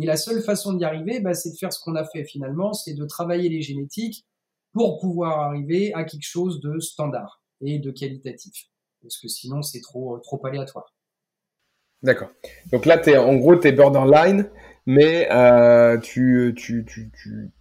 Et 0.01 0.07
la 0.07 0.17
seule 0.17 0.41
façon 0.43 0.75
d'y 0.75 0.85
arriver, 0.85 1.21
bah, 1.21 1.35
c'est 1.35 1.51
de 1.51 1.57
faire 1.57 1.73
ce 1.73 1.81
qu'on 1.83 1.97
a 1.97 2.05
fait 2.05 2.25
finalement, 2.25 2.75
c'est 2.75 2.95
de 2.95 3.05
travailler 3.07 3.49
les 3.49 3.63
génétiques 3.63 4.25
pour 4.73 5.01
pouvoir 5.01 5.41
arriver 5.41 5.93
à 5.95 6.05
quelque 6.05 6.27
chose 6.27 6.61
de 6.61 6.79
standard 6.79 7.43
et 7.61 7.79
de 7.79 7.91
qualitatif. 7.91 8.69
Parce 9.03 9.19
que 9.19 9.27
sinon, 9.27 9.63
c'est 9.63 9.81
trop, 9.81 10.19
trop 10.19 10.45
aléatoire. 10.47 10.95
D'accord. 12.03 12.29
Donc 12.71 12.87
là, 12.87 13.01
es, 13.09 13.17
en 13.17 13.35
gros, 13.37 13.57
tu 13.57 13.67
es 13.69 13.73
borderline, 13.73 14.49
mais 14.85 15.29
euh, 15.33 15.99
tu, 15.99 16.55
tu, 16.57 16.85
tu, 16.87 17.53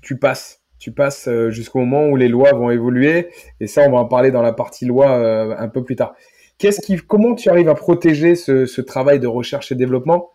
tu 0.00 0.18
passes 0.18 0.61
tu 0.82 0.90
passes 0.90 1.28
euh, 1.28 1.50
jusqu'au 1.50 1.78
moment 1.78 2.08
où 2.08 2.16
les 2.16 2.26
lois 2.26 2.52
vont 2.54 2.68
évoluer. 2.68 3.28
Et 3.60 3.68
ça, 3.68 3.82
on 3.86 3.92
va 3.92 3.98
en 3.98 4.04
parler 4.06 4.32
dans 4.32 4.42
la 4.42 4.52
partie 4.52 4.84
loi 4.84 5.16
euh, 5.16 5.54
un 5.56 5.68
peu 5.68 5.84
plus 5.84 5.94
tard. 5.94 6.16
Qu'est-ce 6.58 6.80
qui, 6.80 6.96
comment 6.96 7.36
tu 7.36 7.48
arrives 7.48 7.68
à 7.68 7.76
protéger 7.76 8.34
ce, 8.34 8.80
travail 8.80 9.20
de 9.20 9.28
recherche 9.28 9.70
et 9.70 9.76
développement? 9.76 10.32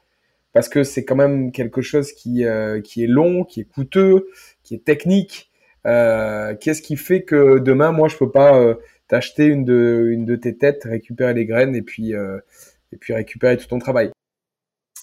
Parce 0.53 0.69
que 0.69 0.85
c'est 0.85 1.03
quand 1.03 1.17
même 1.17 1.51
quelque 1.51 1.81
chose 1.81 2.13
qui, 2.13 2.45
euh, 2.45 2.79
qui 2.79 3.03
est 3.03 3.07
long, 3.07 3.43
qui 3.43 3.59
est 3.59 3.65
coûteux, 3.65 4.29
qui 4.63 4.75
est 4.75 4.85
technique. 4.85 5.51
Qu'est-ce 5.83 6.81
qui 6.81 6.95
fait 6.95 7.23
que 7.23 7.59
demain, 7.59 7.91
moi, 7.91 8.07
je 8.07 8.15
peux 8.15 8.31
pas 8.31 8.75
t'acheter 9.07 9.45
une 9.45 9.63
de, 9.63 10.07
une 10.11 10.25
de 10.25 10.35
tes 10.35 10.57
têtes, 10.57 10.83
récupérer 10.83 11.33
les 11.33 11.45
graines 11.45 11.75
et 11.75 11.81
puis, 11.81 12.11
et 12.11 12.97
puis 12.97 13.13
récupérer 13.13 13.55
tout 13.55 13.67
ton 13.67 13.79
travail? 13.79 14.11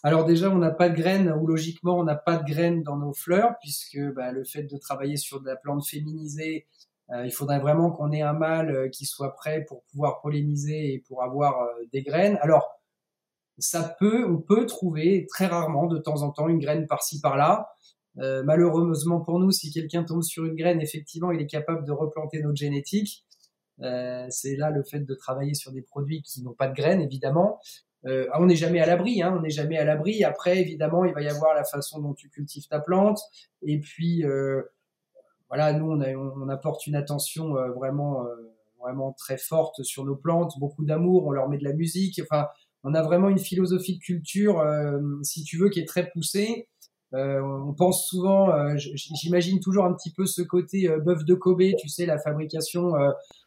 Alors 0.05 0.27
déjà, 0.27 0.51
on 0.51 0.59
n'a 0.59 0.71
pas 0.71 0.91
de 0.91 0.95
graines, 0.95 1.33
ou 1.33 1.47
logiquement, 1.47 1.99
on 1.99 2.05
n'a 2.05 2.15
pas 2.15 2.37
de 2.37 2.45
graines 2.45 2.83
dans 2.83 2.99
nos 2.99 3.15
fleurs, 3.15 3.55
puisque 3.63 3.99
bah, 4.15 4.33
le 4.33 4.45
fait 4.45 4.65
de 4.65 4.77
travailler 4.77 5.17
sur 5.17 5.41
de 5.41 5.47
la 5.47 5.57
plante 5.57 5.87
féminisée, 5.89 6.67
euh, 7.11 7.25
il 7.25 7.33
faudrait 7.33 7.59
vraiment 7.59 7.91
qu'on 7.91 8.13
ait 8.13 8.21
un 8.21 8.35
mâle 8.35 8.71
euh, 8.71 8.89
qui 8.91 9.07
soit 9.07 9.35
prêt 9.35 9.65
pour 9.67 9.83
pouvoir 9.85 10.21
polliniser 10.21 10.93
et 10.93 10.99
pour 11.09 11.23
avoir 11.23 11.63
euh, 11.63 11.69
des 11.91 12.03
graines. 12.03 12.39
Alors, 12.43 12.83
ça 13.57 13.97
peut, 13.99 14.27
on 14.29 14.37
peut 14.37 14.67
trouver 14.67 15.27
très 15.27 15.47
rarement, 15.47 15.87
de 15.87 15.97
temps 15.97 16.21
en 16.21 16.33
temps, 16.33 16.49
une 16.49 16.59
graine 16.59 16.87
par-ci 16.87 17.21
par-là. 17.21 17.71
malheureusement 18.17 19.21
pour 19.21 19.39
nous, 19.39 19.53
si 19.53 19.71
quelqu'un 19.71 20.05
tombe 20.05 20.23
sur 20.23 20.45
une 20.45 20.55
graine, 20.55 20.81
effectivement, 20.83 21.33
il 21.33 21.41
est 21.41 21.47
capable 21.47 21.85
de 21.85 21.93
replanter 21.93 22.43
notre 22.43 22.57
génétique. 22.57 23.25
c'est 23.79 24.57
là 24.57 24.71
le 24.71 24.83
fait 24.83 25.01
de 25.01 25.15
travailler 25.15 25.55
sur 25.55 25.73
des 25.73 25.83
produits 25.83 26.23
qui 26.23 26.43
n'ont 26.43 26.53
pas 26.53 26.69
de 26.69 26.75
graines, 26.75 27.01
évidemment. 27.01 27.61
Euh, 28.07 28.27
on 28.39 28.47
n'est 28.47 28.57
jamais 28.57 28.81
à 28.81 28.87
l'abri, 28.87 29.23
hein, 29.23 29.35
on 29.37 29.41
n'est 29.41 29.51
jamais 29.51 29.79
à 29.79 29.85
l'abri. 29.85 30.25
Après, 30.25 30.61
évidemment, 30.61 31.05
il 31.05 31.15
va 31.15 31.23
y 31.23 31.29
avoir 31.29 31.55
la 31.55 31.65
façon 31.65 32.01
dont 32.01 32.15
tu 32.15 32.29
cultives 32.29 32.67
ta 32.69 32.81
plante. 32.81 33.21
Et 33.63 33.81
puis, 33.81 34.25
euh, 34.25 34.63
voilà, 35.49 35.73
nous, 35.73 35.91
on, 35.93 36.49
apporte 36.49 36.87
une 36.87 36.97
attention 36.97 37.57
euh, 37.57 37.71
vraiment, 37.71 38.27
vraiment 38.81 39.13
très 39.13 39.39
forte 39.39 39.83
sur 39.83 40.05
nos 40.05 40.17
plantes, 40.17 40.59
beaucoup 40.59 40.85
d'amour, 40.85 41.27
on 41.27 41.31
leur 41.31 41.49
met 41.49 41.59
de 41.59 41.65
la 41.65 41.73
musique. 41.73 42.21
Enfin, 42.23 42.49
on 42.83 42.95
a 42.95 43.03
vraiment 43.03 43.31
une 43.31 43.39
philosophie 43.39 43.97
de 43.97 44.03
culture, 44.03 44.63
si 45.23 45.43
tu 45.43 45.57
veux, 45.57 45.71
qui 45.71 45.81
est 45.81 45.89
très 45.89 46.11
poussée. 46.11 46.69
Euh, 47.15 47.41
on 47.41 47.73
pense 47.75 48.09
souvent, 48.09 48.51
euh, 48.51 48.75
j'imagine 48.77 49.61
toujours 49.61 49.85
un 49.85 49.95
petit 49.95 50.13
peu 50.13 50.27
ce 50.27 50.43
côté 50.43 50.89
euh, 50.89 50.99
bœuf 50.99 51.25
de 51.25 51.35
Kobe, 51.35 51.63
tu 51.79 51.89
sais, 51.89 52.07
la 52.07 52.19
fabrication. 52.19 52.93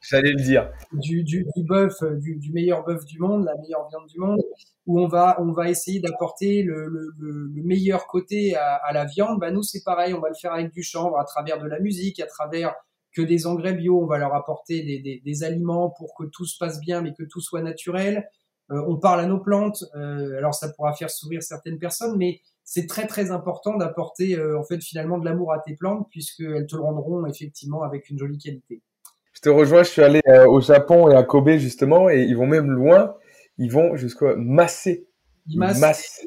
J'allais 0.01 0.31
le 0.31 0.41
dire. 0.41 0.71
Du, 0.93 1.23
du, 1.23 1.45
du 1.55 1.63
bœuf, 1.63 2.01
du, 2.01 2.37
du, 2.37 2.53
meilleur 2.53 2.85
bœuf 2.85 3.03
du 3.03 3.19
monde, 3.19 3.43
la 3.43 3.55
meilleure 3.57 3.87
viande 3.89 4.07
du 4.07 4.19
monde, 4.19 4.41
où 4.85 5.01
on 5.01 5.07
va, 5.07 5.35
on 5.41 5.51
va 5.51 5.69
essayer 5.69 5.99
d'apporter 5.99 6.63
le, 6.63 6.87
le, 6.87 7.13
le, 7.19 7.63
meilleur 7.63 8.07
côté 8.07 8.55
à, 8.55 8.75
à, 8.75 8.93
la 8.93 9.03
viande. 9.03 9.39
Bah 9.39 9.51
nous, 9.51 9.63
c'est 9.63 9.83
pareil, 9.83 10.13
on 10.13 10.21
va 10.21 10.29
le 10.29 10.35
faire 10.39 10.53
avec 10.53 10.71
du 10.71 10.83
chanvre, 10.83 11.19
à 11.19 11.25
travers 11.25 11.61
de 11.61 11.67
la 11.67 11.79
musique, 11.79 12.21
à 12.21 12.27
travers 12.27 12.73
que 13.11 13.21
des 13.21 13.47
engrais 13.47 13.73
bio. 13.73 14.01
On 14.01 14.07
va 14.07 14.17
leur 14.17 14.33
apporter 14.33 14.81
des, 14.83 14.99
des, 14.99 15.21
des 15.25 15.43
aliments 15.43 15.89
pour 15.89 16.15
que 16.17 16.23
tout 16.23 16.45
se 16.45 16.57
passe 16.57 16.79
bien, 16.79 17.01
mais 17.01 17.13
que 17.13 17.23
tout 17.23 17.41
soit 17.41 17.63
naturel. 17.63 18.29
on 18.69 18.95
parle 18.97 19.19
à 19.19 19.25
nos 19.25 19.39
plantes. 19.39 19.83
alors 19.93 20.53
ça 20.53 20.69
pourra 20.69 20.93
faire 20.93 21.09
sourire 21.09 21.43
certaines 21.43 21.79
personnes, 21.79 22.15
mais 22.17 22.39
c'est 22.69 22.85
très 22.85 23.07
très 23.07 23.31
important 23.31 23.77
d'apporter 23.77 24.37
euh, 24.37 24.59
en 24.59 24.63
fait 24.63 24.83
finalement 24.83 25.17
de 25.17 25.23
l'amour 25.23 25.53
à 25.53 25.59
tes 25.59 25.73
plantes 25.73 26.05
puisqu'elles 26.11 26.67
te 26.67 26.75
le 26.75 26.81
rendront 26.81 27.25
effectivement 27.25 27.81
avec 27.81 28.09
une 28.09 28.19
jolie 28.19 28.37
qualité. 28.37 28.83
Je 29.31 29.39
te 29.39 29.47
rejoins, 29.47 29.83
je 29.83 29.89
suis 29.89 30.03
allé 30.03 30.19
euh, 30.27 30.45
au 30.45 30.59
Japon 30.59 31.09
et 31.09 31.15
à 31.15 31.23
Kobe 31.23 31.51
justement 31.51 32.09
et 32.09 32.23
ils 32.23 32.35
vont 32.35 32.45
même 32.45 32.69
loin, 32.69 33.15
ils 33.57 33.71
vont 33.71 33.95
jusqu'à 33.95 34.35
masser. 34.35 35.07
Ils 35.47 35.57
massent, 35.57 36.25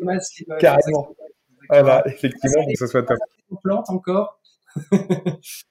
carrément. 0.58 1.14
Voilà, 1.68 2.02
effectivement, 2.06 2.64
que 2.66 2.78
ce 2.78 2.86
soit 2.86 3.02
top. 3.02 3.18
plantes 3.62 3.90
encore. 3.90 4.40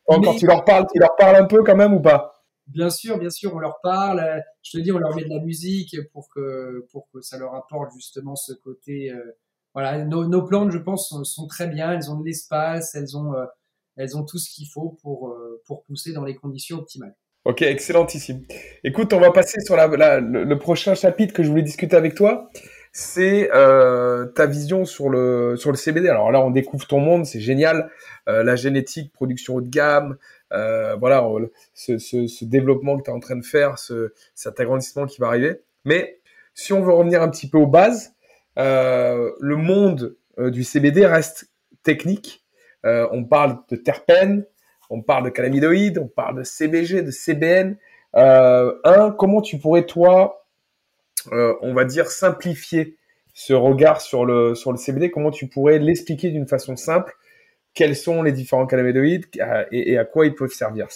encore, 0.07 0.35
tu 0.35 0.45
leur 0.45 0.63
parles, 0.65 0.85
tu 0.93 0.99
leur 0.99 1.15
parles 1.15 1.37
un 1.37 1.45
peu 1.45 1.63
quand 1.63 1.75
même 1.75 1.95
ou 1.95 1.99
pas? 1.99 2.43
Bien 2.67 2.91
sûr, 2.91 3.17
bien 3.17 3.31
sûr, 3.31 3.55
on 3.55 3.59
leur 3.59 3.79
parle. 3.81 4.43
Je 4.61 4.77
te 4.77 4.83
dis, 4.83 4.91
on 4.91 4.99
leur 4.99 5.15
met 5.15 5.23
de 5.23 5.29
la 5.29 5.39
musique 5.39 5.97
pour 6.13 6.29
que 6.29 6.85
pour 6.91 7.09
que 7.11 7.21
ça 7.21 7.39
leur 7.39 7.55
apporte 7.55 7.91
justement 7.95 8.35
ce 8.35 8.53
côté 8.53 9.11
euh, 9.11 9.35
voilà, 9.73 10.03
nos, 10.03 10.43
plantes, 10.43 10.71
je 10.71 10.77
pense, 10.77 11.13
sont, 11.23 11.47
très 11.47 11.67
bien. 11.67 11.91
Elles 11.91 12.09
ont 12.09 12.19
de 12.19 12.25
l'espace, 12.25 12.95
elles 12.95 13.15
ont, 13.15 13.33
euh, 13.33 13.45
elles 13.97 14.17
ont 14.17 14.23
tout 14.23 14.37
ce 14.37 14.49
qu'il 14.49 14.67
faut 14.67 14.97
pour, 15.01 15.29
euh, 15.29 15.61
pour 15.65 15.83
pousser 15.83 16.11
dans 16.13 16.23
les 16.23 16.35
conditions 16.35 16.77
optimales. 16.77 17.15
Ok, 17.45 17.61
excellentissime. 17.61 18.41
Écoute, 18.83 19.13
on 19.13 19.19
va 19.19 19.31
passer 19.31 19.61
sur 19.61 19.75
la, 19.75 20.19
le, 20.19 20.57
prochain 20.57 20.93
chapitre 20.93 21.33
que 21.33 21.43
je 21.43 21.49
voulais 21.49 21.61
discuter 21.61 21.95
avec 21.95 22.15
toi. 22.15 22.49
C'est 22.91 23.49
euh, 23.53 24.25
ta 24.25 24.45
vision 24.45 24.83
sur 24.83 25.09
le 25.09 25.55
sur 25.55 25.71
le 25.71 25.77
CBD. 25.77 26.09
Alors 26.09 26.31
là, 26.31 26.41
on 26.41 26.49
découvre 26.49 26.85
ton 26.85 26.99
monde, 26.99 27.25
c'est 27.25 27.39
génial. 27.39 27.89
la 28.27 28.55
génétique, 28.55 29.13
production 29.13 29.55
haut 29.55 29.61
de 29.61 29.69
gamme, 29.69 30.17
voilà, 30.51 31.25
ce, 31.73 31.97
ce, 31.97 32.27
ce, 32.27 32.45
développement 32.45 32.97
que 32.97 33.03
tu 33.03 33.09
es 33.09 33.13
en 33.13 33.19
train 33.19 33.37
de 33.37 33.45
faire, 33.45 33.79
ce, 33.79 34.13
cet 34.35 34.59
agrandissement 34.59 35.05
qui 35.05 35.21
va 35.21 35.27
arriver. 35.27 35.61
Mais 35.85 36.19
si 36.53 36.73
on 36.73 36.81
veut 36.81 36.93
revenir 36.93 37.21
un 37.21 37.29
petit 37.29 37.47
peu 37.47 37.57
aux 37.57 37.67
bases, 37.67 38.11
euh, 38.11 38.18
le 38.59 39.55
monde 39.55 40.17
euh, 40.39 40.49
du 40.49 40.63
CBD 40.63 41.05
reste 41.05 41.49
technique. 41.83 42.43
Euh, 42.85 43.07
on 43.11 43.25
parle 43.25 43.59
de 43.69 43.75
terpènes, 43.75 44.45
on 44.89 45.01
parle 45.01 45.25
de 45.25 45.29
cannabinoïdes, 45.29 45.97
on 45.97 46.07
parle 46.07 46.39
de 46.39 46.43
CBG, 46.43 47.03
de 47.03 47.11
CBN. 47.11 47.77
un, 48.13 49.15
comment 49.17 49.41
tu 49.41 49.57
pourrais 49.57 49.85
toi, 49.85 50.45
on 51.31 51.73
va 51.73 51.85
dire, 51.85 52.07
simplifier 52.07 52.97
ce 53.33 53.53
regard 53.53 54.01
sur 54.01 54.25
le, 54.25 54.55
sur 54.55 54.71
le 54.71 54.77
CBD 54.77 55.11
Comment 55.11 55.31
tu 55.31 55.47
pourrais 55.47 55.77
l'expliquer 55.77 56.31
d'une 56.31 56.47
façon 56.47 56.75
simple? 56.75 57.13
Quels 57.73 57.95
sont 57.95 58.23
les 58.23 58.31
différents 58.31 58.65
cannabinoïdes 58.65 59.25
et, 59.71 59.97
à 59.97 60.05
quoi 60.05 60.25
ils 60.25 60.33
peuvent 60.33 60.51
servir? 60.51 60.87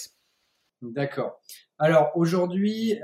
D'accord. 0.82 1.40
Alors 1.78 2.10
aujourd'hui, 2.16 2.98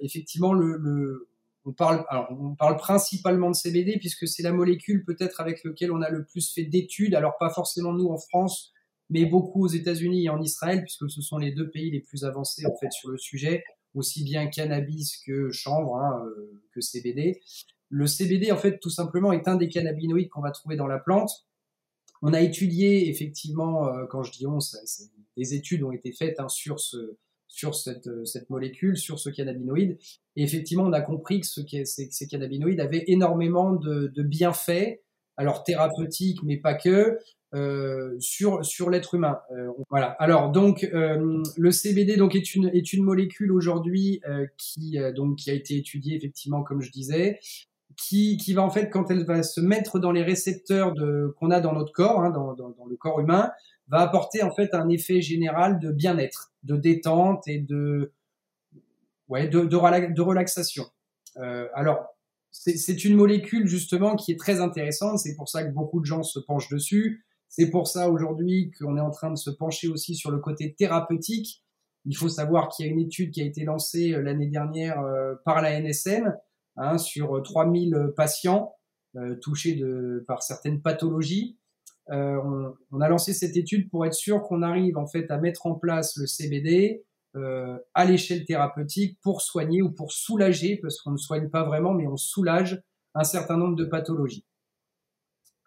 effectivement, 0.00 0.52
le, 0.52 1.29
on 1.66 1.72
parle, 1.72 2.04
on 2.30 2.54
parle 2.54 2.76
principalement 2.76 3.50
de 3.50 3.54
CBD 3.54 3.98
puisque 3.98 4.26
c'est 4.26 4.42
la 4.42 4.52
molécule 4.52 5.04
peut-être 5.04 5.40
avec 5.40 5.62
laquelle 5.64 5.92
on 5.92 6.00
a 6.00 6.08
le 6.08 6.24
plus 6.24 6.52
fait 6.52 6.64
d'études. 6.64 7.14
Alors 7.14 7.36
pas 7.38 7.50
forcément 7.50 7.92
nous 7.92 8.08
en 8.08 8.18
France, 8.18 8.72
mais 9.10 9.26
beaucoup 9.26 9.64
aux 9.64 9.68
États-Unis 9.68 10.24
et 10.24 10.28
en 10.30 10.40
Israël 10.40 10.82
puisque 10.82 11.10
ce 11.10 11.20
sont 11.20 11.38
les 11.38 11.52
deux 11.52 11.70
pays 11.70 11.90
les 11.90 12.00
plus 12.00 12.24
avancés 12.24 12.64
en 12.66 12.74
fait 12.76 12.90
sur 12.92 13.10
le 13.10 13.18
sujet, 13.18 13.62
aussi 13.94 14.24
bien 14.24 14.46
cannabis 14.46 15.18
que 15.26 15.50
chanvre, 15.50 15.96
hein, 15.96 16.24
euh, 16.24 16.62
que 16.72 16.80
CBD. 16.80 17.40
Le 17.90 18.06
CBD 18.06 18.52
en 18.52 18.56
fait 18.56 18.78
tout 18.78 18.90
simplement 18.90 19.32
est 19.32 19.46
un 19.46 19.56
des 19.56 19.68
cannabinoïdes 19.68 20.30
qu'on 20.30 20.40
va 20.40 20.52
trouver 20.52 20.76
dans 20.76 20.86
la 20.86 20.98
plante. 20.98 21.46
On 22.22 22.32
a 22.32 22.40
étudié 22.40 23.10
effectivement, 23.10 23.88
euh, 23.88 24.06
quand 24.08 24.22
je 24.22 24.32
dis 24.32 24.46
on, 24.46 24.58
des 25.36 25.54
études 25.54 25.82
ont 25.82 25.92
été 25.92 26.12
faites 26.12 26.40
hein, 26.40 26.48
sur 26.48 26.80
ce 26.80 27.18
sur 27.50 27.74
cette, 27.74 28.06
euh, 28.06 28.24
cette 28.24 28.48
molécule, 28.48 28.96
sur 28.96 29.18
ce 29.18 29.28
cannabinoïde. 29.28 29.98
Et 30.36 30.42
effectivement, 30.42 30.84
on 30.84 30.92
a 30.92 31.00
compris 31.00 31.40
que, 31.40 31.46
ce, 31.46 31.60
ces, 31.84 32.08
ces 32.10 32.26
cannabinoïdes 32.28 32.80
avaient 32.80 33.04
énormément 33.08 33.72
de, 33.72 34.22
bienfaits, 34.22 35.00
alors 35.36 35.64
thérapeutiques, 35.64 36.42
mais 36.44 36.58
pas 36.58 36.74
que, 36.74 37.18
euh, 37.52 38.14
sur, 38.20 38.64
sur 38.64 38.88
l'être 38.88 39.14
humain. 39.14 39.40
Euh, 39.50 39.68
voilà. 39.90 40.10
Alors 40.20 40.52
donc 40.52 40.88
le 40.92 41.70
CBD 41.72 42.16
donc 42.16 42.36
est 42.36 42.54
une 42.54 42.68
est 42.68 42.92
une 42.92 43.02
molécule 43.02 43.50
aujourd'hui 43.50 44.22
qui 44.56 44.98
donc 45.16 45.36
qui 45.36 45.50
a 45.50 45.54
été 45.54 45.76
étudiée 45.76 46.16
effectivement 46.16 46.62
comme 46.62 46.80
je 46.80 46.92
disais, 46.92 47.40
qui 47.96 48.36
qui 48.36 48.52
va 48.52 48.62
en 48.62 48.70
fait 48.70 48.88
quand 48.88 49.10
elle 49.10 49.24
va 49.24 49.42
se 49.42 49.60
mettre 49.60 49.98
dans 49.98 50.12
les 50.12 50.22
récepteurs 50.22 50.94
qu'on 51.38 51.50
a 51.50 51.60
dans 51.60 51.72
notre 51.72 51.92
corps, 51.92 52.20
hein, 52.20 52.30
dans, 52.30 52.54
dans 52.54 52.86
le 52.88 52.96
corps 52.96 53.18
humain, 53.18 53.50
va 53.90 54.00
apporter 54.00 54.42
en 54.42 54.52
fait 54.52 54.72
un 54.72 54.88
effet 54.88 55.20
général 55.20 55.80
de 55.80 55.90
bien-être, 55.90 56.52
de 56.62 56.76
détente 56.76 57.46
et 57.46 57.58
de 57.58 58.12
ouais 59.28 59.48
de, 59.48 59.60
de, 59.64 59.76
relaxation. 60.22 60.84
Euh, 61.38 61.68
alors 61.74 62.06
c'est 62.52 63.04
une 63.04 63.16
molécule 63.16 63.66
justement 63.66 64.16
qui 64.16 64.32
est 64.32 64.38
très 64.38 64.60
intéressante, 64.60 65.18
c'est 65.18 65.36
pour 65.36 65.48
ça 65.48 65.64
que 65.64 65.72
beaucoup 65.72 66.00
de 66.00 66.04
gens 66.04 66.22
se 66.22 66.38
penchent 66.40 66.68
dessus. 66.68 67.24
C'est 67.48 67.70
pour 67.70 67.88
ça 67.88 68.10
aujourd'hui 68.10 68.70
qu'on 68.78 68.96
est 68.96 69.00
en 69.00 69.10
train 69.10 69.30
de 69.30 69.36
se 69.36 69.50
pencher 69.50 69.88
aussi 69.88 70.14
sur 70.14 70.30
le 70.30 70.38
côté 70.38 70.74
thérapeutique. 70.74 71.64
Il 72.04 72.16
faut 72.16 72.28
savoir 72.28 72.68
qu'il 72.68 72.86
y 72.86 72.88
a 72.88 72.92
une 72.92 73.00
étude 73.00 73.32
qui 73.32 73.42
a 73.42 73.44
été 73.44 73.64
lancée 73.64 74.12
euh, 74.12 74.22
l'année 74.22 74.46
dernière 74.46 75.00
euh, 75.00 75.34
par 75.44 75.60
la 75.62 75.80
NSM 75.80 76.36
hein, 76.76 76.98
sur 76.98 77.42
3000 77.42 78.12
patients 78.16 78.74
touchés 79.42 79.74
de, 79.74 80.24
par 80.28 80.40
certaines 80.44 80.80
pathologies 80.80 81.56
euh, 81.56 81.59
on, 82.10 82.74
on, 82.90 83.00
a 83.00 83.08
lancé 83.08 83.32
cette 83.32 83.56
étude 83.56 83.88
pour 83.88 84.04
être 84.04 84.14
sûr 84.14 84.42
qu'on 84.42 84.62
arrive 84.62 84.98
en 84.98 85.06
fait 85.06 85.30
à 85.30 85.38
mettre 85.38 85.66
en 85.66 85.74
place 85.74 86.16
le 86.16 86.26
CBD 86.26 87.04
euh, 87.36 87.78
à 87.94 88.04
l'échelle 88.04 88.44
thérapeutique 88.44 89.16
pour 89.22 89.40
soigner 89.40 89.82
ou 89.82 89.92
pour 89.92 90.10
soulager, 90.10 90.76
parce 90.76 91.00
qu'on 91.00 91.12
ne 91.12 91.16
soigne 91.16 91.48
pas 91.48 91.62
vraiment, 91.62 91.94
mais 91.94 92.08
on 92.08 92.16
soulage 92.16 92.82
un 93.14 93.22
certain 93.22 93.56
nombre 93.56 93.76
de 93.76 93.84
pathologies. 93.84 94.44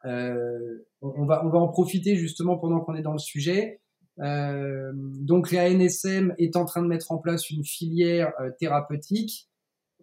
Euh, 0.04 0.86
on, 1.02 1.26
va, 1.26 1.46
on 1.46 1.50
va 1.50 1.60
en 1.60 1.70
profiter 1.70 2.18
justement 2.18 2.58
pendant 2.58 2.82
qu'on 2.82 2.96
est 2.96 3.02
dans 3.02 3.14
le 3.14 3.20
sujet. 3.20 3.80
Euh, 4.20 4.92
donc 4.94 5.52
la 5.52 5.70
NSM 5.70 6.36
est 6.38 6.58
en 6.58 6.66
train 6.66 6.82
de 6.82 6.88
mettre 6.88 7.12
en 7.14 7.18
place 7.18 7.50
une 7.50 7.64
filière 7.64 8.34
euh, 8.42 8.52
thérapeutique. 8.60 9.50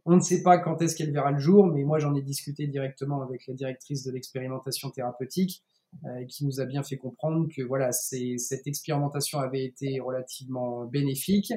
On 0.06 0.16
ne 0.16 0.20
sait 0.20 0.42
pas 0.42 0.56
quand 0.56 0.80
est-ce 0.80 0.96
qu'elle 0.96 1.12
verra 1.12 1.30
le 1.30 1.38
jour, 1.38 1.66
mais 1.66 1.84
moi 1.84 1.98
j'en 1.98 2.14
ai 2.14 2.22
discuté 2.22 2.66
directement 2.68 3.20
avec 3.20 3.46
la 3.46 3.52
directrice 3.52 4.02
de 4.04 4.12
l'expérimentation 4.12 4.90
thérapeutique 4.90 5.62
euh, 6.04 6.24
qui 6.26 6.44
nous 6.46 6.60
a 6.60 6.64
bien 6.64 6.82
fait 6.82 6.96
comprendre 6.96 7.48
que 7.54 7.62
voilà, 7.62 7.92
cette 7.92 8.66
expérimentation 8.66 9.38
avait 9.38 9.64
été 9.64 10.00
relativement 10.00 10.84
bénéfique 10.86 11.52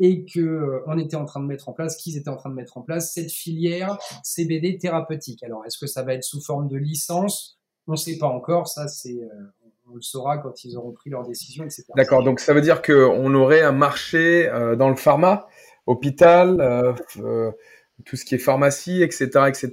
et 0.00 0.24
que 0.24 0.40
euh, 0.40 0.82
on 0.86 0.98
était 0.98 1.16
en 1.16 1.24
train 1.24 1.40
de 1.40 1.46
mettre 1.46 1.68
en 1.68 1.72
place, 1.72 1.96
qu'ils 1.96 2.16
étaient 2.16 2.28
en 2.28 2.36
train 2.36 2.50
de 2.50 2.54
mettre 2.54 2.78
en 2.78 2.82
place 2.82 3.12
cette 3.12 3.30
filière 3.30 3.98
CBD 4.22 4.78
thérapeutique. 4.78 5.42
Alors, 5.42 5.64
est-ce 5.66 5.78
que 5.78 5.86
ça 5.86 6.02
va 6.02 6.14
être 6.14 6.24
sous 6.24 6.40
forme 6.40 6.68
de 6.68 6.76
licence? 6.76 7.58
On 7.86 7.92
ne 7.92 7.96
sait 7.96 8.18
pas 8.18 8.28
encore. 8.28 8.68
Ça, 8.68 8.86
c'est 8.88 9.18
euh, 9.22 9.28
on 9.90 9.96
le 9.96 10.02
saura 10.02 10.38
quand 10.38 10.64
ils 10.64 10.76
auront 10.76 10.92
pris 10.92 11.10
leur 11.10 11.26
décision, 11.26 11.64
etc. 11.64 11.84
D'accord. 11.96 12.22
Donc, 12.22 12.40
ça 12.40 12.52
veut 12.52 12.60
dire 12.60 12.82
qu'on 12.82 13.34
aurait 13.34 13.62
un 13.62 13.72
marché 13.72 14.48
euh, 14.48 14.76
dans 14.76 14.90
le 14.90 14.96
pharma, 14.96 15.48
hôpital, 15.86 16.94
tout 18.04 18.16
ce 18.16 18.24
qui 18.24 18.34
est 18.34 18.38
pharmacie, 18.38 19.02
etc., 19.02 19.30
etc., 19.48 19.70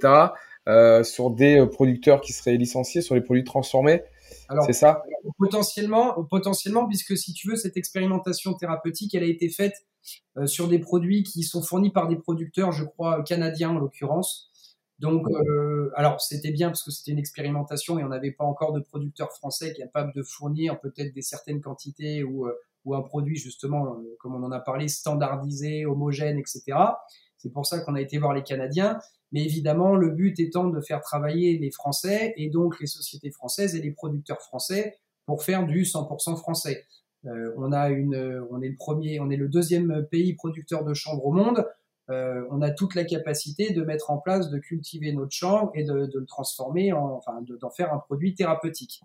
sur 1.04 1.30
des 1.30 1.66
producteurs 1.70 2.20
qui 2.20 2.32
seraient 2.32 2.56
licenciés, 2.56 3.00
sur 3.00 3.14
les 3.14 3.20
produits 3.20 3.44
transformés. 3.44 4.02
C'est 4.64 4.72
ça? 4.72 5.02
Potentiellement, 5.38 6.24
potentiellement, 6.24 6.86
puisque 6.86 7.16
si 7.16 7.32
tu 7.32 7.48
veux, 7.48 7.56
cette 7.56 7.76
expérimentation 7.76 8.54
thérapeutique, 8.54 9.14
elle 9.14 9.24
a 9.24 9.26
été 9.26 9.48
faite 9.48 9.74
euh, 10.36 10.46
sur 10.46 10.68
des 10.68 10.78
produits 10.78 11.22
qui 11.22 11.42
sont 11.42 11.62
fournis 11.62 11.90
par 11.90 12.08
des 12.08 12.16
producteurs, 12.16 12.72
je 12.72 12.84
crois, 12.84 13.22
canadiens 13.22 13.70
en 13.70 13.78
l'occurrence. 13.78 14.50
Donc, 14.98 15.26
euh, 15.28 15.90
alors 15.94 16.20
c'était 16.22 16.52
bien 16.52 16.68
parce 16.68 16.82
que 16.82 16.90
c'était 16.90 17.10
une 17.10 17.18
expérimentation 17.18 17.98
et 17.98 18.04
on 18.04 18.08
n'avait 18.08 18.30
pas 18.30 18.44
encore 18.44 18.72
de 18.72 18.80
producteurs 18.80 19.30
français 19.32 19.74
capables 19.74 20.12
de 20.14 20.22
fournir 20.22 20.80
peut-être 20.80 21.12
des 21.12 21.20
certaines 21.20 21.60
quantités 21.60 22.22
ou, 22.22 22.46
euh, 22.46 22.54
ou 22.86 22.94
un 22.94 23.02
produit 23.02 23.36
justement, 23.36 23.98
comme 24.20 24.34
on 24.34 24.42
en 24.42 24.52
a 24.52 24.60
parlé, 24.60 24.88
standardisé, 24.88 25.84
homogène, 25.84 26.38
etc. 26.38 26.78
C'est 27.38 27.52
pour 27.52 27.66
ça 27.66 27.80
qu'on 27.80 27.94
a 27.94 28.00
été 28.00 28.18
voir 28.18 28.34
les 28.34 28.42
Canadiens. 28.42 28.98
Mais 29.32 29.44
évidemment, 29.44 29.96
le 29.96 30.10
but 30.10 30.38
étant 30.38 30.68
de 30.68 30.80
faire 30.80 31.00
travailler 31.00 31.58
les 31.58 31.70
Français 31.70 32.32
et 32.36 32.48
donc 32.48 32.80
les 32.80 32.86
sociétés 32.86 33.30
françaises 33.30 33.74
et 33.74 33.82
les 33.82 33.90
producteurs 33.90 34.40
français 34.40 34.98
pour 35.26 35.42
faire 35.42 35.66
du 35.66 35.82
100% 35.82 36.36
français. 36.36 36.86
Euh, 37.26 37.52
on 37.56 37.72
est 37.72 37.98
le 37.98 38.76
premier, 38.76 39.20
on 39.20 39.30
est 39.30 39.36
le 39.36 39.48
deuxième 39.48 40.06
pays 40.10 40.34
producteur 40.34 40.84
de 40.84 40.94
chanvre 40.94 41.26
au 41.26 41.32
monde. 41.32 41.66
Euh, 42.08 42.44
on 42.50 42.62
a 42.62 42.70
toute 42.70 42.94
la 42.94 43.04
capacité 43.04 43.72
de 43.72 43.82
mettre 43.82 44.10
en 44.10 44.18
place, 44.18 44.48
de 44.48 44.58
cultiver 44.58 45.12
notre 45.12 45.32
chanvre 45.32 45.72
et 45.74 45.82
de, 45.82 45.92
le 45.92 46.24
transformer, 46.26 46.92
en, 46.92 47.16
enfin, 47.16 47.42
d'en 47.60 47.70
faire 47.70 47.92
un 47.92 47.98
produit 47.98 48.34
thérapeutique, 48.34 49.02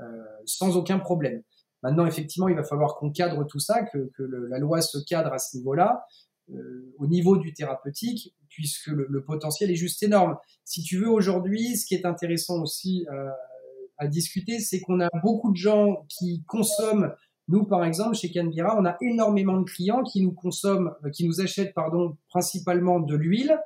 euh, 0.00 0.04
sans 0.46 0.76
aucun 0.76 1.00
problème. 1.00 1.42
Maintenant, 1.82 2.06
effectivement, 2.06 2.48
il 2.48 2.54
va 2.54 2.62
falloir 2.62 2.96
qu'on 2.96 3.10
cadre 3.10 3.44
tout 3.44 3.58
ça, 3.58 3.82
que, 3.82 4.10
la 4.18 4.58
loi 4.58 4.80
se 4.80 4.98
cadre 4.98 5.32
à 5.32 5.38
ce 5.38 5.56
niveau-là, 5.56 6.06
au 6.98 7.06
niveau 7.06 7.36
du 7.36 7.52
thérapeutique, 7.52 8.34
puisque 8.48 8.88
le, 8.88 9.22
potentiel 9.22 9.70
est 9.70 9.76
juste 9.76 10.02
énorme. 10.02 10.36
Si 10.64 10.82
tu 10.82 10.98
veux, 10.98 11.08
aujourd'hui, 11.08 11.76
ce 11.76 11.86
qui 11.86 11.94
est 11.94 12.06
intéressant 12.06 12.60
aussi 12.62 13.06
à 13.98 14.06
discuter, 14.06 14.60
c'est 14.60 14.80
qu'on 14.80 15.00
a 15.00 15.08
beaucoup 15.22 15.52
de 15.52 15.56
gens 15.56 16.06
qui 16.08 16.42
consomment 16.46 17.14
nous, 17.50 17.64
par 17.64 17.84
exemple, 17.84 18.14
chez 18.14 18.30
Canbira, 18.30 18.76
on 18.78 18.84
a 18.84 18.96
énormément 19.00 19.58
de 19.58 19.64
clients 19.64 20.04
qui 20.04 20.22
nous 20.22 20.30
consomment, 20.30 20.94
euh, 21.04 21.10
qui 21.10 21.26
nous 21.26 21.40
achètent, 21.40 21.74
pardon, 21.74 22.16
principalement 22.28 23.00
de 23.00 23.16
l'huile. 23.16 23.58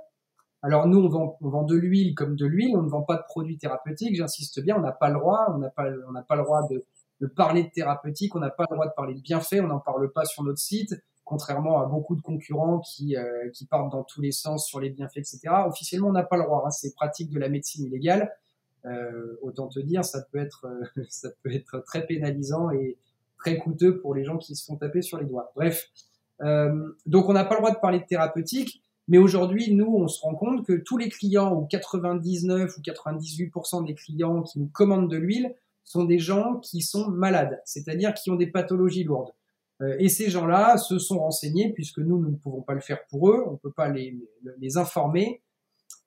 Alors 0.62 0.86
nous, 0.86 1.00
on 1.00 1.08
vend, 1.10 1.36
on 1.42 1.50
vend 1.50 1.64
de 1.64 1.76
l'huile 1.76 2.14
comme 2.14 2.34
de 2.34 2.46
l'huile, 2.46 2.74
on 2.78 2.82
ne 2.82 2.88
vend 2.88 3.02
pas 3.02 3.16
de 3.16 3.24
produits 3.28 3.58
thérapeutiques. 3.58 4.16
J'insiste 4.16 4.62
bien, 4.62 4.76
on 4.76 4.80
n'a 4.80 4.92
pas 4.92 5.10
le 5.10 5.16
droit, 5.16 5.52
on 5.54 5.58
n'a 5.58 5.68
pas, 5.68 5.84
on 6.08 6.12
n'a 6.12 6.22
pas 6.22 6.36
le 6.36 6.44
droit 6.44 6.66
de, 6.66 6.82
de 7.20 7.26
parler 7.26 7.64
de 7.64 7.68
thérapeutique, 7.68 8.34
on 8.34 8.38
n'a 8.38 8.48
pas 8.48 8.64
le 8.70 8.74
droit 8.74 8.86
de 8.86 8.94
parler 8.96 9.14
de 9.14 9.20
bienfaits, 9.20 9.60
on 9.60 9.66
n'en 9.66 9.80
parle 9.80 10.10
pas 10.10 10.24
sur 10.24 10.42
notre 10.44 10.60
site, 10.60 10.94
contrairement 11.24 11.80
à 11.80 11.86
beaucoup 11.86 12.16
de 12.16 12.20
concurrents 12.20 12.80
qui, 12.80 13.16
euh, 13.16 13.48
qui 13.52 13.66
partent 13.66 13.90
dans 13.90 14.04
tous 14.04 14.20
les 14.20 14.32
sens 14.32 14.66
sur 14.66 14.80
les 14.80 14.90
bienfaits, 14.90 15.18
etc. 15.18 15.40
Officiellement, 15.66 16.08
on 16.08 16.12
n'a 16.12 16.22
pas 16.22 16.36
le 16.36 16.44
droit. 16.44 16.64
Hein, 16.66 16.70
c'est 16.70 16.94
pratique 16.94 17.30
de 17.30 17.38
la 17.38 17.48
médecine 17.48 17.86
illégale. 17.86 18.32
Euh, 18.84 19.36
autant 19.42 19.68
te 19.68 19.80
dire, 19.80 20.04
ça 20.04 20.20
peut 20.30 20.38
être, 20.38 20.66
ça 21.08 21.30
peut 21.42 21.52
être 21.52 21.82
très 21.84 22.06
pénalisant 22.06 22.70
et, 22.70 22.98
très 23.44 23.58
coûteux 23.58 24.00
pour 24.00 24.14
les 24.14 24.24
gens 24.24 24.38
qui 24.38 24.56
se 24.56 24.64
font 24.64 24.76
taper 24.76 25.02
sur 25.02 25.18
les 25.18 25.26
doigts. 25.26 25.52
Bref, 25.54 25.90
euh, 26.42 26.92
donc 27.04 27.28
on 27.28 27.34
n'a 27.34 27.44
pas 27.44 27.54
le 27.54 27.60
droit 27.60 27.72
de 27.72 27.78
parler 27.78 28.00
de 28.00 28.06
thérapeutique, 28.06 28.82
mais 29.06 29.18
aujourd'hui, 29.18 29.74
nous, 29.74 29.94
on 29.94 30.08
se 30.08 30.20
rend 30.22 30.34
compte 30.34 30.64
que 30.66 30.72
tous 30.72 30.96
les 30.96 31.10
clients, 31.10 31.54
ou 31.54 31.66
99 31.66 32.74
ou 32.74 32.80
98% 32.80 33.86
des 33.86 33.94
clients 33.94 34.42
qui 34.42 34.60
nous 34.60 34.68
commandent 34.68 35.10
de 35.10 35.18
l'huile, 35.18 35.54
sont 35.84 36.04
des 36.04 36.18
gens 36.18 36.56
qui 36.60 36.80
sont 36.80 37.08
malades, 37.08 37.60
c'est-à-dire 37.66 38.14
qui 38.14 38.30
ont 38.30 38.36
des 38.36 38.46
pathologies 38.46 39.04
lourdes. 39.04 39.32
Euh, 39.82 39.96
et 39.98 40.08
ces 40.08 40.30
gens-là 40.30 40.78
se 40.78 40.98
sont 40.98 41.18
renseignés, 41.18 41.72
puisque 41.72 41.98
nous, 41.98 42.18
nous 42.20 42.30
ne 42.30 42.36
pouvons 42.36 42.62
pas 42.62 42.74
le 42.74 42.80
faire 42.80 43.04
pour 43.08 43.30
eux, 43.30 43.44
on 43.46 43.52
ne 43.52 43.56
peut 43.56 43.72
pas 43.72 43.88
les, 43.88 44.16
les 44.58 44.76
informer. 44.76 45.42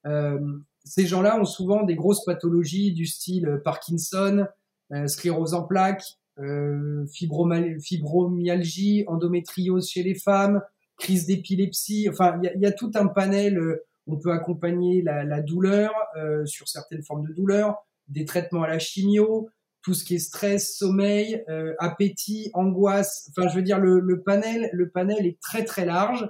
Euh, 0.06 0.40
ces 0.84 1.06
gens-là 1.06 1.40
ont 1.40 1.46
souvent 1.46 1.84
des 1.84 1.96
grosses 1.96 2.24
pathologies 2.24 2.94
du 2.94 3.06
style 3.06 3.62
Parkinson, 3.64 4.48
euh, 4.94 5.08
sclérose 5.08 5.54
en 5.54 5.64
plaques, 5.64 6.18
euh, 6.40 7.06
fibromyalgie, 7.08 9.04
endométriose 9.08 9.90
chez 9.90 10.04
les 10.04 10.14
femmes, 10.14 10.62
crise 10.98 11.26
d'épilepsie. 11.26 12.08
Enfin, 12.10 12.40
il 12.56 12.62
y 12.62 12.66
a, 12.66 12.72
tout 12.72 12.92
un 12.96 13.08
panel. 13.08 13.58
Euh, 13.58 13.84
on 14.06 14.18
peut 14.18 14.32
accompagner 14.32 15.02
la, 15.02 15.42
douleur 15.42 15.92
euh, 16.16 16.46
sur 16.46 16.68
certaines 16.70 17.04
formes 17.04 17.28
de 17.28 17.34
douleur, 17.34 17.76
des 18.08 18.24
traitements 18.24 18.64
à 18.64 18.68
la 18.70 18.80
chimio, 18.80 19.50
tout 19.88 19.94
ce 19.94 20.04
qui 20.04 20.16
est 20.16 20.20
stress, 20.20 20.78
sommeil, 20.78 21.46
appétit, 21.80 22.52
angoisse. 22.54 23.30
Enfin, 23.30 23.48
je 23.48 23.56
veux 23.56 23.62
dire, 23.62 23.80
le, 23.80 24.22
panel, 24.22 24.70
le 24.74 24.90
panel 24.90 25.26
est 25.26 25.40
très 25.40 25.64
très 25.64 25.86
large. 25.86 26.30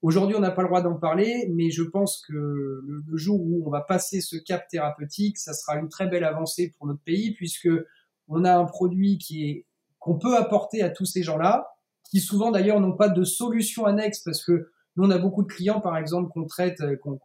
Aujourd'hui, 0.00 0.34
on 0.34 0.40
n'a 0.40 0.50
pas 0.50 0.62
le 0.62 0.68
droit 0.68 0.80
d'en 0.80 0.94
parler, 0.94 1.46
mais 1.52 1.68
je 1.68 1.82
pense 1.82 2.22
que 2.26 2.32
le, 2.32 3.04
le, 3.06 3.16
jour 3.18 3.38
où 3.38 3.62
on 3.66 3.70
va 3.70 3.82
passer 3.82 4.22
ce 4.22 4.38
cap 4.38 4.66
thérapeutique, 4.68 5.36
ça 5.36 5.52
sera 5.52 5.76
une 5.76 5.90
très 5.90 6.08
belle 6.08 6.24
avancée 6.24 6.74
pour 6.78 6.86
notre 6.86 7.02
pays, 7.02 7.34
puisque 7.34 7.68
on 8.28 8.46
a 8.46 8.56
un 8.56 8.64
produit 8.64 9.18
qui 9.18 9.44
est 9.44 9.66
qu'on 9.98 10.18
peut 10.18 10.38
apporter 10.38 10.80
à 10.80 10.88
tous 10.88 11.04
ces 11.04 11.22
gens-là, 11.22 11.68
qui 12.10 12.20
souvent 12.20 12.50
d'ailleurs 12.50 12.80
n'ont 12.80 12.96
pas 12.96 13.10
de 13.10 13.24
solution 13.24 13.84
annexe 13.84 14.20
parce 14.20 14.42
que 14.42 14.70
nous 14.96 15.04
on 15.04 15.10
a 15.10 15.18
beaucoup 15.18 15.42
de 15.42 15.48
clients 15.48 15.82
par 15.82 15.98
exemple 15.98 16.30
qu'on 16.32 16.46
traite, 16.46 16.80
euh, 16.80 16.96
qu'on, 16.96 17.20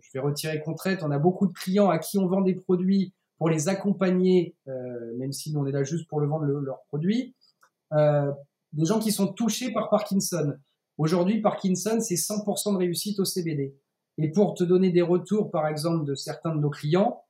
je 0.00 0.10
vais 0.14 0.20
retirer 0.20 0.62
qu'on 0.62 0.72
traite, 0.72 1.02
on 1.02 1.10
a 1.10 1.18
beaucoup 1.18 1.46
de 1.46 1.52
clients 1.52 1.90
à 1.90 1.98
qui 1.98 2.16
on 2.16 2.28
vend 2.28 2.40
des 2.40 2.54
produits 2.54 3.12
pour 3.38 3.48
les 3.48 3.68
accompagner, 3.68 4.54
euh, 4.68 5.16
même 5.18 5.32
si 5.32 5.52
nous 5.52 5.60
on 5.60 5.66
est 5.66 5.72
là 5.72 5.84
juste 5.84 6.08
pour 6.08 6.20
le 6.20 6.26
vendre 6.26 6.46
leurs 6.46 6.82
produits, 6.88 7.34
euh, 7.92 8.32
des 8.72 8.84
gens 8.84 8.98
qui 8.98 9.12
sont 9.12 9.28
touchés 9.28 9.72
par 9.72 9.90
Parkinson. 9.90 10.54
Aujourd'hui, 10.98 11.40
Parkinson, 11.40 11.98
c'est 12.00 12.16
100% 12.16 12.72
de 12.72 12.78
réussite 12.78 13.20
au 13.20 13.24
CBD. 13.24 13.76
Et 14.18 14.30
pour 14.30 14.54
te 14.54 14.64
donner 14.64 14.90
des 14.90 15.02
retours, 15.02 15.50
par 15.50 15.68
exemple, 15.68 16.04
de 16.04 16.14
certains 16.14 16.54
de 16.54 16.60
nos 16.60 16.70
clients, 16.70 17.22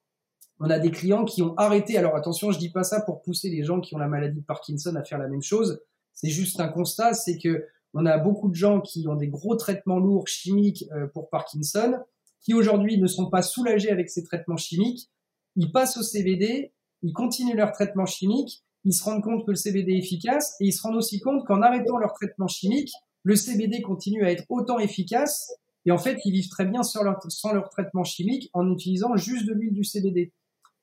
on 0.61 0.71
a 0.71 0.79
des 0.79 0.91
clients 0.91 1.25
qui 1.25 1.43
ont 1.43 1.55
arrêté. 1.57 1.99
Alors 1.99 2.17
attention, 2.17 2.53
je 2.53 2.59
dis 2.59 2.71
pas 2.71 2.85
ça 2.85 3.01
pour 3.01 3.23
pousser 3.23 3.51
les 3.51 3.65
gens 3.65 3.81
qui 3.81 3.95
ont 3.95 3.99
la 3.99 4.09
maladie 4.09 4.41
de 4.41 4.45
Parkinson 4.47 4.95
à 4.97 5.05
faire 5.05 5.19
la 5.19 5.29
même 5.29 5.43
chose. 5.43 5.81
C'est 6.13 6.31
juste 6.31 6.61
un 6.61 6.69
constat, 6.69 7.13
c'est 7.15 7.39
que 7.39 7.67
on 7.93 8.07
a 8.07 8.19
beaucoup 8.19 8.49
de 8.49 8.55
gens 8.55 8.81
qui 8.81 9.07
ont 9.09 9.15
des 9.15 9.29
gros 9.29 9.57
traitements 9.57 9.99
lourds 9.99 10.29
chimiques 10.29 10.85
euh, 10.93 11.07
pour 11.09 11.31
Parkinson, 11.31 11.99
qui 12.41 12.55
aujourd'hui 12.55 12.99
ne 12.99 13.07
sont 13.07 13.31
pas 13.31 13.43
soulagés 13.43 13.91
avec 13.91 14.11
ces 14.11 14.23
traitements 14.23 14.57
chimiques. 14.57 15.11
Ils 15.57 15.73
passent 15.73 15.97
au 15.97 16.03
CBD, 16.03 16.73
ils 17.03 17.13
continuent 17.13 17.57
leur 17.57 17.73
traitement 17.73 18.07
chimique, 18.07 18.63
ils 18.85 18.95
se 18.95 19.03
rendent 19.03 19.23
compte 19.23 19.45
que 19.45 19.51
le 19.51 19.57
CBD 19.57 19.93
est 19.93 19.99
efficace 19.99 20.55
et 20.61 20.67
ils 20.67 20.73
se 20.73 20.83
rendent 20.83 20.97
aussi 20.97 21.21
compte 21.21 21.45
qu'en 21.47 21.63
arrêtant 21.63 21.99
leur 21.99 22.13
traitement 22.13 22.47
chimique, 22.47 22.93
le 23.25 23.35
CBD 23.35 23.83
continue 23.83 24.25
à 24.25 24.31
être 24.31 24.45
autant 24.49 24.79
efficace 24.79 25.51
et 25.87 25.93
en 25.93 25.99
fait, 25.99 26.21
ils 26.25 26.33
vivent 26.33 26.49
très 26.49 26.67
bien 26.67 26.83
sans 26.83 27.05
leur, 27.05 27.69
traitement 27.71 28.05
chimique 28.05 28.51
en 28.53 28.71
utilisant 28.71 29.17
juste 29.17 29.47
de 29.47 29.55
l'huile 29.55 29.73
du 29.73 29.85
CBD. 29.85 30.33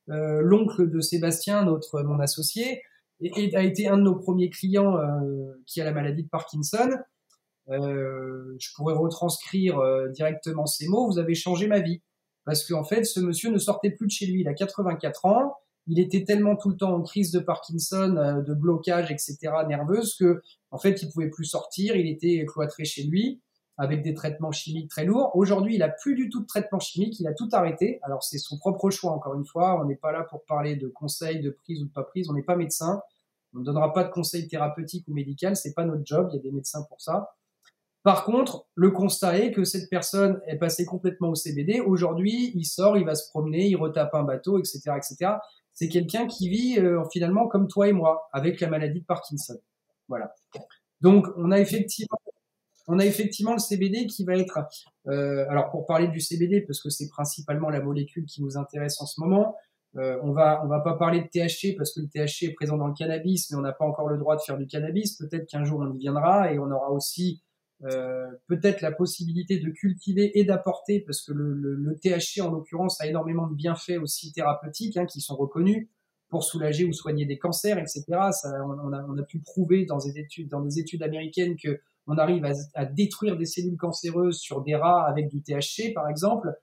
Euh, 0.09 0.41
l'oncle 0.41 0.89
de 0.89 1.01
Sébastien, 1.01 1.65
notre 1.65 2.01
mon 2.03 2.19
associé, 2.19 2.81
a 3.53 3.63
été 3.63 3.87
un 3.87 3.97
de 3.97 4.03
nos 4.03 4.15
premiers 4.15 4.49
clients 4.49 4.97
euh, 4.97 5.61
qui 5.65 5.81
a 5.81 5.83
la 5.83 5.91
maladie 5.91 6.23
de 6.23 6.29
Parkinson. 6.29 6.89
Euh, 7.69 8.55
je 8.59 8.69
pourrais 8.75 8.95
retranscrire 8.95 9.81
directement 10.11 10.65
ces 10.65 10.87
mots. 10.87 11.07
Vous 11.07 11.19
avez 11.19 11.35
changé 11.35 11.67
ma 11.67 11.81
vie 11.81 12.01
parce 12.45 12.67
qu'en 12.67 12.83
fait, 12.83 13.03
ce 13.03 13.19
monsieur 13.19 13.51
ne 13.51 13.57
sortait 13.57 13.91
plus 13.91 14.07
de 14.07 14.11
chez 14.11 14.25
lui. 14.25 14.41
Il 14.41 14.47
a 14.47 14.53
84 14.53 15.25
ans. 15.25 15.55
Il 15.87 15.99
était 15.99 16.23
tellement 16.23 16.55
tout 16.55 16.69
le 16.69 16.77
temps 16.77 16.93
en 16.93 17.01
crise 17.01 17.31
de 17.31 17.39
Parkinson, 17.39 18.43
de 18.45 18.53
blocage, 18.53 19.11
etc., 19.11 19.37
nerveuse, 19.67 20.15
que 20.15 20.41
en 20.71 20.77
fait, 20.77 21.01
il 21.01 21.09
pouvait 21.09 21.29
plus 21.29 21.45
sortir. 21.45 21.95
Il 21.95 22.07
était 22.07 22.45
cloîtré 22.45 22.85
chez 22.85 23.03
lui 23.03 23.41
avec 23.77 24.03
des 24.03 24.13
traitements 24.13 24.51
chimiques 24.51 24.89
très 24.89 25.03
lourds. 25.03 25.31
Aujourd'hui, 25.35 25.75
il 25.75 25.83
a 25.83 25.89
plus 25.89 26.15
du 26.15 26.29
tout 26.29 26.41
de 26.41 26.45
traitement 26.45 26.79
chimique, 26.79 27.19
il 27.19 27.27
a 27.27 27.33
tout 27.33 27.49
arrêté. 27.51 27.99
Alors 28.03 28.23
c'est 28.23 28.37
son 28.37 28.57
propre 28.57 28.89
choix, 28.89 29.11
encore 29.11 29.35
une 29.35 29.45
fois. 29.45 29.81
On 29.81 29.85
n'est 29.85 29.95
pas 29.95 30.11
là 30.11 30.23
pour 30.29 30.45
parler 30.45 30.75
de 30.75 30.87
conseils, 30.87 31.41
de 31.41 31.49
prise 31.49 31.81
ou 31.81 31.87
de 31.87 31.91
pas 31.91 32.03
prise. 32.03 32.29
On 32.29 32.33
n'est 32.33 32.43
pas 32.43 32.55
médecin. 32.55 33.01
On 33.55 33.59
ne 33.59 33.65
donnera 33.65 33.93
pas 33.93 34.03
de 34.03 34.09
conseils 34.09 34.47
thérapeutiques 34.47 35.07
ou 35.07 35.13
médicaux. 35.13 35.55
C'est 35.55 35.73
pas 35.73 35.85
notre 35.85 36.05
job. 36.05 36.29
Il 36.31 36.35
y 36.35 36.39
a 36.39 36.41
des 36.41 36.51
médecins 36.51 36.83
pour 36.87 37.01
ça. 37.01 37.31
Par 38.03 38.25
contre, 38.25 38.65
le 38.75 38.91
constat 38.91 39.39
est 39.39 39.51
que 39.51 39.63
cette 39.63 39.89
personne 39.89 40.41
est 40.45 40.57
passée 40.57 40.85
complètement 40.85 41.29
au 41.29 41.35
CBD. 41.35 41.79
Aujourd'hui, 41.79 42.51
il 42.53 42.65
sort, 42.65 42.97
il 42.97 43.05
va 43.05 43.15
se 43.15 43.29
promener, 43.29 43.67
il 43.67 43.77
retape 43.77 44.13
un 44.13 44.23
bateau, 44.23 44.59
etc., 44.59 44.81
etc. 44.97 45.35
C'est 45.73 45.87
quelqu'un 45.87 46.27
qui 46.27 46.49
vit 46.49 46.79
euh, 46.79 47.03
finalement 47.11 47.47
comme 47.47 47.67
toi 47.67 47.87
et 47.87 47.93
moi, 47.93 48.27
avec 48.33 48.59
la 48.59 48.67
maladie 48.67 48.99
de 48.99 49.05
Parkinson. 49.05 49.57
Voilà. 50.09 50.33
Donc, 50.99 51.27
on 51.37 51.49
a 51.51 51.59
effectivement, 51.59 52.17
on 52.87 52.99
a 52.99 53.05
effectivement 53.05 53.53
le 53.53 53.59
CBD 53.59 54.05
qui 54.07 54.25
va 54.25 54.35
être, 54.35 54.59
euh, 55.07 55.45
alors 55.49 55.69
pour 55.71 55.85
parler 55.85 56.09
du 56.09 56.19
CBD, 56.19 56.61
parce 56.61 56.81
que 56.81 56.89
c'est 56.89 57.07
principalement 57.07 57.69
la 57.69 57.81
molécule 57.81 58.25
qui 58.25 58.43
nous 58.43 58.57
intéresse 58.57 59.01
en 59.01 59.05
ce 59.05 59.21
moment, 59.21 59.55
euh, 59.95 60.19
on 60.23 60.31
va 60.31 60.61
on 60.65 60.67
va 60.67 60.79
pas 60.79 60.95
parler 60.95 61.21
de 61.21 61.27
THC 61.27 61.75
parce 61.77 61.93
que 61.93 62.01
le 62.01 62.07
THC 62.07 62.49
est 62.49 62.53
présent 62.53 62.77
dans 62.77 62.87
le 62.87 62.95
cannabis, 62.95 63.49
mais 63.51 63.57
on 63.57 63.61
n'a 63.61 63.73
pas 63.73 63.85
encore 63.85 64.09
le 64.09 64.17
droit 64.17 64.35
de 64.35 64.41
faire 64.41 64.57
du 64.57 64.65
cannabis. 64.65 65.17
Peut-être 65.17 65.45
qu'un 65.47 65.63
jour 65.63 65.79
on 65.81 65.93
y 65.93 65.99
viendra 65.99 66.51
et 66.51 66.57
on 66.57 66.69
aura 66.71 66.89
aussi 66.91 67.43
euh, 67.85 68.25
peut-être 68.47 68.81
la 68.81 68.91
possibilité 68.91 69.59
de 69.59 69.69
cultiver 69.69 70.39
et 70.39 70.45
d'apporter, 70.45 71.01
parce 71.01 71.21
que 71.21 71.33
le, 71.33 71.95
THC 72.01 72.41
en 72.41 72.51
l'occurrence 72.51 73.01
a 73.01 73.07
énormément 73.07 73.47
de 73.47 73.55
bienfaits 73.55 73.97
aussi 74.01 74.31
thérapeutiques 74.31 74.97
hein, 74.97 75.05
qui 75.05 75.21
sont 75.21 75.35
reconnus 75.35 75.87
pour 76.29 76.43
soulager 76.43 76.85
ou 76.85 76.93
soigner 76.93 77.25
des 77.25 77.37
cancers, 77.37 77.77
etc. 77.77 78.03
On, 78.09 79.17
a, 79.17 79.23
pu 79.23 79.39
prouver 79.39 79.85
dans 79.85 79.97
des 79.97 80.17
études, 80.17 81.03
américaines 81.03 81.55
que 81.57 81.79
on 82.07 82.17
arrive 82.17 82.43
à, 82.43 82.51
à, 82.73 82.85
détruire 82.85 83.37
des 83.37 83.45
cellules 83.45 83.77
cancéreuses 83.77 84.39
sur 84.39 84.61
des 84.61 84.75
rats 84.75 85.05
avec 85.07 85.29
du 85.29 85.41
THC, 85.41 85.93
par 85.93 86.09
exemple. 86.09 86.53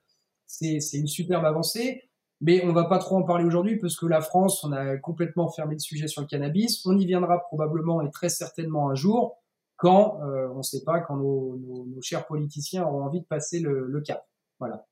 C'est 0.45 0.79
une 0.93 1.07
superbe 1.07 1.45
avancée. 1.45 2.03
Mais 2.41 2.65
on 2.65 2.73
va 2.73 2.85
pas 2.85 2.97
trop 2.97 3.17
en 3.17 3.23
parler 3.23 3.45
aujourd'hui 3.45 3.77
parce 3.77 3.95
que 3.95 4.07
la 4.07 4.19
France, 4.19 4.63
on 4.63 4.71
a 4.71 4.97
complètement 4.97 5.49
fermé 5.51 5.75
le 5.75 5.79
sujet 5.79 6.07
sur 6.07 6.21
le 6.21 6.27
cannabis. 6.27 6.83
On 6.87 6.97
y 6.97 7.05
viendra 7.05 7.39
probablement 7.39 8.01
et 8.01 8.09
très 8.09 8.29
certainement 8.29 8.89
un 8.89 8.95
jour 8.95 9.40
quand 9.81 10.21
euh, 10.21 10.47
on 10.53 10.57
ne 10.57 10.61
sait 10.61 10.83
pas 10.83 10.99
quand 10.99 11.17
nos, 11.17 11.57
nos, 11.57 11.85
nos, 11.87 12.01
chers 12.03 12.27
politiciens 12.27 12.85
auront 12.85 13.03
envie 13.03 13.21
de 13.21 13.25
passer 13.25 13.59
le, 13.59 13.87
le 13.87 14.01
cap. 14.01 14.23
Voilà. 14.59 14.85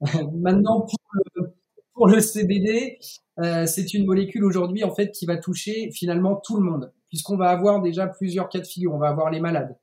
Maintenant 0.32 0.82
pour 0.82 0.98
le, 1.12 1.52
pour 1.94 2.06
le 2.06 2.20
CBD, 2.20 3.00
euh, 3.40 3.66
c'est 3.66 3.92
une 3.92 4.06
molécule 4.06 4.44
aujourd'hui 4.44 4.84
en 4.84 4.94
fait 4.94 5.10
qui 5.10 5.26
va 5.26 5.36
toucher 5.36 5.90
finalement 5.90 6.40
tout 6.44 6.56
le 6.56 6.62
monde, 6.62 6.92
puisqu'on 7.08 7.36
va 7.36 7.50
avoir 7.50 7.82
déjà 7.82 8.06
plusieurs 8.06 8.48
cas 8.48 8.60
de 8.60 8.66
figure. 8.66 8.94
On 8.94 8.98
va 8.98 9.08
avoir 9.08 9.30
les 9.30 9.40
malades. 9.40 9.76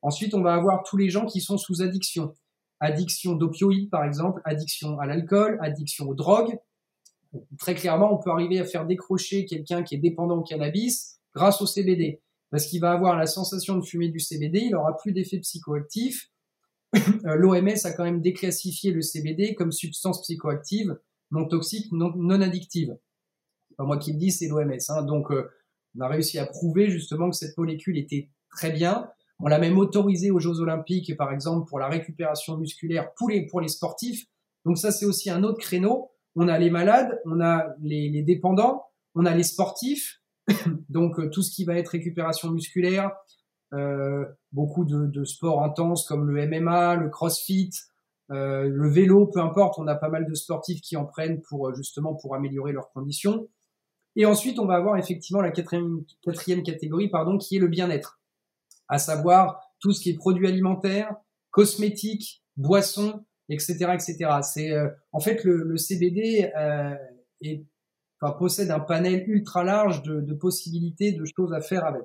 Ensuite, 0.00 0.32
on 0.32 0.40
va 0.40 0.54
avoir 0.54 0.82
tous 0.82 0.96
les 0.96 1.10
gens 1.10 1.26
qui 1.26 1.42
sont 1.42 1.58
sous 1.58 1.82
addiction. 1.82 2.34
Addiction 2.80 3.34
d'opioïdes, 3.34 3.90
par 3.90 4.04
exemple, 4.04 4.40
addiction 4.46 4.98
à 4.98 5.04
l'alcool, 5.04 5.58
addiction 5.60 6.08
aux 6.08 6.14
drogues. 6.14 6.58
Très 7.58 7.74
clairement, 7.74 8.14
on 8.14 8.16
peut 8.16 8.30
arriver 8.30 8.60
à 8.60 8.64
faire 8.64 8.86
décrocher 8.86 9.44
quelqu'un 9.44 9.82
qui 9.82 9.94
est 9.94 9.98
dépendant 9.98 10.38
au 10.38 10.42
cannabis 10.42 11.20
grâce 11.34 11.60
au 11.60 11.66
CBD 11.66 12.22
parce 12.50 12.66
qu'il 12.66 12.80
va 12.80 12.92
avoir 12.92 13.16
la 13.16 13.26
sensation 13.26 13.76
de 13.76 13.84
fumer 13.84 14.08
du 14.08 14.20
CBD, 14.20 14.60
il 14.60 14.74
aura 14.74 14.96
plus 14.96 15.12
d'effet 15.12 15.38
psychoactif. 15.38 16.30
Euh, 17.26 17.34
L'OMS 17.34 17.84
a 17.84 17.92
quand 17.92 18.04
même 18.04 18.22
déclassifié 18.22 18.92
le 18.92 19.02
CBD 19.02 19.54
comme 19.54 19.72
substance 19.72 20.22
psychoactive, 20.22 20.98
non 21.30 21.46
toxique, 21.46 21.92
non, 21.92 22.40
addictive. 22.40 22.96
Pas 23.76 23.84
moi 23.84 23.98
qui 23.98 24.12
le 24.12 24.18
dis, 24.18 24.30
c'est 24.30 24.48
l'OMS. 24.48 24.78
Hein. 24.88 25.02
Donc, 25.02 25.30
euh, 25.30 25.50
on 25.98 26.00
a 26.00 26.08
réussi 26.08 26.38
à 26.38 26.46
prouver 26.46 26.88
justement 26.88 27.28
que 27.28 27.36
cette 27.36 27.58
molécule 27.58 27.98
était 27.98 28.30
très 28.50 28.70
bien. 28.70 29.10
On 29.40 29.48
l'a 29.48 29.58
même 29.58 29.76
autorisée 29.76 30.30
aux 30.30 30.40
Jeux 30.40 30.60
Olympiques, 30.60 31.14
par 31.16 31.30
exemple, 31.32 31.68
pour 31.68 31.78
la 31.78 31.88
récupération 31.88 32.56
musculaire 32.56 33.12
pour 33.14 33.28
les, 33.28 33.46
pour 33.46 33.60
les 33.60 33.68
sportifs. 33.68 34.24
Donc 34.64 34.78
ça, 34.78 34.90
c'est 34.90 35.06
aussi 35.06 35.28
un 35.28 35.42
autre 35.44 35.58
créneau. 35.58 36.10
On 36.36 36.48
a 36.48 36.58
les 36.58 36.70
malades, 36.70 37.20
on 37.26 37.40
a 37.40 37.66
les, 37.80 38.08
les 38.08 38.22
dépendants, 38.22 38.84
on 39.14 39.26
a 39.26 39.34
les 39.34 39.42
sportifs, 39.42 40.20
donc 40.88 41.18
euh, 41.18 41.28
tout 41.30 41.42
ce 41.42 41.50
qui 41.50 41.64
va 41.64 41.74
être 41.74 41.88
récupération 41.88 42.50
musculaire, 42.50 43.12
euh, 43.74 44.24
beaucoup 44.52 44.84
de, 44.84 45.24
sports 45.24 45.62
intenses 45.62 46.06
comme 46.06 46.28
le 46.28 46.46
MMA, 46.46 46.96
le 46.96 47.10
CrossFit, 47.10 47.70
euh, 48.30 48.68
le 48.68 48.88
vélo, 48.88 49.26
peu 49.26 49.40
importe. 49.40 49.78
On 49.78 49.86
a 49.86 49.94
pas 49.94 50.08
mal 50.08 50.26
de 50.26 50.34
sportifs 50.34 50.80
qui 50.80 50.96
en 50.96 51.04
prennent 51.04 51.42
pour 51.42 51.74
justement 51.74 52.14
pour 52.14 52.34
améliorer 52.34 52.72
leurs 52.72 52.90
conditions. 52.90 53.48
Et 54.16 54.26
ensuite, 54.26 54.58
on 54.58 54.66
va 54.66 54.74
avoir 54.74 54.96
effectivement 54.96 55.40
la 55.42 55.50
quatrième, 55.50 56.04
catégorie, 56.64 57.08
pardon, 57.08 57.38
qui 57.38 57.56
est 57.56 57.60
le 57.60 57.68
bien-être, 57.68 58.20
à 58.88 58.98
savoir 58.98 59.60
tout 59.80 59.92
ce 59.92 60.00
qui 60.00 60.10
est 60.10 60.14
produits 60.14 60.48
alimentaires, 60.48 61.14
cosmétiques, 61.50 62.42
boissons, 62.56 63.24
etc., 63.48 63.92
etc. 63.94 64.40
C'est 64.42 64.72
en 65.12 65.20
fait 65.20 65.44
le, 65.44 65.62
le 65.62 65.76
CBD 65.76 66.50
est 67.42 67.64
enfin, 68.20 68.34
possède 68.38 68.70
un 68.70 68.80
panel 68.80 69.24
ultra 69.28 69.64
large 69.64 70.02
de, 70.02 70.34
possibilités, 70.34 71.12
de 71.12 71.24
choses 71.24 71.52
à 71.52 71.60
faire 71.60 71.84
avec. 71.84 72.04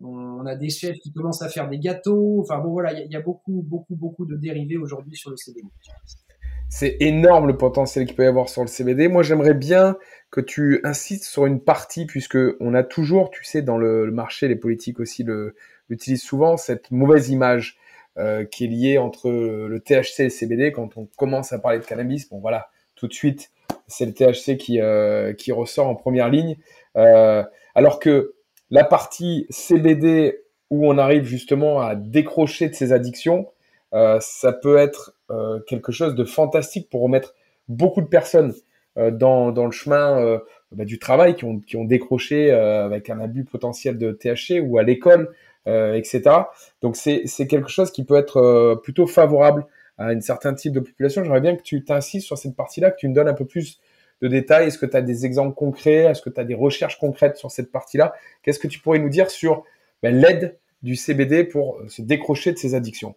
On 0.00 0.44
a 0.44 0.56
des 0.56 0.70
chefs 0.70 0.98
qui 0.98 1.12
commencent 1.12 1.42
à 1.42 1.48
faire 1.48 1.68
des 1.68 1.78
gâteaux. 1.78 2.40
Enfin 2.40 2.58
bon, 2.58 2.72
voilà, 2.72 2.92
il 2.92 3.10
y, 3.10 3.16
a 3.16 3.20
beaucoup, 3.20 3.64
beaucoup, 3.66 3.94
beaucoup 3.94 4.26
de 4.26 4.36
dérivés 4.36 4.76
aujourd'hui 4.76 5.16
sur 5.16 5.30
le 5.30 5.36
CBD. 5.36 5.66
C'est 6.68 6.96
énorme 7.00 7.46
le 7.46 7.56
potentiel 7.56 8.04
qu'il 8.04 8.16
peut 8.16 8.24
y 8.24 8.26
avoir 8.26 8.48
sur 8.48 8.62
le 8.62 8.66
CBD. 8.66 9.08
Moi, 9.08 9.22
j'aimerais 9.22 9.54
bien 9.54 9.96
que 10.30 10.40
tu 10.40 10.80
insistes 10.82 11.24
sur 11.24 11.46
une 11.46 11.60
partie, 11.60 12.06
puisque 12.06 12.38
on 12.58 12.74
a 12.74 12.82
toujours, 12.82 13.30
tu 13.30 13.44
sais, 13.44 13.62
dans 13.62 13.78
le, 13.78 14.04
le 14.04 14.12
marché, 14.12 14.48
les 14.48 14.56
politiques 14.56 14.98
aussi 14.98 15.24
l'utilisent 15.88 16.24
souvent, 16.24 16.56
cette 16.56 16.90
mauvaise 16.90 17.30
image 17.30 17.78
euh, 18.16 18.44
qui 18.44 18.64
est 18.64 18.68
liée 18.68 18.98
entre 18.98 19.28
le 19.28 19.80
THC 19.80 20.20
et 20.20 20.24
le 20.24 20.30
CBD. 20.30 20.70
Quand 20.70 20.96
on 20.96 21.06
commence 21.16 21.52
à 21.52 21.58
parler 21.58 21.80
de 21.80 21.84
cannabis, 21.84 22.28
bon 22.28 22.38
voilà, 22.38 22.68
tout 22.96 23.08
de 23.08 23.12
suite, 23.12 23.50
c'est 23.86 24.06
le 24.06 24.12
THC 24.12 24.56
qui, 24.56 24.80
euh, 24.80 25.32
qui 25.32 25.52
ressort 25.52 25.88
en 25.88 25.94
première 25.94 26.28
ligne. 26.28 26.56
Euh, 26.96 27.42
alors 27.74 27.98
que 27.98 28.34
la 28.70 28.84
partie 28.84 29.46
CBD 29.50 30.40
où 30.70 30.88
on 30.88 30.98
arrive 30.98 31.24
justement 31.24 31.80
à 31.80 31.94
décrocher 31.94 32.68
de 32.68 32.74
ses 32.74 32.92
addictions, 32.92 33.48
euh, 33.92 34.18
ça 34.20 34.52
peut 34.52 34.76
être 34.76 35.14
euh, 35.30 35.60
quelque 35.60 35.92
chose 35.92 36.14
de 36.14 36.24
fantastique 36.24 36.90
pour 36.90 37.02
remettre 37.02 37.34
beaucoup 37.68 38.00
de 38.00 38.06
personnes 38.06 38.52
euh, 38.98 39.10
dans, 39.10 39.52
dans 39.52 39.66
le 39.66 39.72
chemin 39.72 40.40
bah, 40.72 40.84
du 40.84 40.98
travail 40.98 41.36
qui 41.36 41.44
ont, 41.44 41.60
qui 41.60 41.76
ont 41.76 41.84
décroché 41.84 42.50
avec 42.50 43.10
un 43.10 43.20
abus 43.20 43.44
potentiel 43.44 43.98
de 43.98 44.12
THC 44.12 44.60
ou 44.60 44.78
à 44.78 44.82
l'école, 44.82 45.32
etc. 45.66 46.22
Donc 46.82 46.96
c'est 46.96 47.46
quelque 47.48 47.68
chose 47.68 47.90
qui 47.90 48.04
peut 48.04 48.16
être 48.16 48.80
plutôt 48.82 49.06
favorable 49.06 49.66
à 49.98 50.08
un 50.08 50.20
certain 50.20 50.54
type 50.54 50.72
de 50.72 50.80
population. 50.80 51.22
J'aimerais 51.22 51.40
bien 51.40 51.56
que 51.56 51.62
tu 51.62 51.84
t'insistes 51.84 52.26
sur 52.26 52.38
cette 52.38 52.56
partie-là, 52.56 52.90
que 52.90 52.96
tu 52.96 53.08
me 53.08 53.14
donnes 53.14 53.28
un 53.28 53.34
peu 53.34 53.46
plus 53.46 53.80
de 54.22 54.28
détails. 54.28 54.68
Est-ce 54.68 54.78
que 54.78 54.86
tu 54.86 54.96
as 54.96 55.02
des 55.02 55.26
exemples 55.26 55.54
concrets? 55.54 56.04
Est-ce 56.04 56.22
que 56.22 56.30
tu 56.30 56.40
as 56.40 56.44
des 56.44 56.54
recherches 56.54 56.98
concrètes 56.98 57.36
sur 57.36 57.50
cette 57.50 57.70
partie-là? 57.70 58.14
Qu'est-ce 58.42 58.58
que 58.58 58.68
tu 58.68 58.80
pourrais 58.80 58.98
nous 58.98 59.08
dire 59.08 59.30
sur 59.30 59.64
ben, 60.02 60.14
l'aide 60.14 60.58
du 60.82 60.96
CBD 60.96 61.44
pour 61.44 61.80
se 61.88 62.02
décrocher 62.02 62.52
de 62.52 62.58
ces 62.58 62.74
addictions? 62.74 63.14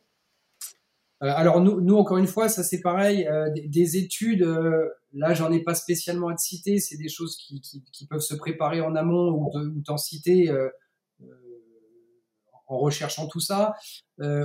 Euh, 1.23 1.34
alors 1.36 1.61
nous, 1.61 1.82
nous, 1.82 1.95
encore 1.95 2.17
une 2.17 2.28
fois, 2.28 2.47
ça 2.47 2.63
c'est 2.63 2.82
pareil, 2.82 3.28
euh, 3.28 3.49
des, 3.49 3.67
des, 3.67 3.97
études, 3.97 4.43
euh, 4.43 4.88
là 5.13 5.34
j'en 5.34 5.51
ai 5.51 5.63
pas 5.63 5.73
spécialement 5.73 6.28
à 6.28 6.36
te 6.36 6.41
citer, 6.41 6.80
c'est 6.80 6.97
des 6.97 7.09
choses 7.09 7.38
qui, 7.38 7.59
peuvent 8.07 8.19
se 8.19 8.36
préparer 8.36 8.82
en 8.82 8.95
amont 8.95 9.32
ou 9.32 9.82
t'en 9.84 9.97
citer 9.97 10.49
euh, 10.49 10.69
en 12.67 12.78
recherchant 12.78 13.28
tout 13.28 13.39
ça. 13.39 13.75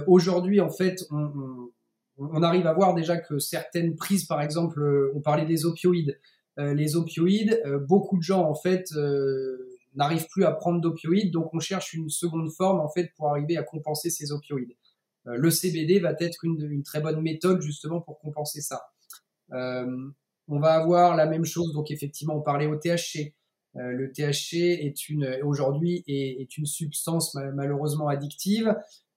Aujourd'hui, 0.07 0.61
en 0.61 0.71
fait, 0.71 1.05
on, 1.11 1.71
on, 2.19 2.43
arrive 2.43 2.67
à 2.67 2.73
voir 2.73 2.95
déjà 2.95 3.17
que 3.17 3.39
certaines 3.39 3.97
prises, 3.97 4.25
par 4.25 4.41
exemple, 4.41 5.11
on 5.15 5.21
parlait 5.21 5.47
des 5.47 5.65
opioïdes, 5.65 6.19
les 6.59 6.97
opioïdes, 6.97 7.63
beaucoup 7.89 8.19
de 8.19 8.23
gens 8.23 8.49
en 8.49 8.55
fait 8.55 8.93
n'arrivent 9.95 10.29
plus 10.29 10.45
à 10.45 10.53
prendre 10.53 10.81
d'opioïdes, 10.81 11.33
donc 11.33 11.53
on 11.53 11.61
cherche 11.61 11.95
une 11.95 12.09
seconde 12.09 12.51
forme 12.51 12.81
en 12.81 12.89
fait 12.89 13.13
pour 13.17 13.29
arriver 13.31 13.57
à 13.57 13.63
compenser 13.63 14.11
ces 14.11 14.33
opioïdes. 14.33 14.75
Euh, 15.27 15.37
le 15.37 15.51
CBD 15.51 16.01
va 16.01 16.15
être 16.19 16.45
une, 16.45 16.83
très 16.83 17.01
bonne 17.01 17.21
méthode 17.21 17.61
justement 17.61 18.01
pour 18.01 18.19
compenser 18.19 18.61
ça. 18.61 18.83
Euh, 19.53 20.09
on 20.49 20.59
va 20.59 20.75
avoir 20.75 21.17
la 21.17 21.27
même 21.27 21.45
chose, 21.45 21.73
donc 21.73 21.91
effectivement, 21.91 22.37
on 22.37 22.43
parlait 22.43 22.67
au 22.67 22.77
THC. 22.77 23.35
Euh, 23.77 23.93
le 23.93 24.13
THC 24.13 24.55
est 24.55 25.09
une 25.09 25.39
aujourd'hui 25.43 26.05
est, 26.07 26.57
une 26.59 26.67
substance 26.67 27.35
malheureusement 27.55 28.09
addictive. 28.09 28.75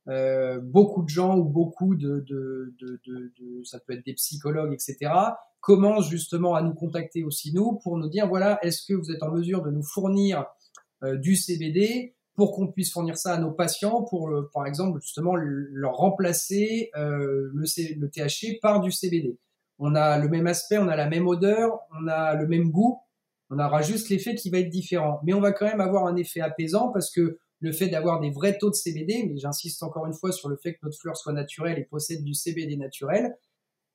Euh, 0.08 0.60
beaucoup 0.62 1.02
de 1.04 1.10
gens 1.10 1.36
ou 1.36 1.46
beaucoup 1.46 1.96
de, 1.96 2.24
de, 2.28 2.76
de, 2.80 3.00
de, 3.08 3.64
ça 3.64 3.80
peut 3.80 3.94
être 3.94 4.06
des 4.06 4.14
psychologues, 4.14 4.74
etc., 4.74 5.12
commencent 5.62 6.10
justement 6.10 6.54
à 6.54 6.62
nous 6.62 6.76
contacter 6.76 7.24
aussi 7.24 7.52
nous 7.54 7.80
pour 7.84 7.98
nous 7.98 8.08
dire 8.08 8.28
voilà, 8.28 8.60
est-ce 8.62 8.84
que 8.88 8.94
vous 8.94 9.12
êtes 9.12 9.24
en 9.24 9.32
mesure 9.32 9.64
de 9.64 9.72
nous 9.72 9.82
fournir 9.82 10.46
euh, 11.04 11.18
du 11.18 11.36
CBD 11.36 12.16
pour 12.36 12.52
qu'on 12.52 12.68
puisse 12.68 12.92
fournir 12.92 13.18
ça 13.18 13.34
à 13.34 13.38
nos 13.40 13.52
patients, 13.52 14.04
pour 14.04 14.30
euh, 14.30 14.50
par 14.54 14.68
exemple 14.68 15.00
justement 15.02 15.36
leur 15.36 15.94
remplacer 15.94 16.92
euh, 16.96 17.50
le, 17.54 18.00
le 18.00 18.10
THC 18.10 18.60
par 18.62 18.82
du 18.82 18.92
CBD. 18.92 19.40
On 19.80 19.96
a 19.96 20.20
le 20.20 20.30
même 20.30 20.46
aspect, 20.48 20.78
on 20.78 20.88
a 20.88 20.96
la 20.96 21.10
même 21.10 21.28
odeur, 21.28 21.80
on 22.00 22.08
a 22.08 22.36
le 22.36 22.48
même 22.48 22.70
goût, 22.72 23.00
on 23.50 23.60
aura 23.60 23.82
juste 23.82 24.10
l'effet 24.10 24.36
qui 24.36 24.50
va 24.50 24.60
être 24.60 24.70
différent. 24.70 25.20
Mais 25.24 25.34
on 25.34 25.42
va 25.42 25.52
quand 25.52 25.66
même 25.66 25.82
avoir 25.82 26.06
un 26.08 26.16
effet 26.16 26.42
apaisant 26.42 26.90
parce 26.90 27.12
que 27.12 27.40
le 27.60 27.72
fait 27.72 27.88
d'avoir 27.88 28.20
des 28.20 28.30
vrais 28.30 28.58
taux 28.58 28.70
de 28.70 28.76
CBD, 28.76 29.26
mais 29.28 29.38
j'insiste 29.38 29.82
encore 29.84 30.06
une 30.06 30.14
fois 30.14 30.32
sur 30.32 30.50
le 30.50 30.58
fait 30.58 30.74
que 30.74 30.80
notre 30.84 30.98
fleur 30.98 31.18
soit 31.18 31.34
naturelle 31.34 31.80
et 31.80 31.86
possède 31.86 32.24
du 32.24 32.34
CBD 32.34 32.78
naturel, 32.78 33.36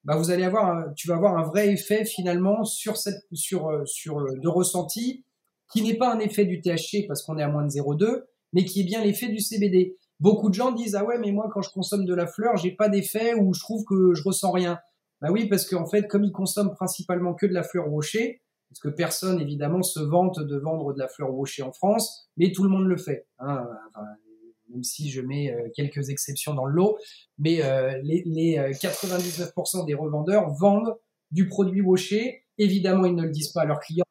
bah 0.04 0.16
vous 0.16 0.30
allez 0.30 0.44
avoir, 0.44 0.66
un, 0.66 0.92
tu 0.94 1.08
vas 1.08 1.14
avoir 1.14 1.36
un 1.36 1.42
vrai 1.42 1.70
effet 1.70 2.04
finalement 2.04 2.64
sur 2.64 2.96
cette, 2.96 3.22
sur, 3.32 3.68
euh, 3.68 3.84
sur 3.84 4.16
de 4.34 4.48
ressenti 4.48 5.24
qui 5.70 5.82
n'est 5.82 5.96
pas 5.96 6.12
un 6.12 6.18
effet 6.18 6.46
du 6.46 6.60
THC 6.60 7.06
parce 7.06 7.22
qu'on 7.22 7.38
est 7.38 7.42
à 7.42 7.48
moins 7.48 7.64
de 7.64 7.70
0,2, 7.70 8.22
mais 8.52 8.64
qui 8.64 8.80
est 8.80 8.84
bien 8.84 9.04
l'effet 9.04 9.28
du 9.28 9.40
CBD. 9.40 9.96
beaucoup 10.18 10.48
de 10.48 10.54
gens 10.54 10.72
disent 10.72 10.96
ah 10.96 11.04
ouais 11.04 11.18
mais 11.18 11.32
moi 11.32 11.48
quand 11.52 11.62
je 11.62 11.70
consomme 11.70 12.04
de 12.04 12.14
la 12.14 12.26
fleur 12.26 12.56
j'ai 12.56 12.72
pas 12.72 12.88
d'effet 12.88 13.34
ou 13.34 13.54
je 13.54 13.60
trouve 13.60 13.84
que 13.84 14.14
je 14.14 14.22
ressens 14.24 14.50
rien. 14.50 14.78
Bah 15.20 15.28
oui 15.30 15.48
parce 15.48 15.68
qu'en 15.68 15.86
fait 15.86 16.08
comme 16.08 16.24
ils 16.24 16.32
consomment 16.32 16.74
principalement 16.74 17.34
que 17.34 17.46
de 17.46 17.52
la 17.52 17.62
fleur 17.62 17.92
washée, 17.92 18.40
parce 18.70 18.80
que 18.80 18.88
personne 18.88 19.40
évidemment 19.40 19.82
se 19.82 20.00
vante 20.00 20.40
de 20.40 20.56
vendre 20.56 20.92
de 20.94 20.98
la 20.98 21.08
fleur 21.08 21.34
washée 21.34 21.62
en 21.62 21.72
France, 21.72 22.30
mais 22.36 22.52
tout 22.52 22.62
le 22.62 22.68
monde 22.68 22.86
le 22.86 22.96
fait. 22.96 23.26
Hein. 23.40 23.66
Enfin, 23.88 24.06
même 24.68 24.84
si 24.84 25.10
je 25.10 25.20
mets 25.20 25.52
euh, 25.52 25.68
quelques 25.74 26.08
exceptions 26.08 26.54
dans 26.54 26.64
le 26.64 26.72
lot, 26.72 26.96
mais 27.38 27.64
euh, 27.64 27.98
les, 28.02 28.22
les 28.24 28.56
99% 28.56 29.86
des 29.86 29.94
revendeurs 29.94 30.50
vendent 30.50 30.96
du 31.32 31.48
produit 31.48 31.80
washé. 31.80 32.44
Évidemment, 32.58 33.06
ils 33.06 33.14
ne 33.14 33.24
le 33.24 33.30
disent 33.30 33.50
pas 33.50 33.62
à 33.62 33.64
leurs 33.64 33.80
clients, 33.80 34.04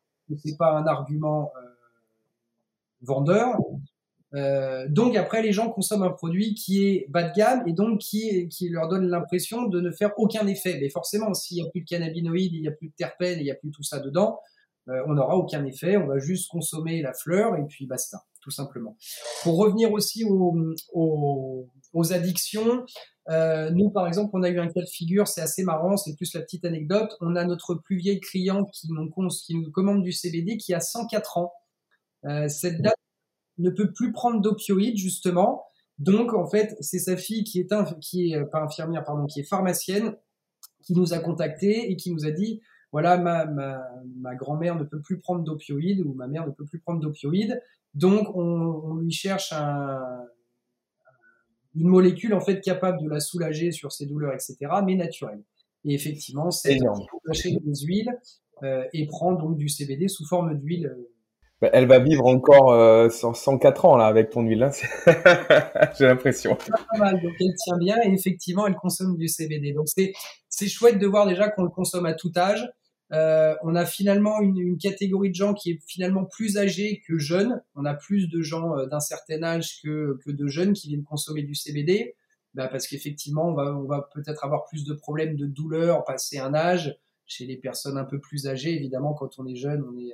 c'est 0.43 0.57
pas 0.57 0.77
un 0.77 0.85
argument 0.85 1.51
euh, 1.55 1.69
vendeur. 3.01 3.57
Euh, 4.35 4.87
donc 4.87 5.15
après, 5.15 5.41
les 5.41 5.51
gens 5.51 5.69
consomment 5.69 6.03
un 6.03 6.11
produit 6.11 6.53
qui 6.53 6.85
est 6.85 7.05
bas 7.09 7.23
de 7.23 7.33
gamme 7.33 7.63
et 7.67 7.73
donc 7.73 7.99
qui, 7.99 8.47
qui 8.49 8.69
leur 8.69 8.87
donne 8.87 9.07
l'impression 9.07 9.63
de 9.63 9.81
ne 9.81 9.91
faire 9.91 10.11
aucun 10.17 10.45
effet. 10.47 10.77
Mais 10.79 10.89
forcément, 10.89 11.33
s'il 11.33 11.61
n'y 11.61 11.67
a 11.67 11.71
plus 11.71 11.81
de 11.81 11.87
cannabinoïdes, 11.87 12.53
il 12.53 12.61
n'y 12.61 12.67
a 12.67 12.71
plus 12.71 12.89
de 12.89 12.93
terpènes, 12.93 13.39
il 13.39 13.43
n'y 13.43 13.51
a 13.51 13.55
plus 13.55 13.71
tout 13.71 13.83
ça 13.83 13.99
dedans, 13.99 14.39
euh, 14.89 15.03
on 15.07 15.13
n'aura 15.13 15.35
aucun 15.35 15.65
effet. 15.65 15.97
On 15.97 16.07
va 16.07 16.19
juste 16.19 16.49
consommer 16.49 17.01
la 17.01 17.13
fleur 17.13 17.55
et 17.55 17.65
puis 17.67 17.85
basta, 17.85 18.23
tout 18.41 18.51
simplement. 18.51 18.95
Pour 19.43 19.57
revenir 19.57 19.91
aussi 19.91 20.23
aux, 20.23 20.55
aux, 20.93 21.67
aux 21.93 22.13
addictions, 22.13 22.85
euh, 23.29 23.69
nous, 23.69 23.89
par 23.91 24.07
exemple, 24.07 24.31
on 24.33 24.43
a 24.43 24.49
eu 24.49 24.59
un 24.59 24.67
cas 24.67 24.81
de 24.81 24.87
figure, 24.87 25.27
c'est 25.27 25.41
assez 25.41 25.63
marrant, 25.63 25.97
c'est 25.97 26.15
plus 26.15 26.33
la 26.33 26.41
petite 26.41 26.65
anecdote. 26.65 27.15
On 27.21 27.35
a 27.35 27.45
notre 27.45 27.75
plus 27.75 27.97
vieille 27.97 28.19
cliente 28.19 28.69
qui 28.71 28.87
nous, 28.91 29.09
qui 29.29 29.55
nous 29.55 29.71
commande 29.71 30.03
du 30.03 30.11
CBD 30.11 30.57
qui 30.57 30.73
a 30.73 30.79
104 30.79 31.37
ans. 31.37 31.53
Euh, 32.25 32.47
cette 32.49 32.81
date 32.81 32.95
ne 33.59 33.69
peut 33.69 33.91
plus 33.91 34.11
prendre 34.11 34.41
d'opioïdes 34.41 34.97
justement. 34.97 35.65
Donc 35.97 36.33
en 36.33 36.47
fait, 36.47 36.75
c'est 36.79 36.99
sa 36.99 37.17
fille 37.17 37.43
qui 37.43 37.59
est 37.59 37.71
un, 37.73 37.83
qui 37.83 38.31
est 38.31 38.37
euh, 38.37 38.45
pas 38.45 38.61
infirmière 38.61 39.03
pardon, 39.03 39.25
qui 39.25 39.41
est 39.41 39.43
pharmacienne, 39.43 40.15
qui 40.81 40.93
nous 40.93 41.13
a 41.13 41.19
contacté 41.19 41.91
et 41.91 41.95
qui 41.95 42.11
nous 42.11 42.25
a 42.25 42.31
dit 42.31 42.61
voilà 42.91 43.17
ma 43.17 43.45
ma, 43.45 43.81
ma 44.17 44.35
grand-mère 44.35 44.75
ne 44.75 44.83
peut 44.83 45.01
plus 45.01 45.19
prendre 45.19 45.43
d'opioïdes 45.43 46.01
ou 46.01 46.13
ma 46.13 46.27
mère 46.27 46.47
ne 46.47 46.51
peut 46.51 46.65
plus 46.65 46.79
prendre 46.79 46.99
d'opioïdes, 46.99 47.61
donc 47.93 48.35
on, 48.35 48.41
on, 48.41 48.95
lui 48.95 49.11
cherche 49.11 49.51
un, 49.53 49.99
une 51.75 51.87
molécule 51.87 52.33
en 52.33 52.41
fait 52.41 52.61
capable 52.61 53.01
de 53.03 53.09
la 53.09 53.19
soulager 53.19 53.71
sur 53.71 53.91
ses 53.91 54.05
douleurs 54.05 54.33
etc. 54.33 54.57
mais 54.85 54.95
naturelle. 54.95 55.43
Et 55.85 55.93
effectivement, 55.93 56.51
c'est 56.51 56.77
des 56.77 57.85
huiles 57.85 58.19
euh, 58.63 58.83
et 58.93 59.05
prend 59.07 59.33
donc 59.33 59.57
du 59.57 59.69
CBD 59.69 60.07
sous 60.07 60.25
forme 60.25 60.57
d'huile. 60.57 60.87
Euh, 60.87 61.11
elle 61.61 61.87
va 61.87 61.99
vivre 61.99 62.25
encore 62.25 62.71
euh, 62.71 63.09
104 63.09 63.85
ans 63.85 63.97
là 63.97 64.05
avec 64.05 64.29
ton 64.29 64.41
huile. 64.41 64.63
Hein. 64.63 64.71
J'ai 65.97 66.05
l'impression. 66.05 66.51
Donc 66.51 67.33
elle 67.39 67.55
tient 67.63 67.77
bien 67.77 67.97
et 68.03 68.13
effectivement 68.13 68.65
elle 68.67 68.75
consomme 68.75 69.17
du 69.17 69.27
CBD. 69.27 69.73
Donc 69.73 69.87
c'est 69.87 70.67
chouette 70.67 70.99
de 70.99 71.07
voir 71.07 71.27
déjà 71.27 71.49
qu'on 71.49 71.63
le 71.63 71.69
consomme 71.69 72.05
à 72.05 72.13
tout 72.13 72.31
âge. 72.37 72.67
Euh, 73.11 73.55
on 73.63 73.75
a 73.75 73.85
finalement 73.85 74.39
une, 74.39 74.77
catégorie 74.77 75.29
de 75.29 75.35
gens 75.35 75.55
qui 75.55 75.71
est 75.71 75.79
finalement 75.87 76.25
plus 76.25 76.57
âgée 76.57 77.01
que 77.07 77.17
jeune. 77.17 77.61
On 77.75 77.83
a 77.85 77.95
plus 77.95 78.29
de 78.29 78.41
gens 78.41 78.77
euh, 78.77 78.85
d'un 78.85 78.99
certain 78.99 79.41
âge 79.41 79.81
que, 79.83 80.17
que 80.23 80.31
de 80.31 80.47
jeunes 80.47 80.73
qui 80.73 80.89
viennent 80.89 81.03
consommer 81.03 81.41
du 81.43 81.55
CBD. 81.55 82.15
Bah 82.53 82.67
parce 82.67 82.87
qu'effectivement, 82.87 83.47
on 83.47 83.53
va, 83.53 83.75
on 83.75 83.85
va 83.85 84.09
peut-être 84.13 84.43
avoir 84.43 84.65
plus 84.65 84.83
de 84.83 84.93
problèmes 84.93 85.35
de 85.35 85.45
douleur 85.45 86.03
passer 86.05 86.39
un 86.39 86.53
âge. 86.53 86.97
Chez 87.25 87.45
les 87.45 87.57
personnes 87.57 87.97
un 87.97 88.05
peu 88.05 88.19
plus 88.19 88.47
âgées, 88.47 88.73
évidemment, 88.73 89.13
quand 89.13 89.37
on 89.37 89.45
est 89.45 89.55
jeune, 89.55 89.85
on 89.87 89.95
est, 89.99 90.13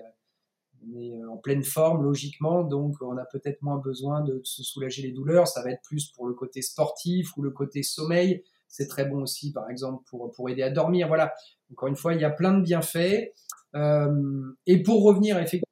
on 0.88 1.00
est 1.00 1.16
euh, 1.16 1.30
en 1.30 1.38
pleine 1.38 1.64
forme 1.64 2.04
logiquement, 2.04 2.64
donc 2.64 2.96
on 3.02 3.18
a 3.18 3.26
peut-être 3.26 3.62
moins 3.62 3.78
besoin 3.78 4.22
de 4.22 4.42
se 4.44 4.64
soulager 4.64 5.02
les 5.02 5.12
douleurs. 5.12 5.48
Ça 5.48 5.62
va 5.64 5.72
être 5.72 5.82
plus 5.84 6.12
pour 6.12 6.28
le 6.28 6.34
côté 6.34 6.62
sportif 6.62 7.36
ou 7.38 7.42
le 7.42 7.52
côté 7.52 7.84
sommeil. 7.84 8.44
C'est 8.68 8.88
très 8.88 9.06
bon 9.06 9.22
aussi, 9.22 9.52
par 9.52 9.70
exemple, 9.70 10.04
pour, 10.10 10.32
pour 10.32 10.50
aider 10.50 10.64
à 10.64 10.70
dormir. 10.70 11.08
Voilà. 11.08 11.34
Encore 11.72 11.88
une 11.88 11.96
fois, 11.96 12.14
il 12.14 12.22
y 12.22 12.26
a 12.26 12.30
plein 12.30 12.54
de 12.54 12.62
bienfaits. 12.62 13.32
Euh, 13.76 14.54
et 14.66 14.82
pour 14.82 15.04
revenir 15.04 15.38
effectivement. 15.38 15.66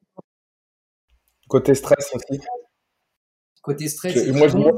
Côté 1.47 1.75
stress 1.75 2.11
aussi. 2.13 2.41
Côté 3.61 3.87
stress. 3.87 4.13
Je, 4.13 4.31
moi, 4.31 4.47
je 4.47 4.57
vois, 4.57 4.71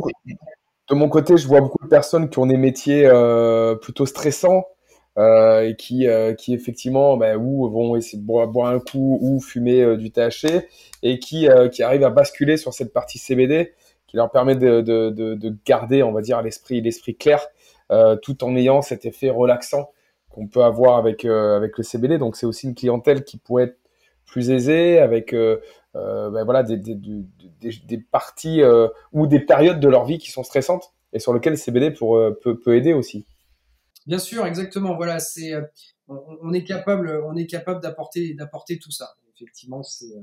de 0.90 0.96
mon 0.96 1.10
côté, 1.10 1.38
je 1.38 1.48
vois 1.48 1.62
beaucoup 1.62 1.84
de 1.84 1.90
personnes 1.90 2.30
qui 2.30 2.38
ont 2.40 2.46
des 2.46 2.58
métiers 2.58 3.06
euh, 3.06 3.76
plutôt 3.76 4.06
stressants 4.06 4.66
euh, 5.18 5.70
et 5.70 5.76
qui, 5.76 6.08
euh, 6.08 6.34
qui 6.34 6.54
effectivement, 6.54 7.18
bah, 7.18 7.38
ou 7.38 7.70
vont 7.70 7.96
essayer 7.96 8.20
de 8.20 8.26
boire, 8.26 8.48
boire 8.48 8.68
un 8.68 8.80
coup 8.80 9.18
ou 9.22 9.40
fumer 9.40 9.82
euh, 9.82 9.98
du 9.98 10.12
THC 10.12 10.68
et 11.04 11.20
qui, 11.20 11.48
euh, 11.48 11.70
qui 11.70 11.84
arrivent 11.84 12.04
à 12.04 12.10
basculer 12.10 12.58
sur 12.58 12.74
cette 12.74 12.92
partie 12.92 13.18
CBD 13.18 13.74
qui 14.08 14.18
leur 14.18 14.30
permet 14.30 14.56
de, 14.56 14.82
de, 14.82 15.10
de, 15.10 15.34
de 15.34 15.56
garder, 15.66 16.04
on 16.04 16.12
va 16.12 16.22
dire, 16.22 16.42
l'esprit 16.42 16.82
l'esprit 16.82 17.16
clair 17.16 17.48
tout 18.24 18.44
en 18.44 18.56
ayant 18.56 18.82
cet 18.82 19.06
effet 19.06 19.30
relaxant 19.30 19.92
qu'on 20.30 20.48
peut 20.48 20.64
avoir 20.64 20.98
avec 20.98 21.24
avec 21.24 21.78
le 21.78 21.84
CBD. 21.84 22.18
Donc 22.18 22.36
c'est 22.36 22.46
aussi 22.46 22.68
une 22.68 22.76
clientèle 22.76 23.24
qui 23.24 23.38
pourrait 23.38 23.66
être 23.66 23.78
plus 24.26 24.50
aisée 24.50 25.00
avec 25.00 25.34
euh, 25.96 26.30
ben 26.30 26.44
voilà 26.44 26.64
des, 26.64 26.78
des, 26.78 26.96
des, 26.96 27.72
des 27.88 27.98
parties 27.98 28.62
euh, 28.62 28.88
ou 29.14 29.28
des 29.28 29.40
périodes 29.40 29.80
de 29.80 29.88
leur 29.88 30.06
vie 30.06 30.18
qui 30.18 30.30
sont 30.30 30.44
stressantes 30.44 30.94
et 31.14 31.20
sur 31.20 31.34
lesquelles 31.34 31.54
le 31.54 31.58
CBD 31.58 31.92
pour, 31.92 32.20
peut, 32.42 32.60
peut 32.60 32.76
aider 32.76 32.94
aussi. 32.94 33.26
Bien 34.06 34.20
sûr, 34.20 34.46
exactement. 34.46 34.96
Voilà, 34.96 35.20
c'est 35.20 35.54
on, 36.08 36.20
on, 36.42 36.54
est 36.54 36.64
capable, 36.64 37.24
on 37.26 37.36
est 37.36 37.48
capable 37.48 37.82
d'apporter 37.82 38.34
d'apporter 38.34 38.80
tout 38.80 38.92
ça. 38.92 39.16
Effectivement, 39.36 39.84
c'est 39.84 40.14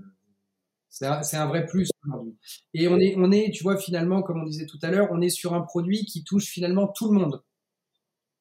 c'est 0.89 1.07
un, 1.07 1.21
un, 1.21 1.47
vrai 1.47 1.67
plus 1.67 1.91
aujourd'hui. 2.05 2.37
Et 2.75 2.87
on 2.89 2.99
est 2.99 3.15
on 3.17 3.33
est, 3.33 3.51
tu 3.51 3.63
vois, 3.63 3.77
finalement, 3.77 4.23
comme 4.23 4.43
on 4.43 4.45
disait 4.45 4.67
tout 4.67 4.79
à 4.83 4.91
l'heure, 4.91 5.09
on 5.11 5.21
est 5.21 5.31
sur 5.31 5.55
un 5.55 5.63
produit 5.63 6.05
qui 6.05 6.23
touche 6.23 6.47
finalement 6.47 6.87
tout 6.87 7.13
le 7.13 7.19
monde. 7.19 7.43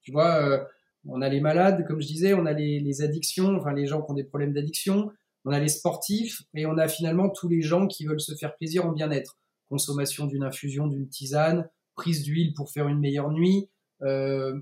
Tu 0.02 0.12
vois, 0.12 0.36
euh, 0.44 0.64
on 1.06 1.22
a 1.22 1.30
les 1.30 1.40
malades, 1.40 1.86
comme 1.88 2.02
je 2.02 2.08
disais, 2.08 2.34
on 2.34 2.46
a 2.46 2.54
les, 2.54 2.80
les 2.80 3.02
addictions, 3.02 3.56
enfin 3.56 3.74
les 3.74 3.88
gens 3.88 4.02
qui 4.02 4.12
ont 4.12 4.16
des 4.16 4.24
problèmes 4.24 4.54
d'addiction, 4.54 5.12
on 5.46 5.52
a 5.52 5.60
les 5.60 5.70
sportifs 5.70 6.44
et 6.54 6.66
on 6.66 6.78
a 6.78 6.88
finalement 6.88 7.30
tous 7.30 7.48
les 7.48 7.62
gens 7.62 7.88
qui 7.88 8.06
veulent 8.06 8.22
se 8.22 8.36
faire 8.36 8.56
plaisir 8.56 8.86
en 8.86 8.92
bien-être. 8.92 9.38
Consommation 9.70 10.26
d'une 10.26 10.44
infusion, 10.44 10.88
d'une 10.88 11.08
tisane, 11.08 11.70
prise 11.96 12.24
d'huile 12.24 12.54
pour 12.54 12.72
faire 12.72 12.88
une 12.88 13.00
meilleure 13.00 13.32
nuit. 13.32 13.70
Euh, 14.02 14.60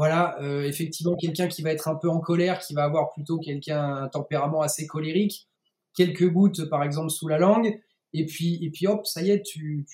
voilà, 0.00 0.40
euh, 0.40 0.62
effectivement, 0.62 1.14
quelqu'un 1.14 1.46
qui 1.46 1.60
va 1.60 1.72
être 1.72 1.86
un 1.86 1.94
peu 1.94 2.08
en 2.08 2.20
colère, 2.20 2.60
qui 2.60 2.72
va 2.72 2.84
avoir 2.84 3.10
plutôt 3.12 3.38
quelqu'un 3.38 3.96
un 3.96 4.08
tempérament 4.08 4.62
assez 4.62 4.86
colérique, 4.86 5.46
quelques 5.92 6.26
gouttes 6.26 6.70
par 6.70 6.82
exemple 6.82 7.10
sous 7.10 7.28
la 7.28 7.36
langue, 7.36 7.78
et 8.14 8.24
puis 8.24 8.64
et 8.64 8.70
puis 8.70 8.86
hop, 8.86 9.06
ça 9.06 9.20
y 9.20 9.28
est, 9.30 9.42
tu, 9.42 9.86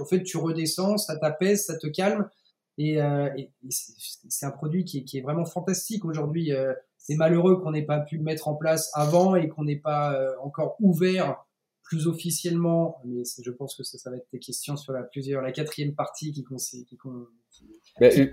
en 0.00 0.04
fait 0.04 0.24
tu 0.24 0.36
redescends, 0.36 0.98
ça 0.98 1.16
t'apaise, 1.16 1.64
ça 1.64 1.78
te 1.78 1.86
calme, 1.86 2.28
et, 2.76 3.00
euh, 3.00 3.28
c'est 3.68 4.46
un 4.46 4.50
produit 4.50 4.84
qui 4.84 5.06
est, 5.14 5.20
vraiment 5.20 5.44
fantastique 5.44 6.04
aujourd'hui. 6.04 6.52
Euh, 6.52 6.74
c'est 6.98 7.14
malheureux 7.14 7.60
qu'on 7.60 7.70
n'ait 7.70 7.86
pas 7.86 8.00
pu 8.00 8.16
le 8.16 8.24
mettre 8.24 8.48
en 8.48 8.56
place 8.56 8.90
avant 8.94 9.36
et 9.36 9.48
qu'on 9.48 9.62
n'ait 9.62 9.76
pas 9.76 10.18
encore 10.42 10.74
ouvert 10.80 11.36
plus 11.92 12.06
officiellement, 12.06 12.96
mais 13.04 13.22
je 13.42 13.50
pense 13.50 13.76
que 13.76 13.82
ça, 13.82 13.98
ça 13.98 14.08
va 14.08 14.16
être 14.16 14.26
des 14.32 14.38
questions 14.38 14.78
sur 14.78 14.94
la 14.94 15.02
plusieurs, 15.02 15.42
la 15.42 15.52
quatrième 15.52 15.94
partie 15.94 16.32
qui, 16.32 16.42
qui, 16.42 16.86
qui, 16.86 16.96
mais, 18.00 18.30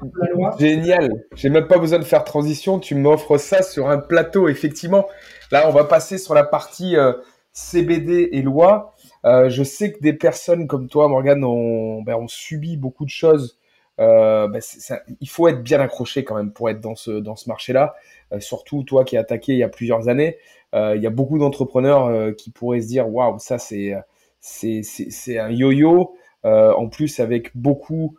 génial. 0.58 1.26
J'ai 1.36 1.50
même 1.50 1.68
pas 1.68 1.78
besoin 1.78 2.00
de 2.00 2.06
faire 2.06 2.24
transition. 2.24 2.80
Tu 2.80 2.96
m'offres 2.96 3.38
ça 3.38 3.62
sur 3.62 3.90
un 3.90 3.98
plateau. 3.98 4.48
Effectivement, 4.48 5.06
là, 5.52 5.68
on 5.68 5.74
va 5.74 5.84
passer 5.84 6.18
sur 6.18 6.34
la 6.34 6.46
partie 6.46 6.96
euh, 6.96 7.12
CBD 7.52 8.30
et 8.32 8.42
loi. 8.42 8.96
Euh, 9.26 9.50
je 9.50 9.64
sais 9.64 9.92
que 9.92 10.00
des 10.00 10.14
personnes 10.14 10.66
comme 10.66 10.88
toi, 10.88 11.10
Morgane, 11.10 11.44
ont, 11.44 12.02
ben, 12.02 12.16
ont 12.16 12.30
subi 12.30 12.78
beaucoup 12.78 13.04
de 13.04 13.10
choses. 13.10 13.60
Euh, 14.00 14.48
ça, 14.62 15.02
il 15.20 15.30
faut 15.30 15.48
être 15.48 15.62
bien 15.62 15.80
accroché 15.80 16.24
quand 16.24 16.36
même 16.36 16.52
pour 16.52 16.70
être 16.70 16.80
dans 16.80 16.96
ce 16.96 17.12
dans 17.12 17.36
ce 17.36 17.50
marché-là. 17.50 17.96
Euh, 18.32 18.40
surtout 18.40 18.84
toi 18.84 19.04
qui 19.04 19.16
es 19.16 19.20
attaqué 19.20 19.54
il 19.54 19.60
y 19.60 19.64
a 19.64 19.70
plusieurs 19.70 20.08
années. 20.08 20.38
Euh, 20.74 20.96
il 20.96 21.02
y 21.02 21.08
a 21.08 21.10
beaucoup 21.10 21.38
d'entrepreneurs 21.38 22.36
qui 22.36 22.52
pourraient 22.52 22.82
se 22.82 22.88
dire 22.88 23.10
waouh, 23.10 23.40
ça 23.40 23.58
c'est 23.58 23.96
c'est 24.40 25.38
un 25.38 25.50
yo-yo. 25.50 26.16
en 26.44 26.88
plus 26.88 27.20
avec 27.20 27.56
beaucoup 27.58 28.18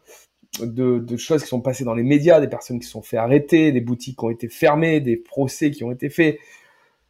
de, 0.61 1.17
choses 1.17 1.43
qui 1.43 1.49
sont 1.49 1.61
passées 1.61 1.85
dans 1.85 1.95
les 1.95 2.03
médias, 2.03 2.41
des 2.41 2.49
personnes 2.49 2.81
qui 2.81 2.87
sont 2.87 3.03
fait 3.03 3.17
arrêter, 3.17 3.73
des 3.73 3.81
boutiques 3.81 4.19
qui 4.19 4.25
ont 4.25 4.31
été 4.31 4.49
fermées, 4.49 5.01
des 5.01 5.17
procès 5.17 5.71
qui 5.71 5.85
ont 5.85 5.93
été 5.93 6.11
faits. 6.11 6.39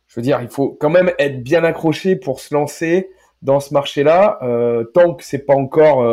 Je 0.07 0.15
veux 0.17 0.23
dire, 0.23 0.41
il 0.43 0.49
faut 0.49 0.77
quand 0.81 0.91
même 0.91 1.11
être 1.19 1.43
bien 1.43 1.65
accroché 1.65 2.17
pour 2.17 2.41
se 2.41 2.55
lancer 2.55 3.11
dans 3.43 3.59
ce 3.59 3.73
marché-là. 3.73 4.39
Tant 4.95 5.15
que 5.15 5.25
c'est 5.25 5.45
pas 5.47 5.55
encore 5.55 6.05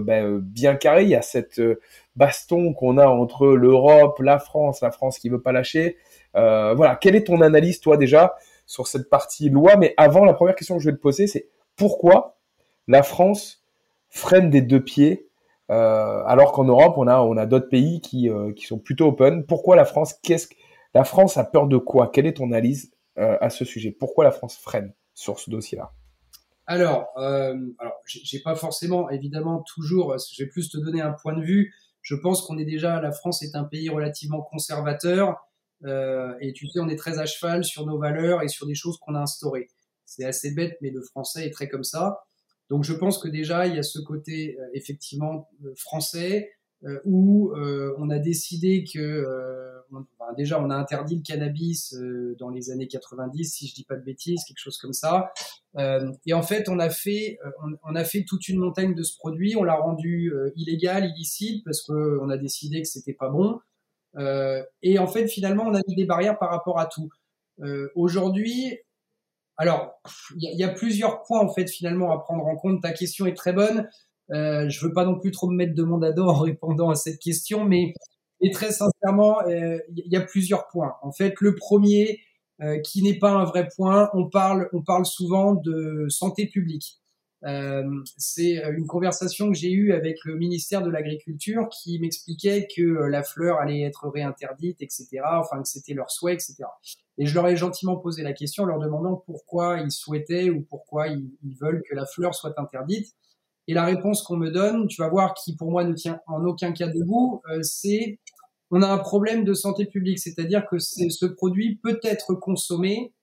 ben, 0.00 0.38
bien 0.38 0.76
carré, 0.76 1.02
il 1.02 1.10
y 1.10 1.14
a 1.14 1.22
cette 1.22 1.60
baston 2.16 2.72
qu'on 2.72 2.98
a 2.98 3.06
entre 3.06 3.48
l'Europe, 3.48 4.18
la 4.20 4.38
France, 4.38 4.80
la 4.80 4.90
France 4.90 5.18
qui 5.18 5.28
veut 5.28 5.40
pas 5.40 5.52
lâcher. 5.52 5.96
Euh, 6.34 6.74
voilà, 6.74 6.96
quelle 6.96 7.16
est 7.16 7.24
ton 7.24 7.40
analyse, 7.40 7.80
toi 7.80 7.96
déjà, 7.96 8.34
sur 8.66 8.86
cette 8.86 9.08
partie 9.08 9.48
loi? 9.48 9.76
Mais 9.76 9.94
avant, 9.96 10.24
la 10.24 10.34
première 10.34 10.54
question 10.54 10.76
que 10.76 10.82
je 10.82 10.90
vais 10.90 10.96
te 10.96 11.00
poser, 11.00 11.26
c'est 11.26 11.48
pourquoi 11.76 12.38
la 12.88 13.02
France 13.02 13.64
freine 14.08 14.50
des 14.50 14.62
deux 14.62 14.82
pieds 14.82 15.28
euh, 15.68 16.22
alors 16.26 16.52
qu'en 16.52 16.64
Europe, 16.64 16.94
on 16.96 17.08
a, 17.08 17.18
on 17.20 17.36
a 17.36 17.44
d'autres 17.44 17.68
pays 17.68 18.00
qui, 18.00 18.30
euh, 18.30 18.52
qui 18.52 18.66
sont 18.66 18.78
plutôt 18.78 19.08
open? 19.08 19.44
Pourquoi 19.44 19.74
la 19.74 19.84
France 19.84 20.14
Qu'est-ce 20.22 20.46
la 20.94 21.02
France 21.02 21.36
a 21.36 21.44
peur 21.44 21.66
de 21.66 21.76
quoi? 21.76 22.08
Quelle 22.12 22.26
est 22.26 22.34
ton 22.34 22.46
analyse 22.46 22.92
à 23.16 23.50
ce 23.50 23.64
sujet? 23.64 23.90
Pourquoi 23.90 24.24
la 24.24 24.30
France 24.30 24.56
freine 24.56 24.94
sur 25.14 25.40
ce 25.40 25.50
dossier-là? 25.50 25.92
Alors, 26.66 27.08
euh, 27.16 27.54
alors 27.78 27.94
j'ai 28.06 28.40
pas 28.40 28.56
forcément, 28.56 29.08
évidemment, 29.10 29.62
toujours, 29.62 30.16
je 30.18 30.42
vais 30.42 30.48
plus 30.48 30.68
te 30.68 30.78
donner 30.78 31.00
un 31.00 31.12
point 31.12 31.32
de 31.32 31.42
vue. 31.42 31.74
Je 32.06 32.14
pense 32.14 32.40
qu'on 32.42 32.56
est 32.56 32.64
déjà, 32.64 33.00
la 33.00 33.10
France 33.10 33.42
est 33.42 33.56
un 33.56 33.64
pays 33.64 33.88
relativement 33.88 34.40
conservateur. 34.40 35.34
Euh, 35.84 36.32
et 36.40 36.52
tu 36.52 36.68
sais, 36.68 36.78
on 36.78 36.88
est 36.88 36.94
très 36.94 37.18
à 37.18 37.26
cheval 37.26 37.64
sur 37.64 37.84
nos 37.84 37.98
valeurs 37.98 38.44
et 38.44 38.48
sur 38.48 38.64
des 38.64 38.76
choses 38.76 38.96
qu'on 38.98 39.16
a 39.16 39.20
instaurées. 39.22 39.66
C'est 40.04 40.24
assez 40.24 40.52
bête, 40.52 40.78
mais 40.82 40.90
le 40.90 41.02
français 41.02 41.48
est 41.48 41.50
très 41.50 41.68
comme 41.68 41.82
ça. 41.82 42.20
Donc 42.70 42.84
je 42.84 42.92
pense 42.92 43.18
que 43.18 43.26
déjà, 43.26 43.66
il 43.66 43.74
y 43.74 43.78
a 43.80 43.82
ce 43.82 43.98
côté 43.98 44.56
euh, 44.56 44.68
effectivement 44.72 45.48
euh, 45.64 45.74
français 45.76 46.52
euh, 46.84 47.00
où 47.04 47.52
on 47.98 48.08
a 48.10 48.20
décidé 48.20 48.84
que 48.84 49.26
déjà 50.36 50.60
on 50.60 50.70
a 50.70 50.76
interdit 50.76 51.16
le 51.16 51.22
cannabis 51.22 51.94
dans 52.38 52.50
les 52.50 52.70
années 52.70 52.88
90, 52.88 53.44
si 53.44 53.68
je 53.68 53.74
dis 53.74 53.84
pas 53.84 53.96
de 53.96 54.04
bêtises, 54.04 54.44
quelque 54.46 54.58
chose 54.58 54.78
comme 54.78 54.92
ça. 54.92 55.32
et 56.26 56.34
en 56.34 56.42
fait, 56.42 56.68
on 56.68 56.78
a 56.78 56.90
fait 56.90 57.38
on, 57.62 57.72
on, 57.84 57.94
a 57.94 58.04
fait 58.04 58.24
toute 58.24 58.48
une 58.48 58.58
montagne 58.58 58.94
de 58.94 59.02
ce 59.02 59.16
produit, 59.16 59.56
on 59.56 59.64
l'a 59.64 59.76
rendu 59.76 60.32
illégal, 60.56 61.06
illicite 61.06 61.64
parce 61.64 61.82
que 61.82 62.18
on 62.20 62.30
a 62.30 62.36
décidé 62.36 62.82
que 62.82 62.88
c'était 62.88 63.14
pas 63.14 63.28
bon. 63.28 63.60
et 64.82 64.98
en 64.98 65.06
fait, 65.06 65.28
finalement, 65.28 65.64
on 65.64 65.74
a 65.74 65.80
mis 65.88 65.94
des 65.94 66.06
barrières 66.06 66.38
par 66.38 66.50
rapport 66.50 66.78
à 66.78 66.86
tout. 66.86 67.10
Aujourd'hui, 67.94 68.78
alors, 69.58 69.94
il 70.36 70.58
y, 70.58 70.64
a 70.64 70.68
plusieurs 70.68 71.22
points 71.22 71.40
en 71.40 71.48
fait 71.52 71.68
finalement 71.68 72.12
à 72.12 72.18
prendre 72.18 72.46
en 72.46 72.56
compte. 72.56 72.82
Ta 72.82 72.92
question 72.92 73.24
est 73.26 73.34
très 73.34 73.54
bonne. 73.54 73.88
Euh, 74.32 74.68
je 74.68 74.84
veux 74.84 74.92
pas 74.92 75.04
non 75.04 75.18
plus 75.18 75.30
trop 75.30 75.48
me 75.48 75.56
mettre 75.56 75.74
de 75.74 75.82
monde 75.82 76.04
à 76.04 76.12
dos 76.12 76.28
en 76.28 76.40
répondant 76.40 76.90
à 76.90 76.94
cette 76.94 77.18
question, 77.18 77.64
mais 77.64 77.94
et 78.40 78.50
très 78.50 78.72
sincèrement, 78.72 79.40
euh, 79.48 79.78
il 79.88 80.12
y 80.12 80.16
a 80.16 80.20
plusieurs 80.20 80.68
points. 80.68 80.94
En 81.02 81.12
fait, 81.12 81.34
le 81.40 81.54
premier, 81.54 82.20
euh, 82.60 82.78
qui 82.80 83.02
n'est 83.02 83.18
pas 83.18 83.30
un 83.30 83.44
vrai 83.44 83.68
point, 83.76 84.10
on 84.14 84.28
parle, 84.28 84.68
on 84.72 84.82
parle 84.82 85.06
souvent 85.06 85.54
de 85.54 86.06
santé 86.08 86.46
publique. 86.46 87.00
Euh, 87.44 87.84
c'est 88.16 88.62
une 88.76 88.86
conversation 88.86 89.48
que 89.48 89.54
j'ai 89.54 89.70
eue 89.70 89.92
avec 89.92 90.16
le 90.24 90.36
ministère 90.36 90.82
de 90.82 90.90
l'Agriculture 90.90 91.68
qui 91.68 91.98
m'expliquait 92.00 92.66
que 92.74 92.82
la 92.82 93.22
fleur 93.22 93.58
allait 93.58 93.82
être 93.82 94.08
réinterdite, 94.08 94.82
etc. 94.82 95.20
Enfin, 95.38 95.62
que 95.62 95.68
c'était 95.68 95.94
leur 95.94 96.10
souhait, 96.10 96.34
etc. 96.34 96.64
Et 97.18 97.26
je 97.26 97.34
leur 97.34 97.46
ai 97.46 97.56
gentiment 97.56 97.96
posé 97.96 98.22
la 98.22 98.32
question 98.32 98.64
en 98.64 98.66
leur 98.66 98.78
demandant 98.78 99.22
pourquoi 99.26 99.80
ils 99.80 99.90
souhaitaient 99.90 100.50
ou 100.50 100.62
pourquoi 100.62 101.08
ils, 101.08 101.30
veulent 101.60 101.82
que 101.88 101.94
la 101.94 102.06
fleur 102.06 102.34
soit 102.34 102.58
interdite. 102.58 103.14
Et 103.68 103.74
la 103.74 103.84
réponse 103.84 104.22
qu'on 104.22 104.36
me 104.36 104.50
donne, 104.50 104.86
tu 104.86 105.00
vas 105.00 105.08
voir, 105.08 105.34
qui 105.34 105.56
pour 105.56 105.70
moi 105.70 105.84
ne 105.84 105.94
tient 105.94 106.20
en 106.26 106.44
aucun 106.44 106.72
cas 106.72 106.88
debout, 106.88 107.42
euh, 107.50 107.62
c'est 107.62 108.18
on 108.70 108.82
a 108.82 108.88
un 108.88 108.98
problème 108.98 109.44
de 109.44 109.54
santé 109.54 109.86
publique, 109.86 110.18
c'est-à-dire 110.18 110.66
que 110.66 110.78
ce 110.78 111.26
produit 111.26 111.76
peut 111.76 112.00
être 112.02 112.34
consommé 112.34 113.14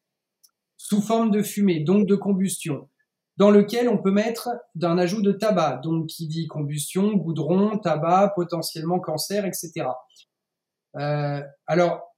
sous 0.78 1.02
forme 1.02 1.32
de 1.32 1.42
fumée, 1.42 1.82
donc 1.82 2.08
de 2.08 2.16
combustion, 2.16 2.90
dans 3.38 3.52
lequel 3.52 3.90
on 3.90 3.98
peut 3.98 4.12
mettre 4.12 4.50
d'un 4.76 4.98
ajout 4.98 5.22
de 5.22 5.32
tabac, 5.32 5.82
donc 5.84 6.08
qui 6.08 6.28
dit 6.28 6.48
combustion, 6.48 7.14
goudron, 7.14 7.78
tabac, 7.78 8.34
potentiellement 8.36 9.00
cancer, 9.00 9.46
etc. 9.46 9.88
Euh, 10.98 11.42
alors, 11.68 12.16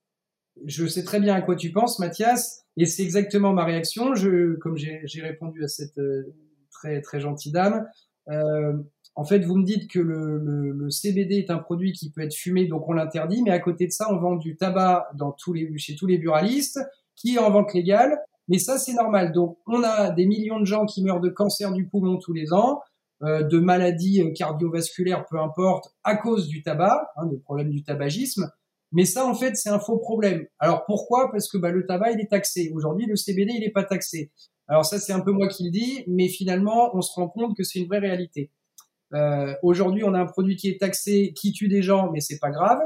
je 0.65 0.85
sais 0.85 1.03
très 1.03 1.19
bien 1.19 1.35
à 1.35 1.41
quoi 1.41 1.55
tu 1.55 1.71
penses, 1.71 1.99
Mathias, 1.99 2.65
et 2.77 2.85
c'est 2.85 3.03
exactement 3.03 3.53
ma 3.53 3.65
réaction. 3.65 4.13
Comme 4.61 4.77
j'ai 4.77 5.21
répondu 5.21 5.63
à 5.63 5.67
cette 5.67 5.97
euh, 5.97 6.33
très 6.71 7.01
très 7.01 7.19
gentille 7.19 7.51
dame, 7.51 7.87
en 8.27 9.23
fait, 9.23 9.39
vous 9.39 9.55
me 9.55 9.63
dites 9.63 9.89
que 9.89 9.99
le, 9.99 10.39
le, 10.39 10.71
le, 10.71 10.89
CBD 10.89 11.35
est 11.35 11.49
un 11.49 11.57
produit 11.57 11.93
qui 11.93 12.11
peut 12.11 12.21
être 12.21 12.33
fumé, 12.33 12.67
donc 12.67 12.87
on 12.89 12.93
l'interdit, 12.93 13.41
mais 13.43 13.51
à 13.51 13.59
côté 13.59 13.87
de 13.87 13.91
ça, 13.91 14.07
on 14.11 14.17
vend 14.17 14.35
du 14.35 14.57
tabac 14.57 15.07
dans 15.15 15.31
tous 15.31 15.53
les, 15.53 15.77
chez 15.77 15.95
tous 15.95 16.05
les 16.05 16.17
buralistes, 16.17 16.79
qui 17.15 17.35
est 17.35 17.39
en 17.39 17.49
vente 17.49 17.73
légale, 17.73 18.19
mais 18.47 18.59
ça 18.59 18.77
c'est 18.77 18.93
normal. 18.93 19.31
Donc 19.31 19.57
on 19.67 19.83
a 19.83 20.11
des 20.11 20.25
millions 20.25 20.59
de 20.59 20.65
gens 20.65 20.85
qui 20.85 21.03
meurent 21.03 21.21
de 21.21 21.29
cancer 21.29 21.71
du 21.71 21.87
poumon 21.87 22.17
tous 22.17 22.33
les 22.33 22.53
ans, 22.53 22.81
euh, 23.23 23.43
de 23.43 23.59
maladies 23.59 24.21
euh, 24.21 24.33
cardiovasculaires, 24.33 25.25
peu 25.29 25.39
importe, 25.39 25.95
à 26.03 26.17
cause 26.17 26.47
du 26.47 26.61
tabac, 26.61 27.07
hein, 27.15 27.27
de 27.27 27.37
problèmes 27.37 27.69
du 27.69 27.83
tabagisme. 27.83 28.51
Mais 28.91 29.05
ça, 29.05 29.25
en 29.25 29.33
fait, 29.33 29.55
c'est 29.55 29.69
un 29.69 29.79
faux 29.79 29.97
problème. 29.97 30.45
Alors 30.59 30.85
pourquoi? 30.85 31.31
Parce 31.31 31.49
que 31.49 31.57
bah, 31.57 31.71
le 31.71 31.85
tabac, 31.85 32.11
il 32.11 32.19
est 32.19 32.29
taxé. 32.29 32.71
Aujourd'hui, 32.73 33.05
le 33.05 33.15
CBD, 33.15 33.53
il 33.53 33.61
n'est 33.61 33.71
pas 33.71 33.83
taxé. 33.83 34.31
Alors 34.67 34.85
ça, 34.85 34.99
c'est 34.99 35.13
un 35.13 35.19
peu 35.19 35.31
moi 35.31 35.47
qui 35.47 35.63
le 35.63 35.71
dis, 35.71 36.03
mais 36.07 36.27
finalement, 36.27 36.95
on 36.95 37.01
se 37.01 37.13
rend 37.13 37.27
compte 37.27 37.55
que 37.55 37.63
c'est 37.63 37.79
une 37.79 37.87
vraie 37.87 37.99
réalité. 37.99 38.51
Euh, 39.13 39.53
Aujourd'hui, 39.61 40.03
on 40.03 40.13
a 40.13 40.19
un 40.19 40.25
produit 40.25 40.55
qui 40.55 40.69
est 40.69 40.79
taxé, 40.79 41.33
qui 41.33 41.51
tue 41.51 41.67
des 41.67 41.81
gens, 41.81 42.11
mais 42.11 42.19
c'est 42.19 42.39
pas 42.39 42.51
grave. 42.51 42.79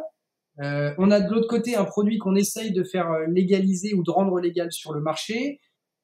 Euh, 0.61 0.93
on 0.97 1.09
a 1.09 1.21
de 1.21 1.32
l'autre 1.32 1.47
côté 1.47 1.75
un 1.75 1.86
produit 1.86 2.17
qu'on 2.17 2.36
essaye 2.36 2.73
de 2.73 2.84
faire 2.84 3.09
euh, 3.11 3.25
légaliser 3.27 3.93
ou 3.93 4.03
de 4.03 4.11
rendre 4.11 4.39
légal 4.39 4.71
sur 4.71 4.93
le 4.93 4.99
marché, 4.99 5.61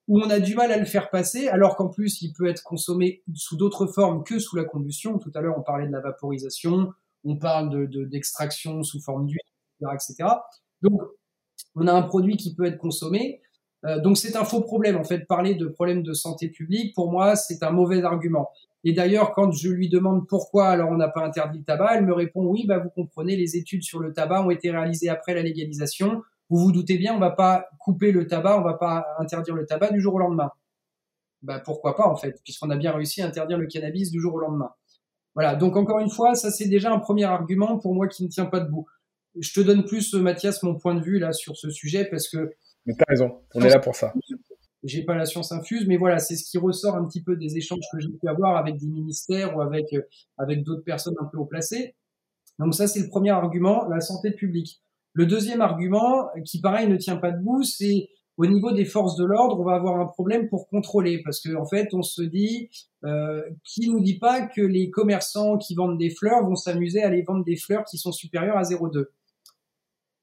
où 0.08 0.20
on 0.22 0.30
a 0.30 0.40
du 0.40 0.56
mal 0.56 0.72
à 0.72 0.78
le 0.78 0.86
faire 0.86 1.10
passer, 1.10 1.48
alors 1.50 1.76
qu'en 1.76 1.90
plus, 1.90 2.22
il 2.22 2.32
peut 2.32 2.48
être 2.48 2.64
consommé 2.64 3.24
sous 3.34 3.58
d'autres 3.58 3.88
formes 3.88 4.24
que 4.24 4.40
sous 4.40 4.56
la 4.56 4.64
combustion. 4.64 5.20
Tout 5.20 5.32
à 5.36 5.42
l'heure, 5.42 5.56
on 5.58 5.64
parlait 5.64 5.88
de 5.88 5.92
la 5.92 6.00
vaporisation, 6.00 6.94
on 7.26 7.38
parle 7.38 7.90
d'extraction 8.10 8.78
de, 8.78 8.84
sous 8.84 9.02
forme 9.02 9.26
d'huile 9.26 9.40
etc. 9.94 10.30
Donc, 10.82 11.02
on 11.76 11.88
a 11.88 11.94
un 11.94 12.04
produit 12.04 12.38
qui 12.38 12.56
peut 12.56 12.66
être 12.66 12.78
consommé. 12.78 13.42
Euh, 13.86 14.00
donc, 14.00 14.18
c'est 14.18 14.36
un 14.36 14.44
faux 14.44 14.62
problème. 14.62 14.98
En 14.98 15.04
fait, 15.04 15.26
parler 15.28 15.56
de 15.56 15.68
problème 15.68 16.04
de 16.04 16.14
santé 16.14 16.50
publique, 16.50 16.94
pour 16.96 17.12
moi, 17.12 17.36
c'est 17.36 17.64
un 17.64 17.72
mauvais 17.72 18.04
argument. 18.04 18.50
Et 18.84 18.94
d'ailleurs, 18.94 19.34
quand 19.34 19.52
je 19.52 19.70
lui 19.70 19.90
demande 19.90 20.28
pourquoi 20.28 20.68
alors 20.68 20.92
on 20.92 20.98
n'a 20.98 21.08
pas 21.08 21.26
interdit 21.26 21.58
le 21.58 21.64
tabac, 21.64 21.96
elle 21.96 22.06
me 22.06 22.14
répond 22.14 22.46
oui, 22.46 22.66
bah 22.68 22.78
vous 22.78 22.92
comprenez, 22.92 23.36
les 23.36 23.56
études 23.58 23.82
sur 23.82 24.00
le 24.00 24.14
tabac 24.14 24.44
ont 24.44 24.52
été 24.52 24.70
réalisées 24.70 25.10
après 25.10 25.34
la 25.34 25.42
légalisation. 25.42 26.22
Vous 26.52 26.60
vous 26.60 26.72
doutez 26.72 27.00
bien, 27.00 27.16
on 27.16 27.20
va 27.20 27.32
pas 27.32 27.68
couper 27.80 28.12
le 28.12 28.28
tabac, 28.28 28.60
on 28.60 28.64
va 28.64 28.76
pas 28.76 29.04
interdire 29.18 29.56
le 29.56 29.66
tabac 29.66 29.92
du 29.92 30.00
jour 30.00 30.14
au 30.14 30.20
lendemain. 30.20 30.52
Bah 31.42 31.60
pourquoi 31.60 31.96
pas 31.96 32.08
en 32.08 32.16
fait, 32.16 32.40
puisqu'on 32.44 32.70
a 32.70 32.76
bien 32.76 32.92
réussi 32.92 33.24
à 33.24 33.26
interdire 33.26 33.58
le 33.58 33.66
cannabis 33.66 34.12
du 34.12 34.22
jour 34.22 34.36
au 34.36 34.40
lendemain. 34.40 34.70
Voilà, 35.34 35.56
donc 35.56 35.76
encore 35.78 35.98
une 35.98 36.12
fois, 36.12 36.36
ça 36.36 36.52
c'est 36.52 36.68
déjà 36.68 36.94
un 36.94 37.00
premier 37.00 37.24
argument 37.24 37.80
pour 37.80 37.96
moi 37.96 38.08
qui 38.08 38.24
ne 38.24 38.30
tient 38.30 38.46
pas 38.46 38.60
debout 38.60 38.86
je 39.40 39.54
te 39.54 39.60
donne 39.60 39.86
plus, 39.86 40.14
euh, 40.14 40.22
Mathias, 40.22 40.64
mon 40.64 40.76
point 40.76 40.96
de 40.96 41.04
vue 41.04 41.20
là 41.20 41.34
sur 41.34 41.58
ce 41.58 41.70
sujet 41.70 42.06
parce 42.06 42.30
que. 42.30 42.54
Mais 42.86 42.94
t'as 42.94 43.06
raison, 43.08 43.42
on 43.54 43.62
est 43.62 43.70
là 43.70 43.80
pour 43.80 43.96
ça. 43.96 44.14
J'ai 44.84 45.04
pas 45.04 45.16
la 45.16 45.26
science 45.26 45.52
infuse, 45.52 45.88
mais 45.88 45.98
voilà, 45.98 46.20
c'est 46.20 46.36
ce 46.36 46.50
qui 46.50 46.60
ressort 46.60 46.96
un 46.96 47.06
petit 47.06 47.24
peu 47.24 47.36
des 47.36 47.58
échanges 47.58 47.84
que 47.92 48.00
j'ai 48.00 48.10
pu 48.10 48.28
avoir 48.28 48.58
avec 48.58 48.78
des 48.78 48.88
ministères 48.88 49.58
ou 49.58 49.62
avec 49.62 49.92
euh, 49.94 50.02
avec 50.38 50.64
d'autres 50.64 50.84
personnes 50.84 51.16
un 51.20 51.26
peu 51.26 51.38
haut 51.38 51.46
placées. 51.46 51.96
Donc 52.60 52.76
ça, 52.76 52.88
c'est 52.88 53.00
le 53.00 53.10
premier 53.10 53.32
argument, 53.32 53.88
la 53.90 54.00
santé 54.00 54.32
publique. 54.32 54.82
Le 55.14 55.26
deuxième 55.26 55.62
argument, 55.62 56.30
qui 56.46 56.62
pareil 56.62 56.88
ne 56.88 56.98
tient 56.98 57.16
pas 57.16 57.32
debout, 57.32 57.64
c'est 57.64 58.10
au 58.38 58.46
niveau 58.46 58.72
des 58.74 58.86
forces 58.86 59.16
de 59.16 59.26
l'ordre, 59.26 59.60
on 59.60 59.64
va 59.64 59.76
avoir 59.76 60.00
un 60.00 60.08
problème 60.08 60.50
pour 60.50 60.68
contrôler 60.68 61.22
parce 61.24 61.42
qu'en 61.42 61.62
en 61.62 61.66
fait, 61.66 61.94
on 61.94 62.02
se 62.02 62.22
dit, 62.22 62.70
euh, 63.06 63.42
qui 63.64 63.90
nous 63.90 64.02
dit 64.02 64.20
pas 64.20 64.46
que 64.46 64.62
les 64.62 64.90
commerçants 64.90 65.58
qui 65.58 65.74
vendent 65.74 65.98
des 65.98 66.10
fleurs 66.10 66.44
vont 66.46 66.56
s'amuser 66.56 67.02
à 67.02 67.08
aller 67.08 67.22
vendre 67.22 67.46
des 67.46 67.56
fleurs 67.56 67.86
qui 67.86 67.98
sont 67.98 68.12
supérieures 68.12 68.58
à 68.58 68.64
0,2 68.64 69.06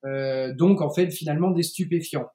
euh, 0.04 0.52
donc 0.54 0.80
en 0.80 0.90
fait 0.90 1.10
finalement 1.10 1.50
des 1.50 1.62
stupéfiants. 1.62 2.28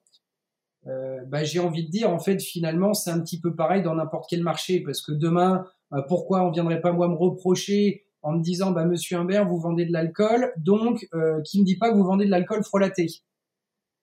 Euh, 0.88 1.18
bah, 1.26 1.44
j'ai 1.44 1.58
envie 1.58 1.84
de 1.84 1.90
dire 1.90 2.10
en 2.10 2.18
fait 2.18 2.40
finalement 2.40 2.94
c'est 2.94 3.10
un 3.10 3.20
petit 3.20 3.40
peu 3.40 3.54
pareil 3.54 3.82
dans 3.82 3.94
n'importe 3.94 4.26
quel 4.30 4.42
marché 4.42 4.80
parce 4.80 5.02
que 5.02 5.12
demain 5.12 5.66
euh, 5.92 6.00
pourquoi 6.08 6.42
on 6.44 6.50
viendrait 6.50 6.80
pas 6.80 6.92
moi 6.92 7.08
me 7.08 7.14
reprocher 7.14 8.04
en 8.22 8.32
me 8.32 8.42
disant 8.42 8.70
bah 8.70 8.86
monsieur 8.86 9.18
Humbert 9.18 9.46
vous 9.46 9.58
vendez 9.58 9.84
de 9.84 9.92
l'alcool 9.92 10.50
donc 10.56 11.06
euh, 11.12 11.42
qui 11.42 11.60
me 11.60 11.66
dit 11.66 11.76
pas 11.76 11.90
que 11.90 11.96
vous 11.96 12.04
vendez 12.04 12.24
de 12.24 12.30
l'alcool 12.30 12.64
frelaté. 12.64 13.06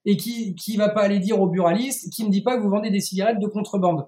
Et 0.07 0.17
qui 0.17 0.53
qui 0.53 0.77
va 0.77 0.89
pas 0.89 1.01
aller 1.01 1.17
dire 1.17 1.41
au 1.41 1.47
buraliste 1.47 2.13
qui 2.13 2.23
me 2.23 2.29
dit 2.29 2.43
pas 2.43 2.55
que 2.55 2.61
vous 2.61 2.69
vendez 2.69 2.91
des 2.91 2.99
cigarettes 2.99 3.39
de 3.39 3.47
contrebande. 3.47 4.05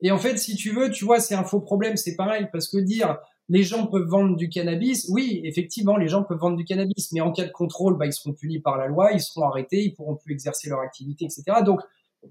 Et 0.00 0.10
en 0.10 0.18
fait 0.18 0.36
si 0.36 0.56
tu 0.56 0.70
veux 0.70 0.90
tu 0.90 1.04
vois 1.04 1.20
c'est 1.20 1.36
un 1.36 1.44
faux 1.44 1.60
problème 1.60 1.96
c'est 1.96 2.16
pareil 2.16 2.48
parce 2.50 2.68
que 2.68 2.78
dire 2.78 3.18
les 3.48 3.62
gens 3.62 3.86
peuvent 3.86 4.06
vendre 4.08 4.36
du 4.36 4.48
cannabis. 4.48 5.08
Oui, 5.10 5.40
effectivement, 5.44 5.96
les 5.96 6.08
gens 6.08 6.22
peuvent 6.22 6.38
vendre 6.38 6.56
du 6.56 6.64
cannabis, 6.64 7.12
mais 7.12 7.20
en 7.20 7.32
cas 7.32 7.46
de 7.46 7.50
contrôle, 7.50 7.96
bah, 7.96 8.06
ils 8.06 8.12
seront 8.12 8.34
punis 8.34 8.60
par 8.60 8.76
la 8.76 8.86
loi, 8.86 9.12
ils 9.12 9.20
seront 9.20 9.42
arrêtés, 9.42 9.82
ils 9.82 9.94
pourront 9.94 10.16
plus 10.16 10.32
exercer 10.32 10.68
leur 10.68 10.80
activité, 10.80 11.24
etc. 11.24 11.62
Donc, 11.64 11.80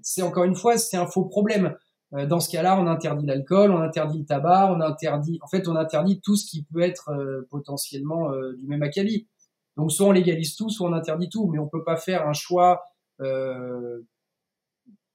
c'est 0.02 0.22
encore 0.22 0.44
une 0.44 0.54
fois, 0.54 0.78
c'est 0.78 0.96
un 0.96 1.06
faux 1.06 1.24
problème. 1.24 1.74
Euh, 2.14 2.26
dans 2.26 2.40
ce 2.40 2.50
cas-là, 2.50 2.80
on 2.80 2.86
interdit 2.86 3.26
l'alcool, 3.26 3.72
on 3.72 3.80
interdit 3.80 4.20
le 4.20 4.24
tabac, 4.24 4.72
on 4.72 4.80
interdit, 4.80 5.38
en 5.42 5.48
fait, 5.48 5.68
on 5.68 5.76
interdit 5.76 6.20
tout 6.20 6.36
ce 6.36 6.46
qui 6.48 6.62
peut 6.62 6.80
être 6.80 7.10
euh, 7.10 7.46
potentiellement 7.50 8.32
euh, 8.32 8.54
du 8.56 8.66
même 8.66 8.82
acabit. 8.82 9.28
Donc, 9.76 9.92
soit 9.92 10.06
on 10.06 10.12
légalise 10.12 10.56
tout, 10.56 10.70
soit 10.70 10.88
on 10.88 10.92
interdit 10.92 11.28
tout, 11.28 11.48
mais 11.48 11.58
on 11.58 11.68
peut 11.68 11.84
pas 11.84 11.96
faire 11.96 12.26
un 12.26 12.32
choix 12.32 12.82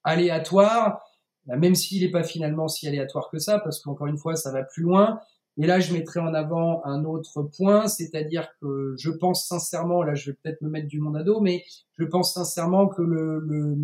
aléatoire, 0.03 1.01
même 1.45 1.73
s'il 1.73 2.03
n'est 2.03 2.11
pas 2.11 2.23
finalement 2.23 2.67
si 2.67 2.85
aléatoire 2.85 3.29
que 3.31 3.39
ça, 3.39 3.59
parce 3.59 3.79
qu'encore 3.81 4.07
une 4.07 4.17
fois, 4.17 4.35
ça 4.35 4.51
va 4.51 4.63
plus 4.63 4.83
loin. 4.83 5.21
Et 5.57 5.67
là, 5.67 5.79
je 5.79 5.93
mettrai 5.93 6.19
en 6.19 6.33
avant 6.33 6.83
un 6.83 7.05
autre 7.05 7.43
point, 7.43 7.87
c'est-à-dire 7.87 8.47
que 8.59 8.95
je 8.97 9.11
pense 9.11 9.47
sincèrement, 9.47 10.01
là, 10.01 10.15
je 10.15 10.31
vais 10.31 10.37
peut-être 10.41 10.61
me 10.61 10.69
mettre 10.69 10.87
du 10.87 10.99
monde 10.99 11.15
à 11.15 11.23
dos, 11.23 11.41
mais 11.41 11.63
je 11.97 12.05
pense 12.05 12.33
sincèrement 12.33 12.87
que 12.87 13.03
le, 13.03 13.39
le, 13.39 13.75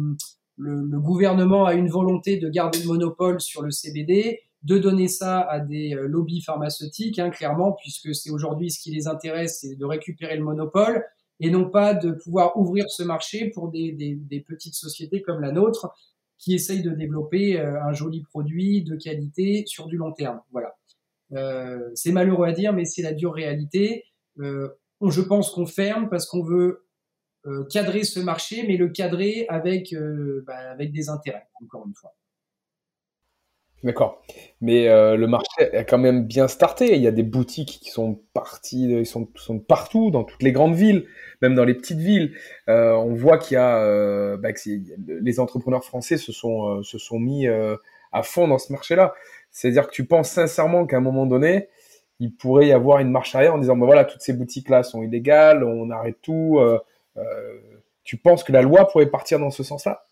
le, 0.57 0.81
le, 0.81 0.99
gouvernement 0.99 1.65
a 1.65 1.75
une 1.75 1.89
volonté 1.89 2.37
de 2.37 2.49
garder 2.49 2.79
le 2.79 2.87
monopole 2.87 3.39
sur 3.39 3.61
le 3.61 3.69
CBD, 3.69 4.39
de 4.63 4.77
donner 4.79 5.07
ça 5.07 5.41
à 5.41 5.59
des 5.59 5.93
euh, 5.93 6.07
lobbies 6.07 6.41
pharmaceutiques, 6.41 7.19
hein, 7.19 7.29
clairement, 7.29 7.73
puisque 7.73 8.15
c'est 8.15 8.31
aujourd'hui 8.31 8.71
ce 8.71 8.81
qui 8.81 8.91
les 8.91 9.07
intéresse, 9.07 9.59
c'est 9.61 9.75
de 9.75 9.85
récupérer 9.85 10.37
le 10.37 10.43
monopole 10.43 11.05
et 11.39 11.51
non 11.51 11.69
pas 11.69 11.93
de 11.93 12.11
pouvoir 12.11 12.57
ouvrir 12.57 12.85
ce 12.89 13.03
marché 13.03 13.51
pour 13.53 13.69
des, 13.69 13.91
des, 13.91 14.15
des 14.15 14.41
petites 14.41 14.73
sociétés 14.75 15.21
comme 15.21 15.39
la 15.39 15.51
nôtre 15.51 15.93
qui 16.37 16.53
essayent 16.55 16.81
de 16.81 16.91
développer 16.91 17.59
un 17.59 17.93
joli 17.93 18.23
produit 18.23 18.81
de 18.81 18.95
qualité 18.95 19.63
sur 19.65 19.87
du 19.87 19.97
long 19.97 20.13
terme. 20.13 20.39
Voilà. 20.51 20.73
C'est 21.95 22.11
malheureux 22.11 22.47
à 22.47 22.51
dire, 22.51 22.73
mais 22.73 22.85
c'est 22.85 23.01
la 23.01 23.13
dure 23.13 23.33
réalité. 23.33 24.05
je 24.37 25.21
pense 25.21 25.51
qu'on 25.51 25.65
ferme 25.65 26.09
parce 26.09 26.25
qu'on 26.25 26.43
veut 26.43 26.85
cadrer 27.71 28.03
ce 28.03 28.19
marché, 28.19 28.65
mais 28.67 28.77
le 28.77 28.89
cadrer 28.89 29.45
avec, 29.49 29.95
bah, 30.45 30.57
avec 30.71 30.91
des 30.91 31.09
intérêts, 31.09 31.47
encore 31.61 31.85
une 31.87 31.95
fois. 31.95 32.13
D'accord. 33.83 34.21
Mais 34.59 34.89
euh, 34.89 35.15
le 35.15 35.27
marché 35.27 35.73
a 35.73 35.85
quand 35.85 35.97
même 35.97 36.25
bien 36.25 36.49
starté. 36.49 36.95
Il 36.95 37.01
y 37.01 37.07
a 37.07 37.11
des 37.11 37.23
boutiques 37.23 37.79
qui 37.81 37.91
sont 37.91 38.21
parties, 38.33 38.91
ils 38.91 39.05
sont, 39.05 39.25
partout, 39.59 40.11
dans 40.11 40.25
toutes 40.25 40.43
les 40.43 40.51
grandes 40.51 40.75
villes, 40.75 41.05
même 41.41 41.55
dans 41.55 41.63
les 41.63 41.73
petites 41.73 41.99
villes. 41.99 42.33
Euh, 42.67 42.93
on 42.93 43.13
voit 43.13 43.37
qu'il 43.37 43.55
y 43.55 43.57
a, 43.57 43.81
euh, 43.81 44.35
bah, 44.35 44.51
que 44.51 44.59
les 45.21 45.39
entrepreneurs 45.39 45.85
français 45.85 46.17
se 46.17 46.33
sont, 46.33 46.83
se 46.83 46.97
sont 46.97 47.19
mis 47.19 47.47
à 47.47 48.23
fond 48.23 48.47
dans 48.47 48.57
ce 48.57 48.73
marché-là. 48.73 49.13
C'est-à-dire 49.51 49.87
que 49.87 49.93
tu 49.93 50.05
penses 50.05 50.29
sincèrement 50.29 50.85
qu'à 50.85 50.97
un 50.97 51.01
moment 51.01 51.25
donné, 51.25 51.69
il 52.19 52.35
pourrait 52.35 52.67
y 52.67 52.71
avoir 52.71 52.99
une 52.99 53.11
marche 53.11 53.35
arrière 53.35 53.53
en 53.53 53.57
disant, 53.57 53.77
bah, 53.77 53.85
voilà, 53.85 54.05
toutes 54.05 54.21
ces 54.21 54.33
boutiques-là 54.33 54.83
sont 54.83 55.01
illégales, 55.01 55.63
on 55.63 55.89
arrête 55.89 56.17
tout. 56.21 56.59
tu 58.03 58.17
penses 58.17 58.43
que 58.43 58.51
la 58.51 58.61
loi 58.61 58.87
pourrait 58.87 59.09
partir 59.09 59.39
dans 59.39 59.51
ce 59.51 59.63
sens-là? 59.63 60.05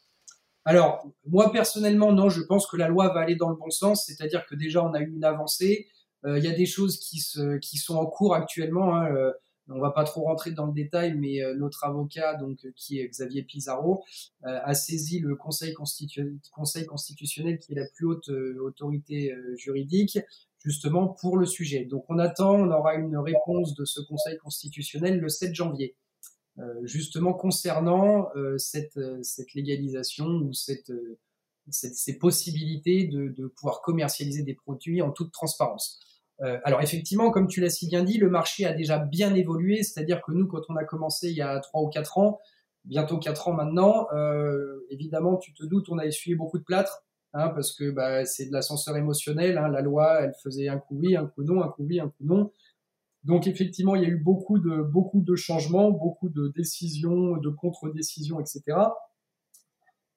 Alors, 0.67 1.07
moi 1.25 1.49
personnellement, 1.53 2.11
non, 2.11 2.27
je 2.27 2.41
pense 2.41 2.67
que 2.67 2.75
la 2.75 2.89
loi 2.89 3.07
va 3.13 3.21
aller 3.21 3.35
dans 3.35 3.49
le 3.49 3.55
bon 3.55 3.69
sens, 3.69 4.05
c'est-à-dire 4.05 4.45
que 4.45 4.53
déjà 4.53 4.83
on 4.83 4.93
a 4.93 4.99
eu 4.99 5.13
une 5.15 5.23
avancée. 5.23 5.87
Euh, 6.25 6.37
il 6.37 6.43
y 6.43 6.49
a 6.49 6.51
des 6.51 6.65
choses 6.65 6.97
qui, 6.99 7.19
se, 7.19 7.57
qui 7.59 7.77
sont 7.77 7.95
en 7.95 8.05
cours 8.05 8.35
actuellement. 8.35 8.93
Hein, 8.93 9.15
euh, 9.15 9.31
on 9.69 9.79
va 9.79 9.91
pas 9.91 10.03
trop 10.03 10.23
rentrer 10.23 10.51
dans 10.51 10.65
le 10.65 10.73
détail, 10.73 11.15
mais 11.17 11.41
euh, 11.41 11.55
notre 11.55 11.83
avocat, 11.83 12.35
donc 12.35 12.67
qui 12.75 12.99
est 12.99 13.07
Xavier 13.07 13.43
Pizarro, 13.43 14.03
a 14.43 14.73
saisi 14.73 15.19
le 15.19 15.35
Conseil, 15.35 15.73
constitutionnel, 15.73 17.59
qui 17.59 17.73
est 17.73 17.75
la 17.75 17.87
plus 17.95 18.05
haute 18.05 18.29
autorité 18.29 19.33
juridique, 19.55 20.19
justement 20.59 21.07
pour 21.07 21.37
le 21.37 21.45
sujet. 21.45 21.85
Donc 21.85 22.05
on 22.09 22.19
attend, 22.19 22.55
on 22.55 22.71
aura 22.71 22.95
une 22.95 23.17
réponse 23.17 23.73
de 23.75 23.85
ce 23.85 24.01
Conseil 24.01 24.37
constitutionnel 24.37 25.19
le 25.19 25.29
7 25.29 25.53
janvier. 25.53 25.95
Euh, 26.59 26.87
justement 26.87 27.33
concernant 27.33 28.29
euh, 28.35 28.57
cette, 28.57 28.97
euh, 28.97 29.21
cette 29.21 29.53
légalisation 29.53 30.25
ou 30.25 30.53
cette, 30.53 30.91
ces 31.69 32.17
possibilités 32.17 33.05
de, 33.05 33.47
pouvoir 33.55 33.81
commercialiser 33.81 34.41
des 34.41 34.55
produits 34.55 35.03
en 35.03 35.11
toute 35.11 35.31
transparence. 35.31 35.99
Alors 36.39 36.81
effectivement, 36.81 37.31
comme 37.31 37.47
tu 37.47 37.61
l'as 37.61 37.69
si 37.69 37.87
bien 37.87 38.03
dit, 38.03 38.17
le 38.17 38.29
marché 38.29 38.65
a 38.65 38.73
déjà 38.73 38.99
bien 38.99 39.33
évolué, 39.33 39.83
c'est-à-dire 39.83 40.21
que 40.21 40.31
nous, 40.31 40.47
quand 40.47 40.61
on 40.69 40.75
a 40.75 40.83
commencé 40.83 41.29
il 41.29 41.35
y 41.35 41.41
a 41.41 41.59
trois 41.59 41.81
ou 41.81 41.87
quatre 41.87 42.17
ans, 42.17 42.39
bientôt 42.87 43.17
quatre 43.17 43.47
ans 43.47 43.53
maintenant, 43.53 44.07
euh, 44.13 44.85
évidemment, 44.89 45.37
tu 45.37 45.53
te 45.53 45.65
doutes, 45.65 45.89
on 45.89 45.97
a 45.97 46.05
essuyé 46.05 46.35
beaucoup 46.35 46.57
de 46.57 46.63
plâtre, 46.63 47.03
hein, 47.33 47.49
parce 47.49 47.73
que 47.73 47.91
bah, 47.91 48.25
c'est 48.25 48.47
de 48.47 48.53
l'ascenseur 48.53 48.95
émotionnel. 48.97 49.57
Hein, 49.57 49.67
la 49.69 49.81
loi, 49.81 50.21
elle 50.21 50.33
faisait 50.43 50.69
un 50.69 50.79
coup 50.79 50.95
oui, 50.97 51.15
un 51.15 51.27
coup 51.27 51.43
non, 51.43 51.61
un 51.61 51.67
coup 51.67 51.83
oui, 51.83 51.99
un 51.99 52.07
coup 52.07 52.23
non. 52.23 52.51
Donc 53.23 53.45
effectivement, 53.47 53.95
il 53.95 54.03
y 54.03 54.05
a 54.05 54.09
eu 54.09 54.17
beaucoup 54.17 54.57
de, 54.57 54.81
beaucoup 54.81 55.21
de 55.21 55.35
changements, 55.35 55.91
beaucoup 55.91 56.29
de 56.29 56.47
décisions, 56.55 57.37
de 57.37 57.49
contre-décisions, 57.49 58.39
etc. 58.39 58.61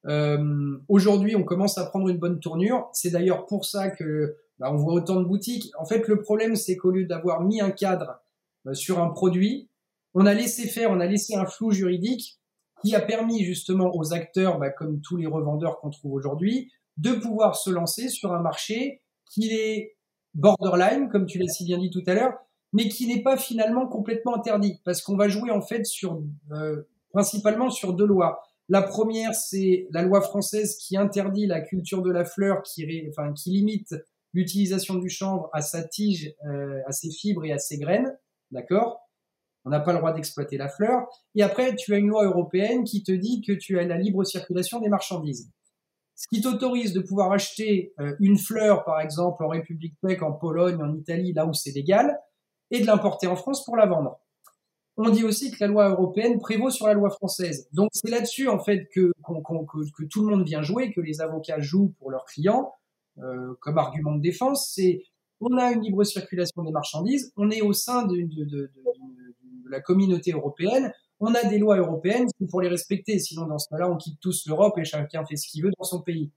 Euh, 0.07 0.79
Aujourd'hui, 0.89 1.35
on 1.35 1.43
commence 1.43 1.77
à 1.77 1.87
prendre 1.87 2.09
une 2.09 2.19
bonne 2.19 2.39
tournure. 2.39 2.89
C'est 2.93 3.11
d'ailleurs 3.11 3.47
pour 3.47 3.65
ça 3.65 3.91
que 3.91 4.37
bah, 4.61 4.71
on 4.71 4.77
voit 4.77 4.93
autant 4.93 5.17
de 5.17 5.25
boutiques. 5.25 5.73
En 5.79 5.87
fait, 5.87 6.07
le 6.07 6.21
problème, 6.21 6.55
c'est 6.55 6.77
qu'au 6.77 6.91
lieu 6.91 7.07
d'avoir 7.07 7.43
mis 7.43 7.61
un 7.61 7.71
cadre 7.71 8.21
euh, 8.67 8.75
sur 8.75 9.01
un 9.01 9.09
produit, 9.09 9.71
on 10.15 10.27
a 10.27 10.35
laissé 10.35 10.69
faire, 10.69 10.91
on 10.91 11.01
a 11.01 11.07
laissé 11.07 11.35
un 11.35 11.47
flou 11.47 11.73
juridique 11.73 12.39
qui 12.83 12.95
a 12.95 13.01
permis 13.01 13.43
justement 13.43 13.91
aux 13.95 14.13
acteurs, 14.13 14.59
bah, 14.59 14.71
comme 14.71 15.01
tous 15.01 15.17
les 15.17 15.27
revendeurs 15.27 15.81
qu'on 15.81 15.91
trouve 15.91 16.13
aujourd'hui, 16.13 16.71
de 16.99 17.13
pouvoir 17.13 17.57
se 17.57 17.71
lancer 17.71 18.09
sur 18.09 18.33
un 18.33 18.41
marché 18.41 19.03
qui 19.33 19.51
est 19.51 19.97
borderline, 20.35 21.09
comme 21.09 21.27
tu 21.27 21.39
l'as 21.39 21.49
si 21.49 21.65
bien 21.65 21.79
dit 21.79 21.91
tout 21.91 22.03
à 22.07 22.15
l'heure, 22.15 22.35
mais 22.73 22.89
qui 22.89 23.07
n'est 23.07 23.23
pas 23.23 23.37
finalement 23.37 23.87
complètement 23.87 24.37
interdit, 24.37 24.81
parce 24.85 25.03
qu'on 25.03 25.17
va 25.17 25.29
jouer 25.29 25.51
en 25.51 25.63
fait 25.63 25.85
sur 25.85 26.23
euh, 26.53 26.83
principalement 27.13 27.71
sur 27.71 27.95
deux 27.95 28.07
lois. 28.07 28.43
La 28.69 28.83
première, 28.83 29.35
c'est 29.35 29.89
la 29.91 30.03
loi 30.03 30.21
française 30.21 30.77
qui 30.77 30.97
interdit 30.97 31.47
la 31.47 31.61
culture 31.61 32.03
de 32.03 32.11
la 32.11 32.25
fleur, 32.25 32.63
qui, 32.63 32.87
enfin, 33.09 33.33
qui 33.33 33.51
limite 33.51 33.95
l'utilisation 34.33 34.95
du 34.95 35.09
chanvre 35.09 35.49
à 35.53 35.61
sa 35.61 35.83
tige, 35.83 36.35
euh, 36.47 36.81
à 36.87 36.93
ses 36.93 37.11
fibres 37.11 37.45
et 37.45 37.53
à 37.53 37.59
ses 37.59 37.79
graines, 37.79 38.17
d'accord? 38.51 39.01
On 39.65 39.71
n'a 39.71 39.81
pas 39.81 39.93
le 39.93 39.99
droit 39.99 40.13
d'exploiter 40.13 40.57
la 40.57 40.69
fleur. 40.69 41.07
Et 41.35 41.43
après, 41.43 41.77
tu 41.77 41.93
as 41.93 41.99
une 41.99 42.09
loi 42.09 42.25
européenne 42.25 42.85
qui 42.85 43.03
te 43.03 43.13
dit 43.13 43.43
que 43.43 43.53
tu 43.53 43.79
as 43.79 43.85
la 43.85 43.99
libre 43.99 44.25
circulation 44.25 44.81
des 44.81 44.89
marchandises. 44.89 45.51
Ce 46.17 46.27
qui 46.29 46.41
t'autorise 46.41 46.93
de 46.93 47.01
pouvoir 47.01 47.33
acheter 47.33 47.93
euh, 47.99 48.15
une 48.21 48.39
fleur, 48.39 48.85
par 48.85 49.01
exemple, 49.01 49.45
en 49.45 49.49
République 49.49 49.95
tchèque, 50.05 50.23
en 50.23 50.33
Pologne, 50.33 50.83
en 50.83 50.95
Italie, 50.95 51.33
là 51.33 51.47
où 51.47 51.53
c'est 51.53 51.73
légal, 51.73 52.19
et 52.71 52.81
de 52.81 52.87
l'importer 52.87 53.27
en 53.27 53.37
France 53.37 53.65
pour 53.65 53.77
la 53.77 53.87
vendre. 53.87 54.21
On 54.97 55.09
dit 55.09 55.25
aussi 55.25 55.51
que 55.51 55.57
la 55.61 55.67
loi 55.67 55.89
européenne 55.89 56.39
prévaut 56.39 56.71
sur 56.71 56.87
la 56.87 56.93
loi 56.93 57.11
française. 57.11 57.69
Donc 57.73 57.89
c'est 57.93 58.11
là-dessus 58.11 58.49
en 58.49 58.59
fait 58.59 58.87
que, 58.95 59.13
que, 59.27 60.05
tout 60.05 60.27
le 60.27 60.37
monde 60.37 60.47
vient 60.47 60.63
jouer, 60.63 60.93
que 60.93 61.01
les 61.01 61.23
avocats 61.23 61.61
jouent 61.61 61.95
pour 61.99 62.11
leurs 62.11 62.27
clients 62.27 62.75
comme 63.61 63.79
argument 63.79 64.15
de 64.15 64.23
défense. 64.23 64.73
C'est 64.75 65.03
on 65.41 65.57
a 65.57 65.73
une 65.73 65.83
libre 65.83 66.05
circulation 66.05 66.63
des 66.63 66.71
marchandises, 66.71 67.33
on 67.37 67.51
est 67.51 67.63
au 67.63 67.73
sein 67.73 68.07
de, 68.07 68.71
la 69.69 69.81
communauté 69.81 70.33
européenne, 70.33 70.93
on 71.19 71.35
a 71.35 71.45
des 71.45 71.59
lois 71.59 71.77
européennes, 71.77 72.27
il 72.41 72.49
faut 72.51 72.61
les 72.61 72.69
respecter, 72.69 73.19
sinon 73.19 73.47
dans 73.47 73.59
ce 73.59 73.69
cas-là 73.71 73.91
on 73.91 73.97
quitte 73.97 74.19
tous 74.21 74.47
l'Europe 74.47 74.77
et 74.79 74.85
chacun 74.85 75.25
fait 75.25 75.37
ce 75.37 75.49
qu'il 75.49 75.63
veut 75.63 75.71
dans 75.79 75.85
son 75.85 76.03
pays. 76.03 76.31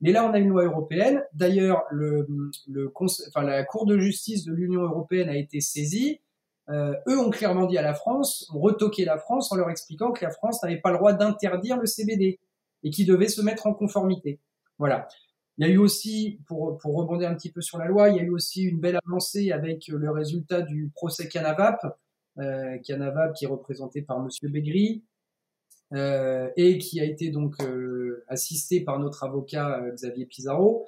Mais 0.00 0.12
là, 0.12 0.28
on 0.28 0.34
a 0.34 0.38
une 0.38 0.48
loi 0.48 0.64
européenne. 0.64 1.22
D'ailleurs, 1.32 1.82
la 1.92 3.64
Cour 3.64 3.86
de 3.86 3.98
justice 3.98 4.44
de 4.44 4.52
l'Union 4.52 4.82
européenne 4.82 5.30
a 5.30 5.36
été 5.36 5.60
saisie. 5.60 6.20
Euh, 6.68 6.94
eux 7.08 7.18
ont 7.18 7.30
clairement 7.30 7.66
dit 7.66 7.78
à 7.78 7.82
la 7.82 7.94
France, 7.94 8.50
ont 8.52 8.60
retoqué 8.60 9.04
la 9.04 9.18
France 9.18 9.52
en 9.52 9.56
leur 9.56 9.70
expliquant 9.70 10.12
que 10.12 10.24
la 10.24 10.30
France 10.30 10.62
n'avait 10.62 10.80
pas 10.80 10.90
le 10.90 10.98
droit 10.98 11.12
d'interdire 11.12 11.78
le 11.78 11.86
CBD 11.86 12.38
et 12.82 12.90
qui 12.90 13.04
devait 13.04 13.28
se 13.28 13.40
mettre 13.40 13.66
en 13.66 13.74
conformité. 13.74 14.40
Voilà. 14.78 15.08
Il 15.58 15.66
y 15.66 15.70
a 15.70 15.72
eu 15.72 15.78
aussi, 15.78 16.40
pour, 16.46 16.78
pour 16.78 16.96
rebondir 16.96 17.30
un 17.30 17.34
petit 17.34 17.50
peu 17.50 17.60
sur 17.60 17.78
la 17.78 17.86
loi, 17.86 18.08
il 18.08 18.16
y 18.16 18.20
a 18.20 18.22
eu 18.22 18.30
aussi 18.30 18.62
une 18.62 18.80
belle 18.80 18.98
avancée 19.06 19.52
avec 19.52 19.86
le 19.88 20.10
résultat 20.10 20.62
du 20.62 20.90
procès 20.94 21.28
Canavap, 21.28 21.98
euh, 22.38 22.78
Canavap 22.78 23.34
qui 23.34 23.44
est 23.44 23.48
représenté 23.48 24.02
par 24.02 24.20
Monsieur 24.20 24.48
Begri, 24.48 25.04
euh, 25.92 26.48
et 26.56 26.78
qui 26.78 26.98
a 27.00 27.04
été 27.04 27.30
donc 27.30 27.54
euh, 27.62 28.24
assisté 28.28 28.80
par 28.80 28.98
notre 28.98 29.22
avocat 29.22 29.80
euh, 29.80 29.92
Xavier 29.92 30.26
Pizarro, 30.26 30.86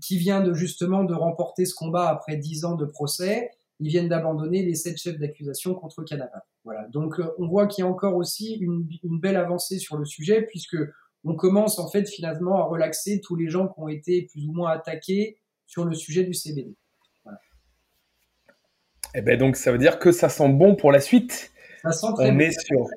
qui 0.00 0.18
vient 0.18 0.40
de 0.40 0.52
justement 0.52 1.04
de 1.04 1.14
remporter 1.14 1.64
ce 1.64 1.74
combat 1.76 2.08
après 2.08 2.36
dix 2.36 2.64
ans 2.64 2.74
de 2.74 2.84
procès. 2.84 3.50
Ils 3.78 3.88
viennent 3.88 4.08
d'abandonner 4.08 4.64
les 4.64 4.74
sept 4.74 4.96
chefs 4.98 5.18
d'accusation 5.18 5.74
contre 5.74 6.02
Canada. 6.02 6.44
Voilà. 6.64 6.88
Donc 6.88 7.20
on 7.38 7.46
voit 7.46 7.68
qu'il 7.68 7.84
y 7.84 7.86
a 7.86 7.90
encore 7.90 8.16
aussi 8.16 8.54
une, 8.54 8.88
une, 9.04 9.20
belle 9.20 9.36
avancée 9.36 9.78
sur 9.78 9.96
le 9.96 10.04
sujet 10.04 10.42
puisque 10.42 10.76
on 11.24 11.34
commence 11.34 11.78
en 11.78 11.88
fait 11.88 12.08
finalement 12.08 12.56
à 12.56 12.64
relaxer 12.64 13.20
tous 13.20 13.36
les 13.36 13.48
gens 13.48 13.68
qui 13.68 13.80
ont 13.80 13.88
été 13.88 14.28
plus 14.30 14.46
ou 14.46 14.52
moins 14.52 14.70
attaqués 14.70 15.38
sur 15.66 15.84
le 15.84 15.94
sujet 15.94 16.24
du 16.24 16.34
CBD. 16.34 16.74
Voilà. 17.24 17.38
Eh 19.14 19.22
ben 19.22 19.38
donc 19.38 19.56
ça 19.56 19.72
veut 19.72 19.78
dire 19.78 19.98
que 19.98 20.12
ça 20.12 20.28
sent 20.28 20.48
bon 20.50 20.76
pour 20.76 20.92
la 20.92 21.00
suite. 21.00 21.52
Ça 21.82 21.92
sent 21.92 22.06
très 22.14 22.30
on 22.30 22.38
est 22.38 22.58
sur 22.58 22.88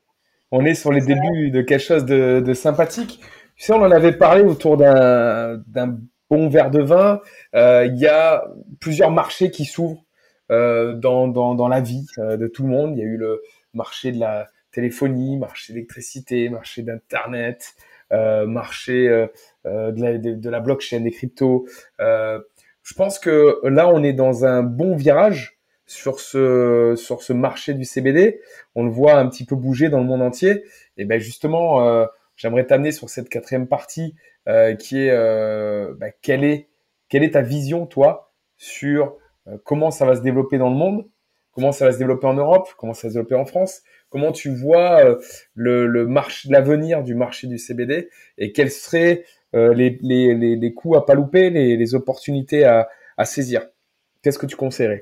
on 0.56 0.66
est 0.66 0.76
sur 0.76 0.92
les 0.92 1.02
débuts 1.02 1.50
de 1.50 1.62
quelque 1.62 1.82
chose 1.82 2.06
de, 2.06 2.54
sympathique. 2.54 3.20
Tu 3.56 3.66
sais, 3.66 3.74
on 3.74 3.82
en 3.82 3.90
avait 3.90 4.16
parlé 4.16 4.44
autour 4.44 4.78
d'un 4.78 5.98
bon 6.30 6.48
verre 6.48 6.70
de 6.70 6.82
vin. 6.82 7.22
Euh, 7.56 7.88
il 7.88 7.98
y 7.98 8.06
a 8.06 8.46
plusieurs 8.80 9.10
marchés 9.10 9.50
qui 9.50 9.66
s'ouvrent 9.66 10.04
euh, 10.52 10.94
dans, 10.94 11.28
dans, 11.28 11.68
la 11.68 11.82
vie 11.82 12.06
euh, 12.20 12.38
de 12.38 12.46
tout 12.48 12.62
le 12.62 12.70
monde. 12.70 12.96
Il 12.96 13.00
y 13.00 13.02
a 13.02 13.06
eu 13.06 13.18
le 13.18 13.42
marché 13.74 14.12
de 14.12 14.20
la 14.20 14.48
téléphonie, 14.72 15.38
marché 15.38 15.74
d'électricité, 15.74 16.50
marché 16.50 16.84
d'Internet, 16.84 17.74
marché 18.48 19.08
de 19.66 20.02
la, 20.02 20.18
de, 20.18 20.50
la, 20.50 20.60
blockchain, 20.60 21.02
des 21.02 21.12
cryptos. 21.12 21.66
je 22.00 22.94
pense 22.96 23.20
que 23.20 23.60
là, 23.68 23.90
on 23.90 24.04
est 24.04 24.14
dans 24.14 24.46
un 24.46 24.64
bon 24.64 24.96
virage 24.96 25.58
sur 25.86 26.20
ce 26.20 26.96
sur 26.98 27.22
ce 27.22 27.34
marché 27.34 27.74
du 27.74 27.86
CBD. 27.86 28.42
On 28.76 28.84
le 28.84 28.90
voit 28.90 29.16
un 29.16 29.28
petit 29.28 29.46
peu 29.46 29.56
bouger 29.56 29.90
dans 29.90 30.00
le 30.00 30.06
monde 30.06 30.22
entier. 30.22 30.64
Et 30.98 31.06
ben 31.06 31.20
justement, 31.20 31.88
euh, 31.88 32.06
j'aimerais 32.36 32.66
t'amener 32.66 32.92
sur 32.92 33.10
cette 33.10 33.30
quatrième 33.30 33.68
partie 33.68 34.16
euh, 34.48 34.76
qui 34.76 35.06
est 35.06 35.12
euh, 35.12 35.94
ben, 35.98 36.12
quelle 36.22 36.44
est 36.44 36.70
quelle 37.10 37.24
est 37.24 37.32
ta 37.32 37.42
vision 37.42 37.86
toi 37.86 38.34
sur 38.58 39.18
comment 39.66 39.92
ça 39.92 40.06
va 40.06 40.16
se 40.16 40.22
développer 40.22 40.58
dans 40.58 40.70
le 40.70 40.76
monde, 40.76 41.06
comment 41.52 41.74
ça 41.74 41.86
va 41.86 41.92
se 41.92 41.98
développer 41.98 42.28
en 42.28 42.34
Europe, 42.34 42.70
comment 42.78 42.94
ça 42.94 43.08
va 43.08 43.10
se 43.10 43.14
développer 43.16 43.36
en 43.36 43.46
France, 43.46 43.82
comment 44.14 44.32
tu 44.32 44.56
vois 44.56 45.18
le, 45.56 45.88
le 45.88 46.06
marché, 46.06 46.48
l'avenir 46.50 47.04
du 47.04 47.16
marché 47.16 47.48
du 47.48 47.58
CBD 47.58 48.10
et 48.38 48.52
quels 48.52 48.70
seraient 48.70 49.26
les, 49.54 49.98
les, 50.02 50.56
les, 50.56 50.74
coups 50.74 50.98
à 50.98 51.02
pas 51.02 51.16
louper, 51.16 51.50
les, 51.50 51.96
opportunités 51.96 52.64
à, 52.64 52.88
saisir? 53.26 53.68
Qu'est-ce 54.22 54.38
que 54.38 54.46
tu 54.46 54.56
conseillerais? 54.56 55.02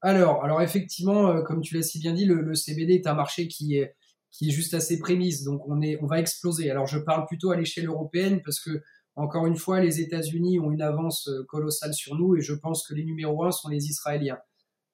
Alors, 0.00 0.44
alors 0.44 0.62
effectivement, 0.62 1.30
euh, 1.30 1.42
comme 1.42 1.62
tu 1.62 1.74
l'as 1.74 1.82
si 1.82 1.98
bien 1.98 2.12
dit, 2.12 2.26
le, 2.26 2.54
CBD 2.54 2.94
est 2.94 3.08
un 3.08 3.14
marché 3.14 3.48
qui 3.48 3.76
est, 3.76 3.96
juste 4.40 4.74
à 4.74 4.80
ses 4.80 5.00
prémices. 5.00 5.42
Donc 5.42 5.62
on 5.66 6.06
va 6.06 6.20
exploser. 6.20 6.70
Alors 6.70 6.86
je 6.86 6.98
parle 6.98 7.26
plutôt 7.26 7.50
à 7.50 7.56
l'échelle 7.56 7.86
européenne 7.86 8.40
parce 8.44 8.60
que 8.60 8.82
encore 9.16 9.46
une 9.46 9.56
fois, 9.56 9.80
les 9.80 10.00
États-Unis 10.00 10.60
ont 10.60 10.70
une 10.70 10.82
avance 10.82 11.28
euh, 11.28 11.42
colossale 11.48 11.94
sur 11.94 12.14
nous 12.14 12.36
et 12.36 12.42
je 12.42 12.52
pense 12.52 12.86
que 12.86 12.94
les 12.94 13.02
numéros 13.02 13.44
un 13.44 13.50
sont 13.50 13.68
les 13.68 13.86
Israéliens. 13.86 14.38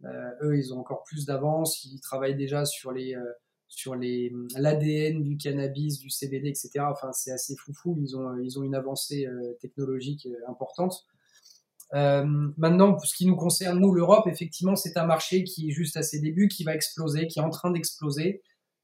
Euh, 0.04 0.30
eux, 0.42 0.58
ils 0.58 0.72
ont 0.74 0.80
encore 0.80 1.04
plus 1.04 1.26
d'avance. 1.26 1.84
Ils 1.84 2.00
travaillent 2.00 2.36
déjà 2.36 2.64
sur 2.64 2.92
les 2.92 3.14
euh, 3.14 3.32
sur 3.68 3.94
les 3.94 4.32
l'ADN 4.56 5.22
du 5.22 5.36
cannabis, 5.36 5.98
du 5.98 6.10
CBD, 6.10 6.48
etc. 6.48 6.70
Enfin, 6.90 7.10
c'est 7.12 7.32
assez 7.32 7.56
foufou. 7.56 7.98
Ils 8.00 8.16
ont 8.16 8.36
ils 8.38 8.58
ont 8.58 8.62
une 8.62 8.74
avancée 8.74 9.26
euh, 9.26 9.54
technologique 9.60 10.26
euh, 10.26 10.50
importante. 10.50 11.06
Euh, 11.94 12.24
maintenant, 12.56 12.92
pour 12.94 13.04
ce 13.06 13.14
qui 13.14 13.26
nous 13.26 13.36
concerne, 13.36 13.78
nous, 13.78 13.92
l'Europe, 13.92 14.26
effectivement, 14.26 14.76
c'est 14.76 14.96
un 14.96 15.04
marché 15.04 15.44
qui 15.44 15.68
est 15.68 15.72
juste 15.72 15.96
à 15.96 16.02
ses 16.02 16.20
débuts, 16.20 16.48
qui 16.48 16.64
va 16.64 16.74
exploser, 16.74 17.26
qui 17.26 17.38
est 17.38 17.42
en 17.42 17.50
train 17.50 17.70
d'exploser, 17.70 18.42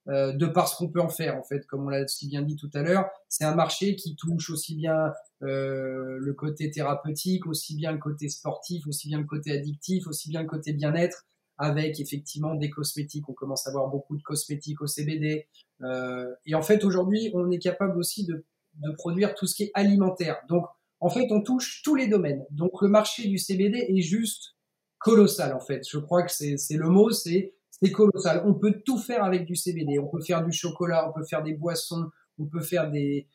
euh, 0.08 0.32
de 0.32 0.46
par 0.46 0.68
ce 0.68 0.76
qu'on 0.76 0.88
peut 0.88 1.00
en 1.00 1.10
faire, 1.10 1.36
en 1.36 1.42
fait, 1.42 1.66
comme 1.66 1.86
on 1.86 1.90
l'a 1.90 2.06
si 2.08 2.28
bien 2.28 2.40
dit 2.42 2.56
tout 2.56 2.70
à 2.72 2.82
l'heure. 2.82 3.10
C'est 3.28 3.44
un 3.44 3.54
marché 3.54 3.94
qui 3.94 4.16
touche 4.16 4.48
aussi 4.50 4.74
bien 4.74 5.12
euh, 5.42 6.16
le 6.18 6.32
côté 6.32 6.70
thérapeutique, 6.70 7.46
aussi 7.46 7.74
bien 7.76 7.92
le 7.92 7.98
côté 7.98 8.30
sportif, 8.30 8.86
aussi 8.86 9.08
bien 9.08 9.18
le 9.18 9.26
côté 9.26 9.52
addictif, 9.52 10.06
aussi 10.06 10.30
bien 10.30 10.40
le 10.40 10.48
côté 10.48 10.72
bien-être, 10.72 11.26
avec 11.58 12.00
effectivement 12.00 12.54
des 12.54 12.70
cosmétiques. 12.70 13.28
On 13.28 13.34
commence 13.34 13.66
à 13.66 13.70
avoir 13.70 13.88
beaucoup 13.88 14.16
de 14.16 14.22
cosmétiques 14.22 14.80
au 14.80 14.86
CBD. 14.86 15.46
Euh, 15.82 16.34
et 16.46 16.54
en 16.54 16.62
fait, 16.62 16.84
aujourd'hui, 16.84 17.30
on 17.34 17.50
est 17.50 17.58
capable 17.58 17.98
aussi 17.98 18.24
de, 18.24 18.46
de 18.76 18.90
produire 18.92 19.34
tout 19.34 19.46
ce 19.46 19.54
qui 19.54 19.64
est 19.64 19.70
alimentaire. 19.74 20.38
Donc, 20.48 20.64
en 21.00 21.10
fait, 21.10 21.26
on 21.30 21.42
touche 21.42 21.82
tous 21.84 21.94
les 21.94 22.08
domaines. 22.08 22.44
Donc, 22.50 22.80
le 22.80 22.88
marché 22.88 23.28
du 23.28 23.36
CBD 23.36 23.86
est 23.94 24.00
juste 24.00 24.56
colossal, 24.98 25.52
en 25.52 25.60
fait. 25.60 25.86
Je 25.88 25.98
crois 25.98 26.22
que 26.22 26.32
c'est 26.32 26.56
le 26.70 26.88
mot, 26.88 27.10
c'est 27.10 27.52
c'est 27.82 27.92
colossal. 27.92 28.42
On 28.44 28.54
peut 28.54 28.80
tout 28.84 28.98
faire 28.98 29.24
avec 29.24 29.44
du 29.44 29.56
CBD. 29.56 29.98
On 29.98 30.08
peut 30.08 30.20
faire 30.20 30.44
du 30.44 30.52
chocolat, 30.52 31.08
on 31.08 31.12
peut 31.12 31.24
faire 31.24 31.42
des 31.42 31.54
boissons, 31.54 32.10
on 32.38 32.46
peut 32.46 32.60
faire 32.60 32.90
des, 32.90 33.26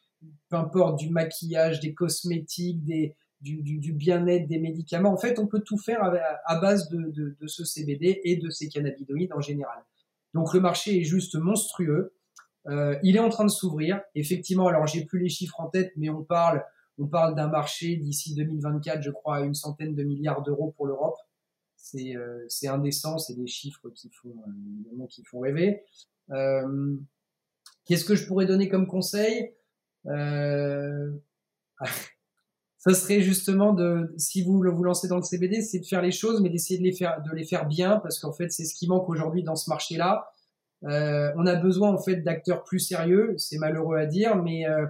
peu 0.49 0.57
importe, 0.57 0.99
du 0.99 1.09
maquillage, 1.09 1.79
des 1.79 1.93
cosmétiques, 1.93 2.83
du, 3.41 3.93
bien-être, 3.93 4.47
des 4.47 4.59
médicaments. 4.59 5.13
En 5.13 5.17
fait, 5.17 5.39
on 5.39 5.47
peut 5.47 5.61
tout 5.61 5.77
faire 5.77 6.01
à, 6.45 6.59
base 6.59 6.89
de, 6.89 7.35
ce 7.47 7.63
CBD 7.63 8.21
et 8.23 8.37
de 8.37 8.49
ces 8.49 8.69
cannabinoïdes 8.69 9.33
en 9.33 9.41
général. 9.41 9.83
Donc, 10.33 10.53
le 10.53 10.59
marché 10.59 10.99
est 10.99 11.03
juste 11.03 11.35
monstrueux. 11.35 12.13
Euh, 12.67 12.97
il 13.03 13.15
est 13.15 13.19
en 13.19 13.29
train 13.29 13.45
de 13.45 13.51
s'ouvrir. 13.51 14.01
Effectivement, 14.15 14.67
alors 14.67 14.87
j'ai 14.87 15.05
plus 15.05 15.19
les 15.19 15.29
chiffres 15.29 15.59
en 15.59 15.67
tête, 15.67 15.91
mais 15.97 16.09
on 16.09 16.23
parle 16.23 16.63
on 16.99 17.07
parle 17.07 17.35
d'un 17.35 17.47
marché 17.47 17.95
d'ici 17.95 18.35
2024, 18.35 19.01
je 19.01 19.09
crois, 19.09 19.37
à 19.37 19.41
une 19.41 19.55
centaine 19.55 19.95
de 19.95 20.03
milliards 20.03 20.43
d'euros 20.43 20.73
pour 20.77 20.85
l'Europe. 20.85 21.17
C'est 21.83 22.15
euh, 22.15 22.47
indécent, 22.69 23.17
c'est 23.17 23.33
des 23.33 23.45
chiffres 23.45 23.89
qui 23.89 24.09
font, 24.09 24.29
euh, 24.29 24.51
évidemment, 24.79 25.05
qui 25.05 25.23
font 25.25 25.39
rêver. 25.39 25.83
Euh, 26.31 26.95
Qu'est-ce 27.85 28.05
que 28.05 28.15
je 28.15 28.25
pourrais 28.25 28.45
donner 28.45 28.69
comme 28.69 28.87
conseil? 28.87 29.53
Euh, 30.07 31.11
Ça 32.77 32.93
serait 32.93 33.21
justement 33.21 33.71
de, 33.71 34.13
si 34.17 34.43
vous 34.43 34.61
vous 34.61 34.83
lancez 34.83 35.07
dans 35.07 35.15
le 35.15 35.23
CBD, 35.23 35.61
c'est 35.61 35.79
de 35.79 35.85
faire 35.85 36.01
les 36.01 36.11
choses, 36.11 36.41
mais 36.41 36.49
d'essayer 36.49 36.77
de 36.77 36.83
les 36.83 36.91
faire, 36.91 37.21
de 37.21 37.31
les 37.33 37.45
faire 37.45 37.65
bien, 37.65 37.97
parce 37.99 38.19
qu'en 38.19 38.33
fait, 38.33 38.49
c'est 38.49 38.65
ce 38.65 38.75
qui 38.75 38.89
manque 38.89 39.07
aujourd'hui 39.07 39.41
dans 39.41 39.55
ce 39.55 39.69
marché-là. 39.69 40.29
Euh, 40.83 41.31
on 41.37 41.45
a 41.45 41.55
besoin 41.55 41.93
en 41.93 41.97
fait 41.97 42.17
d'acteurs 42.17 42.63
plus 42.63 42.79
sérieux. 42.79 43.35
C'est 43.37 43.57
malheureux 43.57 43.97
à 43.97 44.05
dire, 44.05 44.35
mais 44.35 44.67
euh, 44.67 44.81
euh, 44.81 44.87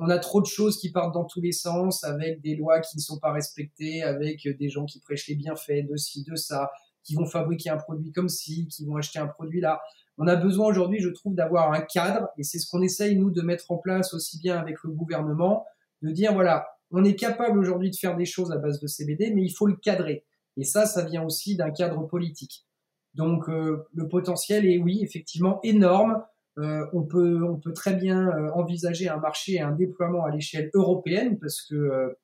on 0.00 0.08
a 0.08 0.18
trop 0.18 0.40
de 0.40 0.46
choses 0.46 0.78
qui 0.78 0.90
partent 0.90 1.14
dans 1.14 1.24
tous 1.24 1.40
les 1.40 1.52
sens, 1.52 2.04
avec 2.04 2.40
des 2.40 2.56
lois 2.56 2.80
qui 2.80 2.96
ne 2.96 3.02
sont 3.02 3.18
pas 3.18 3.32
respectées, 3.32 4.02
avec 4.02 4.46
des 4.46 4.68
gens 4.68 4.84
qui 4.84 5.00
prêchent 5.00 5.28
les 5.28 5.34
bienfaits 5.34 5.86
de 5.88 5.96
ci, 5.96 6.24
de 6.24 6.36
ça, 6.36 6.70
qui 7.02 7.14
vont 7.14 7.26
fabriquer 7.26 7.70
un 7.70 7.76
produit 7.76 8.12
comme 8.12 8.28
ci, 8.28 8.66
qui 8.68 8.84
vont 8.84 8.96
acheter 8.96 9.18
un 9.18 9.26
produit 9.26 9.60
là. 9.60 9.80
On 10.18 10.26
a 10.26 10.36
besoin 10.36 10.66
aujourd'hui, 10.66 11.00
je 11.00 11.08
trouve, 11.08 11.34
d'avoir 11.34 11.72
un 11.72 11.80
cadre, 11.80 12.28
et 12.36 12.42
c'est 12.42 12.58
ce 12.58 12.70
qu'on 12.70 12.82
essaye, 12.82 13.16
nous, 13.16 13.30
de 13.30 13.40
mettre 13.42 13.70
en 13.70 13.78
place 13.78 14.12
aussi 14.12 14.38
bien 14.38 14.58
avec 14.58 14.76
le 14.84 14.90
gouvernement, 14.90 15.64
de 16.02 16.10
dire, 16.10 16.34
voilà, 16.34 16.66
on 16.90 17.04
est 17.04 17.14
capable 17.14 17.58
aujourd'hui 17.58 17.90
de 17.90 17.96
faire 17.96 18.16
des 18.16 18.26
choses 18.26 18.52
à 18.52 18.58
base 18.58 18.80
de 18.80 18.86
CBD, 18.86 19.32
mais 19.34 19.42
il 19.42 19.50
faut 19.50 19.66
le 19.66 19.76
cadrer. 19.76 20.24
Et 20.56 20.64
ça, 20.64 20.86
ça 20.86 21.04
vient 21.04 21.24
aussi 21.24 21.56
d'un 21.56 21.70
cadre 21.70 22.06
politique. 22.06 22.66
Donc, 23.14 23.48
euh, 23.48 23.86
le 23.94 24.08
potentiel 24.08 24.66
est, 24.66 24.78
oui, 24.78 25.00
effectivement, 25.02 25.60
énorme. 25.62 26.22
Euh, 26.60 26.84
on, 26.92 27.02
peut, 27.04 27.58
très 27.74 27.94
bien 27.94 28.28
euh, 28.28 28.50
envisager 28.52 29.08
un 29.08 29.16
marché 29.16 29.54
et 29.54 29.60
un 29.60 29.70
déploiement 29.70 30.24
à 30.24 30.30
l'échelle 30.30 30.70
européenne 30.74 31.38
parce 31.38 31.62
que 31.62 31.74
euh, 31.74 32.14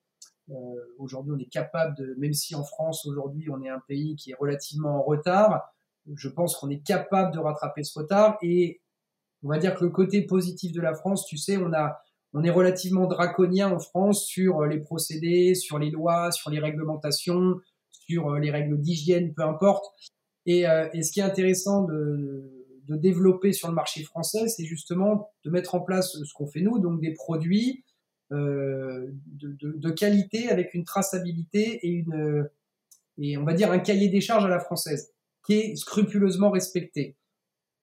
aujourd'hui 0.98 1.32
on 1.34 1.38
est 1.38 1.50
capable 1.50 1.96
de, 1.96 2.14
même 2.18 2.34
si 2.34 2.54
en 2.54 2.62
France 2.62 3.06
aujourd'hui 3.06 3.48
on 3.50 3.62
est 3.62 3.68
un 3.68 3.80
pays 3.88 4.14
qui 4.16 4.32
est 4.32 4.36
relativement 4.38 4.98
en 4.98 5.02
retard, 5.02 5.62
je 6.14 6.28
pense 6.28 6.56
qu'on 6.56 6.68
est 6.68 6.84
capable 6.84 7.32
de 7.32 7.38
rattraper 7.38 7.82
ce 7.82 7.98
retard 7.98 8.36
et 8.42 8.80
on 9.42 9.48
va 9.48 9.58
dire 9.58 9.74
que 9.74 9.84
le 9.84 9.90
côté 9.90 10.22
positif 10.22 10.72
de 10.72 10.80
la 10.80 10.94
France, 10.94 11.24
tu 11.26 11.36
sais, 11.36 11.56
on 11.56 12.42
est 12.42 12.50
relativement 12.50 13.06
draconien 13.06 13.72
en 13.72 13.78
France 13.78 14.24
sur 14.24 14.64
les 14.64 14.80
procédés, 14.80 15.54
sur 15.54 15.78
les 15.78 15.90
lois, 15.90 16.30
sur 16.32 16.50
les 16.50 16.58
réglementations, 16.58 17.56
sur 17.90 18.34
les 18.34 18.50
règles 18.50 18.80
d'hygiène, 18.80 19.34
peu 19.34 19.42
importe. 19.42 19.84
Et, 20.46 20.64
et, 20.94 21.02
ce 21.02 21.12
qui 21.12 21.20
est 21.20 21.24
intéressant 21.24 21.82
de, 21.82 22.55
de 22.88 22.96
développer 22.96 23.52
sur 23.52 23.68
le 23.68 23.74
marché 23.74 24.02
français, 24.02 24.48
c'est 24.48 24.64
justement 24.64 25.30
de 25.44 25.50
mettre 25.50 25.74
en 25.74 25.80
place 25.80 26.12
ce 26.12 26.32
qu'on 26.34 26.46
fait 26.46 26.60
nous, 26.60 26.78
donc 26.78 27.00
des 27.00 27.12
produits 27.12 27.84
euh, 28.32 29.06
de, 29.26 29.52
de, 29.60 29.72
de, 29.72 29.90
qualité 29.90 30.48
avec 30.48 30.74
une 30.74 30.84
traçabilité 30.84 31.78
et 31.86 31.90
une 31.90 32.48
et 33.18 33.36
on 33.38 33.44
va 33.44 33.54
dire 33.54 33.70
un 33.70 33.78
cahier 33.78 34.08
des 34.08 34.20
charges 34.20 34.44
à 34.44 34.48
la 34.48 34.58
française 34.58 35.12
qui 35.44 35.54
est 35.54 35.76
scrupuleusement 35.76 36.50
respecté. 36.50 37.16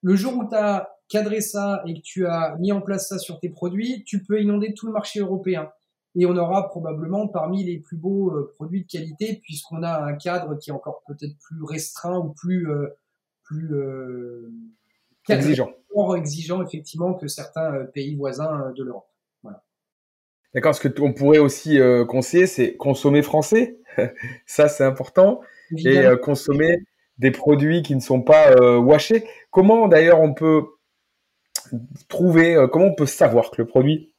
Le 0.01 0.15
jour 0.15 0.37
où 0.37 0.47
tu 0.49 0.55
as 0.55 0.89
cadré 1.07 1.41
ça 1.41 1.81
et 1.87 1.93
que 1.93 2.01
tu 2.01 2.27
as 2.27 2.57
mis 2.59 2.71
en 2.71 2.81
place 2.81 3.07
ça 3.07 3.19
sur 3.19 3.39
tes 3.39 3.49
produits, 3.49 4.03
tu 4.03 4.23
peux 4.23 4.41
inonder 4.41 4.73
tout 4.73 4.85
le 4.85 4.91
marché 4.91 5.21
européen. 5.21 5.69
Et 6.15 6.25
on 6.25 6.35
aura 6.35 6.67
probablement 6.67 7.27
parmi 7.27 7.63
les 7.63 7.79
plus 7.79 7.97
beaux 7.97 8.31
euh, 8.31 8.51
produits 8.55 8.83
de 8.83 8.87
qualité 8.87 9.39
puisqu'on 9.43 9.81
a 9.81 10.03
un 10.03 10.13
cadre 10.13 10.55
qui 10.59 10.69
est 10.69 10.73
encore 10.73 11.03
peut-être 11.07 11.35
plus 11.39 11.63
restreint 11.63 12.19
ou 12.19 12.33
plus 12.33 12.69
euh, 12.69 12.89
plus 13.43 13.69
exigeant. 15.29 15.71
exigeant 16.17 16.61
effectivement 16.63 17.13
que 17.13 17.27
certains 17.27 17.73
euh, 17.73 17.85
pays 17.85 18.15
voisins 18.15 18.61
euh, 18.61 18.73
de 18.73 18.83
l'Europe. 18.83 19.07
Voilà. 19.41 19.63
D'accord, 20.53 20.75
ce 20.75 20.87
qu'on 20.87 21.13
pourrait 21.13 21.39
aussi 21.39 21.79
euh, 21.79 22.05
conseiller, 22.05 22.47
c'est 22.47 22.75
consommer 22.75 23.21
français. 23.21 23.79
Ça, 24.45 24.67
c'est 24.67 24.83
important. 24.83 25.41
Évidemment. 25.71 25.95
Et 25.95 26.05
euh, 26.05 26.17
consommer 26.17 26.77
des 27.17 27.31
produits 27.31 27.81
qui 27.81 27.95
ne 27.95 28.01
sont 28.01 28.21
pas 28.21 28.51
euh, 28.51 28.77
washés. 28.77 29.25
Comment 29.51 29.87
d'ailleurs 29.87 30.19
on 30.19 30.33
peut 30.33 30.63
trouver, 32.07 32.67
comment 32.71 32.85
on 32.85 32.95
peut 32.95 33.05
savoir 33.05 33.51
que 33.51 33.61
le 33.61 33.67
produit 33.67 34.13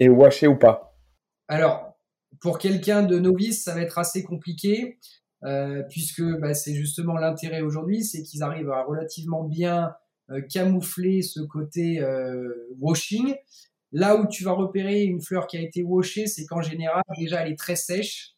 est 0.00 0.08
washé 0.08 0.46
ou 0.46 0.56
pas? 0.56 0.96
Alors, 1.48 1.96
pour 2.40 2.58
quelqu'un 2.58 3.02
de 3.02 3.18
novice, 3.18 3.64
ça 3.64 3.74
va 3.74 3.82
être 3.82 3.98
assez 3.98 4.22
compliqué. 4.22 4.98
Euh, 5.44 5.82
puisque 5.90 6.22
bah, 6.40 6.54
c'est 6.54 6.74
justement 6.74 7.16
l'intérêt 7.16 7.60
aujourd'hui, 7.60 8.02
c'est 8.02 8.22
qu'ils 8.22 8.42
arrivent 8.42 8.70
à 8.70 8.82
relativement 8.82 9.44
bien 9.44 9.92
camoufler 10.48 11.22
ce 11.22 11.40
côté 11.40 12.00
euh, 12.00 12.68
washing. 12.78 13.34
Là 13.92 14.16
où 14.16 14.26
tu 14.26 14.44
vas 14.44 14.52
repérer 14.52 15.04
une 15.04 15.20
fleur 15.20 15.46
qui 15.46 15.56
a 15.56 15.60
été 15.60 15.82
washée, 15.82 16.26
c'est 16.26 16.46
qu'en 16.46 16.62
général, 16.62 17.02
déjà, 17.16 17.42
elle 17.42 17.52
est 17.52 17.58
très 17.58 17.76
sèche. 17.76 18.34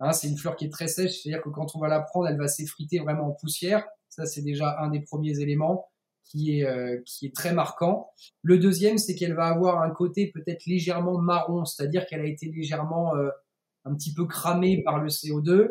Hein, 0.00 0.12
c'est 0.12 0.28
une 0.28 0.36
fleur 0.36 0.56
qui 0.56 0.64
est 0.64 0.70
très 0.70 0.88
sèche, 0.88 1.22
c'est-à-dire 1.22 1.42
que 1.42 1.50
quand 1.50 1.76
on 1.76 1.78
va 1.78 1.88
la 1.88 2.00
prendre, 2.00 2.28
elle 2.28 2.38
va 2.38 2.48
s'effriter 2.48 2.98
vraiment 2.98 3.28
en 3.28 3.32
poussière. 3.32 3.86
Ça, 4.08 4.26
c'est 4.26 4.42
déjà 4.42 4.76
un 4.80 4.90
des 4.90 5.00
premiers 5.00 5.38
éléments 5.38 5.86
qui 6.24 6.58
est, 6.58 6.64
euh, 6.64 7.00
qui 7.06 7.26
est 7.26 7.34
très 7.34 7.52
marquant. 7.52 8.10
Le 8.42 8.58
deuxième, 8.58 8.98
c'est 8.98 9.14
qu'elle 9.14 9.34
va 9.34 9.46
avoir 9.46 9.82
un 9.82 9.90
côté 9.90 10.32
peut-être 10.32 10.66
légèrement 10.66 11.18
marron, 11.18 11.64
c'est-à-dire 11.64 12.06
qu'elle 12.06 12.20
a 12.20 12.26
été 12.26 12.46
légèrement 12.46 13.14
euh, 13.14 13.28
un 13.84 13.94
petit 13.94 14.12
peu 14.12 14.26
cramée 14.26 14.82
par 14.82 14.98
le 14.98 15.08
CO2. 15.08 15.68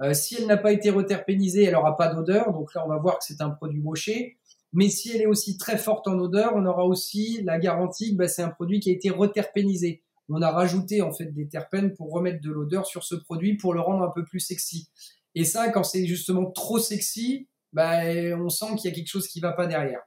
Euh, 0.00 0.14
si 0.14 0.36
elle 0.36 0.46
n'a 0.46 0.56
pas 0.56 0.72
été 0.72 0.90
reterpénisée, 0.90 1.64
elle 1.64 1.74
n'aura 1.74 1.96
pas 1.96 2.12
d'odeur. 2.12 2.52
Donc 2.52 2.74
là, 2.74 2.84
on 2.84 2.88
va 2.88 2.98
voir 2.98 3.18
que 3.18 3.24
c'est 3.24 3.40
un 3.40 3.50
produit 3.50 3.80
washé. 3.80 4.38
Mais 4.72 4.88
si 4.88 5.14
elle 5.14 5.22
est 5.22 5.26
aussi 5.26 5.58
très 5.58 5.76
forte 5.76 6.08
en 6.08 6.18
odeur, 6.18 6.52
on 6.56 6.64
aura 6.64 6.86
aussi 6.86 7.42
la 7.44 7.58
garantie 7.58 8.12
que 8.12 8.16
bah, 8.16 8.28
c'est 8.28 8.42
un 8.42 8.48
produit 8.48 8.80
qui 8.80 8.90
a 8.90 8.92
été 8.92 9.10
reterpénisé. 9.10 10.02
On 10.28 10.40
a 10.40 10.50
rajouté 10.50 11.02
en 11.02 11.12
fait 11.12 11.26
des 11.26 11.46
terpènes 11.46 11.92
pour 11.94 12.10
remettre 12.10 12.40
de 12.40 12.50
l'odeur 12.50 12.86
sur 12.86 13.04
ce 13.04 13.14
produit 13.14 13.56
pour 13.56 13.74
le 13.74 13.80
rendre 13.80 14.02
un 14.02 14.10
peu 14.10 14.24
plus 14.24 14.40
sexy. 14.40 14.88
Et 15.34 15.44
ça, 15.44 15.68
quand 15.68 15.82
c'est 15.82 16.06
justement 16.06 16.50
trop 16.50 16.78
sexy, 16.78 17.48
bah, 17.72 18.00
on 18.38 18.48
sent 18.48 18.76
qu'il 18.76 18.90
y 18.90 18.92
a 18.92 18.96
quelque 18.96 19.08
chose 19.08 19.28
qui 19.28 19.40
va 19.40 19.52
pas 19.52 19.66
derrière. 19.66 20.00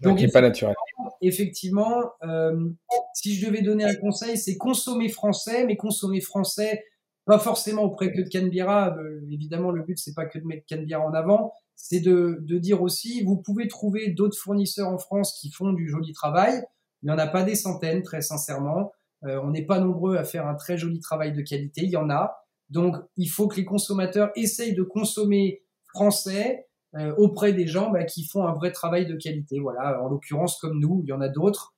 Donc, 0.00 0.18
qui 0.18 0.24
n'est 0.26 0.30
pas 0.30 0.40
naturel. 0.40 0.74
Effectivement, 1.20 2.02
euh, 2.24 2.70
si 3.14 3.34
je 3.36 3.46
devais 3.46 3.62
donner 3.62 3.84
un 3.84 3.94
conseil, 3.94 4.36
c'est 4.36 4.56
consommer 4.56 5.08
français, 5.08 5.64
mais 5.64 5.76
consommer 5.76 6.20
français 6.20 6.84
pas 7.24 7.38
forcément 7.38 7.82
auprès 7.82 8.12
que 8.12 8.20
de 8.20 8.28
Canbira. 8.28 8.96
Euh, 8.96 9.20
évidemment, 9.30 9.70
le 9.70 9.82
but 9.82 9.98
c'est 9.98 10.14
pas 10.14 10.26
que 10.26 10.38
de 10.38 10.44
mettre 10.44 10.64
Canbira 10.68 11.00
en 11.00 11.14
avant, 11.14 11.52
c'est 11.76 12.00
de, 12.00 12.38
de 12.40 12.58
dire 12.58 12.82
aussi, 12.82 13.22
vous 13.24 13.36
pouvez 13.36 13.68
trouver 13.68 14.10
d'autres 14.10 14.38
fournisseurs 14.38 14.88
en 14.88 14.98
France 14.98 15.38
qui 15.40 15.50
font 15.50 15.72
du 15.72 15.88
joli 15.88 16.12
travail. 16.12 16.62
Il 17.02 17.06
n'y 17.06 17.12
en 17.12 17.18
a 17.18 17.26
pas 17.26 17.42
des 17.42 17.56
centaines, 17.56 18.02
très 18.02 18.22
sincèrement. 18.22 18.92
Euh, 19.24 19.40
on 19.42 19.50
n'est 19.50 19.64
pas 19.64 19.78
nombreux 19.78 20.16
à 20.16 20.24
faire 20.24 20.46
un 20.46 20.54
très 20.54 20.76
joli 20.76 21.00
travail 21.00 21.32
de 21.32 21.42
qualité. 21.42 21.82
Il 21.82 21.90
y 21.90 21.96
en 21.96 22.10
a. 22.10 22.36
Donc, 22.70 22.96
il 23.16 23.28
faut 23.28 23.48
que 23.48 23.56
les 23.56 23.64
consommateurs 23.64 24.30
essayent 24.34 24.74
de 24.74 24.82
consommer 24.82 25.62
français 25.92 26.68
euh, 26.94 27.14
auprès 27.16 27.52
des 27.52 27.66
gens 27.66 27.90
bah, 27.90 28.04
qui 28.04 28.24
font 28.24 28.46
un 28.46 28.52
vrai 28.52 28.72
travail 28.72 29.06
de 29.06 29.14
qualité. 29.16 29.60
Voilà, 29.60 30.02
en 30.02 30.08
l'occurrence 30.08 30.58
comme 30.58 30.78
nous, 30.78 31.00
il 31.04 31.08
y 31.08 31.12
en 31.12 31.20
a 31.20 31.28
d'autres. 31.28 31.71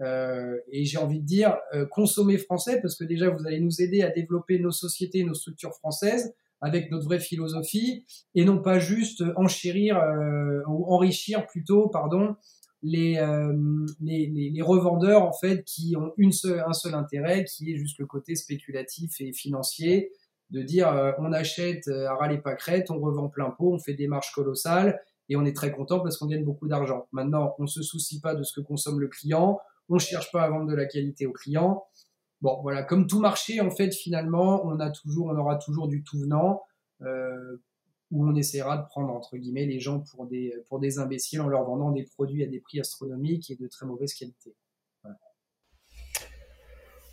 Euh, 0.00 0.58
et 0.70 0.84
j'ai 0.84 0.98
envie 0.98 1.20
de 1.20 1.26
dire, 1.26 1.56
euh, 1.72 1.86
consommer 1.86 2.38
français, 2.38 2.80
parce 2.80 2.96
que 2.96 3.04
déjà, 3.04 3.30
vous 3.30 3.46
allez 3.46 3.60
nous 3.60 3.80
aider 3.80 4.02
à 4.02 4.10
développer 4.10 4.58
nos 4.58 4.72
sociétés, 4.72 5.24
nos 5.24 5.34
structures 5.34 5.74
françaises, 5.74 6.34
avec 6.60 6.90
notre 6.90 7.04
vraie 7.04 7.20
philosophie, 7.20 8.04
et 8.34 8.44
non 8.44 8.60
pas 8.60 8.78
juste 8.78 9.22
enchérir 9.36 9.98
euh, 9.98 10.62
ou 10.66 10.86
enrichir 10.86 11.46
plutôt, 11.46 11.88
pardon, 11.88 12.36
les, 12.82 13.14
les, 14.02 14.26
les, 14.26 14.50
les, 14.50 14.62
revendeurs 14.62 15.22
en 15.22 15.32
fait 15.32 15.64
qui 15.64 15.96
ont 15.96 16.12
une 16.18 16.32
seule, 16.32 16.62
un 16.66 16.74
seul 16.74 16.94
intérêt, 16.94 17.44
qui 17.44 17.72
est 17.72 17.76
juste 17.76 17.98
le 17.98 18.04
côté 18.04 18.34
spéculatif 18.34 19.22
et 19.22 19.32
financier, 19.32 20.12
de 20.50 20.60
dire 20.60 21.14
on 21.18 21.32
achète 21.32 21.88
à 21.88 22.14
ras 22.14 22.28
les 22.28 22.36
pâquerettes, 22.36 22.90
on 22.90 22.98
revend 22.98 23.30
plein 23.30 23.48
pot, 23.48 23.72
on 23.72 23.78
fait 23.78 23.94
des 23.94 24.06
marges 24.06 24.32
colossales, 24.34 25.00
et 25.30 25.36
on 25.36 25.46
est 25.46 25.56
très 25.56 25.72
content 25.72 26.00
parce 26.00 26.18
qu'on 26.18 26.26
gagne 26.26 26.44
beaucoup 26.44 26.68
d'argent. 26.68 27.08
Maintenant, 27.12 27.54
on 27.58 27.66
se 27.66 27.80
soucie 27.80 28.20
pas 28.20 28.34
de 28.34 28.42
ce 28.42 28.60
que 28.60 28.60
consomme 28.60 29.00
le 29.00 29.08
client, 29.08 29.58
on 29.88 29.98
cherche 29.98 30.30
pas 30.32 30.42
à 30.42 30.50
vendre 30.50 30.70
de 30.70 30.74
la 30.74 30.86
qualité 30.86 31.26
aux 31.26 31.32
clients. 31.32 31.84
Bon, 32.44 32.60
voilà, 32.60 32.82
comme 32.82 33.06
tout 33.06 33.20
marché, 33.20 33.60
en 33.60 33.70
fait, 33.70 33.92
finalement, 33.94 34.66
on 34.66 34.78
a 34.78 34.90
toujours, 34.90 35.28
on 35.28 35.36
aura 35.36 35.56
toujours 35.56 35.88
du 35.88 36.04
tout 36.04 36.18
venant, 36.18 36.62
euh, 37.00 37.56
où 38.10 38.28
on 38.28 38.34
essaiera 38.34 38.76
de 38.76 38.86
prendre 38.86 39.12
entre 39.14 39.38
guillemets 39.38 39.64
les 39.64 39.80
gens 39.80 40.00
pour 40.00 40.26
des 40.26 40.54
pour 40.68 40.78
des 40.78 40.98
imbéciles 40.98 41.40
en 41.40 41.48
leur 41.48 41.64
vendant 41.64 41.90
des 41.90 42.04
produits 42.04 42.44
à 42.44 42.46
des 42.46 42.60
prix 42.60 42.78
astronomiques 42.80 43.50
et 43.50 43.56
de 43.56 43.66
très 43.66 43.86
mauvaise 43.86 44.12
qualité. 44.12 44.54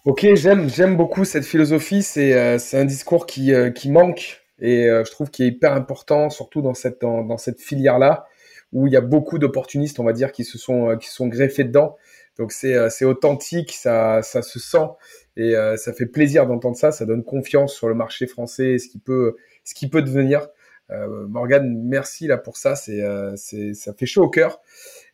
Ok, 0.04 0.28
j'aime 0.34 0.70
j'aime 0.70 0.98
beaucoup 0.98 1.24
cette 1.24 1.46
philosophie. 1.46 2.04
C'est 2.04 2.34
euh, 2.34 2.58
c'est 2.60 2.78
un 2.78 2.86
discours 2.86 3.26
qui 3.26 3.54
euh, 3.54 3.72
qui 3.72 3.90
manque 3.90 4.44
et 4.60 4.84
je 4.84 5.10
trouve 5.12 5.32
qu'il 5.32 5.46
est 5.46 5.50
hyper 5.50 5.74
important, 5.74 6.30
surtout 6.30 6.62
dans 6.62 6.76
cette 6.76 7.02
dans, 7.02 7.38
cette 7.38 7.62
filière 7.62 7.98
là 7.98 8.28
où 8.74 8.86
il 8.86 8.94
y 8.94 8.98
a 8.98 9.02
beaucoup 9.02 9.40
d'opportunistes, 9.40 10.00
on 10.00 10.04
va 10.04 10.14
dire, 10.14 10.32
qui 10.32 10.44
se 10.44 10.58
sont 10.58 10.98
qui 10.98 11.10
sont 11.10 11.28
greffés 11.28 11.64
dedans. 11.64 11.96
Donc 12.38 12.52
c'est 12.52 12.76
euh, 12.76 12.90
c'est 12.90 13.06
authentique, 13.06 13.72
ça 13.72 14.22
ça 14.22 14.42
se 14.42 14.60
sent 14.60 14.88
et 15.36 15.56
euh, 15.56 15.78
ça 15.78 15.94
fait 15.94 16.06
plaisir 16.06 16.48
d'entendre 16.48 16.78
ça. 16.78 16.92
Ça 16.92 17.06
donne 17.06 17.24
confiance 17.24 17.74
sur 17.74 17.88
le 17.88 17.96
marché 17.96 18.28
français, 18.28 18.78
ce 18.78 18.88
qui 18.88 19.00
peut 19.00 19.36
ce 19.64 19.74
qui 19.74 19.90
peut 19.90 20.02
devenir. 20.02 20.48
Euh, 20.90 21.28
Morgane, 21.28 21.82
merci 21.84 22.28
là 22.28 22.38
pour 22.38 22.58
ça. 22.58 22.76
C'est 22.76 23.02
c'est 23.36 23.74
ça 23.74 23.94
fait 23.94 24.06
chaud 24.06 24.24
au 24.24 24.30
cœur. 24.30 24.60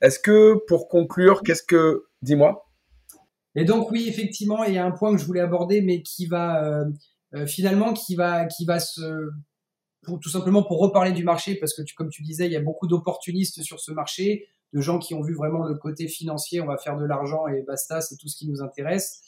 Est-ce 0.02 0.20
que 0.20 0.56
pour 0.68 0.88
conclure, 0.88 1.44
qu'est-ce 1.44 1.64
que 1.64 2.06
dis-moi? 2.22 2.70
Et 3.56 3.66
donc 3.66 3.92
oui, 3.92 4.08
effectivement, 4.08 4.64
il 4.64 4.76
y 4.76 4.78
a 4.78 4.86
un 4.86 4.92
point 4.92 5.14
que 5.16 5.20
je 5.20 5.26
voulais 5.26 5.42
aborder, 5.42 5.82
mais 5.82 6.04
qui 6.04 6.28
va 6.28 6.86
finalement 7.48 7.94
qui 7.94 8.16
va 8.16 8.46
qui 8.46 8.66
va 8.66 8.80
se 8.80 9.30
pour, 10.04 10.20
tout 10.20 10.30
simplement 10.30 10.64
pour 10.64 10.80
reparler 10.80 11.12
du 11.12 11.24
marché, 11.24 11.56
parce 11.56 11.74
que 11.74 11.82
comme 11.96 12.10
tu 12.10 12.22
disais, 12.24 12.46
il 12.46 12.52
y 12.52 12.56
a 12.56 12.62
beaucoup 12.62 12.88
d'opportunistes 12.88 13.62
sur 13.64 13.80
ce 13.80 13.92
marché 13.92 14.48
de 14.74 14.82
gens 14.82 15.00
qui 15.00 15.14
ont 15.14 15.22
vu 15.22 15.34
vraiment 15.34 15.66
le 15.66 15.76
côté 15.76 16.08
financier, 16.08 16.62
on 16.62 16.66
va 16.66 16.78
faire 16.78 16.98
de 16.98 17.06
l'argent 17.06 17.48
et 17.48 17.62
basta, 17.62 18.02
c'est 18.02 18.18
tout 18.18 18.28
ce 18.28 18.38
qui 18.38 18.48
nous 18.48 18.62
intéresse. 18.62 19.22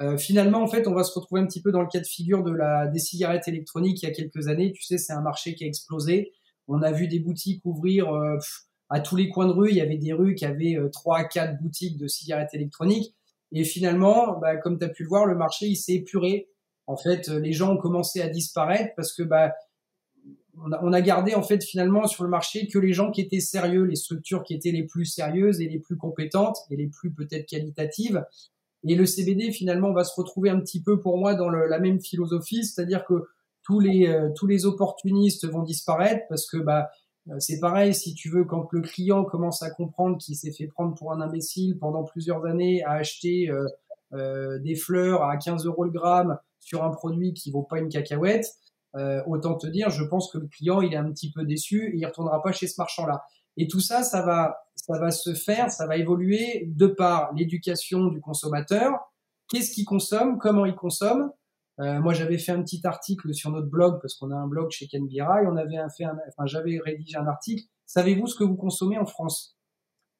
Euh, 0.00 0.18
finalement, 0.18 0.62
en 0.62 0.66
fait, 0.66 0.88
on 0.88 0.94
va 0.94 1.04
se 1.04 1.12
retrouver 1.16 1.40
un 1.40 1.46
petit 1.46 1.62
peu 1.62 1.70
dans 1.70 1.80
le 1.80 1.86
cas 1.88 2.00
de 2.00 2.06
figure 2.06 2.42
de 2.42 2.50
la 2.50 2.88
des 2.88 2.98
cigarettes 2.98 3.46
électroniques 3.46 4.02
il 4.02 4.06
y 4.06 4.10
a 4.10 4.14
quelques 4.14 4.48
années. 4.48 4.72
Tu 4.72 4.82
sais, 4.82 4.98
c'est 4.98 5.12
un 5.12 5.20
marché 5.20 5.54
qui 5.54 5.64
a 5.64 5.66
explosé. 5.66 6.32
On 6.66 6.82
a 6.82 6.90
vu 6.90 7.06
des 7.06 7.20
boutiques 7.20 7.64
ouvrir 7.64 8.12
euh, 8.12 8.36
à 8.88 9.00
tous 9.00 9.16
les 9.16 9.28
coins 9.28 9.46
de 9.46 9.52
rue. 9.52 9.70
Il 9.70 9.76
y 9.76 9.80
avait 9.80 9.98
des 9.98 10.12
rues 10.12 10.34
qui 10.34 10.46
avaient 10.46 10.76
euh, 10.76 10.88
trois 10.88 11.24
quatre 11.24 11.60
boutiques 11.60 11.96
de 11.96 12.08
cigarettes 12.08 12.54
électroniques. 12.54 13.14
Et 13.52 13.62
finalement, 13.64 14.38
bah, 14.40 14.56
comme 14.56 14.78
tu 14.78 14.84
as 14.84 14.88
pu 14.88 15.04
le 15.04 15.08
voir, 15.08 15.26
le 15.26 15.36
marché 15.36 15.66
il 15.66 15.76
s'est 15.76 15.94
épuré. 15.94 16.48
En 16.86 16.96
fait, 16.96 17.28
les 17.28 17.52
gens 17.52 17.74
ont 17.74 17.78
commencé 17.78 18.20
à 18.20 18.28
disparaître 18.28 18.92
parce 18.96 19.12
que 19.12 19.22
bah, 19.22 19.54
on 20.62 20.72
a, 20.72 20.80
on 20.82 20.92
a, 20.92 21.00
gardé 21.00 21.34
en 21.34 21.42
fait 21.42 21.62
finalement 21.62 22.06
sur 22.06 22.24
le 22.24 22.30
marché 22.30 22.66
que 22.68 22.78
les 22.78 22.92
gens 22.92 23.10
qui 23.10 23.20
étaient 23.20 23.40
sérieux, 23.40 23.82
les 23.84 23.96
structures 23.96 24.42
qui 24.42 24.54
étaient 24.54 24.70
les 24.70 24.84
plus 24.84 25.04
sérieuses 25.04 25.60
et 25.60 25.68
les 25.68 25.78
plus 25.78 25.96
compétentes 25.96 26.58
et 26.70 26.76
les 26.76 26.86
plus 26.86 27.12
peut-être 27.12 27.46
qualitatives. 27.46 28.24
Et 28.86 28.94
le 28.94 29.06
CBD 29.06 29.50
finalement 29.50 29.92
va 29.92 30.04
se 30.04 30.14
retrouver 30.14 30.50
un 30.50 30.60
petit 30.60 30.82
peu 30.82 31.00
pour 31.00 31.18
moi 31.18 31.34
dans 31.34 31.48
le, 31.48 31.66
la 31.66 31.78
même 31.78 32.00
philosophie, 32.00 32.64
c'est-à-dire 32.64 33.04
que 33.04 33.26
tous 33.62 33.80
les 33.80 34.06
euh, 34.08 34.30
tous 34.36 34.46
les 34.46 34.66
opportunistes 34.66 35.48
vont 35.48 35.62
disparaître 35.62 36.24
parce 36.28 36.46
que 36.46 36.58
bah 36.58 36.90
euh, 37.30 37.36
c'est 37.38 37.58
pareil 37.58 37.94
si 37.94 38.14
tu 38.14 38.28
veux 38.28 38.44
quand 38.44 38.68
le 38.72 38.82
client 38.82 39.24
commence 39.24 39.62
à 39.62 39.70
comprendre 39.70 40.18
qu'il 40.18 40.36
s'est 40.36 40.52
fait 40.52 40.66
prendre 40.66 40.94
pour 40.94 41.12
un 41.12 41.20
imbécile 41.22 41.78
pendant 41.78 42.04
plusieurs 42.04 42.44
années 42.44 42.84
à 42.84 42.92
acheter 42.92 43.48
euh, 43.50 43.66
euh 44.12 44.58
des 44.58 44.74
fleurs 44.74 45.22
à 45.22 45.36
15 45.38 45.64
euros 45.64 45.84
le 45.84 45.90
gramme 45.90 46.38
sur 46.60 46.84
un 46.84 46.90
produit 46.90 47.32
qui 47.32 47.50
vaut 47.50 47.62
pas 47.62 47.78
une 47.78 47.88
cacahuète 47.88 48.46
euh, 48.96 49.22
autant 49.26 49.56
te 49.56 49.66
dire, 49.66 49.90
je 49.90 50.04
pense 50.04 50.30
que 50.30 50.38
le 50.38 50.46
client, 50.46 50.80
il 50.80 50.92
est 50.92 50.96
un 50.96 51.10
petit 51.10 51.32
peu 51.32 51.44
déçu 51.44 51.92
et 51.92 51.98
il 51.98 52.06
retournera 52.06 52.42
pas 52.42 52.52
chez 52.52 52.66
ce 52.66 52.74
marchand-là. 52.78 53.24
Et 53.56 53.68
tout 53.68 53.80
ça, 53.80 54.02
ça 54.02 54.22
va, 54.22 54.56
ça 54.74 54.98
va 54.98 55.10
se 55.10 55.34
faire, 55.34 55.70
ça 55.70 55.86
va 55.86 55.96
évoluer 55.96 56.64
de 56.66 56.86
par 56.86 57.32
l'éducation 57.34 58.06
du 58.06 58.20
consommateur. 58.20 58.92
Qu'est-ce 59.48 59.72
qu'il 59.72 59.84
consomme 59.84 60.38
Comment 60.38 60.66
il 60.66 60.74
consomme? 60.74 61.30
Euh, 61.80 62.00
Moi, 62.00 62.14
j'avais 62.14 62.38
fait 62.38 62.52
un 62.52 62.62
petit 62.62 62.80
article 62.84 63.34
sur 63.34 63.50
notre 63.50 63.68
blog 63.68 64.00
parce 64.00 64.14
qu'on 64.14 64.30
a 64.30 64.36
un 64.36 64.46
blog 64.46 64.70
chez 64.70 64.88
Canbira 64.88 65.42
et 65.42 65.46
on 65.46 65.56
avait 65.56 65.76
fait, 65.96 66.04
un, 66.04 66.16
enfin, 66.28 66.46
j'avais 66.46 66.78
rédigé 66.78 67.16
un 67.16 67.26
article. 67.26 67.64
Savez-vous 67.86 68.26
ce 68.26 68.36
que 68.36 68.44
vous 68.44 68.56
consommez 68.56 68.98
en 68.98 69.06
France? 69.06 69.56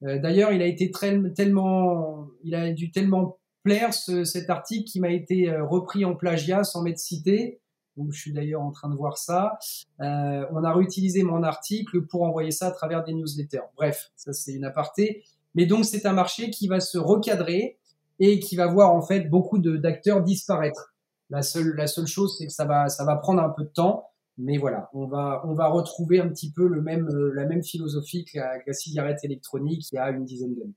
Euh, 0.05 0.19
D'ailleurs, 0.19 0.53
il 0.53 0.63
a 0.63 0.67
été 0.67 0.91
très, 0.91 1.21
tellement, 1.33 2.29
il 2.43 2.55
a 2.55 2.73
dû 2.73 2.91
tellement 2.91 3.39
plaire 3.63 3.95
ce, 3.95 4.25
cet 4.25 4.51
article 4.51 4.85
qui 4.85 5.01
m'a 5.01 5.11
été 5.11 5.51
euh, 5.51 5.65
repris 5.65 6.05
en 6.05 6.15
plagiat 6.15 6.65
sans 6.65 6.83
m'être 6.83 6.99
cité 6.99 7.61
donc 7.97 8.13
je 8.13 8.21
suis 8.21 8.33
d'ailleurs 8.33 8.63
en 8.63 8.71
train 8.71 8.89
de 8.89 8.97
voir 8.97 9.19
ça. 9.19 9.59
Euh, 10.01 10.45
on 10.51 10.65
a 10.65 10.73
réutilisé 10.73 11.23
mon 11.23 11.43
article 11.43 12.03
pour 12.07 12.23
envoyer 12.23 12.51
ça 12.51 12.69
à 12.69 12.71
travers 12.71 13.05
des 13.05 13.15
newsletters. 13.15 13.69
Bref, 13.77 14.11
ça 14.17 14.33
c'est 14.33 14.53
une 14.53 14.65
aparté. 14.65 15.25
Mais 15.55 15.67
donc 15.67 15.85
c'est 15.85 16.07
un 16.07 16.13
marché 16.13 16.51
qui 16.51 16.67
va 16.67 16.81
se 16.81 16.99
recadrer 16.99 17.79
et 18.19 18.41
qui 18.41 18.57
va 18.57 18.67
voir 18.67 18.93
en 18.93 19.03
fait 19.03 19.29
beaucoup 19.29 19.59
d'acteurs 19.59 20.23
disparaître. 20.23 20.95
La 21.31 21.43
seule, 21.43 21.75
la 21.77 21.87
seule 21.87 22.07
chose, 22.07 22.37
c'est 22.39 22.47
que 22.47 22.53
ça 22.53 22.65
va, 22.65 22.89
ça 22.89 23.05
va 23.05 23.17
prendre 23.17 23.43
un 23.43 23.51
peu 23.51 23.65
de 23.65 23.69
temps. 23.69 24.11
Mais 24.37 24.59
voilà, 24.59 24.91
on 24.93 25.07
va, 25.07 25.43
on 25.47 25.55
va 25.55 25.69
retrouver 25.69 26.19
un 26.19 26.29
petit 26.29 26.51
peu 26.51 26.67
le 26.67 26.83
même, 26.83 27.09
la 27.35 27.47
même 27.47 27.63
philosophie 27.63 28.25
que 28.25 28.39
la, 28.39 28.73
cigarette 28.73 29.21
électronique 29.23 29.87
il 29.93 29.95
y 29.95 29.99
a 29.99 30.11
une 30.11 30.25
dizaine 30.25 30.55
d'années. 30.55 30.75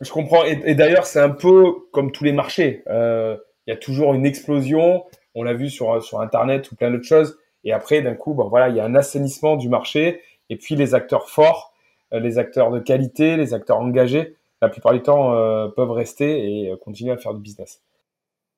Je 0.00 0.10
comprends. 0.10 0.44
Et, 0.44 0.58
et 0.64 0.74
d'ailleurs, 0.74 1.06
c'est 1.06 1.20
un 1.20 1.30
peu 1.30 1.64
comme 1.92 2.12
tous 2.12 2.24
les 2.24 2.32
marchés. 2.32 2.82
Euh, 2.88 3.36
il 3.66 3.72
y 3.72 3.74
a 3.74 3.76
toujours 3.76 4.14
une 4.14 4.24
explosion 4.24 5.04
on 5.38 5.44
l'a 5.44 5.54
vu 5.54 5.70
sur, 5.70 6.02
sur 6.02 6.20
Internet 6.20 6.70
ou 6.70 6.76
plein 6.76 6.90
d'autres 6.90 7.04
choses. 7.04 7.38
Et 7.64 7.72
après, 7.72 8.02
d'un 8.02 8.14
coup, 8.14 8.34
bon, 8.34 8.48
voilà, 8.48 8.68
il 8.68 8.76
y 8.76 8.80
a 8.80 8.84
un 8.84 8.94
assainissement 8.94 9.56
du 9.56 9.68
marché. 9.68 10.22
Et 10.50 10.56
puis, 10.56 10.76
les 10.76 10.94
acteurs 10.94 11.28
forts, 11.28 11.74
euh, 12.12 12.20
les 12.20 12.38
acteurs 12.38 12.70
de 12.70 12.80
qualité, 12.80 13.36
les 13.36 13.54
acteurs 13.54 13.78
engagés, 13.78 14.36
la 14.62 14.68
plupart 14.68 14.92
du 14.92 15.02
temps, 15.02 15.34
euh, 15.34 15.68
peuvent 15.68 15.90
rester 15.90 16.62
et 16.62 16.70
euh, 16.70 16.76
continuer 16.76 17.12
à 17.12 17.18
faire 17.18 17.34
du 17.34 17.40
business. 17.40 17.82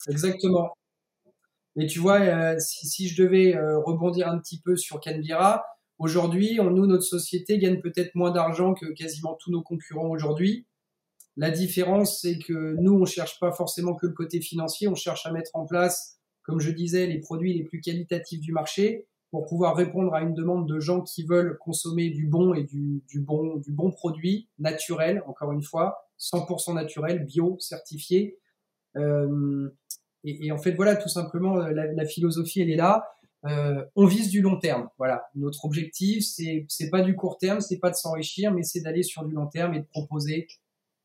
Exactement. 0.08 0.72
Et 1.76 1.86
tu 1.86 1.98
vois, 1.98 2.58
si, 2.58 2.88
si, 2.88 3.08
je 3.08 3.22
devais 3.22 3.56
rebondir 3.56 4.28
un 4.28 4.38
petit 4.38 4.60
peu 4.60 4.76
sur 4.76 4.98
Canbira, 5.00 5.64
aujourd'hui, 5.98 6.58
nous, 6.60 6.86
notre 6.86 7.04
société 7.04 7.58
gagne 7.58 7.80
peut-être 7.80 8.16
moins 8.16 8.32
d'argent 8.32 8.74
que 8.74 8.86
quasiment 8.86 9.34
tous 9.34 9.52
nos 9.52 9.62
concurrents 9.62 10.08
aujourd'hui. 10.08 10.66
La 11.36 11.50
différence, 11.50 12.20
c'est 12.20 12.38
que 12.38 12.74
nous, 12.80 12.94
on 12.94 13.04
cherche 13.04 13.38
pas 13.38 13.52
forcément 13.52 13.94
que 13.94 14.06
le 14.06 14.12
côté 14.12 14.40
financier, 14.40 14.88
on 14.88 14.96
cherche 14.96 15.26
à 15.26 15.32
mettre 15.32 15.50
en 15.54 15.64
place 15.64 16.19
comme 16.50 16.60
je 16.60 16.72
disais, 16.72 17.06
les 17.06 17.20
produits 17.20 17.54
les 17.54 17.62
plus 17.62 17.80
qualitatifs 17.80 18.40
du 18.40 18.52
marché 18.52 19.06
pour 19.30 19.46
pouvoir 19.46 19.76
répondre 19.76 20.12
à 20.12 20.22
une 20.22 20.34
demande 20.34 20.68
de 20.68 20.80
gens 20.80 21.02
qui 21.02 21.24
veulent 21.24 21.56
consommer 21.58 22.10
du 22.10 22.26
bon 22.26 22.52
et 22.52 22.64
du, 22.64 23.02
bon, 23.14 23.56
du 23.56 23.70
bon 23.70 23.92
produit 23.92 24.48
naturel, 24.58 25.22
encore 25.26 25.52
une 25.52 25.62
fois, 25.62 26.08
100% 26.18 26.74
naturel, 26.74 27.24
bio, 27.24 27.56
certifié. 27.60 28.36
Euh, 28.96 29.70
et, 30.24 30.50
en 30.50 30.58
fait, 30.58 30.72
voilà, 30.72 30.96
tout 30.96 31.08
simplement, 31.08 31.54
la, 31.54 31.86
la 31.92 32.04
philosophie, 32.04 32.60
elle 32.60 32.70
est 32.70 32.76
là. 32.76 33.06
Euh, 33.46 33.84
on 33.94 34.04
vise 34.04 34.28
du 34.30 34.42
long 34.42 34.58
terme. 34.58 34.88
Voilà, 34.98 35.22
notre 35.36 35.64
objectif, 35.64 36.24
c'est 36.26 36.66
c'est 36.68 36.90
pas 36.90 37.00
du 37.00 37.16
court 37.16 37.38
terme, 37.38 37.60
c'est 37.60 37.78
pas 37.78 37.90
de 37.90 37.94
s'enrichir, 37.94 38.52
mais 38.52 38.62
c'est 38.64 38.80
d'aller 38.80 39.02
sur 39.02 39.24
du 39.24 39.32
long 39.32 39.46
terme 39.46 39.74
et 39.74 39.80
de 39.80 39.86
proposer 39.86 40.48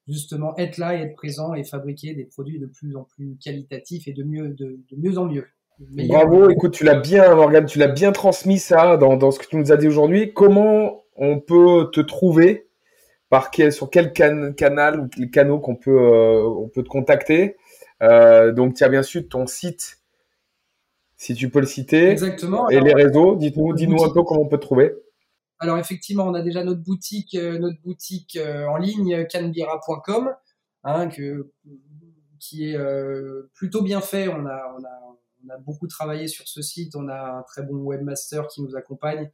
justement 0.08 0.56
être 0.58 0.78
là 0.78 0.96
et 0.96 1.02
être 1.02 1.16
présent 1.16 1.54
et 1.54 1.64
fabriquer 1.64 2.14
des 2.14 2.26
produits 2.26 2.60
de 2.60 2.68
plus 2.68 2.96
en 2.96 3.04
plus 3.04 3.38
qualitatifs 3.44 4.08
et 4.08 4.14
de 4.14 4.24
mieux, 4.24 4.50
de, 4.50 4.80
de 4.92 4.98
mieux 4.98 5.18
en 5.18 5.26
mieux. 5.26 5.46
Meilleur. 5.92 6.26
Bravo, 6.28 6.50
écoute, 6.50 6.74
tu 6.74 6.84
l'as 6.86 7.00
bien, 7.00 7.36
Morgane, 7.36 7.66
tu 7.66 7.80
l'as 7.80 7.88
bien 7.88 8.12
transmis 8.12 8.60
ça 8.60 8.98
dans, 8.98 9.18
dans 9.18 9.32
ce 9.32 9.40
que 9.40 9.46
tu 9.46 9.58
nous 9.58 9.72
as 9.72 9.78
dit 9.78 9.88
aujourd'hui. 9.88 10.34
Comment 10.34 11.04
on 11.16 11.40
peut 11.40 11.90
te 11.92 12.02
trouver? 12.02 12.68
Par 13.30 13.50
quel, 13.50 13.74
sur 13.74 13.90
quel 13.90 14.14
can, 14.14 14.54
canal 14.56 15.00
ou 15.00 15.08
quel 15.08 15.30
canaux 15.32 15.60
qu'on 15.60 15.76
peut, 15.76 16.00
euh, 16.00 16.48
on 16.48 16.70
peut 16.70 16.84
te 16.84 16.88
contacter? 16.88 17.58
Euh, 18.04 18.52
Donc, 18.52 18.76
tu 18.76 18.84
as 18.84 18.90
bien 18.90 19.04
sûr 19.04 19.28
ton 19.28 19.48
site, 19.48 19.98
si 21.18 21.34
tu 21.34 21.50
peux 21.50 21.60
le 21.60 21.66
citer. 21.66 22.10
Exactement. 22.10 22.70
Et 22.70 22.76
Alors, 22.76 22.88
les 22.88 22.94
réseaux, 22.94 23.36
dites-nous, 23.36 23.74
dis-nous 23.74 24.04
un 24.04 24.14
peu 24.14 24.22
comment 24.24 24.42
on 24.42 24.48
peut 24.48 24.58
te 24.58 24.62
trouver. 24.62 24.94
Alors 25.60 25.78
effectivement, 25.78 26.26
on 26.28 26.34
a 26.34 26.42
déjà 26.42 26.64
notre 26.64 26.82
boutique, 26.82 27.36
euh, 27.36 27.58
notre 27.60 27.82
boutique 27.82 28.36
euh, 28.36 28.66
en 28.68 28.78
ligne 28.78 29.26
canbira.com, 29.28 30.34
hein, 30.84 31.08
que 31.08 31.52
qui 32.40 32.70
est 32.70 32.78
euh, 32.78 33.50
plutôt 33.54 33.82
bien 33.82 34.02
fait. 34.02 34.28
On 34.28 34.46
a, 34.46 34.76
on 34.78 34.84
a, 34.84 35.18
on 35.46 35.50
a 35.50 35.58
beaucoup 35.58 35.88
travaillé 35.88 36.28
sur 36.28 36.48
ce 36.48 36.62
site. 36.62 36.96
On 36.96 37.08
a 37.08 37.38
un 37.38 37.44
très 37.44 37.64
bon 37.64 37.78
webmaster 37.78 38.48
qui 38.48 38.62
nous 38.62 38.76
accompagne 38.76 39.32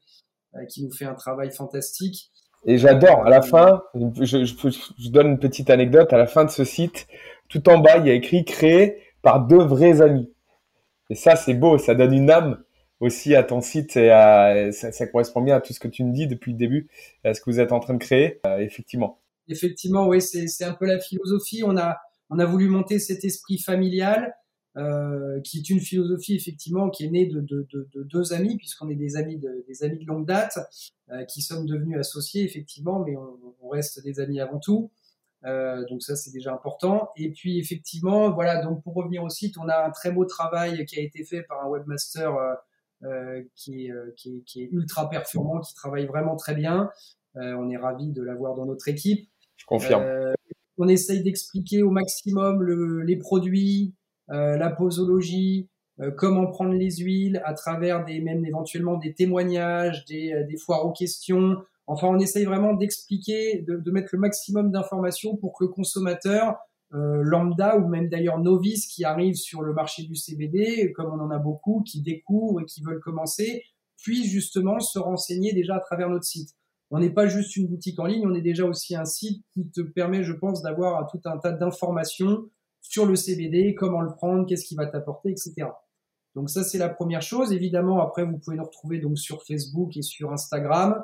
qui 0.67 0.83
nous 0.83 0.91
fait 0.91 1.05
un 1.05 1.13
travail 1.13 1.49
fantastique. 1.49 2.29
Et 2.65 2.77
j'adore, 2.77 3.25
à 3.25 3.29
la 3.29 3.41
fin, 3.41 3.83
je, 3.95 4.43
je, 4.43 4.69
je, 4.97 5.09
donne 5.09 5.27
une 5.27 5.39
petite 5.39 5.69
anecdote, 5.69 6.11
à 6.13 6.17
la 6.17 6.27
fin 6.27 6.43
de 6.43 6.49
ce 6.49 6.65
site, 6.65 7.07
tout 7.47 7.69
en 7.69 7.79
bas, 7.79 7.97
il 7.97 8.07
y 8.07 8.09
a 8.09 8.13
écrit 8.13 8.43
créé 8.43 9.01
par 9.21 9.47
deux 9.47 9.63
vrais 9.63 10.01
amis. 10.01 10.29
Et 11.09 11.15
ça, 11.15 11.35
c'est 11.35 11.53
beau, 11.53 11.77
ça 11.77 11.95
donne 11.95 12.13
une 12.13 12.29
âme 12.29 12.61
aussi 13.01 13.35
à 13.35 13.43
ton 13.43 13.61
site 13.61 13.97
et 13.97 14.11
à, 14.11 14.71
ça, 14.71 15.07
correspond 15.07 15.41
bien 15.41 15.57
à 15.57 15.61
tout 15.61 15.73
ce 15.73 15.79
que 15.79 15.87
tu 15.87 16.03
me 16.03 16.13
dis 16.13 16.27
depuis 16.27 16.53
le 16.53 16.57
début, 16.57 16.87
à 17.25 17.33
ce 17.33 17.41
que 17.41 17.49
vous 17.49 17.59
êtes 17.59 17.71
en 17.71 17.79
train 17.79 17.95
de 17.95 17.99
créer, 17.99 18.39
euh, 18.45 18.59
effectivement. 18.59 19.19
Effectivement, 19.47 20.07
oui, 20.07 20.21
c'est 20.21 20.63
un 20.63 20.73
peu 20.73 20.85
la 20.85 20.99
philosophie. 20.99 21.63
On 21.65 21.75
a, 21.75 21.97
on 22.29 22.39
a 22.39 22.45
voulu 22.45 22.69
monter 22.69 22.99
cet 22.99 23.25
esprit 23.25 23.57
familial, 23.57 24.33
euh, 24.77 25.41
qui 25.41 25.57
est 25.57 25.69
une 25.69 25.81
philosophie 25.81 26.35
effectivement 26.35 26.89
qui 26.89 27.05
est 27.05 27.09
née 27.09 27.25
de, 27.25 27.41
de, 27.41 27.67
de, 27.73 27.89
de 27.93 28.03
deux 28.03 28.33
amis, 28.33 28.55
puisqu'on 28.55 28.87
est 28.89 28.95
des 28.95 29.17
amis 29.17 29.37
de, 29.37 29.65
des 29.67 29.83
amis 29.83 29.97
de 29.97 30.05
longue 30.05 30.27
date, 30.27 30.59
euh, 31.09 31.25
qui 31.25 31.41
sommes 31.41 31.65
devenus 31.65 31.97
associés 31.97 32.43
effectivement, 32.43 33.03
mais 33.03 33.15
on, 33.17 33.67
reste 33.67 34.03
des 34.03 34.19
amis 34.19 34.39
avant 34.41 34.59
tout. 34.59 34.91
Euh, 35.45 35.85
donc 35.89 36.03
ça 36.03 36.15
c'est 36.15 36.31
déjà 36.31 36.53
important. 36.53 37.09
Et 37.17 37.31
puis 37.31 37.57
effectivement, 37.57 38.31
voilà. 38.31 38.61
Donc 38.61 38.83
pour 38.83 38.93
revenir 38.93 39.23
au 39.23 39.29
site, 39.29 39.57
on 39.57 39.67
a 39.69 39.85
un 39.87 39.89
très 39.89 40.11
beau 40.11 40.25
travail 40.25 40.85
qui 40.85 40.99
a 40.99 41.01
été 41.01 41.23
fait 41.25 41.41
par 41.43 41.65
un 41.65 41.69
webmaster 41.69 42.35
euh 42.35 42.53
qui, 43.55 43.85
est, 43.85 43.91
euh, 43.91 44.13
qui, 44.15 44.43
qui, 44.45 44.63
est, 44.63 44.69
ultra 44.71 45.09
performant, 45.09 45.59
qui 45.61 45.73
travaille 45.73 46.05
vraiment 46.05 46.35
très 46.35 46.55
bien. 46.55 46.89
on 47.35 47.69
est 47.69 47.77
ravi 47.77 48.11
de 48.11 48.21
l'avoir 48.21 48.55
dans 48.55 48.65
notre 48.65 48.87
équipe. 48.87 49.29
Je 49.57 49.65
confirme. 49.65 50.03
on 50.77 50.87
essaye 50.87 51.21
d'expliquer 51.23 51.83
au 51.83 51.91
maximum 51.91 52.61
le, 52.63 53.01
les 53.01 53.17
produits, 53.17 53.93
la 54.27 54.69
posologie, 54.69 55.69
comment 56.17 56.47
prendre 56.47 56.73
les 56.73 56.97
huiles 56.97 57.41
à 57.45 57.53
travers 57.53 58.03
des 58.05 58.21
même 58.21 58.45
éventuellement 58.45 58.97
des 58.97 59.13
témoignages, 59.13 60.05
des, 60.05 60.43
des 60.49 60.57
foires 60.57 60.85
aux 60.85 60.91
questions, 60.91 61.57
Enfin, 61.87 62.07
on 62.07 62.19
essaye 62.19 62.45
vraiment 62.45 62.73
d'expliquer, 62.73 63.65
de, 63.67 63.75
de, 63.75 63.91
mettre 63.91 64.09
le 64.13 64.19
maximum 64.19 64.71
d'informations 64.71 65.35
pour 65.35 65.57
que 65.57 65.65
le 65.65 65.69
consommateur 65.69 66.57
euh, 66.93 67.21
lambda 67.23 67.77
ou 67.77 67.87
même 67.87 68.09
d'ailleurs 68.09 68.39
novice 68.39 68.87
qui 68.87 69.05
arrive 69.05 69.35
sur 69.35 69.61
le 69.61 69.73
marché 69.73 70.03
du 70.03 70.15
CBD, 70.15 70.91
comme 70.93 71.07
on 71.13 71.23
en 71.23 71.31
a 71.31 71.39
beaucoup, 71.39 71.83
qui 71.83 72.01
découvrent 72.01 72.61
et 72.61 72.65
qui 72.65 72.81
veulent 72.83 72.99
commencer, 72.99 73.63
puisse 73.97 74.29
justement 74.29 74.79
se 74.79 74.99
renseigner 74.99 75.53
déjà 75.53 75.75
à 75.75 75.79
travers 75.79 76.09
notre 76.09 76.25
site. 76.25 76.49
On 76.89 76.99
n'est 76.99 77.13
pas 77.13 77.27
juste 77.27 77.55
une 77.55 77.67
boutique 77.67 77.99
en 77.99 78.05
ligne, 78.05 78.27
on 78.27 78.33
est 78.33 78.41
déjà 78.41 78.65
aussi 78.65 78.95
un 78.95 79.05
site 79.05 79.45
qui 79.53 79.69
te 79.69 79.79
permet, 79.79 80.23
je 80.23 80.33
pense, 80.33 80.61
d'avoir 80.61 81.09
tout 81.09 81.21
un 81.23 81.37
tas 81.37 81.53
d'informations 81.53 82.49
sur 82.81 83.05
le 83.05 83.15
CBD, 83.15 83.75
comment 83.75 84.01
le 84.01 84.13
prendre, 84.13 84.45
qu'est-ce 84.45 84.65
qui 84.65 84.75
va 84.75 84.87
t'apporter, 84.87 85.29
etc. 85.29 85.67
Donc 86.35 86.49
ça, 86.49 86.63
c'est 86.63 86.77
la 86.77 86.89
première 86.89 87.21
chose. 87.21 87.53
Évidemment, 87.53 88.01
après, 88.01 88.25
vous 88.25 88.37
pouvez 88.37 88.57
nous 88.57 88.63
retrouver 88.63 88.99
donc 88.99 89.17
sur 89.17 89.43
Facebook 89.43 89.95
et 89.95 90.01
sur 90.01 90.33
Instagram. 90.33 91.01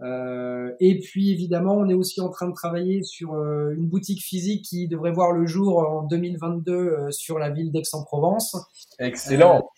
Euh, 0.00 0.72
et 0.78 1.00
puis 1.00 1.30
évidemment, 1.30 1.74
on 1.74 1.88
est 1.88 1.94
aussi 1.94 2.20
en 2.20 2.28
train 2.28 2.48
de 2.48 2.54
travailler 2.54 3.02
sur 3.02 3.34
euh, 3.34 3.74
une 3.76 3.86
boutique 3.86 4.22
physique 4.22 4.64
qui 4.64 4.86
devrait 4.86 5.10
voir 5.10 5.32
le 5.32 5.46
jour 5.46 5.78
en 5.78 6.02
2022 6.04 6.72
euh, 6.72 7.10
sur 7.10 7.38
la 7.38 7.50
ville 7.50 7.72
d'Aix-en-Provence. 7.72 8.56
Excellent. 9.00 9.68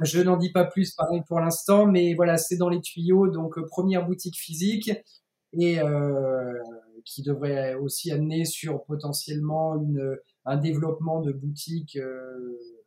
je 0.00 0.20
n'en 0.20 0.36
dis 0.36 0.52
pas 0.52 0.64
plus 0.64 0.92
pareil 0.92 1.22
pour 1.26 1.40
l'instant, 1.40 1.86
mais 1.86 2.14
voilà, 2.14 2.36
c'est 2.36 2.56
dans 2.56 2.68
les 2.68 2.80
tuyaux. 2.80 3.28
Donc 3.28 3.58
première 3.68 4.06
boutique 4.06 4.38
physique 4.38 4.92
et 5.54 5.78
qui 7.04 7.22
devrait 7.22 7.74
aussi 7.74 8.12
amener 8.12 8.44
sur 8.44 8.84
potentiellement 8.84 9.76
une, 9.80 10.18
un 10.44 10.56
développement 10.58 11.22
de 11.22 11.32
boutiques 11.32 11.98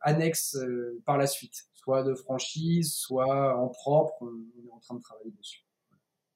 annexes 0.00 0.56
par 1.04 1.18
la 1.18 1.26
suite, 1.26 1.64
soit 1.74 2.04
de 2.04 2.14
franchise, 2.14 2.94
soit 2.94 3.58
en 3.58 3.68
propre. 3.68 4.14
On 4.22 4.68
est 4.68 4.72
en 4.72 4.78
train 4.78 4.94
de 4.94 5.02
travailler 5.02 5.32
dessus. 5.36 5.64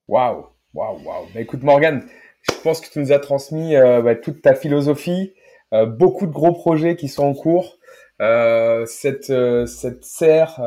Waouh, 0.08 0.46
waouh, 0.72 0.98
waouh. 1.04 1.26
Bah, 1.34 1.40
écoute, 1.40 1.64
Morgan, 1.64 2.04
je 2.42 2.54
pense 2.62 2.80
que 2.80 2.88
tu 2.88 3.00
nous 3.00 3.10
as 3.10 3.18
transmis 3.18 3.74
euh, 3.74 4.02
bah, 4.02 4.14
toute 4.14 4.40
ta 4.40 4.54
philosophie, 4.54 5.34
euh, 5.72 5.84
beaucoup 5.84 6.26
de 6.26 6.32
gros 6.32 6.52
projets 6.52 6.94
qui 6.94 7.08
sont 7.08 7.24
en 7.24 7.34
cours. 7.34 7.78
Euh, 8.22 8.86
cette, 8.86 9.30
euh, 9.30 9.66
cette 9.66 10.04
serre, 10.04 10.60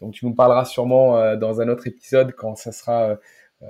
donc 0.00 0.12
tu 0.14 0.26
nous 0.26 0.34
parleras 0.34 0.64
sûrement 0.64 1.36
dans 1.36 1.60
un 1.60 1.68
autre 1.68 1.86
épisode 1.86 2.32
quand 2.32 2.56
ça 2.56 2.72
sera 2.72 3.16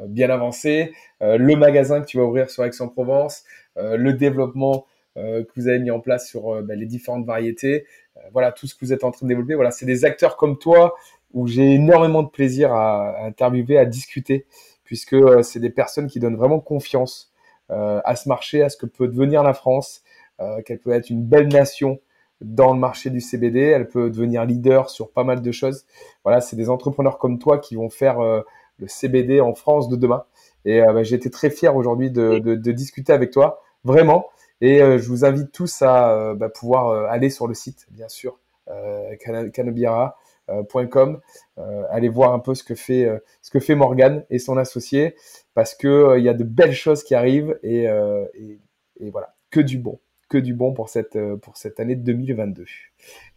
bien 0.06 0.30
avancé. 0.30 0.92
le 1.20 1.54
magasin 1.56 2.00
que 2.00 2.06
tu 2.06 2.16
vas 2.16 2.24
ouvrir 2.24 2.50
sur 2.50 2.64
Aix-en-Provence, 2.64 3.44
le 3.76 4.12
développement 4.12 4.86
que 5.14 5.46
vous 5.56 5.68
avez 5.68 5.78
mis 5.78 5.90
en 5.90 6.00
place 6.00 6.28
sur 6.28 6.62
bah, 6.62 6.74
les 6.74 6.86
différentes 6.86 7.24
variétés. 7.26 7.86
voilà, 8.32 8.50
tout 8.50 8.66
ce 8.66 8.74
que 8.74 8.84
vous 8.84 8.92
êtes 8.92 9.04
en 9.04 9.12
train 9.12 9.26
de 9.26 9.28
développer. 9.28 9.54
Voilà, 9.54 9.70
c'est 9.70 9.86
des 9.86 10.04
acteurs 10.04 10.36
comme 10.36 10.58
toi 10.58 10.96
où 11.32 11.46
j'ai 11.46 11.74
énormément 11.74 12.24
de 12.24 12.28
plaisir 12.28 12.72
à 12.72 13.24
interviewer, 13.24 13.78
à 13.78 13.84
discuter 13.84 14.46
puisque 14.86 15.12
euh, 15.12 15.42
c'est 15.42 15.60
des 15.60 15.68
personnes 15.68 16.06
qui 16.06 16.20
donnent 16.20 16.36
vraiment 16.36 16.60
confiance 16.60 17.32
euh, 17.70 18.00
à 18.04 18.16
ce 18.16 18.28
marché, 18.28 18.62
à 18.62 18.70
ce 18.70 18.78
que 18.78 18.86
peut 18.86 19.08
devenir 19.08 19.42
la 19.42 19.52
France, 19.52 20.02
euh, 20.40 20.62
qu'elle 20.62 20.78
peut 20.78 20.92
être 20.92 21.10
une 21.10 21.22
belle 21.22 21.48
nation 21.48 21.98
dans 22.40 22.72
le 22.72 22.78
marché 22.78 23.10
du 23.10 23.20
CBD, 23.20 23.60
elle 23.60 23.88
peut 23.88 24.08
devenir 24.08 24.44
leader 24.44 24.88
sur 24.88 25.10
pas 25.10 25.24
mal 25.24 25.42
de 25.42 25.52
choses. 25.52 25.84
Voilà, 26.24 26.40
c'est 26.40 26.56
des 26.56 26.70
entrepreneurs 26.70 27.18
comme 27.18 27.38
toi 27.38 27.58
qui 27.58 27.74
vont 27.76 27.88
faire 27.88 28.20
le 28.20 28.88
CBD 28.88 29.40
en 29.40 29.54
France 29.54 29.88
de 29.88 29.96
demain. 29.96 30.24
Et 30.66 30.82
bah, 30.82 31.02
j'ai 31.02 31.16
été 31.16 31.30
très 31.30 31.48
fier 31.48 31.74
aujourd'hui 31.74 32.10
de, 32.10 32.54
discuter 32.72 33.14
avec 33.14 33.30
toi, 33.30 33.62
vraiment. 33.84 34.26
Et 34.60 34.80
je 34.80 35.08
vous 35.08 35.24
invite 35.24 35.50
tous 35.50 35.80
à 35.80 36.34
bah, 36.34 36.50
pouvoir 36.50 37.10
aller 37.10 37.30
sur 37.30 37.48
le 37.48 37.54
site, 37.54 37.86
bien 37.90 38.10
sûr, 38.10 38.38
euh, 38.68 39.16
Canobira, 39.52 40.04
euh, 40.06 40.25
.com. 40.48 41.20
Euh, 41.58 41.82
allez 41.90 42.08
voir 42.08 42.32
un 42.32 42.38
peu 42.38 42.54
ce 42.54 42.62
que 42.62 42.74
fait 42.74 43.04
euh, 43.04 43.18
ce 43.42 43.50
que 43.50 43.60
fait 43.60 43.74
Morgan 43.74 44.24
et 44.30 44.38
son 44.38 44.56
associé 44.56 45.16
parce 45.54 45.74
que 45.74 46.18
il 46.18 46.24
y 46.24 46.28
a 46.28 46.34
de 46.34 46.44
belles 46.44 46.74
choses 46.74 47.02
qui 47.02 47.14
arrivent 47.14 47.58
et, 47.62 47.84
et, 47.84 49.10
voilà 49.10 49.34
que 49.50 49.60
du 49.60 49.78
bon 49.78 50.00
que 50.28 50.38
du 50.38 50.54
bon 50.54 50.72
pour 50.72 50.88
cette 50.88 51.18
pour 51.36 51.56
cette 51.56 51.80
année 51.80 51.96
2022. 51.96 52.64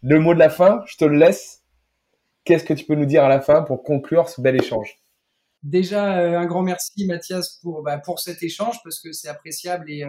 Le 0.02 0.20
mot 0.20 0.34
de 0.34 0.38
la 0.38 0.50
fin, 0.50 0.82
je 0.86 0.96
te 0.96 1.04
le 1.04 1.16
laisse. 1.16 1.62
Qu'est-ce 2.44 2.64
que 2.64 2.74
tu 2.74 2.84
peux 2.84 2.94
nous 2.94 3.06
dire 3.06 3.24
à 3.24 3.28
la 3.28 3.40
fin 3.40 3.62
pour 3.62 3.82
conclure 3.82 4.28
ce 4.28 4.40
bel 4.40 4.56
échange? 4.56 5.00
Déjà, 5.62 6.04
un 6.04 6.46
grand 6.46 6.62
merci 6.62 7.06
Mathias 7.06 7.58
pour 7.62 7.82
bah, 7.82 7.98
pour 7.98 8.18
cet 8.18 8.42
échange 8.42 8.78
parce 8.82 9.00
que 9.00 9.12
c'est 9.12 9.28
appréciable 9.28 9.90
et 9.90 10.04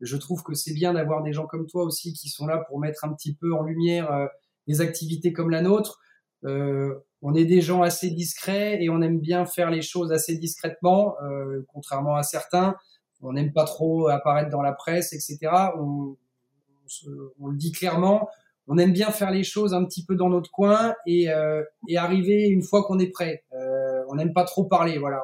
je 0.00 0.16
trouve 0.16 0.42
que 0.42 0.54
c'est 0.54 0.74
bien 0.74 0.94
d'avoir 0.94 1.22
des 1.22 1.32
gens 1.32 1.46
comme 1.46 1.66
toi 1.66 1.84
aussi 1.84 2.12
qui 2.12 2.28
sont 2.28 2.46
là 2.46 2.64
pour 2.68 2.80
mettre 2.80 3.04
un 3.04 3.12
petit 3.12 3.34
peu 3.34 3.54
en 3.54 3.62
lumière 3.62 4.28
des 4.66 4.80
activités 4.80 5.32
comme 5.32 5.50
la 5.50 5.62
nôtre. 5.62 6.00
Euh, 6.44 6.94
on 7.22 7.34
est 7.34 7.44
des 7.46 7.60
gens 7.60 7.82
assez 7.82 8.10
discrets 8.10 8.82
et 8.82 8.90
on 8.90 9.00
aime 9.00 9.18
bien 9.18 9.46
faire 9.46 9.70
les 9.70 9.82
choses 9.82 10.12
assez 10.12 10.36
discrètement, 10.36 11.16
euh, 11.22 11.64
contrairement 11.72 12.16
à 12.16 12.22
certains. 12.22 12.76
On 13.22 13.32
n'aime 13.32 13.52
pas 13.52 13.64
trop 13.64 14.08
apparaître 14.08 14.50
dans 14.50 14.60
la 14.60 14.72
presse, 14.72 15.14
etc. 15.14 15.38
On, 15.78 16.16
on, 17.40 17.48
le 17.48 17.56
dit 17.56 17.72
clairement. 17.72 18.28
On 18.66 18.76
aime 18.76 18.92
bien 18.92 19.10
faire 19.10 19.30
les 19.30 19.44
choses 19.44 19.72
un 19.72 19.84
petit 19.84 20.04
peu 20.04 20.16
dans 20.16 20.28
notre 20.28 20.50
coin 20.50 20.94
et, 21.06 21.30
euh, 21.30 21.62
et 21.88 21.96
arriver 21.96 22.46
une 22.48 22.62
fois 22.62 22.84
qu'on 22.84 22.98
est 22.98 23.10
prêt. 23.10 23.44
On 24.08 24.16
n'aime 24.16 24.34
pas 24.34 24.44
trop 24.44 24.64
parler, 24.64 24.98
voilà. 24.98 25.22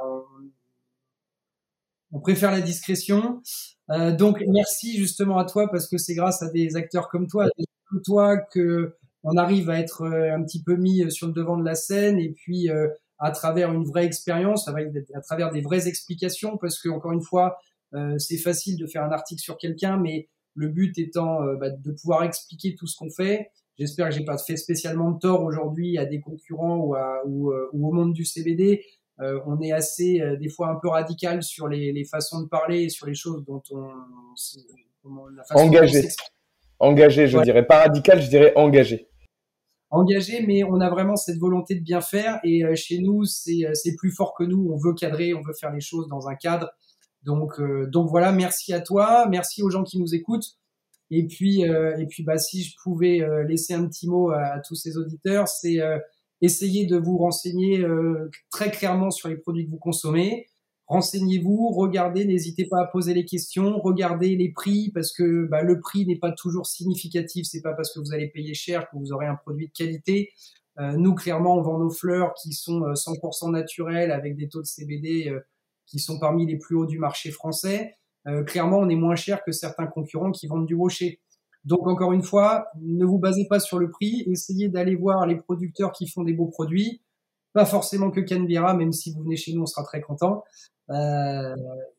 On, 2.12 2.20
préfère 2.20 2.50
la 2.50 2.60
discrétion. 2.60 3.42
Euh, 3.90 4.12
donc 4.12 4.42
merci 4.48 4.96
justement 4.96 5.38
à 5.38 5.44
toi 5.44 5.68
parce 5.70 5.88
que 5.88 5.98
c'est 5.98 6.14
grâce 6.14 6.42
à 6.42 6.50
des 6.50 6.76
acteurs 6.76 7.08
comme 7.08 7.26
toi, 7.26 7.46
comme 7.88 8.02
toi 8.02 8.36
que 8.36 8.96
on 9.22 9.36
arrive 9.36 9.70
à 9.70 9.78
être 9.78 10.02
euh, 10.02 10.34
un 10.34 10.42
petit 10.42 10.62
peu 10.62 10.76
mis 10.76 11.02
euh, 11.02 11.10
sur 11.10 11.26
le 11.26 11.32
devant 11.32 11.56
de 11.56 11.64
la 11.64 11.74
scène 11.74 12.18
et 12.18 12.30
puis 12.30 12.70
euh, 12.70 12.88
à 13.18 13.30
travers 13.30 13.72
une 13.72 13.84
vraie 13.84 14.06
expérience, 14.06 14.66
à 14.66 15.20
travers 15.20 15.50
des 15.50 15.60
vraies 15.60 15.86
explications, 15.86 16.56
parce 16.56 16.80
que 16.80 16.88
encore 16.88 17.12
une 17.12 17.20
fois, 17.20 17.58
c'est 18.16 18.38
facile 18.38 18.78
de 18.78 18.86
faire 18.86 19.04
un 19.04 19.10
article 19.10 19.42
sur 19.42 19.58
quelqu'un, 19.58 19.98
mais 19.98 20.30
le 20.54 20.68
but 20.68 20.96
étant 20.96 21.40
bah, 21.60 21.68
de 21.68 21.92
pouvoir 21.92 22.22
expliquer 22.22 22.74
tout 22.76 22.86
ce 22.86 22.96
qu'on 22.96 23.10
fait. 23.10 23.50
J'espère 23.78 24.08
que 24.08 24.14
j'ai 24.14 24.24
pas 24.24 24.38
fait 24.38 24.56
spécialement 24.56 25.10
de 25.10 25.18
tort 25.18 25.42
aujourd'hui 25.42 25.98
à 25.98 26.06
des 26.06 26.20
concurrents 26.20 26.78
ou, 26.78 26.94
à, 26.94 27.20
ou, 27.26 27.52
ou, 27.52 27.88
au 27.88 27.92
monde 27.92 28.14
du 28.14 28.24
CBD. 28.24 28.82
Euh, 29.20 29.38
on 29.44 29.60
est 29.60 29.72
assez 29.72 30.22
des 30.40 30.48
fois 30.48 30.70
un 30.70 30.76
peu 30.76 30.88
radical 30.88 31.42
sur 31.42 31.68
les, 31.68 31.92
les, 31.92 32.04
façons 32.04 32.40
de 32.40 32.48
parler 32.48 32.84
et 32.84 32.88
sur 32.88 33.06
les 33.06 33.14
choses 33.14 33.44
dont 33.44 33.62
on, 33.70 33.90
on 35.04 35.26
la 35.26 35.44
façon 35.44 35.66
engagé, 35.66 36.08
engagé, 36.78 37.26
je 37.26 37.36
ouais. 37.36 37.44
dirais 37.44 37.66
pas 37.66 37.80
radical, 37.80 38.22
je 38.22 38.30
dirais 38.30 38.54
engagé 38.56 39.09
engagé, 39.90 40.44
mais 40.46 40.64
on 40.64 40.80
a 40.80 40.88
vraiment 40.88 41.16
cette 41.16 41.38
volonté 41.38 41.74
de 41.74 41.82
bien 41.82 42.00
faire. 42.00 42.40
Et 42.44 42.64
euh, 42.64 42.74
chez 42.74 42.98
nous, 42.98 43.22
euh, 43.22 43.70
c'est 43.74 43.96
plus 43.96 44.12
fort 44.12 44.34
que 44.34 44.44
nous. 44.44 44.70
On 44.72 44.76
veut 44.76 44.94
cadrer, 44.94 45.34
on 45.34 45.42
veut 45.42 45.52
faire 45.52 45.72
les 45.72 45.80
choses 45.80 46.08
dans 46.08 46.28
un 46.28 46.34
cadre. 46.34 46.70
Donc, 47.24 47.60
euh, 47.60 47.86
donc 47.86 48.08
voilà, 48.08 48.32
merci 48.32 48.72
à 48.72 48.80
toi, 48.80 49.26
merci 49.28 49.62
aux 49.62 49.70
gens 49.70 49.82
qui 49.82 49.98
nous 49.98 50.14
écoutent. 50.14 50.56
Et 51.12 51.26
puis, 51.26 51.62
et 51.62 52.06
puis, 52.08 52.22
bah, 52.22 52.38
si 52.38 52.62
je 52.62 52.76
pouvais 52.84 53.20
laisser 53.48 53.74
un 53.74 53.84
petit 53.88 54.08
mot 54.08 54.30
à, 54.30 54.42
à 54.42 54.60
tous 54.60 54.76
ces 54.76 54.96
auditeurs, 54.96 55.48
c'est 55.48 55.78
essayer 56.40 56.86
de 56.86 56.96
vous 56.96 57.18
renseigner 57.18 57.84
très 58.48 58.70
clairement 58.70 59.10
sur 59.10 59.28
les 59.28 59.36
produits 59.36 59.66
que 59.66 59.72
vous 59.72 59.78
consommez 59.78 60.46
renseignez-vous, 60.90 61.70
regardez, 61.70 62.24
n'hésitez 62.24 62.66
pas 62.66 62.80
à 62.82 62.86
poser 62.86 63.14
les 63.14 63.24
questions, 63.24 63.78
regardez 63.78 64.34
les 64.34 64.50
prix 64.50 64.90
parce 64.92 65.12
que 65.12 65.46
bah, 65.46 65.62
le 65.62 65.78
prix 65.78 66.04
n'est 66.04 66.18
pas 66.18 66.32
toujours 66.32 66.66
significatif. 66.66 67.46
C'est 67.48 67.62
pas 67.62 67.72
parce 67.72 67.94
que 67.94 68.00
vous 68.00 68.12
allez 68.12 68.28
payer 68.28 68.54
cher 68.54 68.90
que 68.90 68.96
vous 68.96 69.12
aurez 69.12 69.26
un 69.26 69.36
produit 69.36 69.68
de 69.68 69.72
qualité. 69.72 70.30
Euh, 70.78 70.96
nous, 70.96 71.14
clairement, 71.14 71.56
on 71.56 71.62
vend 71.62 71.78
nos 71.78 71.90
fleurs 71.90 72.34
qui 72.34 72.52
sont 72.52 72.80
100% 72.80 73.52
naturelles 73.52 74.10
avec 74.10 74.36
des 74.36 74.48
taux 74.48 74.60
de 74.60 74.66
CBD 74.66 75.32
qui 75.86 76.00
sont 76.00 76.18
parmi 76.18 76.44
les 76.44 76.58
plus 76.58 76.76
hauts 76.76 76.86
du 76.86 76.98
marché 76.98 77.30
français. 77.30 77.96
clairement, 78.46 78.78
on 78.78 78.88
est 78.88 78.96
moins 78.96 79.16
cher 79.16 79.42
que 79.44 79.52
certains 79.52 79.86
concurrents 79.86 80.32
qui 80.32 80.48
vendent 80.48 80.66
du 80.66 80.74
rocher. 80.74 81.20
Donc, 81.64 81.86
encore 81.86 82.12
une 82.12 82.22
fois, 82.22 82.66
ne 82.80 83.04
vous 83.04 83.18
basez 83.18 83.46
pas 83.48 83.60
sur 83.60 83.78
le 83.78 83.90
prix. 83.90 84.24
Essayez 84.30 84.68
d'aller 84.68 84.96
voir 84.96 85.26
les 85.26 85.36
producteurs 85.36 85.92
qui 85.92 86.08
font 86.08 86.24
des 86.24 86.32
beaux 86.32 86.48
produits. 86.48 87.02
Pas 87.52 87.64
forcément 87.64 88.10
que 88.10 88.20
Canberra, 88.20 88.74
même 88.74 88.92
si 88.92 89.12
vous 89.12 89.22
venez 89.22 89.36
chez 89.36 89.52
nous, 89.52 89.62
on 89.62 89.66
sera 89.66 89.84
très 89.84 90.00
content. 90.00 90.44
Euh, 90.90 91.54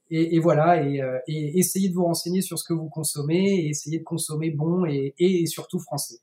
et, 0.09 0.35
et, 0.35 0.39
voilà, 0.39 0.83
et, 0.83 1.01
euh, 1.01 1.17
et, 1.27 1.57
essayez 1.57 1.89
de 1.89 1.93
vous 1.93 2.05
renseigner 2.05 2.41
sur 2.41 2.59
ce 2.59 2.65
que 2.65 2.73
vous 2.73 2.89
consommez, 2.89 3.39
et 3.39 3.69
essayez 3.69 3.99
de 3.99 4.03
consommer 4.03 4.49
bon 4.49 4.85
et, 4.85 5.13
et 5.17 5.45
surtout 5.45 5.79
français. 5.79 6.15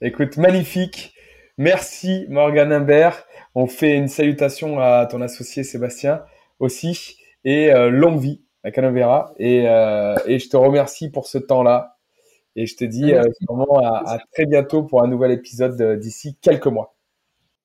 Écoute, 0.00 0.36
magnifique. 0.36 1.14
Merci 1.56 2.26
Morgan 2.28 2.72
Imbert. 2.72 3.26
On 3.54 3.66
fait 3.66 3.96
une 3.96 4.08
salutation 4.08 4.80
à 4.80 5.06
ton 5.06 5.20
associé 5.20 5.62
Sébastien 5.62 6.24
aussi, 6.58 7.16
et 7.44 7.72
euh, 7.72 7.90
longue 7.90 8.18
vie 8.18 8.42
à 8.64 8.70
Canberra. 8.70 9.34
Et, 9.38 9.68
euh, 9.68 10.14
et 10.26 10.38
je 10.38 10.48
te 10.48 10.56
remercie 10.56 11.10
pour 11.10 11.26
ce 11.26 11.38
temps-là. 11.38 11.96
Et 12.56 12.66
je 12.66 12.76
te 12.76 12.84
dis 12.84 13.12
à, 13.12 13.24
à, 14.06 14.18
très 14.32 14.46
bientôt 14.46 14.84
pour 14.84 15.02
un 15.02 15.08
nouvel 15.08 15.32
épisode 15.32 15.98
d'ici 15.98 16.36
quelques 16.40 16.68
mois. 16.68 16.93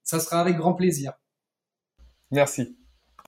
Ça 0.09 0.19
sera 0.19 0.41
avec 0.41 0.57
grand 0.57 0.73
plaisir. 0.73 1.13
Merci. 2.31 2.78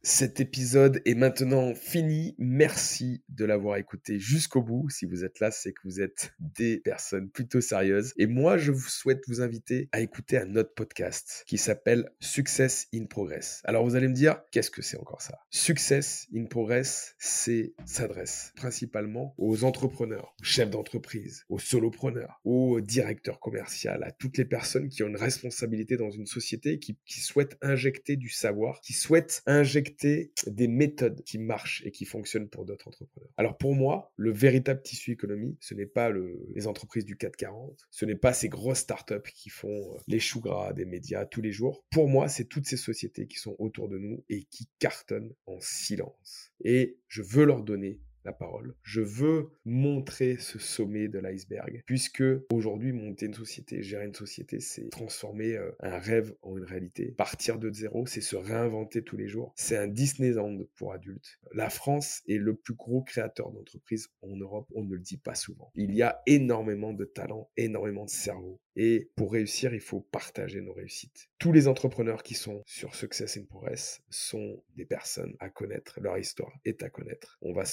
Cet 0.03 0.40
épisode 0.40 0.99
est 1.06 1.14
maintenant 1.14 1.76
fini. 1.76 2.34
Merci 2.40 3.22
de 3.30 3.45
l'avoir 3.45 3.78
écouté 3.78 4.18
jusqu'au 4.18 4.64
bout. 4.64 4.90
Si 4.90 5.06
vous 5.06 5.23
êtes 5.23 5.40
là, 5.40 5.52
c'est 5.52 5.73
que 5.73 5.82
vous 5.84 6.02
êtes 6.02 6.34
des 6.40 6.80
personnes 6.80 7.30
plutôt 7.30 7.61
sérieuses. 7.61 8.11
Et 8.18 8.26
moi, 8.26 8.57
je 8.57 8.72
vous 8.72 8.90
souhaite 8.90 9.22
vous 9.28 9.41
inviter 9.41 9.90
à 9.91 9.99
écouter 9.99 10.40
un 10.40 10.56
autre 10.56 10.73
podcast 10.73 11.44
qui 11.45 11.60
s'appelle 11.60 12.10
Success 12.19 12.88
in 12.95 13.06
Progress. 13.06 13.61
Alors 13.64 13.86
vous 13.86 13.95
allez 13.95 14.07
me 14.07 14.15
dire, 14.15 14.41
qu'est-ce 14.49 14.72
que 14.72 14.82
c'est 14.82 14.98
encore 14.98 15.22
ça? 15.22 15.38
Success 15.52 16.28
in 16.36 16.45
Progress, 16.45 17.14
c'est 17.19 17.76
s'adresse 17.86 18.53
principalement 18.56 19.36
aux 19.38 19.64
entrepreneurs, 19.64 20.34
aux 20.41 20.44
chefs 20.44 20.72
d'entreprise, 20.72 21.45
aux 21.48 21.60
solopreneurs, 21.60 22.41
aux 22.44 22.82
directeurs 22.82 23.40
commerciaux, 23.40 23.91
à 24.02 24.11
toutes 24.11 24.40
les 24.40 24.45
personnes 24.45 24.90
qui 24.90 25.03
ont 25.03 25.07
une 25.10 25.15
responsabilité 25.15 25.95
dans 25.95 26.10
une 26.10 26.26
société, 26.26 26.80
qui, 26.80 26.98
qui 27.06 27.19
souhaitent 27.19 27.57
injecter 27.61 28.15
du 28.15 28.30
savoir, 28.30 28.82
qui 28.82 28.94
souhaitent 28.94 29.44
injecter 29.45 29.91
des 30.00 30.68
méthodes 30.68 31.24
qui 31.24 31.38
marchent 31.38 31.84
et 31.86 31.92
qui 31.92 32.06
fonctionnent 32.06 32.50
pour 32.50 32.66
d'autres 32.66 32.88
entrepreneurs. 32.88 33.30
Alors 33.38 33.58
pour 33.58 33.76
moi, 33.76 34.12
le 34.16 34.32
véritable 34.32 34.82
tissu 34.82 35.12
économique, 35.12 35.58
ce 35.62 35.74
n'est 35.74 35.86
pas 35.86 36.12
les 36.12 36.68
entreprises 36.68 37.06
du 37.06 37.18
440, 37.18 37.88
ce 37.90 38.06
n'est 38.06 38.16
pas 38.16 38.34
ces 38.34 38.50
grosses 38.50 38.80
startups 38.80 39.32
qui 39.34 39.50
font 39.50 39.70
euh, 39.70 39.98
les 40.08 40.20
choux 40.20 40.42
gras 40.42 40.74
des 40.74 40.86
médias 40.86 41.26
tous 41.26 41.42
les 41.42 41.52
jours. 41.52 41.86
Pour 41.92 42.08
moi, 42.08 42.28
c'est 42.28 42.46
toutes 42.46 42.68
ces 42.68 42.78
sociétés 42.78 43.28
qui 43.28 43.38
sont 43.38 43.56
autour 43.60 43.90
de 43.90 43.98
nous 43.98 44.24
et 44.30 44.44
qui 44.44 44.70
cartonnent 44.80 45.34
en 45.46 45.60
silence. 45.60 46.52
Et 46.64 46.98
je 47.08 47.22
veux 47.22 47.46
leur 47.46 47.64
donner 47.64 48.00
la 48.26 48.34
parole. 48.34 48.76
Je 48.84 49.02
veux 49.02 49.49
montrer 49.65 50.38
ce 50.38 50.60
sommet 50.60 51.07
de 51.07 51.19
l'iceberg, 51.19 51.84
puisque 51.85 52.23
aujourd'hui, 52.52 52.91
monter 52.91 53.26
une 53.26 53.34
société, 53.34 53.84
gérer 53.84 54.06
une 54.06 54.15
société, 54.15 54.60
c'est 54.60 54.89
transformer 54.89 55.56
euh, 55.56 55.72
un 55.80 55.98
rêve 55.98 56.35
en 56.41 56.57
une 56.57 56.64
réalité. 56.64 57.14
Partir 57.18 57.60
de 57.60 57.72
zéro, 57.72 58.06
c'est 58.06 58.22
se 58.22 58.35
réinventer 58.35 59.03
tous 59.03 59.18
les 59.18 59.27
jours. 59.27 59.53
C'est 59.56 59.77
un 59.77 59.88
Disneyland 59.88 60.57
pour 60.76 60.93
adultes. 60.93 61.39
La 61.53 61.69
France 61.69 62.22
est 62.27 62.38
le 62.38 62.56
plus 62.56 62.73
gros 62.73 63.02
créateur 63.02 63.52
d'entreprises 63.52 64.10
en 64.22 64.35
Europe, 64.35 64.68
on 64.76 64.84
ne 64.84 64.93
le 64.93 64.99
dit 64.99 65.18
pas 65.18 65.35
souvent. 65.35 65.72
Il 65.76 65.95
y 65.95 66.02
a 66.02 66.22
énormément 66.26 66.93
de 66.93 67.06
talents, 67.06 67.49
énormément 67.57 68.06
de 68.06 68.10
cerveaux. 68.10 68.60
Et 68.76 69.11
pour 69.15 69.34
réussir, 69.34 69.73
il 69.73 69.81
faut 69.81 69.99
partager 69.99 70.61
nos 70.61 70.73
réussites. 70.73 71.30
Tous 71.39 71.52
les 71.52 71.68
entrepreneurs 71.68 72.23
qui 72.23 72.35
sont 72.35 72.64
sur 72.65 72.95
Success 72.95 73.38
in 73.38 73.43
Progress 73.43 74.02
sont 74.10 74.64
des 74.76 74.85
personnes 74.85 75.35
à 75.39 75.49
connaître. 75.49 75.99
Leur 75.99 76.18
histoire 76.18 76.53
est 76.64 76.81
à 76.84 76.89
connaître. 76.89 77.38
On 77.41 77.53
va 77.53 77.65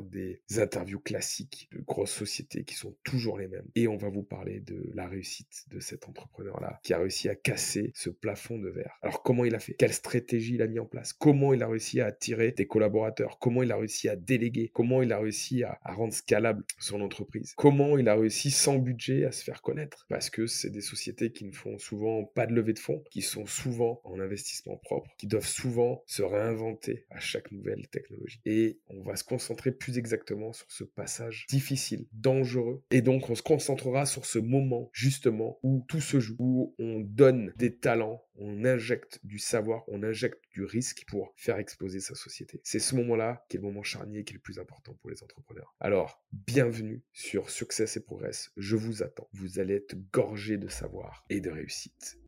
des 0.00 0.40
interviews 0.56 1.00
classiques 1.00 1.68
de 1.72 1.80
grosses 1.80 2.14
sociétés 2.14 2.64
qui 2.64 2.74
sont 2.74 2.96
toujours 3.04 3.36
les 3.36 3.48
mêmes. 3.48 3.68
Et 3.74 3.88
on 3.88 3.98
va 3.98 4.08
vous 4.08 4.22
parler 4.22 4.60
de 4.60 4.90
la 4.94 5.06
réussite 5.06 5.64
de 5.68 5.80
cet 5.80 6.08
entrepreneur-là 6.08 6.80
qui 6.82 6.94
a 6.94 6.98
réussi 6.98 7.28
à 7.28 7.34
casser 7.34 7.90
ce 7.94 8.08
plafond 8.08 8.58
de 8.58 8.70
verre. 8.70 8.96
Alors 9.02 9.22
comment 9.22 9.44
il 9.44 9.54
a 9.54 9.58
fait? 9.58 9.74
Quelle 9.74 9.92
stratégie 9.92 10.54
il 10.54 10.62
a 10.62 10.66
mis 10.66 10.78
en 10.78 10.86
place? 10.86 11.12
Comment 11.12 11.52
il 11.52 11.62
a 11.62 11.68
réussi 11.68 12.00
à 12.00 12.06
attirer 12.06 12.52
des 12.52 12.66
collaborateurs? 12.66 13.38
Comment 13.38 13.62
il 13.62 13.72
a 13.72 13.76
réussi 13.76 14.08
à 14.08 14.16
déléguer? 14.16 14.70
Comment 14.72 15.02
il 15.02 15.12
a 15.12 15.18
réussi 15.18 15.64
à, 15.64 15.78
à 15.82 15.92
rendre 15.92 16.14
scalable 16.14 16.64
son 16.78 17.00
entreprise? 17.00 17.52
Comment 17.56 17.98
il 17.98 18.08
a 18.08 18.14
réussi 18.14 18.50
sans 18.50 18.78
budget 18.78 19.24
à 19.24 19.32
se 19.32 19.42
faire 19.42 19.60
connaître? 19.60 20.06
Parce 20.08 20.30
que 20.30 20.46
c'est 20.46 20.70
des 20.70 20.80
sociétés 20.80 21.32
qui 21.32 21.44
ne 21.44 21.52
font 21.52 21.78
souvent 21.78 22.24
pas 22.24 22.46
de 22.46 22.54
levée 22.54 22.72
de 22.72 22.78
fonds, 22.78 23.02
qui 23.10 23.22
sont 23.22 23.46
souvent 23.46 24.00
en 24.04 24.20
investissement 24.20 24.76
propre, 24.76 25.10
qui 25.18 25.26
doivent 25.26 25.46
souvent 25.46 26.02
se 26.06 26.22
réinventer 26.22 27.06
à 27.10 27.18
chaque 27.18 27.50
nouvelle 27.50 27.88
technologie. 27.88 28.40
Et 28.44 28.78
on 28.88 29.02
va 29.02 29.16
se 29.16 29.24
concentrer 29.24 29.72
plus 29.82 29.98
exactement 29.98 30.52
sur 30.52 30.70
ce 30.70 30.84
passage 30.84 31.46
difficile, 31.48 32.06
dangereux. 32.12 32.84
Et 32.92 33.02
donc 33.02 33.28
on 33.30 33.34
se 33.34 33.42
concentrera 33.42 34.06
sur 34.06 34.26
ce 34.26 34.38
moment 34.38 34.90
justement 34.92 35.58
où 35.64 35.84
tout 35.88 36.00
se 36.00 36.20
joue, 36.20 36.36
où 36.38 36.74
on 36.78 37.00
donne 37.00 37.52
des 37.56 37.74
talents, 37.74 38.22
on 38.36 38.64
injecte 38.64 39.18
du 39.24 39.40
savoir, 39.40 39.82
on 39.88 40.04
injecte 40.04 40.40
du 40.52 40.62
risque 40.62 41.04
pour 41.08 41.32
faire 41.36 41.58
exploser 41.58 41.98
sa 41.98 42.14
société. 42.14 42.60
C'est 42.62 42.78
ce 42.78 42.94
moment-là 42.94 43.44
qui 43.48 43.56
est 43.56 43.60
le 43.60 43.66
moment 43.66 43.82
charnier, 43.82 44.22
qui 44.22 44.34
est 44.34 44.36
le 44.36 44.40
plus 44.40 44.60
important 44.60 44.94
pour 45.00 45.10
les 45.10 45.20
entrepreneurs. 45.22 45.74
Alors, 45.80 46.22
bienvenue 46.32 47.02
sur 47.12 47.50
Success 47.50 47.96
et 47.96 48.00
Progress. 48.00 48.52
Je 48.56 48.76
vous 48.76 49.02
attends. 49.02 49.28
Vous 49.32 49.58
allez 49.58 49.74
être 49.74 49.96
gorgé 50.12 50.58
de 50.58 50.68
savoir 50.68 51.24
et 51.28 51.40
de 51.40 51.50
réussite. 51.50 52.18